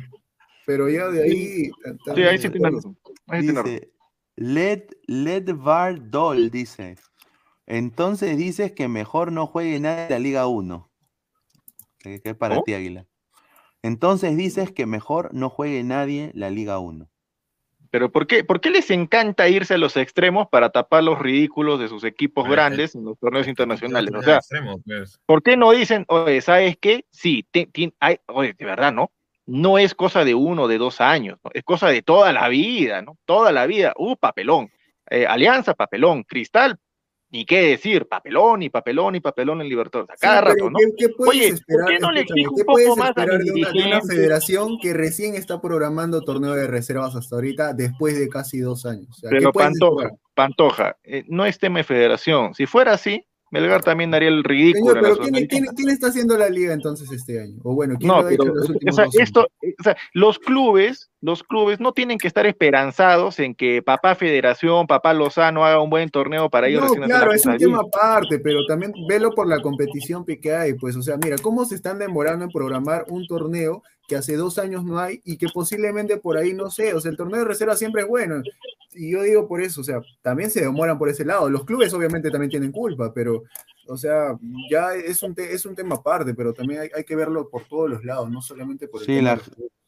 Pero 0.65 0.89
ya 0.89 1.09
de 1.09 1.23
ahí. 1.23 1.70
Sí, 2.15 2.23
ahí 2.23 2.39
sí. 2.39 2.48
Dice, 2.48 3.93
Led, 4.36 4.85
Led 5.07 5.55
Var 5.55 6.09
Doll, 6.11 6.51
dice. 6.51 6.97
Entonces 7.66 8.39
dices 8.39 8.73
que 8.73 8.89
mejor 8.89 9.32
no 9.32 9.47
juegue 9.47 9.78
nadie 9.81 10.05
en 10.05 10.11
la 10.12 10.19
Liga 10.19 10.47
1. 10.47 10.90
Que, 11.98 12.23
que 12.23 12.31
es 12.31 12.36
para 12.36 12.62
ti, 12.62 12.73
Águila. 12.73 13.07
Entonces 13.82 14.36
dices 14.36 14.73
que 14.73 14.86
mejor 14.86 15.32
no 15.32 15.48
juegue 15.48 15.82
nadie 15.82 16.31
la 16.35 16.51
Liga 16.51 16.78
1. 16.78 17.09
Pero 17.90 18.12
¿por 18.12 18.27
qué, 18.27 18.44
¿por 18.44 18.61
qué 18.61 18.70
les 18.70 18.90
encanta 18.90 19.48
irse 19.48 19.74
a 19.74 19.78
los 19.78 19.97
extremos 19.97 20.47
para 20.48 20.70
tapar 20.70 21.02
los 21.02 21.19
ridículos 21.19 21.81
de 21.81 21.89
sus 21.89 22.05
equipos 22.05 22.48
grandes 22.48 22.94
en 22.94 23.05
los 23.05 23.19
torneos 23.19 23.48
internacionales? 23.48 24.12
O 24.15 24.23
sea, 24.23 24.40
pues. 24.85 25.19
¿por 25.27 25.43
qué 25.43 25.57
no 25.57 25.73
dicen, 25.73 26.05
oye, 26.09 26.40
¿sabes 26.40 26.77
qué? 26.81 27.05
Sí, 27.11 27.44
te- 27.51 27.69
hay, 27.98 28.19
oye, 28.27 28.55
de 28.57 28.65
verdad, 28.65 28.93
¿no? 28.93 29.11
No 29.44 29.78
es 29.78 29.97
cosa 29.97 30.24
de 30.24 30.36
uno, 30.36 30.69
de 30.69 30.78
dos 30.78 31.01
años, 31.01 31.39
¿no? 31.43 31.51
es 31.52 31.65
cosa 31.65 31.89
de 31.89 32.02
toda 32.02 32.32
la 32.32 32.48
vida, 32.48 33.02
¿no? 33.02 33.19
Toda 33.24 33.51
la 33.51 33.66
vida. 33.66 33.93
Uh, 33.97 34.15
papelón. 34.15 34.70
Eh, 35.11 35.27
Alianza, 35.27 35.74
papelón. 35.74 36.23
Cristal, 36.23 36.78
ni 37.31 37.44
qué 37.44 37.62
decir, 37.62 38.07
papelón 38.09 38.62
y 38.62 38.70
papelón 38.70 39.15
y 39.15 39.20
papelón 39.20 39.61
en 39.61 39.69
Libertadores. 39.69 40.19
Cada 40.20 40.40
rato, 40.40 40.69
¿no? 40.69 40.78
¿qué, 40.78 40.86
qué 40.98 41.09
puedes 41.11 41.31
Oye, 41.31 41.48
esperar? 41.48 41.85
¿por 41.85 41.93
qué 41.93 41.98
no 42.01 42.12
le 42.12 42.20
exijo 42.23 42.55
¿qué 42.55 42.62
un 42.62 42.66
poco 42.66 42.73
puedes 42.73 42.97
más 42.97 43.12
a 43.16 43.20
de 43.20 43.27
una, 43.27 43.39
de 43.39 43.51
una 43.51 43.52
dirigentes? 43.52 44.09
federación 44.09 44.78
que 44.81 44.93
recién 44.93 45.35
está 45.35 45.61
programando 45.61 46.23
torneo 46.23 46.55
de 46.55 46.66
reservas 46.66 47.15
hasta 47.15 47.36
ahorita, 47.36 47.73
después 47.73 48.19
de 48.19 48.28
casi 48.28 48.59
dos 48.59 48.85
años? 48.85 49.09
O 49.11 49.15
sea, 49.15 49.31
¿qué 49.31 49.36
Pero 49.36 49.52
Pantoja, 49.52 50.07
esperar? 50.07 50.20
Pantoja, 50.35 50.97
eh, 51.05 51.24
no 51.28 51.47
es 51.47 51.59
tema 51.59 51.78
de 51.78 51.85
federación. 51.85 52.55
Si 52.55 52.66
fuera 52.66 52.93
así, 52.93 53.24
Melgar 53.51 53.82
también 53.82 54.10
daría 54.10 54.28
el 54.28 54.44
ridículo 54.44 54.93
Señor, 54.93 55.01
pero 55.02 55.14
¿quién, 55.16 55.27
Sudamericana. 55.27 55.62
quién- 55.66 55.74
quién 55.77 55.89
está 55.90 56.06
haciendo 56.09 56.39
la 56.39 56.48
liga 56.48 56.72
entonces 56.72 57.10
este 57.10 57.40
año? 57.43 57.56
O 57.64 57.74
bueno, 57.74 57.97
¿quién 57.98 58.09
No, 58.09 58.20
lo 58.22 58.27
ha 58.28 58.32
hecho 58.32 58.43
pero 58.44 58.55
los 58.55 58.68
o 58.68 58.72
últimos 58.72 58.94
sea, 58.97 59.05
dos 59.06 59.14
años? 59.16 59.28
esto, 59.28 59.48
eh, 59.62 59.74
o 59.78 59.82
sea, 59.82 59.97
los 60.12 60.39
clubes, 60.39 61.10
los 61.20 61.43
clubes 61.43 61.81
no 61.81 61.93
tienen 61.93 62.18
que 62.18 62.28
estar 62.28 62.47
esperanzados 62.47 63.39
en 63.40 63.55
que 63.55 63.82
papá 63.82 64.14
Federación, 64.14 64.86
papá 64.86 65.12
Lozano 65.14 65.64
haga 65.64 65.81
un 65.82 65.90
buen 65.90 66.09
torneo 66.10 66.48
para 66.48 66.68
ellos 66.68 66.82
No, 66.82 66.93
claro, 67.06 67.31
la 67.31 67.36
es 67.36 67.44
un 67.47 67.56
tema 67.59 67.81
aparte, 67.81 68.39
pero 68.39 68.64
también 68.66 68.93
velo 69.09 69.31
por 69.32 69.47
la 69.48 69.60
competición 69.60 70.24
que 70.24 70.55
hay, 70.55 70.74
pues, 70.74 70.97
o 70.97 71.02
sea, 71.02 71.16
mira, 71.16 71.36
cómo 71.43 71.64
se 71.64 71.74
están 71.74 71.98
demorando 71.98 72.44
en 72.44 72.51
programar 72.51 73.05
un 73.09 73.27
torneo 73.27 73.82
que 74.11 74.16
hace 74.16 74.35
dos 74.35 74.59
años 74.59 74.85
no 74.85 74.99
hay 74.99 75.23
y 75.24 75.37
que 75.39 75.47
posiblemente 75.55 76.16
por 76.16 76.37
ahí 76.37 76.53
no 76.53 76.69
sé, 76.69 76.95
o 76.95 77.01
sea, 77.01 77.12
el 77.12 77.16
torneo 77.16 77.39
de 77.39 77.45
reserva 77.45 77.77
siempre 77.77 78.03
es 78.03 78.09
bueno, 78.09 78.43
y 78.93 79.12
yo 79.12 79.23
digo 79.23 79.47
por 79.47 79.62
eso, 79.62 79.82
o 79.82 79.85
sea, 79.85 80.01
también 80.20 80.51
se 80.51 80.62
demoran 80.62 80.99
por 80.99 81.09
ese 81.09 81.24
lado, 81.24 81.49
los 81.49 81.65
clubes 81.65 81.95
obviamente 81.95 82.28
también 82.28 82.51
tienen 82.51 82.73
culpa, 82.73 83.15
pero, 83.15 83.45
o 83.87 83.97
sea, 83.97 84.37
ya 84.69 84.97
es 84.97 85.23
un, 85.23 85.32
te- 85.32 85.55
es 85.55 85.65
un 85.65 85.77
tema 85.77 85.95
aparte, 85.95 86.35
pero 86.35 86.53
también 86.53 86.81
hay, 86.81 86.89
hay 86.93 87.05
que 87.05 87.15
verlo 87.15 87.49
por 87.49 87.62
todos 87.69 87.89
los 87.89 88.05
lados, 88.05 88.28
no 88.32 88.43
solamente 88.43 88.89
por 88.89 89.01
el 89.01 89.07
Sí, 89.07 89.15
tema 89.15 89.39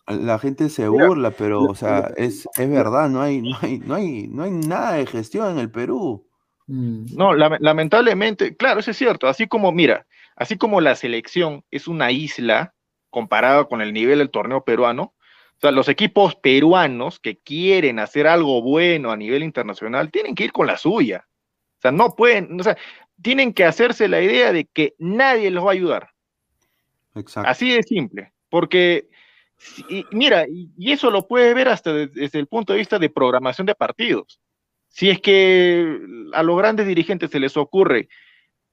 la, 0.06 0.14
la 0.14 0.38
gente 0.38 0.68
se 0.68 0.88
Mira, 0.88 1.06
burla, 1.08 1.32
pero, 1.32 1.64
la- 1.64 1.70
o 1.72 1.74
sea, 1.74 2.00
la- 2.00 2.14
es, 2.16 2.48
es 2.56 2.70
verdad, 2.70 3.10
no 3.10 3.20
hay, 3.22 3.42
no, 3.42 3.56
hay, 3.60 3.78
no, 3.80 3.94
hay, 3.96 4.28
no 4.28 4.44
hay 4.44 4.52
nada 4.52 4.92
de 4.92 5.06
gestión 5.06 5.50
en 5.50 5.58
el 5.58 5.70
Perú. 5.72 6.24
No, 6.68 7.34
lame- 7.34 7.58
lamentablemente, 7.60 8.56
claro, 8.56 8.78
eso 8.78 8.92
es 8.92 8.96
cierto. 8.96 9.26
Así 9.26 9.48
como, 9.48 9.72
mira, 9.72 10.06
así 10.36 10.56
como 10.56 10.80
la 10.80 10.94
selección 10.94 11.64
es 11.72 11.88
una 11.88 12.12
isla 12.12 12.72
comparada 13.12 13.66
con 13.66 13.82
el 13.82 13.92
nivel 13.92 14.18
del 14.18 14.30
torneo 14.30 14.64
peruano, 14.64 15.02
o 15.12 15.60
sea, 15.60 15.70
los 15.70 15.88
equipos 15.88 16.34
peruanos 16.34 17.20
que 17.20 17.36
quieren 17.36 18.00
hacer 18.00 18.26
algo 18.26 18.62
bueno 18.62 19.12
a 19.12 19.16
nivel 19.16 19.44
internacional 19.44 20.10
tienen 20.10 20.34
que 20.34 20.44
ir 20.44 20.52
con 20.52 20.66
la 20.66 20.76
suya. 20.76 21.28
O 21.78 21.80
sea, 21.82 21.92
no 21.92 22.16
pueden, 22.16 22.58
o 22.58 22.64
sea, 22.64 22.76
tienen 23.20 23.52
que 23.52 23.64
hacerse 23.64 24.08
la 24.08 24.20
idea 24.20 24.52
de 24.52 24.64
que 24.64 24.94
nadie 24.98 25.50
los 25.52 25.64
va 25.64 25.68
a 25.68 25.74
ayudar. 25.74 26.10
Exacto. 27.14 27.48
Así 27.48 27.70
de 27.70 27.82
simple. 27.84 28.32
Porque, 28.48 29.08
y 29.88 30.04
mira, 30.10 30.46
y, 30.48 30.90
eso 30.90 31.10
lo 31.10 31.28
puede 31.28 31.54
ver 31.54 31.68
hasta 31.68 31.92
de- 31.92 32.08
desde 32.08 32.40
el 32.40 32.48
punto 32.48 32.72
de 32.72 32.80
vista 32.80 32.98
de 32.98 33.10
programación 33.10 33.66
de 33.66 33.74
partidos. 33.74 34.40
Si 34.88 35.10
es 35.10 35.20
que 35.20 36.00
a 36.32 36.42
los 36.42 36.58
grandes 36.58 36.86
dirigentes 36.86 37.30
se 37.30 37.38
les 37.38 37.56
ocurre 37.56 38.08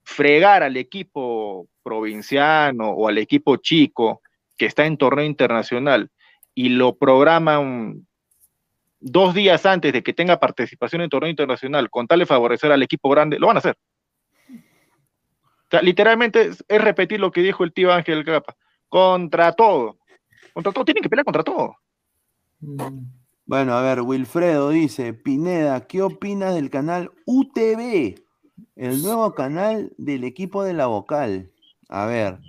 fregar 0.02 0.62
al 0.62 0.76
equipo 0.76 1.68
provinciano 1.82 2.90
o 2.90 3.06
al 3.06 3.18
equipo 3.18 3.56
chico 3.58 4.22
que 4.60 4.66
está 4.66 4.84
en 4.84 4.98
torneo 4.98 5.24
internacional 5.24 6.10
y 6.54 6.68
lo 6.68 6.98
programan 6.98 8.06
dos 9.00 9.32
días 9.32 9.64
antes 9.64 9.90
de 9.90 10.02
que 10.02 10.12
tenga 10.12 10.38
participación 10.38 11.00
en 11.00 11.08
torneo 11.08 11.30
internacional 11.30 11.88
con 11.88 12.06
tal 12.06 12.18
de 12.18 12.26
favorecer 12.26 12.70
al 12.70 12.82
equipo 12.82 13.08
grande, 13.08 13.38
lo 13.38 13.46
van 13.46 13.56
a 13.56 13.60
hacer. 13.60 13.78
O 14.50 15.70
sea, 15.70 15.80
literalmente 15.80 16.42
es, 16.42 16.62
es 16.68 16.78
repetir 16.78 17.20
lo 17.20 17.30
que 17.30 17.40
dijo 17.40 17.64
el 17.64 17.72
tío 17.72 17.90
Ángel 17.90 18.22
Capa. 18.22 18.54
Contra 18.90 19.52
todo. 19.52 19.96
Contra 20.52 20.72
todo. 20.72 20.84
Tienen 20.84 21.02
que 21.02 21.08
pelear 21.08 21.24
contra 21.24 21.42
todo. 21.42 21.76
Bueno, 23.46 23.72
a 23.72 23.80
ver, 23.80 24.02
Wilfredo 24.02 24.68
dice, 24.68 25.14
Pineda, 25.14 25.86
¿qué 25.86 26.02
opinas 26.02 26.54
del 26.54 26.68
canal 26.68 27.10
UTV? 27.24 28.22
El 28.76 29.02
nuevo 29.02 29.34
canal 29.34 29.90
del 29.96 30.24
equipo 30.24 30.62
de 30.64 30.74
la 30.74 30.84
vocal. 30.84 31.50
A 31.88 32.04
ver, 32.04 32.40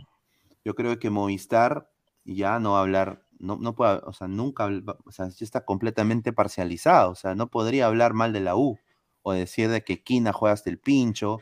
yo 0.66 0.76
creo 0.76 1.00
que 1.00 1.10
Movistar 1.10 1.91
ya 2.36 2.60
no 2.60 2.74
va 2.74 2.80
a 2.80 2.82
hablar, 2.82 3.24
no, 3.40 3.58
no 3.58 3.76
puede, 3.76 4.02
o 4.06 4.14
sea, 4.14 4.28
nunca, 4.28 4.70
o 5.06 5.12
sea, 5.12 5.30
ya 5.30 5.44
está 5.46 5.66
completamente 5.66 6.34
parcializado, 6.34 7.12
o 7.12 7.16
sea, 7.16 7.36
no 7.36 7.48
podría 7.50 7.88
hablar 7.88 8.14
mal 8.14 8.34
de 8.34 8.42
la 8.42 8.56
U, 8.56 8.80
o 9.24 9.34
decir 9.34 9.70
de 9.70 9.84
que 9.84 10.02
Quina 10.02 10.34
juega 10.34 10.54
hasta 10.54 10.70
el 10.70 10.80
pincho, 10.80 11.40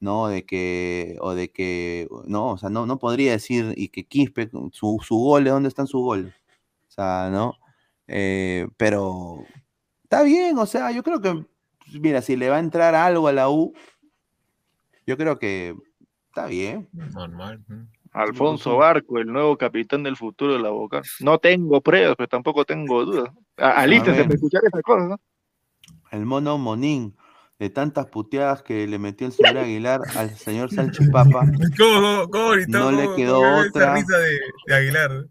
¿no? 0.00 0.28
De 0.28 0.46
que, 0.46 1.16
o 1.20 1.34
de 1.34 1.52
que, 1.52 2.08
no, 2.26 2.52
o 2.52 2.58
sea, 2.58 2.70
no, 2.70 2.86
no 2.86 2.98
podría 2.98 3.32
decir, 3.32 3.74
y 3.76 3.88
que 3.88 4.06
Quispe, 4.06 4.50
su, 4.72 4.98
su 5.02 5.16
gol, 5.16 5.44
¿dónde 5.44 5.68
están 5.68 5.86
sus 5.86 6.02
goles? 6.02 6.34
O 6.88 6.92
sea, 6.92 7.28
¿no? 7.30 7.54
Eh, 8.06 8.66
pero 8.76 9.44
está 10.02 10.22
bien, 10.22 10.58
o 10.58 10.66
sea, 10.66 10.90
yo 10.90 11.02
creo 11.02 11.20
que, 11.20 11.46
mira, 12.00 12.22
si 12.22 12.36
le 12.36 12.48
va 12.48 12.56
a 12.56 12.60
entrar 12.60 12.94
algo 12.94 13.28
a 13.28 13.32
la 13.32 13.50
U, 13.50 13.72
yo 15.06 15.16
creo 15.16 15.38
que 15.38 15.76
está 16.28 16.46
bien. 16.46 16.88
Normal. 16.92 17.64
Alfonso 18.12 18.76
Barco, 18.76 19.18
el 19.18 19.26
nuevo 19.32 19.56
capitán 19.56 20.02
del 20.02 20.16
futuro 20.16 20.54
de 20.54 20.58
la 20.60 20.70
Boca. 20.70 21.02
No 21.20 21.38
tengo 21.38 21.80
pruebas, 21.80 22.16
pero 22.16 22.28
tampoco 22.28 22.64
tengo 22.64 23.04
dudas. 23.04 23.32
Alístense 23.56 24.22
para 24.24 24.34
escuchar 24.34 24.62
esas 24.66 24.82
cosas, 24.82 25.08
¿no? 25.10 25.20
El 26.10 26.26
mono 26.26 26.58
Monín, 26.58 27.16
de 27.58 27.70
tantas 27.70 28.06
puteadas 28.06 28.62
que 28.62 28.86
le 28.86 28.98
metió 28.98 29.26
el 29.28 29.32
señor 29.32 29.58
Aguilar 29.58 30.00
al 30.16 30.30
señor 30.36 30.72
Salchipapa, 30.72 31.44
¿Cómo, 31.46 31.48
cómo, 31.78 32.30
cómo 32.30 32.50
gritó? 32.50 32.78
no 32.78 32.90
le 32.92 33.04
¿Cómo- 33.04 33.16
quedó 33.16 33.34
cómo 33.40 33.58
esa 33.60 33.68
otra. 33.68 33.94
risa 33.94 34.18
de, 34.18 34.38
de 34.66 34.74
Aguilar. 34.74 35.26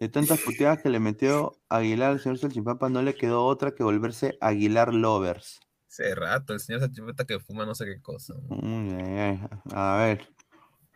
De 0.00 0.08
tantas 0.10 0.38
puteadas 0.40 0.82
que 0.82 0.90
le 0.90 1.00
metió 1.00 1.52
Aguilar 1.70 2.10
al 2.10 2.20
señor 2.20 2.36
Salchipapa, 2.38 2.90
no 2.90 3.00
le 3.00 3.14
quedó 3.14 3.44
otra 3.46 3.70
que 3.74 3.82
volverse 3.82 4.36
Aguilar 4.42 4.92
Lovers. 4.92 5.60
Hace 5.88 6.14
rato, 6.14 6.52
el 6.52 6.60
señor 6.60 6.82
Sachipeta 6.82 7.24
que 7.24 7.40
fuma 7.40 7.64
no 7.64 7.74
sé 7.74 7.86
qué 7.86 8.00
cosa. 8.02 8.34
Mm, 8.50 9.38
A 9.72 9.96
ver. 9.96 10.28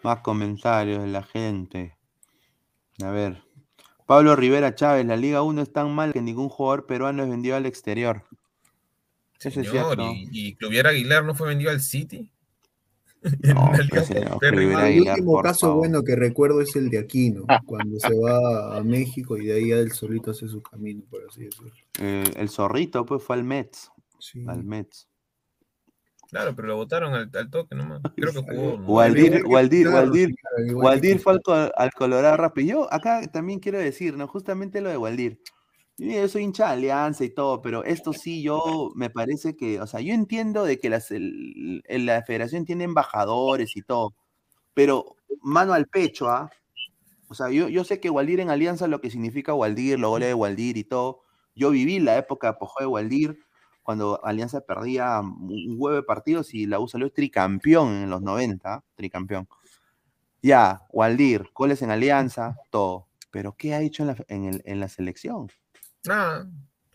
Más 0.05 0.20
comentarios 0.20 1.02
de 1.02 1.09
la 1.09 1.22
gente. 1.22 1.97
A 3.02 3.10
ver. 3.10 3.43
Pablo 4.06 4.36
Rivera 4.36 4.74
Chávez, 4.74 5.06
la 5.06 5.16
Liga 5.16 5.43
1 5.43 5.62
es 5.62 5.72
tan 5.72 5.94
mal 5.94 6.12
que 6.12 6.20
ningún 6.20 6.51
jugador 6.51 6.85
peruano 6.85 7.22
es 7.22 7.31
vendido 7.31 7.56
al 7.56 7.64
exterior. 7.64 8.22
Es 9.40 9.55
Señor, 9.55 9.72
cierto. 9.72 10.12
y, 10.12 10.28
y 10.31 10.55
Cluvier 10.56 10.86
Aguilar 10.86 11.24
no 11.24 11.35
fue 11.35 11.48
vendido 11.48 11.70
al 11.70 11.81
City. 11.81 12.31
No, 13.43 13.70
pues, 13.90 14.06
señor. 14.06 14.39
Rivera 14.43 14.90
El 14.90 15.09
último 15.09 15.40
caso 15.40 15.60
favor. 15.68 15.76
bueno 15.78 16.02
que 16.02 16.14
recuerdo 16.16 16.60
es 16.60 16.76
el 16.76 16.90
de 16.90 16.98
Aquino, 16.98 17.47
cuando 17.64 17.98
se 17.98 18.14
va 18.14 18.76
a 18.76 18.82
México 18.82 19.39
y 19.39 19.47
de 19.47 19.55
ahí 19.55 19.70
él 19.70 19.93
solito 19.93 20.32
hace 20.32 20.47
su 20.48 20.62
camino, 20.62 21.02
por 21.09 21.22
así 21.26 21.44
decirlo. 21.44 21.72
Eh, 22.01 22.24
el 22.36 22.51
zorrito, 22.51 23.06
pues 23.06 23.22
fue 23.22 23.36
al 23.36 23.44
Mets. 23.44 23.90
Sí. 24.18 24.44
Al 24.47 24.64
Mets. 24.64 25.09
Claro, 26.31 26.55
pero 26.55 26.69
lo 26.69 26.77
votaron 26.77 27.15
al, 27.15 27.31
al 27.33 27.51
toque 27.51 27.75
nomás. 27.75 28.01
Creo 28.17 28.33
que 28.33 28.41
jugó. 28.43 28.79
¿no? 28.79 28.87
Waldir, 28.87 29.45
Waldir, 29.47 29.89
Waldir, 29.89 30.35
Waldir 30.75 31.19
fue 31.21 31.35
al, 31.47 31.73
al 31.77 31.91
Colorado 31.93 32.37
rápido. 32.37 32.67
Yo 32.69 32.93
acá 32.93 33.27
también 33.33 33.61
quiero 33.61 33.79
decir, 33.79 34.17
¿no? 34.17 34.27
Justamente 34.27 34.81
lo 34.81 34.89
de 34.91 34.97
Waldir. 34.97 35.41
Yo 35.97 36.27
soy 36.27 36.43
hincha 36.43 36.67
de 36.67 36.73
Alianza 36.73 37.25
y 37.25 37.31
todo, 37.31 37.63
pero 37.63 37.85
esto 37.85 38.13
sí, 38.13 38.43
yo 38.43 38.91
me 38.97 39.11
parece 39.11 39.55
que, 39.55 39.81
o 39.81 39.87
sea, 39.87 40.01
yo 40.01 40.13
entiendo 40.13 40.65
de 40.65 40.81
que 40.81 40.91
las, 40.91 41.13
el- 41.13 41.83
el- 41.87 42.07
la 42.07 42.23
federación 42.25 42.65
tiene 42.65 42.83
embajadores 42.83 43.77
y 43.77 43.83
todo, 43.83 44.13
pero 44.75 45.15
mano 45.41 45.73
al 45.73 45.87
pecho, 45.87 46.29
¿ah? 46.29 46.51
O 47.29 47.35
sea, 47.35 47.49
yo, 47.51 47.69
yo 47.69 47.85
sé 47.85 48.01
que 48.01 48.11
Waldir 48.11 48.41
en 48.41 48.51
Alianza 48.51 48.89
lo 48.89 49.01
que 49.01 49.11
significa 49.11 49.55
Waldir, 49.55 49.99
los 50.01 50.11
goles 50.11 50.29
de 50.29 50.35
Waldir 50.35 50.77
y 50.77 50.85
todo. 50.85 51.21
Yo 51.55 51.71
viví 51.71 52.01
la 52.01 52.19
época 52.19 52.49
de 52.49 52.55
apogeo 52.55 52.87
de 52.89 52.93
Waldir, 52.93 53.39
cuando 53.85 54.24
Alianza 54.24 54.62
perdía 54.62 55.20
un 55.20 55.77
huevo 55.78 55.94
de 55.94 56.02
partidos 56.02 56.52
y 56.55 56.66
la 56.66 56.81
U 56.81 56.89
salió 56.89 57.12
tricampeón 57.12 57.89
en 57.93 58.11
los 58.11 58.23
90, 58.23 58.82
tricampeón. 58.97 59.47
Ya, 60.43 60.82
Waldir, 60.90 61.48
goles 61.55 61.81
en 61.82 61.90
Alianza, 61.90 62.56
todo. 62.70 63.06
Pero 63.31 63.55
¿qué 63.56 63.74
ha 63.74 63.81
hecho 63.82 64.02
en 64.02 64.06
la, 64.09 64.16
en 64.28 64.44
el- 64.47 64.62
en 64.65 64.81
la 64.81 64.89
selección? 64.89 65.48
Nada. 66.05 66.48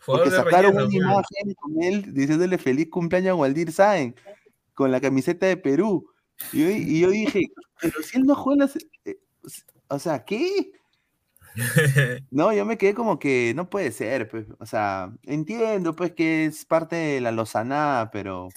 Porque 0.05 0.29
Jugador 0.29 0.31
de 0.31 0.37
sacaron 0.51 0.75
relleno, 0.77 1.05
una 1.05 1.13
imagen 1.13 1.53
con 1.55 1.83
él 1.83 2.13
diciéndole 2.13 2.57
feliz 2.57 2.89
cumpleaños 2.89 3.31
a 3.31 3.35
Waldir 3.35 3.71
Sáenz 3.71 4.15
con 4.73 4.91
la 4.91 4.99
camiseta 5.01 5.45
de 5.45 5.57
Perú. 5.57 6.09
Y 6.53 6.63
yo, 6.63 6.69
y 6.69 6.99
yo 7.01 7.09
dije, 7.09 7.41
pero 7.81 8.01
si 8.01 8.17
él 8.17 8.23
no 8.23 8.33
juega 8.35 8.55
en 8.55 8.59
la 8.61 8.67
se- 8.73 8.87
eh, 9.05 9.19
O 9.89 9.99
sea, 9.99 10.23
¿qué? 10.23 10.71
No, 12.31 12.53
yo 12.53 12.65
me 12.65 12.77
quedé 12.77 12.93
como 12.93 13.19
que 13.19 13.53
no 13.55 13.69
puede 13.69 13.91
ser, 13.91 14.29
pues. 14.29 14.47
O 14.59 14.65
sea, 14.65 15.11
entiendo 15.23 15.95
pues 15.95 16.11
que 16.13 16.45
es 16.45 16.65
parte 16.65 16.95
de 16.95 17.21
la 17.21 17.31
lozanada, 17.31 18.11
pero. 18.11 18.45
O 18.47 18.51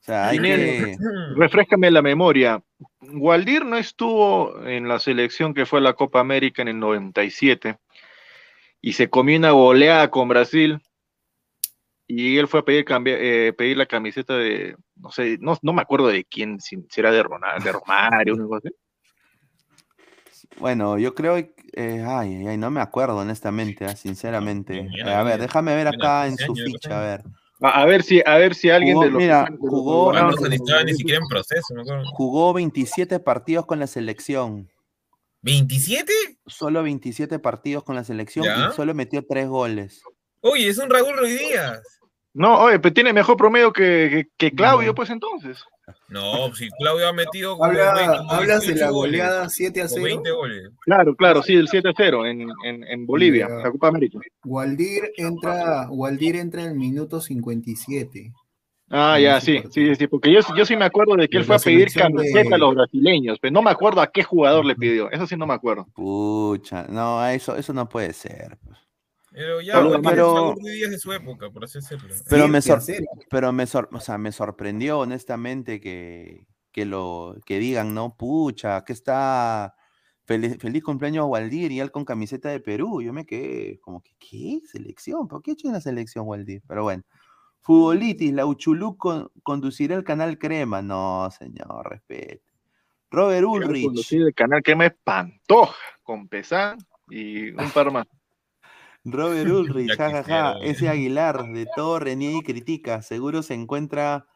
sea, 0.00 0.28
hay 0.28 0.38
que. 0.40 0.96
Refrescame 1.36 1.90
la 1.90 2.02
memoria. 2.02 2.62
Waldir 3.00 3.64
no 3.64 3.76
estuvo 3.76 4.64
en 4.64 4.88
la 4.88 4.98
selección 4.98 5.54
que 5.54 5.66
fue 5.66 5.78
a 5.80 5.82
la 5.82 5.94
Copa 5.94 6.20
América 6.20 6.62
en 6.62 6.68
el 6.68 6.78
97 6.78 7.78
y 8.80 8.92
se 8.92 9.08
comió 9.08 9.38
una 9.38 9.52
goleada 9.52 10.10
con 10.10 10.28
Brasil 10.28 10.80
y 12.06 12.36
él 12.36 12.48
fue 12.48 12.60
a 12.60 12.64
pedir, 12.64 12.84
cambia- 12.84 13.16
eh, 13.18 13.54
pedir 13.54 13.78
la 13.78 13.86
camiseta 13.86 14.36
de, 14.36 14.76
no 14.96 15.10
sé, 15.10 15.38
no, 15.40 15.58
no 15.62 15.72
me 15.72 15.80
acuerdo 15.80 16.08
de 16.08 16.24
quién, 16.24 16.60
si, 16.60 16.76
si 16.90 17.00
era 17.00 17.10
de, 17.10 17.22
Ronaldo, 17.22 17.64
de 17.64 17.72
Romario, 17.72 18.36
así. 18.54 18.68
Bueno, 20.58 20.98
yo 20.98 21.14
creo 21.14 21.36
que. 21.36 21.53
Eh, 21.76 22.04
ay, 22.06 22.36
ay, 22.36 22.46
ay, 22.48 22.56
no 22.56 22.70
me 22.70 22.80
acuerdo, 22.80 23.16
honestamente, 23.18 23.84
ah, 23.84 23.96
sinceramente. 23.96 24.88
Eh, 24.98 25.10
a 25.10 25.22
ver, 25.22 25.40
déjame 25.40 25.74
ver 25.74 25.88
acá 25.88 26.26
en 26.26 26.36
15 26.36 26.46
su 26.46 26.54
ficha, 26.54 26.98
a 26.98 27.02
ver. 27.02 27.22
A, 27.60 27.82
a 27.82 27.84
ver 27.86 28.02
si, 28.02 28.20
a 28.26 28.36
ver 28.36 28.54
si 28.54 28.68
alguien 28.70 28.94
Jugó- 28.96 29.04
de 29.04 29.10
los 29.12 29.18
mira, 29.22 29.48
jugó- 29.58 30.12
no, 30.12 30.30
ni 30.84 30.94
siquiera 30.94 31.20
en 31.20 31.28
proceso. 31.28 31.74
Jugó 32.12 32.52
27 32.52 33.20
partidos 33.20 33.64
con 33.66 33.78
la 33.78 33.86
selección. 33.86 34.68
¿27? 35.42 36.06
Solo 36.46 36.82
27 36.82 37.38
partidos 37.38 37.84
con 37.84 37.94
la 37.96 38.04
selección 38.04 38.44
¿Ya? 38.46 38.68
y 38.70 38.74
solo 38.74 38.94
metió 38.94 39.24
3 39.26 39.46
goles. 39.48 40.02
Oye, 40.40 40.68
es 40.68 40.78
un 40.78 40.90
Raúl 40.90 41.16
Ruiz 41.16 41.38
Díaz. 41.38 41.82
No, 42.32 42.58
oye, 42.62 42.78
pero 42.80 42.92
tiene 42.92 43.12
mejor 43.12 43.36
promedio 43.36 43.72
que, 43.72 44.26
que- 44.36 44.48
que 44.50 44.56
Claudio, 44.56 44.94
pues 44.94 45.10
entonces. 45.10 45.62
No, 46.08 46.54
si 46.54 46.68
Claudio 46.78 47.08
ha 47.08 47.12
metido 47.12 47.62
Habla- 47.62 47.92
20, 47.94 48.16
como 48.18 48.30
hablas 48.32 48.60
de 48.60 48.66
18 48.68 48.84
la 48.84 48.90
goles, 48.90 49.12
goleada 49.20 49.48
7 49.48 49.82
a 49.82 49.84
o 49.84 49.88
0. 49.88 50.04
20 50.04 50.30
goles. 50.30 50.70
Claro, 50.80 51.14
claro, 51.16 51.42
sí, 51.42 51.54
el 51.54 51.68
7-0 51.68 52.26
en, 52.26 52.48
en, 52.64 52.84
en 52.84 53.06
Bolivia, 53.06 53.48
Ya. 53.48 53.54
la 53.56 53.70
Copa 53.70 53.88
América. 53.88 54.18
Waldir 54.44 55.02
entra, 55.16 55.88
Waldir 55.90 56.36
entra 56.36 56.62
en 56.62 56.68
el 56.70 56.74
minuto 56.74 57.20
57. 57.20 58.32
Ah, 58.90 59.18
ya, 59.18 59.40
sí, 59.40 59.62
sí, 59.70 59.94
sí, 59.96 60.06
porque 60.06 60.30
yo, 60.30 60.40
yo 60.56 60.64
sí 60.64 60.76
me 60.76 60.84
acuerdo 60.84 61.16
de 61.16 61.26
que 61.28 61.38
él 61.38 61.44
fue 61.44 61.56
a 61.56 61.58
pedir 61.58 61.90
camiseta 61.92 62.48
de- 62.50 62.54
a 62.54 62.58
los 62.58 62.74
brasileños, 62.74 63.38
pero 63.40 63.52
no 63.52 63.62
me 63.62 63.70
acuerdo 63.70 64.00
a 64.00 64.06
qué 64.12 64.22
jugador 64.22 64.64
le 64.64 64.76
pidió, 64.76 65.10
eso 65.10 65.26
sí 65.26 65.36
no 65.36 65.46
me 65.46 65.54
acuerdo. 65.54 65.86
Pucha, 65.94 66.86
no, 66.88 67.26
eso, 67.26 67.56
eso 67.56 67.72
no 67.72 67.88
puede 67.88 68.12
ser. 68.12 68.56
Pero 69.36 69.60
ya, 69.60 69.74
Pero- 69.74 69.94
es 69.96 70.00
pero- 70.02 70.54
de 70.90 70.98
su 70.98 71.12
época, 71.12 71.50
por 71.50 71.64
así 71.64 71.80
decirlo. 71.80 72.14
Pero 72.30 72.46
me, 72.46 72.62
sor- 72.62 72.80
pero 73.28 73.52
me, 73.52 73.66
sor- 73.66 73.88
o 73.92 73.98
sea, 73.98 74.16
me 74.16 74.30
sorprendió 74.30 75.00
honestamente 75.00 75.80
que, 75.80 76.46
que 76.70 76.84
lo 76.84 77.36
que 77.44 77.58
digan, 77.58 77.94
¿no? 77.94 78.16
Pucha, 78.16 78.84
que 78.84 78.92
está 78.92 79.74
feliz, 80.24 80.56
feliz 80.60 80.84
cumpleaños 80.84 81.22
a 81.24 81.26
Waldir 81.26 81.72
y 81.72 81.80
él 81.80 81.90
con 81.90 82.04
camiseta 82.04 82.48
de 82.50 82.60
Perú. 82.60 83.02
Yo 83.02 83.12
me 83.12 83.26
quedé 83.26 83.80
como 83.80 84.00
que, 84.02 84.12
¿qué? 84.20 84.60
¿Selección? 84.70 85.26
¿Por 85.26 85.42
qué 85.42 85.50
ha 85.50 85.54
hecho 85.54 85.66
en 85.66 85.74
la 85.74 85.80
selección 85.80 86.26
Waldir? 86.28 86.62
Pero 86.68 86.84
bueno. 86.84 87.02
Futbolitis, 87.60 88.32
la 88.34 88.46
Uchulú 88.46 88.96
con- 88.96 89.32
conducirá 89.42 89.96
el 89.96 90.04
canal 90.04 90.38
Crema. 90.38 90.80
No, 90.80 91.28
señor, 91.36 91.90
respete. 91.90 92.42
Robert 93.10 93.46
Ulrich. 93.46 94.12
El 94.12 94.32
canal 94.34 94.62
que 94.62 94.76
me 94.76 94.90
Pantoja, 94.90 95.74
con 96.02 96.28
Pesán 96.28 96.78
y 97.10 97.50
un 97.50 97.70
par 97.72 97.90
más. 97.90 98.06
Robert 99.04 99.50
Ulrich, 99.50 99.96
jajaja, 99.96 100.58
ese 100.62 100.88
Aguilar, 100.88 101.44
de 101.52 101.66
todo 101.76 101.98
reniega 101.98 102.38
y 102.38 102.42
critica. 102.42 103.02
Seguro 103.02 103.42
se 103.42 103.54
encuentra 103.54 104.26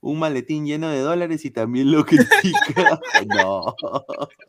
un 0.00 0.18
maletín 0.18 0.66
lleno 0.66 0.88
de 0.88 1.00
dólares 1.00 1.44
y 1.44 1.50
también 1.50 1.90
lo 1.90 2.04
critica. 2.06 3.00
no, 3.26 3.74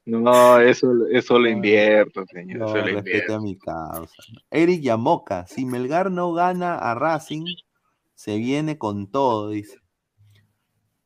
No, 0.05 0.59
eso, 0.59 0.93
eso 1.11 1.39
lo 1.39 1.49
invierto, 1.49 2.25
señor, 2.25 2.57
no, 2.59 2.65
eso 2.67 2.75
lo 2.77 2.83
respete 2.83 3.09
invierto. 3.09 3.35
a 3.35 3.39
mi 3.41 3.57
causa. 3.57 4.23
Eric 4.51 4.81
Yamoca, 4.81 5.45
si 5.47 5.65
Melgar 5.65 6.11
no 6.11 6.33
gana 6.33 6.77
a 6.77 6.93
Racing, 6.95 7.45
se 8.13 8.37
viene 8.37 8.77
con 8.77 9.11
todo, 9.11 9.49
dice. 9.49 9.79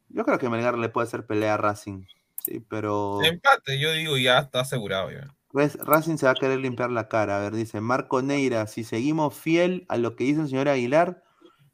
Yo 0.10 0.24
creo 0.26 0.40
que 0.40 0.50
Melgar 0.50 0.78
le 0.78 0.90
puede 0.90 1.08
hacer 1.08 1.26
pelea 1.28 1.54
a 1.54 1.58
Racing, 1.58 2.04
sí, 2.44 2.60
pero 2.68 3.22
Empate, 3.24 3.80
yo 3.80 3.92
digo, 3.94 4.18
ya 4.18 4.40
está 4.40 4.62
asegurado. 4.62 5.12
Ya. 5.12 5.28
Racing 5.52 6.18
se 6.18 6.26
va 6.26 6.34
a 6.34 6.36
querer 6.36 6.60
limpiar 6.60 6.92
la 6.92 7.08
cara. 7.08 7.38
A 7.38 7.42
ver, 7.42 7.54
dice 7.54 7.82
Marco 7.82 8.22
Neira, 8.22 8.68
si 8.68 8.84
seguimos 8.84 9.34
fiel 9.34 9.86
a 9.90 9.98
lo 9.98 10.16
que 10.16 10.26
dice 10.26 10.42
el 10.42 10.50
señor 10.50 10.70
Aguilar, 10.70 11.24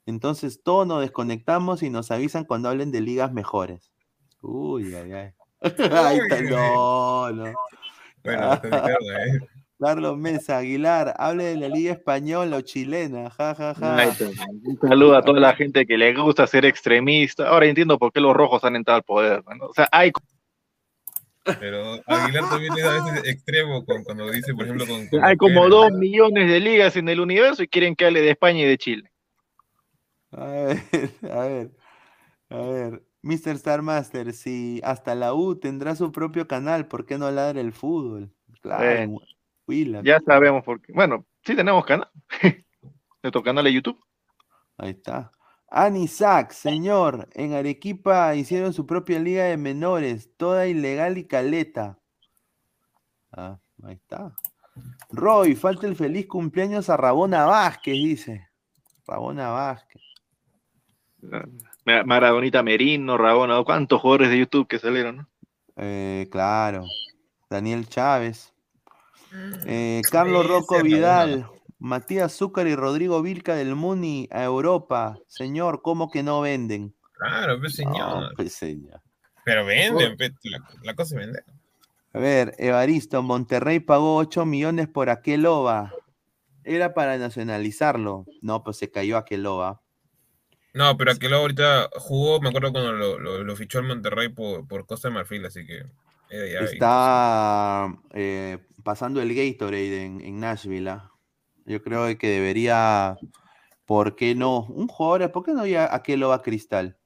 entonces 0.06 0.64
todos 0.64 0.88
nos 0.88 1.02
desconectamos 1.02 1.84
y 1.84 1.90
nos 1.90 2.12
avisan 2.12 2.46
cuando 2.46 2.70
hablen 2.70 2.92
de 2.92 3.02
ligas 3.02 3.34
mejores. 3.34 3.92
Uy, 4.42 4.94
ay, 4.94 5.12
ay. 5.12 5.32
Ahí 5.92 6.20
está, 6.20 6.42
no, 6.42 7.32
no. 7.32 7.54
Bueno, 8.24 8.54
está 8.54 8.90
¿eh? 8.92 9.40
Carlos 9.80 10.18
Mesa, 10.18 10.60
Aguilar, 10.60 11.14
hable 11.18 11.44
de 11.44 11.58
la 11.58 11.68
liga 11.68 11.92
española 11.92 12.58
o 12.58 12.62
chilena, 12.62 13.30
ja, 13.30 13.54
ja, 13.56 13.76
ja. 13.76 14.08
Un 14.64 14.80
saludo 14.80 15.18
a 15.18 15.22
toda 15.22 15.40
la 15.40 15.54
gente 15.54 15.86
que 15.86 15.98
le 15.98 16.14
gusta 16.14 16.48
ser 16.48 16.66
extremista. 16.66 17.50
Ahora 17.50 17.66
entiendo 17.66 18.00
por 18.00 18.14
qué 18.14 18.22
los 18.22 18.34
rojos 18.34 18.64
han 18.64 18.78
entrado 18.78 18.98
al 18.98 19.04
poder. 19.04 19.44
¿no? 19.60 19.66
O 19.66 19.74
sea, 19.74 19.90
hay 19.92 20.12
Pero 21.60 22.02
Aguilar 22.08 22.50
también 22.50 22.74
es 22.78 22.84
a 22.84 22.94
veces 23.04 23.28
extremo 23.30 23.86
con- 23.86 24.04
cuando 24.04 24.30
dice, 24.32 24.54
por 24.54 24.66
ejemplo, 24.66 24.86
con. 24.88 25.08
con 25.08 25.24
Hay 25.24 25.38
como 25.38 25.70
dos 25.70 25.92
millones 25.92 26.50
de 26.50 26.60
ligas 26.60 26.96
en 26.96 27.08
el 27.08 27.20
universo 27.20 27.62
y 27.64 27.68
quieren 27.68 27.96
que 27.96 28.06
hable 28.06 28.22
de 28.22 28.32
España 28.32 28.62
y 28.62 28.66
de 28.66 28.78
Chile. 28.78 29.12
A 30.32 30.46
ver, 30.46 30.78
a 31.32 31.40
ver, 31.48 31.72
a 32.50 32.58
ver. 32.58 33.04
Mr. 33.22 33.56
Star 33.56 33.82
Master, 33.82 34.34
si 34.34 34.82
hasta 34.84 35.16
la 35.16 35.34
U 35.34 35.56
tendrá 35.56 35.96
su 35.96 36.12
propio 36.12 36.48
canal, 36.48 36.88
¿por 36.88 37.06
qué 37.08 37.18
no 37.18 37.30
ladra 37.32 37.60
el 37.60 37.74
fútbol? 37.74 38.32
Claro. 38.62 38.84
Ya 40.04 40.20
sabemos 40.26 40.64
por 40.64 40.80
qué. 40.82 40.94
Bueno, 40.94 41.26
sí 41.44 41.56
tenemos 41.56 41.84
canal. 41.86 42.10
Nuestro 43.24 43.42
canal 43.42 43.64
de 43.64 43.74
YouTube. 43.74 44.00
Ahí 44.78 44.92
está. 44.92 45.32
Anisac, 45.68 46.52
señor, 46.52 47.28
en 47.34 47.54
Arequipa 47.54 48.36
hicieron 48.36 48.74
su 48.74 48.86
propia 48.86 49.20
liga 49.20 49.46
de 49.46 49.58
menores, 49.58 50.30
toda 50.38 50.68
ilegal 50.68 51.18
y 51.18 51.26
caleta. 51.26 52.00
Ah, 53.32 53.58
ahí 53.84 53.96
está. 53.96 54.34
Roy, 55.10 55.56
falta 55.56 55.88
el 55.88 55.96
feliz 55.96 56.28
cumpleaños 56.28 56.90
a 56.90 56.98
Rabona 56.98 57.46
Vázquez, 57.46 57.94
dice. 57.94 58.48
Rabona 59.08 59.50
Vázquez. 59.50 60.02
Ma- 61.86 62.04
Maradonita 62.04 62.62
Merino, 62.62 63.18
Rabona, 63.18 63.64
¿cuántos 63.64 64.02
jugadores 64.02 64.30
de 64.30 64.40
YouTube 64.40 64.68
que 64.68 64.80
salieron? 64.80 65.18
no? 65.18 65.28
Eh, 65.78 66.28
claro. 66.32 66.86
Daniel 67.50 67.88
Chávez. 67.88 68.54
Eh, 69.66 70.02
Carlos 70.12 70.48
Rabona. 70.48 70.84
Vidal. 70.84 71.50
Matías 71.80 72.36
Zúcar 72.36 72.68
y 72.68 72.76
Rodrigo 72.76 73.22
Vilca 73.22 73.56
del 73.56 73.76
Muni 73.76 74.28
a 74.32 74.44
Europa. 74.44 75.18
Señor, 75.28 75.82
¿cómo 75.82 76.10
que 76.10 76.24
no 76.24 76.42
venden? 76.42 76.96
Claro, 77.14 77.60
pues 77.60 77.80
No, 77.80 78.30
pues, 78.36 78.54
señor. 78.54 79.02
Pero 79.44 79.66
venden, 79.66 80.18
pe, 80.18 80.34
la, 80.44 80.60
la 80.84 80.96
cosa 80.96 81.16
es 81.16 81.26
vender. 81.26 81.44
A 82.14 82.20
ver, 82.20 82.56
Evaristo, 82.58 83.22
Monterrey 83.22 83.80
pagó 83.80 84.16
8 84.18 84.46
millones 84.46 84.88
por 84.88 85.10
Aqueloba. 85.10 85.94
Era 86.64 86.94
para 86.94 87.18
nacionalizarlo. 87.18 88.26
No, 88.42 88.64
pues 88.64 88.78
se 88.78 88.90
cayó 88.90 89.18
Aqueloba. 89.18 89.82
No, 90.74 90.98
pero 90.98 91.12
aquel 91.12 91.34
ahorita 91.34 91.90
jugó, 91.96 92.42
me 92.42 92.50
acuerdo 92.50 92.74
cuando 92.74 92.92
lo, 92.92 93.18
lo, 93.18 93.44
lo 93.44 93.56
fichó 93.56 93.80
el 93.80 93.86
Monterrey 93.86 94.28
por, 94.28 94.68
por 94.68 94.86
Costa 94.86 95.08
de 95.08 95.14
Marfil, 95.14 95.46
así 95.46 95.66
que 95.66 95.86
era 96.30 96.48
ya 96.48 96.60
Está 96.66 97.96
eh, 98.14 98.58
pasando 98.84 99.22
el 99.22 99.34
Gatorade 99.34 100.04
en, 100.04 100.20
en 100.20 100.40
Nashville. 100.42 100.90
¿ah? 100.90 101.12
Yo 101.66 101.82
creo 101.82 102.16
que 102.18 102.28
debería, 102.28 103.18
¿por 103.86 104.16
qué 104.16 104.36
no? 104.36 104.66
Un 104.66 104.88
jugador, 104.88 105.32
¿por 105.32 105.44
qué 105.44 105.52
no 105.54 105.66
ya 105.66 105.94
Aqueloba 105.94 106.42
Cristal? 106.42 106.98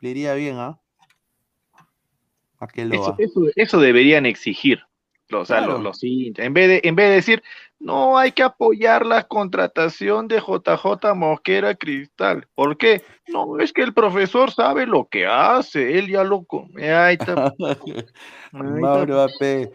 Le 0.00 0.10
iría 0.10 0.34
bien, 0.34 0.56
¿ah? 0.58 0.80
Aqueloba. 2.58 3.14
Eso, 3.18 3.40
eso, 3.40 3.52
eso 3.56 3.80
deberían 3.80 4.26
exigir. 4.26 4.80
O 5.32 5.44
sea, 5.44 5.58
Claro. 5.58 5.74
los, 5.74 5.82
los. 5.82 6.02
En 6.02 6.52
vez, 6.54 6.68
de, 6.68 6.80
en 6.82 6.96
vez 6.96 7.08
de 7.08 7.14
decir, 7.14 7.42
no, 7.78 8.18
hay 8.18 8.32
que 8.32 8.42
apoyar 8.42 9.06
la 9.06 9.28
contratación 9.28 10.26
de 10.26 10.40
JJ 10.40 11.14
Mosquera 11.14 11.76
Cristal. 11.76 12.48
¿Por 12.56 12.76
qué? 12.76 13.04
No, 13.28 13.60
es 13.60 13.72
que 13.72 13.82
el 13.82 13.94
profesor 13.94 14.50
sabe 14.50 14.86
lo 14.86 15.06
que 15.08 15.26
hace. 15.26 15.98
Él 15.98 16.08
ya 16.08 16.24
lo. 16.24 16.44
co- 16.44 16.66
Ahí 16.76 17.16
está. 17.18 17.54
Mauro 18.50 19.20
AP. 19.22 19.70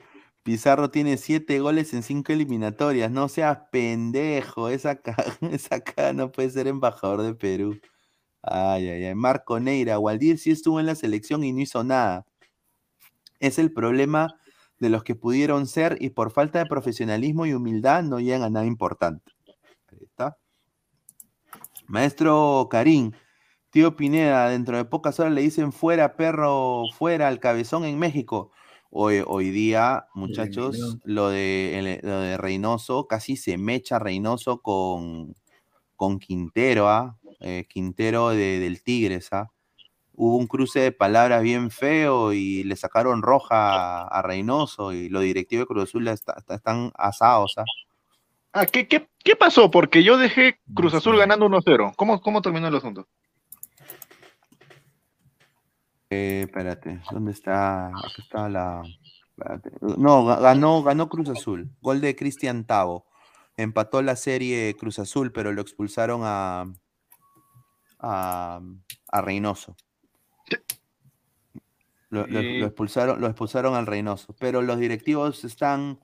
Pizarro 0.45 0.91
tiene 0.91 1.17
siete 1.17 1.59
goles 1.59 1.91
en 1.95 2.03
cinco 2.03 2.31
eliminatorias. 2.31 3.09
No 3.09 3.29
seas 3.29 3.57
pendejo. 3.71 4.69
Esa 4.69 5.01
cara 5.83 6.13
no 6.13 6.31
puede 6.31 6.51
ser 6.51 6.67
embajador 6.67 7.23
de 7.23 7.33
Perú. 7.33 7.79
Ay, 8.43 8.87
ay, 8.89 9.05
ay. 9.05 9.15
Marco 9.15 9.59
Neira. 9.59 9.97
Waldir 9.97 10.37
sí 10.37 10.51
estuvo 10.51 10.79
en 10.79 10.85
la 10.85 10.93
selección 10.93 11.43
y 11.43 11.51
no 11.51 11.61
hizo 11.61 11.83
nada. 11.83 12.27
Es 13.39 13.57
el 13.57 13.73
problema 13.73 14.39
de 14.77 14.89
los 14.89 15.03
que 15.03 15.15
pudieron 15.15 15.65
ser 15.65 15.97
y 15.99 16.11
por 16.11 16.29
falta 16.29 16.59
de 16.59 16.67
profesionalismo 16.67 17.47
y 17.47 17.53
humildad 17.55 18.03
no 18.03 18.19
llegan 18.19 18.43
a 18.43 18.49
nada 18.51 18.67
importante. 18.67 19.31
Ahí 19.91 20.03
está. 20.03 20.37
Maestro 21.87 22.67
Karim, 22.69 23.13
tío 23.71 23.95
Pineda, 23.95 24.47
dentro 24.51 24.77
de 24.77 24.85
pocas 24.85 25.19
horas 25.19 25.33
le 25.33 25.41
dicen 25.41 25.71
fuera 25.71 26.15
perro, 26.15 26.83
fuera 26.95 27.29
al 27.29 27.39
cabezón 27.39 27.83
en 27.85 27.97
México. 27.97 28.51
Hoy, 28.97 29.21
hoy 29.27 29.49
día, 29.51 30.05
muchachos, 30.13 30.77
lo 31.03 31.27
de, 31.29 31.77
el- 31.79 31.99
lo 32.01 32.19
de 32.21 32.37
Reynoso, 32.37 33.07
casi 33.07 33.35
se 33.35 33.57
mecha 33.57 33.99
Reynoso 33.99 34.61
con, 34.61 35.35
con 35.97 36.17
Quintero, 36.17 36.87
¿ah? 36.87 37.17
Eh, 37.41 37.65
Quintero 37.69 38.29
de- 38.29 38.59
del 38.59 38.81
Tigres, 38.81 39.33
¿ah? 39.33 39.51
Hubo 40.13 40.37
un 40.37 40.47
cruce 40.47 40.79
de 40.79 40.91
palabras 40.93 41.43
bien 41.43 41.71
feo 41.71 42.31
y 42.31 42.63
le 42.63 42.77
sacaron 42.77 43.21
roja 43.21 44.03
a, 44.03 44.07
a 44.07 44.21
Reynoso 44.21 44.93
y 44.93 45.09
los 45.09 45.23
directivos 45.23 45.63
de 45.63 45.67
Cruz 45.67 45.83
Azul 45.89 46.07
está- 46.07 46.35
está- 46.37 46.55
están 46.55 46.91
asados, 46.95 47.55
¿ah? 47.57 47.65
Ah, 48.53 48.65
¿qué, 48.65 48.87
qué, 48.87 49.09
qué 49.25 49.35
pasó? 49.35 49.69
Porque 49.69 50.03
yo 50.05 50.17
dejé 50.17 50.61
Cruz 50.73 50.93
Azul 50.93 51.17
ganando 51.17 51.45
1-0. 51.47 51.91
¿Cómo, 51.97 52.21
¿Cómo 52.21 52.41
terminó 52.41 52.69
el 52.69 52.75
asunto? 52.77 53.05
Eh, 56.09 56.43
espérate, 56.45 57.01
¿dónde 57.11 57.31
está? 57.31 57.87
Aquí 57.87 58.21
está 58.21 58.47
la. 58.49 58.83
espérate. 59.29 59.71
No, 59.97 60.23
ga- 60.25 60.39
ganó, 60.41 60.83
ganó 60.83 61.09
Cruz 61.09 61.29
Azul. 61.29 61.69
Gol 61.81 62.01
de 62.01 62.15
Cristian 62.15 62.65
Tavo. 62.65 63.05
Empató 63.57 64.01
la 64.01 64.15
serie 64.15 64.75
Cruz 64.77 64.99
Azul, 64.99 65.31
pero 65.31 65.51
lo 65.51 65.61
expulsaron 65.61 66.21
a. 66.23 66.65
a, 67.99 68.61
a 69.11 69.21
Reynoso. 69.21 69.75
Lo, 72.09 72.27
lo- 72.27 72.41
Y- 72.41 72.59
lo 72.59 72.67
expulsaron, 72.67 73.19
lo 73.19 73.27
expulsaron 73.27 73.73
al 73.75 73.87
Reynoso. 73.87 74.35
Pero 74.39 74.61
los 74.61 74.77
directivos 74.79 75.43
están 75.43 75.99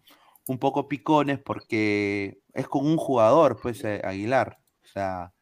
un 0.47 0.57
poco 0.57 0.87
picones 0.87 1.39
porque 1.39 2.41
es 2.53 2.67
con 2.67 2.85
un 2.85 2.97
jugador, 2.97 3.59
pues, 3.61 3.83
eh, 3.83 4.01
Aguilar. 4.03 4.59
O 4.83 4.87
sea, 4.87 5.33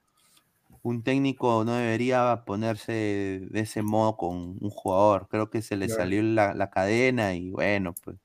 un 0.81 1.03
técnico 1.03 1.63
no 1.65 1.73
debería 1.75 2.43
ponerse 2.45 2.91
de 3.49 3.59
ese 3.59 3.81
modo 3.81 4.15
con 4.17 4.35
un 4.61 4.69
jugador. 4.69 5.27
Creo 5.29 5.49
que 5.49 5.61
se 5.61 5.75
le 5.77 5.87
Claro. 5.87 6.01
salió 6.01 6.21
la, 6.23 6.53
la 6.53 6.69
cadena 6.69 7.35
y 7.35 7.49
bueno, 7.51 7.93
pues. 8.03 8.17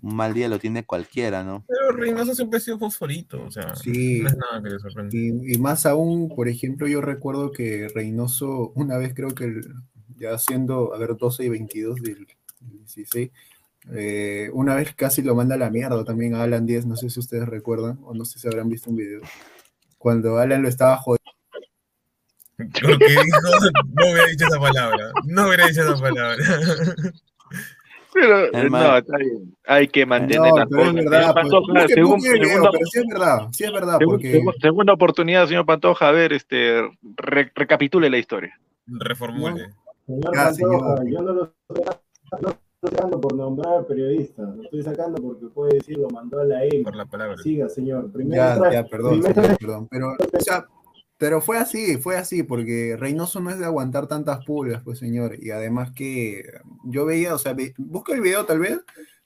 Un 0.00 0.14
mal 0.14 0.32
día 0.32 0.46
lo 0.48 0.60
tiene 0.60 0.84
cualquiera, 0.84 1.42
¿no? 1.42 1.64
Pero 1.66 1.90
Reynoso 1.90 2.32
siempre 2.32 2.58
ha 2.58 2.60
sido 2.60 2.78
fosforito, 2.78 3.42
o 3.42 3.50
sea, 3.50 3.74
Sí. 3.74 4.20
no 4.22 4.28
es 4.28 4.36
nada 4.36 4.62
que 4.62 4.70
le 4.70 4.78
sorprenda. 4.78 5.16
Y, 5.16 5.54
y 5.54 5.58
más 5.58 5.86
aún, 5.86 6.28
por 6.28 6.48
ejemplo, 6.48 6.86
yo 6.86 7.00
recuerdo 7.00 7.50
que 7.50 7.88
Reynoso, 7.92 8.70
una 8.76 8.96
vez 8.96 9.12
creo 9.12 9.30
que 9.30 9.44
el- 9.44 9.74
ya 10.16 10.38
siendo, 10.38 10.94
a 10.94 10.98
ver, 10.98 11.16
12 11.16 11.44
y 11.44 11.48
22 11.48 12.00
del 12.00 12.28
16, 12.60 13.30
eh, 13.90 14.50
una 14.52 14.76
vez 14.76 14.94
casi 14.94 15.20
lo 15.22 15.34
manda 15.34 15.56
a 15.56 15.58
la 15.58 15.70
mierda 15.70 16.04
también 16.04 16.34
a 16.36 16.44
Alan 16.44 16.64
10, 16.64 16.86
no 16.86 16.94
sé 16.96 17.10
si 17.10 17.18
ustedes 17.18 17.48
recuerdan, 17.48 17.98
o 18.04 18.14
no 18.14 18.24
sé 18.24 18.38
si 18.38 18.46
habrán 18.46 18.68
visto 18.68 18.90
un 18.90 18.96
video, 18.96 19.20
cuando 19.98 20.38
Alan 20.38 20.62
lo 20.62 20.68
estaba 20.68 20.96
jodiendo. 20.96 21.18
Lo 22.58 22.98
que 22.98 23.06
dijo, 23.08 23.22
no 23.94 24.04
hubiera 24.10 24.26
dicho 24.26 24.46
esa 24.46 24.58
palabra. 24.58 25.12
No 25.26 25.46
hubiera 25.46 25.66
dicho 25.68 25.82
esa 25.82 25.96
palabra. 26.00 26.36
Pero, 28.14 28.50
no, 28.70 28.96
está 28.96 29.16
bien. 29.18 29.54
Hay 29.66 29.86
que 29.86 30.04
mantener 30.06 30.40
No, 30.50 30.56
las 30.56 30.66
pero 30.68 30.82
es 30.82 30.88
cosas. 30.88 31.04
verdad, 31.04 31.20
Señor 31.20 31.34
pues, 31.34 31.44
Pantoja, 31.44 31.88
segunda, 31.88 32.70
pero 32.72 32.86
sí 32.90 32.98
es 32.98 33.06
verdad, 33.06 33.38
sí 33.52 33.64
es 33.64 33.72
verdad, 33.72 33.98
segun- 33.98 34.10
porque 34.14 34.32
segun- 34.32 34.54
segunda 34.60 34.92
oportunidad, 34.94 35.46
señor 35.46 35.66
Pantoja. 35.66 36.08
A 36.08 36.12
ver, 36.12 36.32
este, 36.32 36.88
re- 37.16 37.52
recapitule 37.54 38.10
la 38.10 38.18
historia. 38.18 38.58
Reformule. 38.86 39.66
Señor 40.06 40.34
Ya, 40.34 40.44
Pantoja, 40.44 40.54
señor. 40.54 41.10
yo 41.10 41.22
no 41.22 41.32
lo 41.32 41.54
estoy 42.82 42.90
no 42.90 42.90
lo 42.90 42.90
estoy 42.90 42.90
sacando 42.90 43.20
por 43.20 43.34
nombrar 43.34 43.86
periodista, 43.86 44.42
lo 44.42 44.62
estoy 44.62 44.82
sacando 44.82 45.22
porque 45.22 45.46
puede 45.46 45.74
decir 45.78 45.98
lo 45.98 46.08
mandó 46.10 46.40
a 46.40 46.44
la 46.44 46.64
M. 46.64 46.82
Por 46.84 46.96
la 46.96 47.06
palabra. 47.06 47.36
Siga, 47.42 47.68
señor. 47.68 48.10
Primero 48.12 48.36
Ya, 48.64 48.72
ya, 48.72 48.84
perdón, 48.86 49.20
primero- 49.20 49.42
señor, 49.42 49.58
perdón. 49.58 49.88
Pero, 49.90 50.08
o 50.12 50.40
sea, 50.40 50.66
pero 51.16 51.40
fue 51.40 51.58
así, 51.58 51.96
fue 51.96 52.16
así, 52.16 52.42
porque 52.44 52.96
Reynoso 52.98 53.40
no 53.40 53.50
es 53.50 53.58
de 53.58 53.64
aguantar 53.64 54.06
tantas 54.06 54.44
pulgas, 54.44 54.82
pues, 54.84 54.98
señor. 55.00 55.36
Y 55.42 55.50
además 55.50 55.90
que 55.92 56.44
yo 56.84 57.04
veía, 57.04 57.34
o 57.34 57.38
sea, 57.38 57.54
ve- 57.54 57.74
busca 57.78 58.14
el 58.14 58.20
video 58.20 58.44
tal 58.46 58.60
vez, 58.60 58.78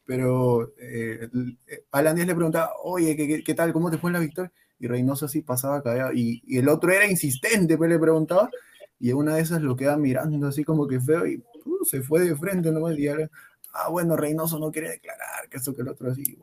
pero 0.06 0.72
eh, 0.78 1.28
eh, 1.66 1.84
Alan 1.92 2.14
Díaz 2.16 2.26
le 2.28 2.34
preguntaba, 2.34 2.70
oye, 2.82 3.14
¿qué, 3.16 3.26
qué, 3.28 3.44
qué 3.44 3.54
tal? 3.54 3.72
¿Cómo 3.72 3.90
te 3.90 3.98
fue 3.98 4.08
en 4.10 4.14
la 4.14 4.20
victoria? 4.20 4.52
Y 4.78 4.86
Reynoso 4.88 5.26
así 5.26 5.42
pasaba 5.42 5.82
callado. 5.82 6.12
Y, 6.14 6.42
y 6.46 6.58
el 6.58 6.68
otro 6.68 6.90
era 6.90 7.06
insistente, 7.08 7.76
pues 7.76 7.90
le 7.90 7.98
preguntaba. 7.98 8.50
Y 8.98 9.12
una 9.12 9.34
de 9.36 9.42
esas 9.42 9.60
lo 9.62 9.76
queda 9.76 9.96
mirando 9.96 10.46
así 10.46 10.64
como 10.64 10.86
que 10.88 11.00
feo 11.00 11.26
y 11.26 11.42
uh, 11.64 11.84
se 11.84 12.02
fue 12.02 12.20
de 12.20 12.36
frente 12.36 12.70
nomás. 12.70 12.98
Y 12.98 13.08
ahora, 13.08 13.30
ah, 13.72 13.88
bueno, 13.90 14.16
Reynoso 14.16 14.58
no 14.58 14.70
quiere 14.70 14.90
declarar, 14.90 15.48
que 15.48 15.56
eso, 15.58 15.74
que 15.74 15.82
el 15.82 15.88
otro 15.88 16.10
así. 16.10 16.38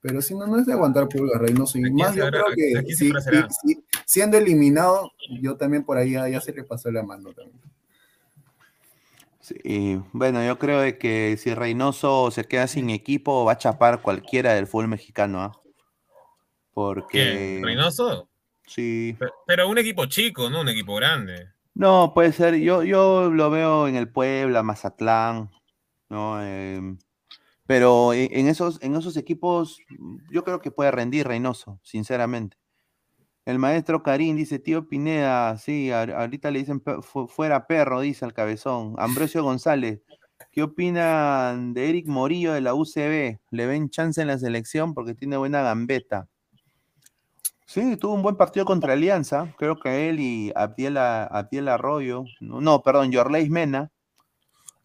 Pero 0.00 0.20
si 0.20 0.34
no, 0.34 0.46
no 0.46 0.58
es 0.58 0.66
de 0.66 0.72
aguantar 0.72 1.08
pulgas, 1.08 1.40
Reynoso. 1.40 1.78
Y 1.78 1.84
Aquí 1.84 1.92
más 1.92 2.14
yo 2.14 2.26
creo 2.28 2.46
que 2.56 2.82
siendo 4.04 4.36
eliminado, 4.36 5.12
yo 5.40 5.56
también 5.56 5.84
por 5.84 5.96
ahí 5.96 6.12
ya, 6.12 6.28
ya 6.28 6.40
se 6.40 6.52
le 6.52 6.64
pasó 6.64 6.90
la 6.90 7.02
mano 7.02 7.32
también. 7.32 7.60
Sí, 9.40 10.00
bueno, 10.12 10.44
yo 10.44 10.56
creo 10.58 10.80
de 10.80 10.98
que 10.98 11.36
si 11.36 11.52
Reynoso 11.52 12.30
se 12.30 12.44
queda 12.44 12.68
sin 12.68 12.90
equipo, 12.90 13.44
va 13.44 13.52
a 13.52 13.58
chapar 13.58 14.00
cualquiera 14.00 14.54
del 14.54 14.68
fútbol 14.68 14.88
mexicano, 14.88 15.42
¿ah? 15.42 15.52
Porque. 16.74 17.60
¿Reynoso? 17.62 18.28
Sí. 18.66 19.16
Pe- 19.18 19.26
Pero 19.46 19.68
un 19.68 19.78
equipo 19.78 20.06
chico, 20.06 20.48
no 20.48 20.60
un 20.60 20.68
equipo 20.68 20.94
grande. 20.94 21.48
No, 21.74 22.12
puede 22.14 22.32
ser. 22.32 22.56
Yo, 22.56 22.82
yo 22.84 23.30
lo 23.30 23.50
veo 23.50 23.88
en 23.88 23.96
el 23.96 24.10
Puebla, 24.10 24.62
Mazatlán, 24.62 25.50
¿no? 26.10 26.42
Em, 26.44 26.98
pero 27.66 28.12
en, 28.14 28.28
en 28.32 28.48
esos, 28.48 28.82
en 28.82 28.96
esos 28.96 29.16
equipos, 29.16 29.78
yo 30.32 30.44
creo 30.44 30.60
que 30.60 30.70
puede 30.72 30.90
rendir 30.92 31.26
Reynoso, 31.28 31.80
sinceramente. 31.82 32.58
El 33.46 33.58
maestro 33.60 34.02
Karim 34.02 34.36
dice, 34.36 34.58
tío 34.60 34.88
Pineda, 34.88 35.58
sí, 35.58 35.90
ahor- 35.90 36.14
ahorita 36.14 36.50
le 36.52 36.60
dicen 36.60 36.82
fuera 37.28 37.66
perro, 37.68 38.00
dice 38.02 38.24
el 38.26 38.34
cabezón. 38.34 38.94
Ambrosio 38.98 39.44
González, 39.44 40.02
¿qué 40.52 40.62
opinan 40.64 41.74
de 41.74 41.90
Eric 41.90 42.08
Morillo 42.08 42.54
de 42.54 42.62
la 42.62 42.74
UCB? 42.74 43.40
¿Le 43.50 43.66
ven 43.66 43.90
chance 43.90 44.20
en 44.22 44.28
la 44.28 44.38
selección 44.38 44.94
porque 44.94 45.14
tiene 45.14 45.36
buena 45.38 45.62
gambeta? 45.62 46.28
Sí, 47.72 47.96
tuvo 47.96 48.12
un 48.12 48.22
buen 48.22 48.36
partido 48.36 48.66
contra 48.66 48.92
Alianza. 48.92 49.50
Creo 49.56 49.80
que 49.80 50.10
él 50.10 50.20
y 50.20 50.52
Abdiel, 50.54 50.98
Abdiel 50.98 51.68
Arroyo, 51.68 52.24
no, 52.40 52.82
perdón, 52.82 53.10
Yorleis 53.10 53.48
Mena, 53.48 53.90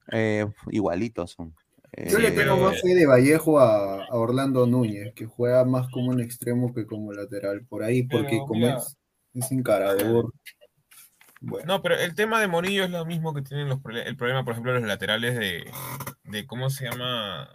eh, 0.10 0.46
igualitos 0.72 1.32
son. 1.32 1.54
Yo 1.92 2.18
le 2.18 2.30
Eh, 2.30 2.32
tengo 2.32 2.56
más 2.56 2.82
fe 2.82 2.96
de 2.96 3.06
Vallejo 3.06 3.60
a, 3.60 4.06
a 4.06 4.16
Orlando 4.16 4.66
Núñez, 4.66 5.14
que 5.14 5.26
juega 5.26 5.66
más 5.66 5.90
como 5.90 6.12
un 6.12 6.22
extremo 6.22 6.74
que 6.74 6.86
como 6.86 7.12
lateral, 7.12 7.66
por 7.66 7.84
ahí, 7.84 8.04
porque 8.04 8.30
Pero, 8.30 8.46
como 8.46 8.68
es, 8.68 8.98
es 9.34 9.52
encarador. 9.52 10.32
Bueno, 11.42 11.66
No, 11.68 11.82
pero 11.82 11.96
el 11.96 12.16
tema 12.16 12.40
de 12.40 12.48
Morillo 12.48 12.86
es 12.86 12.90
lo 12.90 13.06
mismo 13.06 13.34
que 13.34 13.42
tienen 13.42 13.68
los 13.68 13.80
el 14.06 14.16
problema, 14.16 14.46
por 14.46 14.54
ejemplo, 14.54 14.74
los 14.74 14.88
laterales 14.88 15.38
de, 15.38 15.70
de 16.24 16.48
¿cómo 16.48 16.70
se 16.70 16.90
llama? 16.90 17.50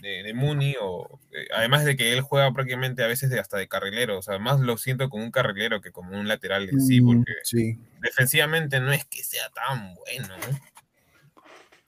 De, 0.00 0.22
de 0.22 0.34
Muni, 0.34 0.74
o 0.80 1.20
eh, 1.32 1.46
además 1.54 1.84
de 1.84 1.96
que 1.96 2.12
él 2.12 2.22
juega 2.22 2.52
prácticamente 2.52 3.04
a 3.04 3.06
veces 3.06 3.28
de, 3.28 3.38
hasta 3.38 3.58
de 3.58 3.68
carrilero, 3.68 4.18
o 4.18 4.22
sea, 4.22 4.38
más 4.38 4.58
lo 4.58 4.78
siento 4.78 5.10
como 5.10 5.24
un 5.24 5.30
carrilero 5.30 5.80
que 5.80 5.92
como 5.92 6.18
un 6.18 6.26
lateral 6.26 6.68
en 6.70 6.80
sí, 6.80 7.00
porque 7.02 7.32
sí. 7.42 7.78
defensivamente 8.00 8.80
no 8.80 8.92
es 8.92 9.04
que 9.04 9.22
sea 9.22 9.50
tan 9.50 9.94
bueno. 9.94 10.28
¿no? 10.38 10.58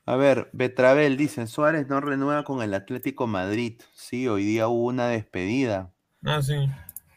A 0.05 0.17
ver, 0.17 0.51
Betravel 0.53 1.17
dice, 1.17 1.47
Suárez 1.47 1.87
no 1.89 2.01
renueva 2.01 2.45
con 2.45 2.61
el 2.61 2.75
Atlético 2.75 3.27
Madrid. 3.27 3.81
Sí, 3.95 4.27
hoy 4.27 4.45
día 4.45 4.69
hubo 4.69 4.87
una 4.87 5.07
despedida. 5.07 5.93
Ah, 6.25 6.43
sí. 6.43 6.57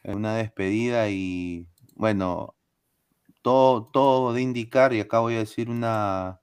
Una 0.03 0.35
despedida 0.35 1.09
y 1.09 1.67
bueno, 1.95 2.55
todo, 3.41 3.89
todo 3.91 4.33
de 4.33 4.41
indicar, 4.41 4.93
y 4.93 4.99
acá 4.99 5.19
voy 5.19 5.35
a 5.35 5.39
decir 5.39 5.69
una, 5.69 6.41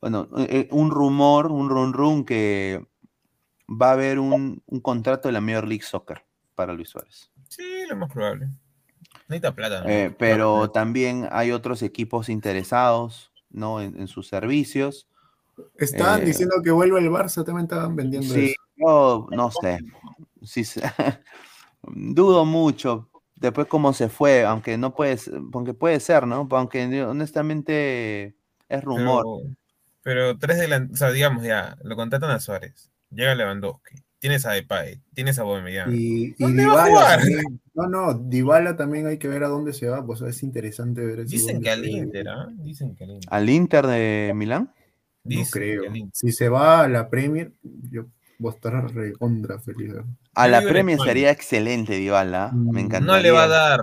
bueno, 0.00 0.28
eh, 0.36 0.46
eh, 0.50 0.68
un 0.70 0.90
rumor, 0.90 1.50
un 1.50 1.70
run 1.70 1.92
run 1.94 2.24
que 2.24 2.86
va 3.68 3.90
a 3.90 3.92
haber 3.92 4.18
un, 4.18 4.62
un 4.66 4.80
contrato 4.80 5.28
de 5.28 5.32
la 5.32 5.40
Major 5.40 5.66
League 5.66 5.82
Soccer 5.84 6.24
para 6.54 6.72
Luis 6.72 6.90
Suárez. 6.90 7.30
Sí, 7.48 7.62
lo 7.88 7.96
más 7.96 8.10
probable. 8.12 8.48
Necesita 9.28 9.54
plata. 9.54 9.82
¿no? 9.82 9.88
Eh, 9.88 10.14
pero 10.18 10.70
también 10.70 11.28
hay 11.30 11.52
otros 11.52 11.82
equipos 11.82 12.28
interesados, 12.28 13.32
¿no? 13.50 13.80
En, 13.80 13.98
en 14.00 14.08
sus 14.08 14.28
servicios. 14.28 15.06
Estaban 15.76 16.22
Eh, 16.22 16.26
diciendo 16.26 16.56
que 16.64 16.70
vuelva 16.70 16.98
el 16.98 17.10
Barça, 17.10 17.44
también 17.44 17.64
estaban 17.64 17.94
vendiendo 17.94 18.32
Sí, 18.32 18.46
eso. 18.46 18.54
yo 18.76 19.26
no 19.30 19.50
sé. 19.50 19.78
Sí 20.42 20.64
dudo 21.82 22.44
mucho. 22.44 23.08
Después 23.34 23.66
cómo 23.66 23.92
se 23.92 24.08
fue, 24.08 24.44
aunque 24.44 24.78
no 24.78 24.94
puede, 24.94 25.18
aunque 25.52 25.74
puede 25.74 25.98
ser, 25.98 26.26
¿no? 26.26 26.46
Aunque 26.50 27.02
honestamente 27.02 28.36
es 28.68 28.84
rumor. 28.84 29.24
Pero, 29.24 29.56
pero 30.02 30.38
tres 30.38 30.58
delanteros, 30.58 30.94
o 30.94 30.98
sea, 30.98 31.10
digamos 31.10 31.42
ya, 31.44 31.76
lo 31.82 31.96
contratan 31.96 32.30
a 32.30 32.38
Suárez, 32.38 32.91
llega 33.14 33.34
Lewandowski, 33.34 33.96
tienes 34.18 34.46
a 34.46 34.52
Depay, 34.52 35.00
tienes 35.14 35.38
a 35.38 35.42
Aubameyang. 35.42 35.92
Y, 35.94 36.26
y 36.26 36.34
¿Dónde 36.38 36.66
va 36.66 36.84
a 36.84 36.86
Dybala 36.86 36.90
jugar? 36.90 37.18
también. 37.20 37.60
No, 37.74 37.86
no, 37.88 38.14
Dybala 38.14 38.76
también 38.76 39.06
hay 39.06 39.18
que 39.18 39.28
ver 39.28 39.44
a 39.44 39.48
dónde 39.48 39.72
se 39.72 39.88
va, 39.88 40.04
pues 40.04 40.20
es 40.22 40.42
interesante 40.42 41.04
ver 41.04 41.20
ese 41.20 41.30
Dicen 41.30 41.62
que 41.62 41.70
al. 41.70 41.86
Inter, 41.86 42.28
¿ah? 42.28 42.48
Dicen 42.58 42.94
que 42.94 43.04
al 43.04 43.10
Inter. 43.10 43.28
¿Al 43.32 43.50
Inter 43.50 43.86
de 43.86 44.32
Milán? 44.34 44.72
No 45.24 45.42
creo. 45.50 45.84
Si 46.12 46.32
se 46.32 46.48
va 46.48 46.82
a 46.82 46.88
la 46.88 47.08
Premier, 47.08 47.52
yo 47.90 48.06
voy 48.38 48.52
a 48.52 48.54
estar 48.54 48.94
recontra 48.94 49.58
feliz. 49.60 49.94
¿eh? 49.94 50.02
A 50.34 50.48
la 50.48 50.62
Premier 50.62 50.98
sería 50.98 51.30
excelente, 51.30 51.94
Dybala. 51.94 52.46
¿ah? 52.46 52.52
Me 52.52 52.80
encantaría. 52.80 53.16
No 53.16 53.22
le 53.22 53.30
va 53.30 53.44
a 53.44 53.48
dar. 53.48 53.80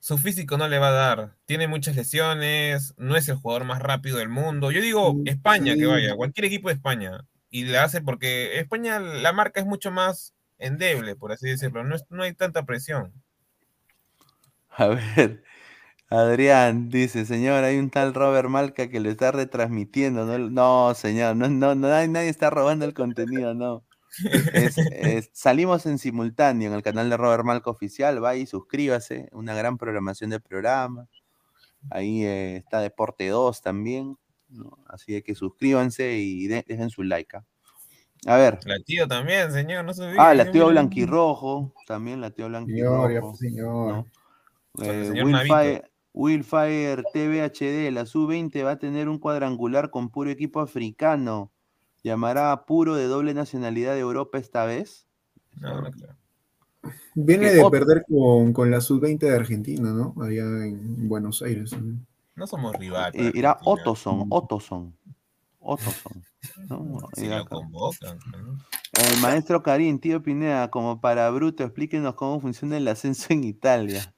Su 0.00 0.16
físico 0.16 0.56
no 0.56 0.68
le 0.68 0.78
va 0.78 0.88
a 0.88 0.92
dar. 0.92 1.34
Tiene 1.46 1.68
muchas 1.68 1.96
lesiones, 1.96 2.94
no 2.98 3.16
es 3.16 3.28
el 3.28 3.36
jugador 3.36 3.64
más 3.64 3.82
rápido 3.82 4.18
del 4.18 4.28
mundo. 4.28 4.70
Yo 4.70 4.80
digo 4.80 5.16
España 5.24 5.74
que 5.74 5.86
vaya, 5.86 6.14
cualquier 6.14 6.46
equipo 6.46 6.68
de 6.68 6.74
España. 6.74 7.24
Y 7.50 7.64
le 7.64 7.78
hace 7.78 8.00
porque 8.02 8.58
España, 8.60 8.98
la 9.00 9.32
marca 9.32 9.60
es 9.60 9.66
mucho 9.66 9.90
más 9.90 10.34
endeble, 10.58 11.16
por 11.16 11.32
así 11.32 11.48
decirlo. 11.48 11.84
No, 11.84 11.94
es- 11.96 12.04
no 12.10 12.22
hay 12.22 12.34
tanta 12.34 12.64
presión. 12.64 13.12
A 14.70 14.86
ver, 14.88 15.42
Adrián 16.10 16.88
dice, 16.90 17.26
señor, 17.26 17.64
hay 17.64 17.78
un 17.78 17.90
tal 17.90 18.14
Robert 18.14 18.48
Malca 18.48 18.88
que 18.88 19.00
lo 19.00 19.10
está 19.10 19.32
retransmitiendo. 19.32 20.24
No, 20.26 20.38
no 20.38 20.94
señor, 20.94 21.36
no, 21.36 21.48
no, 21.48 21.74
no, 21.74 21.88
nadie, 21.88 22.08
nadie 22.08 22.28
está 22.28 22.50
robando 22.50 22.84
el 22.84 22.94
contenido, 22.94 23.54
no. 23.54 23.84
Es- 24.52 24.78
es- 24.78 25.30
salimos 25.34 25.86
en 25.86 25.98
simultáneo 25.98 26.68
en 26.68 26.74
el 26.74 26.82
canal 26.82 27.08
de 27.10 27.16
Robert 27.16 27.44
Malca 27.44 27.70
Oficial, 27.70 28.20
vaya 28.20 28.40
y 28.42 28.46
suscríbase, 28.46 29.28
una 29.32 29.54
gran 29.54 29.78
programación 29.78 30.30
de 30.30 30.40
programa. 30.40 31.06
Ahí 31.90 32.24
eh, 32.24 32.56
está 32.56 32.80
Deporte 32.80 33.28
2 33.28 33.62
también, 33.62 34.16
¿no? 34.50 34.78
así 34.88 35.12
de 35.12 35.22
que 35.22 35.34
suscríbanse 35.34 36.16
y 36.18 36.46
de- 36.46 36.64
dejen 36.66 36.90
su 36.90 37.02
like. 37.02 37.36
¿ah? 37.36 37.44
A 38.26 38.36
ver, 38.36 38.58
La 38.64 38.78
tío 38.80 39.06
también, 39.06 39.52
señor, 39.52 39.84
no 39.84 39.94
se 39.94 40.02
olvide. 40.02 40.18
ah, 40.18 40.34
la 40.34 40.50
tío 40.50 40.68
Blanquirrojo, 40.68 41.72
también 41.86 42.20
la 42.20 42.30
tío 42.30 42.46
Señor, 42.46 42.62
ya, 42.72 42.78
Blanquirrojo. 42.88 43.28
pues, 43.30 43.38
señor. 43.38 43.92
¿no? 43.94 44.06
Eh, 44.84 45.04
señor 45.06 45.24
Willfire, 45.26 45.82
Willfire 46.12 47.02
TV 47.12 47.42
HD, 47.42 47.90
la 47.92 48.06
sub-20 48.06 48.64
va 48.64 48.72
a 48.72 48.78
tener 48.78 49.08
un 49.08 49.18
cuadrangular 49.18 49.90
con 49.90 50.10
puro 50.10 50.30
equipo 50.30 50.60
africano. 50.60 51.52
¿Llamará 52.02 52.52
a 52.52 52.64
puro 52.64 52.94
de 52.96 53.04
doble 53.06 53.34
nacionalidad 53.34 53.94
de 53.94 54.00
Europa 54.00 54.38
esta 54.38 54.64
vez? 54.64 55.06
No, 55.60 55.80
no 55.80 55.90
creo. 55.90 56.16
Viene 57.14 57.52
de 57.52 57.68
perder 57.70 58.04
con, 58.08 58.52
con 58.52 58.70
la 58.70 58.80
sub-20 58.80 59.18
de 59.18 59.34
Argentina, 59.34 59.92
¿no? 59.92 60.14
Allá 60.22 60.42
en 60.64 61.08
Buenos 61.08 61.42
Aires. 61.42 61.72
¿no? 61.72 61.98
No 62.38 62.46
somos 62.46 62.74
rivales. 62.76 63.20
Eh, 63.20 63.32
irá 63.34 63.58
Ottoson, 63.64 64.26
Ottoson. 64.30 64.94
Ottoson. 65.60 66.24
¿no? 66.68 66.98
Si 67.14 67.26
lo 67.26 67.44
convocan. 67.46 68.18
¿no? 68.30 68.58
El 69.12 69.20
maestro 69.20 69.62
Karim, 69.62 69.98
tío 69.98 70.22
Pineda, 70.22 70.70
como 70.70 71.00
para 71.00 71.28
bruto, 71.30 71.64
explíquenos 71.64 72.14
cómo 72.14 72.40
funciona 72.40 72.76
el 72.76 72.86
ascenso 72.88 73.26
en 73.32 73.44
Italia. 73.44 74.14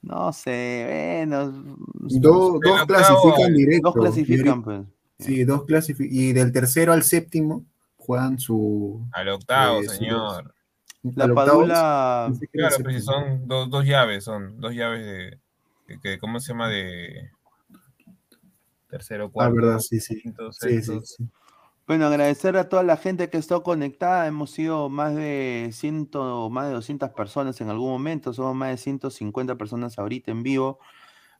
No 0.00 0.32
sé, 0.32 1.26
bueno. 1.28 1.52
Do- 1.52 2.58
dos 2.60 2.86
clasifican 2.86 3.54
directo. 3.54 3.92
Dos 3.92 3.94
clasifican, 3.94 4.62
pues. 4.62 4.80
Sí, 5.20 5.44
dos 5.44 5.64
clasifican. 5.64 6.16
Y 6.16 6.32
del 6.32 6.50
tercero 6.52 6.92
al 6.92 7.04
séptimo 7.04 7.64
juegan 7.96 8.38
su. 8.40 9.06
Al 9.12 9.28
octavo, 9.28 9.80
eh, 9.80 9.84
su- 9.88 9.94
señor. 9.94 10.54
La 11.02 11.24
octavo, 11.26 11.34
Padula. 11.34 12.32
era 12.32 12.48
Claro, 12.52 12.76
el 12.78 12.82
pues 12.84 13.04
son 13.04 13.46
dos, 13.46 13.70
dos 13.70 13.84
llaves, 13.84 14.24
son 14.24 14.60
dos 14.60 14.74
llaves 14.74 15.04
de, 15.04 15.38
de- 16.02 16.18
¿cómo 16.18 16.40
se 16.40 16.48
llama? 16.52 16.68
De 16.68 17.30
tercero, 18.92 19.24
Ah, 19.26 19.30
cuarto, 19.32 19.56
verdad, 19.56 19.78
sí, 19.80 19.98
sí. 20.00 20.20
quinto, 20.20 20.52
Sí, 20.52 20.68
sexto. 20.82 21.00
sí, 21.00 21.14
sí. 21.18 21.24
Bueno, 21.86 22.06
agradecer 22.06 22.56
a 22.56 22.68
toda 22.68 22.82
la 22.84 22.96
gente 22.96 23.28
que 23.28 23.38
está 23.38 23.58
conectada. 23.60 24.26
Hemos 24.28 24.52
sido 24.52 24.88
más 24.88 25.14
de 25.16 25.70
100, 25.72 26.10
más 26.50 26.68
de 26.68 26.74
200 26.74 27.10
personas 27.10 27.60
en 27.60 27.70
algún 27.70 27.90
momento. 27.90 28.32
Somos 28.32 28.54
más 28.54 28.70
de 28.70 28.76
150 28.76 29.56
personas 29.56 29.98
ahorita 29.98 30.30
en 30.30 30.42
vivo. 30.44 30.78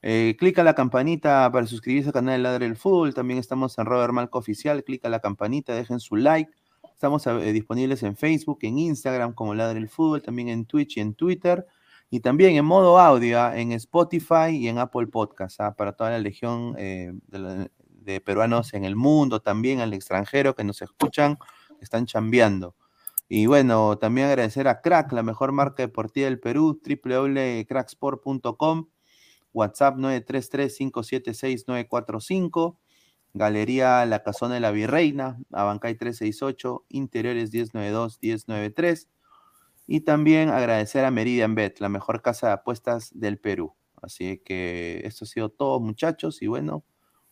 Eh, 0.03 0.35
clica 0.39 0.65
la 0.65 0.75
campanita 0.75 1.49
para 1.53 1.67
suscribirse 1.67 2.09
al 2.09 2.13
canal 2.15 2.35
de 2.35 2.43
Ladre 2.43 2.67
del 2.67 2.77
Fútbol. 2.77 3.15
También 3.15 3.39
estamos 3.39 3.79
en 3.79 3.87
Robert 3.87 4.13
Malco 4.13 4.39
Oficial. 4.39 4.83
Clica 4.83 5.09
la 5.09 5.21
campanita, 5.21 5.75
dejen 5.75 6.01
su 6.01 6.17
like. 6.17 6.51
Estamos 6.93 7.27
eh, 7.29 7.53
disponibles 7.53 8.03
en 8.03 8.17
Facebook, 8.17 8.59
en 8.63 8.79
Instagram 8.79 9.35
como 9.35 9.55
Ladre 9.55 9.75
del 9.79 9.89
Fútbol, 9.89 10.23
también 10.23 10.49
en 10.49 10.65
Twitch 10.67 10.97
y 10.97 11.01
en 11.01 11.15
Twitter. 11.15 11.67
Y 12.15 12.21
también 12.21 12.57
en 12.57 12.67
modo 12.67 12.99
audio 12.99 13.41
ah, 13.41 13.59
en 13.59 13.73
Spotify 13.73 14.51
y 14.51 14.69
en 14.69 14.77
Apple 14.77 15.07
Podcast 15.07 15.59
ah, 15.63 15.75
para 15.75 15.95
toda 15.95 16.11
la 16.11 16.19
legión 16.19 16.75
eh, 16.77 17.11
de, 17.27 18.21
peruanos 18.21 18.75
en 18.75 18.85
el 18.85 18.97
mundo, 18.97 19.41
también 19.41 19.81
al 19.81 19.95
extranjero 19.95 20.55
que 20.55 20.63
nos 20.63 20.83
escuchan, 20.83 21.39
están 21.81 22.05
chambeando. 22.05 22.77
Y 23.31 23.47
bueno, 23.47 23.97
también 23.97 24.27
agradecer 24.27 24.69
a 24.69 24.83
Crack, 24.83 25.11
la 25.13 25.23
mejor 25.23 25.53
marca 25.53 25.83
deportiva 25.83 26.27
del 26.27 26.39
Perú, 26.39 26.83
www.cracksport.com, 26.85 28.89
WhatsApp 29.55 29.97
933-576-945, 29.97 32.77
Galería 33.33 34.05
La 34.05 34.23
Casona 34.23 34.57
de 34.57 34.61
la 34.61 34.71
Virreina, 34.71 35.39
Abancay 35.51 35.95
368, 35.95 36.85
Interiores 36.91 37.51
1092-1093. 37.51 39.09
Y 39.87 40.01
también 40.01 40.49
agradecer 40.49 41.05
a 41.05 41.11
Meridian 41.11 41.55
Bet, 41.55 41.81
la 41.81 41.89
mejor 41.89 42.23
casa 42.23 42.49
de 42.49 42.53
apuestas 42.55 43.11
del 43.15 43.39
Perú. 43.39 43.75
Así 44.01 44.39
que 44.45 45.01
esto 45.05 45.25
ha 45.25 45.29
sido 45.29 45.49
todo, 45.51 45.81
muchachos. 45.81 46.43
Y 46.43 46.47
bueno, 46.47 46.85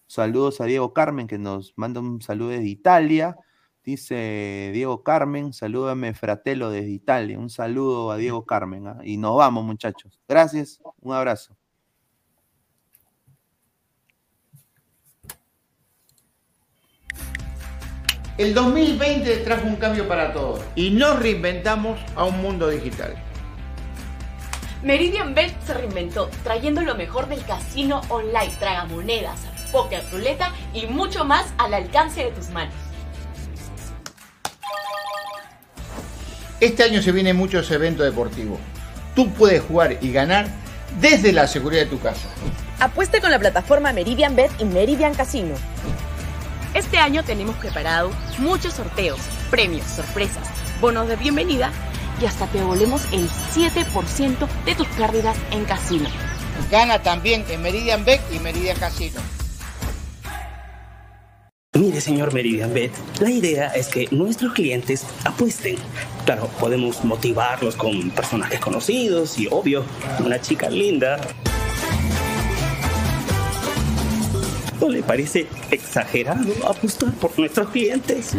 saludos 0.06 0.60
a 0.60 0.64
Diego 0.66 0.92
Carmen, 0.92 1.26
que 1.26 1.38
nos 1.38 1.72
manda 1.76 2.00
un 2.00 2.22
saludo 2.22 2.50
desde 2.50 2.68
Italia. 2.68 3.36
Dice 3.84 4.70
Diego 4.72 5.02
Carmen, 5.02 5.52
salúdame 5.52 6.14
Fratello 6.14 6.70
desde 6.70 6.90
Italia. 6.90 7.38
Un 7.38 7.50
saludo 7.50 8.10
a 8.10 8.16
Diego 8.16 8.44
Carmen. 8.46 8.86
¿ah? 8.86 8.98
Y 9.04 9.16
nos 9.16 9.36
vamos, 9.36 9.64
muchachos. 9.64 10.20
Gracias, 10.28 10.80
un 11.00 11.14
abrazo. 11.14 11.59
El 18.40 18.54
2020 18.54 19.36
trajo 19.44 19.66
un 19.66 19.76
cambio 19.76 20.08
para 20.08 20.32
todos 20.32 20.60
y 20.74 20.92
nos 20.92 21.20
reinventamos 21.20 22.00
a 22.16 22.24
un 22.24 22.40
mundo 22.40 22.70
digital. 22.70 23.14
Meridian 24.82 25.34
Bet 25.34 25.52
se 25.66 25.74
reinventó 25.74 26.30
trayendo 26.42 26.80
lo 26.80 26.94
mejor 26.94 27.28
del 27.28 27.44
casino 27.44 28.00
online, 28.08 28.50
tragamonedas, 28.58 29.40
póker, 29.70 30.02
ruleta 30.10 30.54
y 30.72 30.86
mucho 30.86 31.26
más 31.26 31.52
al 31.58 31.74
alcance 31.74 32.24
de 32.24 32.30
tus 32.30 32.48
manos. 32.48 32.72
Este 36.60 36.82
año 36.82 37.02
se 37.02 37.12
vienen 37.12 37.36
muchos 37.36 37.70
eventos 37.70 38.06
deportivos. 38.06 38.58
Tú 39.14 39.30
puedes 39.34 39.60
jugar 39.60 39.98
y 40.00 40.12
ganar 40.12 40.46
desde 40.98 41.34
la 41.34 41.46
seguridad 41.46 41.82
de 41.82 41.90
tu 41.90 42.00
casa. 42.00 42.30
Apueste 42.78 43.20
con 43.20 43.32
la 43.32 43.38
plataforma 43.38 43.92
Meridian 43.92 44.34
Bet 44.34 44.50
y 44.58 44.64
Meridian 44.64 45.12
Casino. 45.12 45.56
Este 46.74 46.98
año 46.98 47.24
tenemos 47.24 47.56
preparado 47.56 48.10
muchos 48.38 48.74
sorteos, 48.74 49.18
premios, 49.50 49.84
sorpresas, 49.86 50.48
bonos 50.80 51.08
de 51.08 51.16
bienvenida 51.16 51.72
y 52.22 52.26
hasta 52.26 52.46
te 52.46 52.58
devolvemos 52.58 53.02
el 53.12 53.28
7% 53.28 54.48
de 54.64 54.74
tus 54.76 54.86
pérdidas 54.88 55.36
en 55.50 55.64
casino. 55.64 56.08
Gana 56.70 57.02
también 57.02 57.44
en 57.50 57.60
Meridian 57.60 58.04
Bet 58.04 58.20
y 58.32 58.38
Meridian 58.38 58.78
Casino. 58.78 59.20
Mire, 61.74 62.00
señor 62.00 62.32
Meridian 62.32 62.72
Bet, 62.72 62.92
la 63.20 63.30
idea 63.30 63.68
es 63.68 63.88
que 63.88 64.06
nuestros 64.12 64.52
clientes 64.52 65.04
apuesten. 65.24 65.76
Claro, 66.24 66.48
podemos 66.60 67.04
motivarlos 67.04 67.74
con 67.74 68.10
personajes 68.10 68.60
conocidos 68.60 69.38
y, 69.38 69.48
obvio, 69.50 69.84
una 70.24 70.40
chica 70.40 70.70
linda. 70.70 71.20
¿No 74.80 74.88
le 74.88 75.02
parece 75.02 75.46
exagerado 75.70 76.52
apostar 76.66 77.12
por 77.14 77.38
nuestros 77.38 77.68
clientes? 77.68 78.34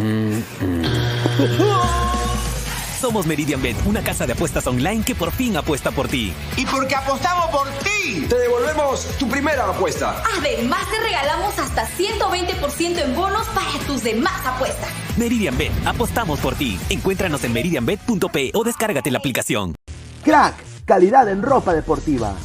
Somos 2.99 3.27
Meridian 3.27 3.61
Bet, 3.61 3.75
una 3.85 4.03
casa 4.03 4.25
de 4.25 4.33
apuestas 4.33 4.65
online 4.65 5.03
que 5.03 5.13
por 5.13 5.31
fin 5.31 5.55
apuesta 5.57 5.91
por 5.91 6.07
ti. 6.07 6.33
Y 6.57 6.65
porque 6.65 6.95
apostamos 6.95 7.49
por 7.51 7.67
ti, 7.83 8.25
te 8.27 8.37
devolvemos 8.37 9.05
tu 9.17 9.27
primera 9.27 9.65
apuesta. 9.69 10.23
Además, 10.37 10.81
te 10.89 10.99
regalamos 10.99 11.57
hasta 11.59 11.87
120% 11.87 13.03
en 13.03 13.15
bonos 13.15 13.47
para 13.49 13.71
tus 13.85 14.03
demás 14.03 14.41
apuestas. 14.45 14.89
Meridian 15.17 15.57
Bet, 15.57 15.71
apostamos 15.85 16.39
por 16.39 16.55
ti. 16.55 16.79
Encuéntranos 16.89 17.43
en 17.43 17.53
meridianbet.p 17.53 18.51
o 18.53 18.63
descárgate 18.63 19.11
la 19.11 19.19
aplicación. 19.19 19.75
Crack, 20.23 20.55
calidad 20.85 21.29
en 21.29 21.41
ropa 21.41 21.73
deportiva. 21.73 22.35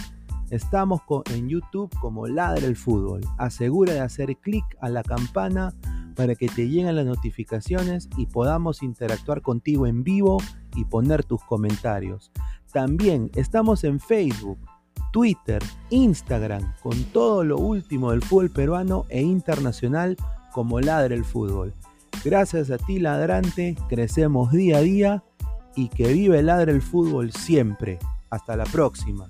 Estamos 0.50 1.02
en 1.34 1.50
YouTube 1.50 1.90
como 2.00 2.28
Ladre 2.28 2.68
el 2.68 2.76
Fútbol. 2.76 3.22
Asegura 3.38 3.94
de 3.94 4.02
hacer 4.02 4.36
clic 4.38 4.64
a 4.82 4.90
la 4.90 5.02
campana 5.02 5.74
para 6.16 6.36
que 6.36 6.48
te 6.48 6.68
lleguen 6.68 6.96
las 6.96 7.06
notificaciones 7.06 8.08
y 8.18 8.28
podamos 8.28 8.84
interactuar 8.84 9.42
contigo 9.42 9.88
en 9.88 10.04
vivo 10.04 10.38
y 10.76 10.86
poner 10.86 11.24
tus 11.24 11.44
comentarios. 11.44 12.32
También 12.72 13.32
estamos 13.36 13.84
en 13.84 14.00
Facebook, 14.00 14.60
Twitter, 15.12 15.62
Instagram, 15.90 16.74
con 16.82 17.04
todo 17.06 17.44
lo 17.44 17.58
último 17.58 18.12
del 18.12 18.22
fútbol 18.22 18.52
peruano 18.52 19.06
e 19.10 19.22
internacional 19.22 20.18
como 20.52 20.80
Ladre 20.80 21.16
el 21.16 21.26
Fútbol. 21.26 21.74
Gracias 22.24 22.70
a 22.70 22.78
ti, 22.78 23.00
ladrante, 23.00 23.76
crecemos 23.90 24.52
día 24.52 24.78
a 24.78 24.82
día 24.82 25.24
y 25.76 25.90
que 25.90 26.12
vive 26.14 26.42
Ladre 26.44 26.72
el 26.72 26.82
Fútbol 26.82 27.32
siempre. 27.32 28.00
Hasta 28.30 28.56
la 28.56 28.66
próxima. 28.66 29.28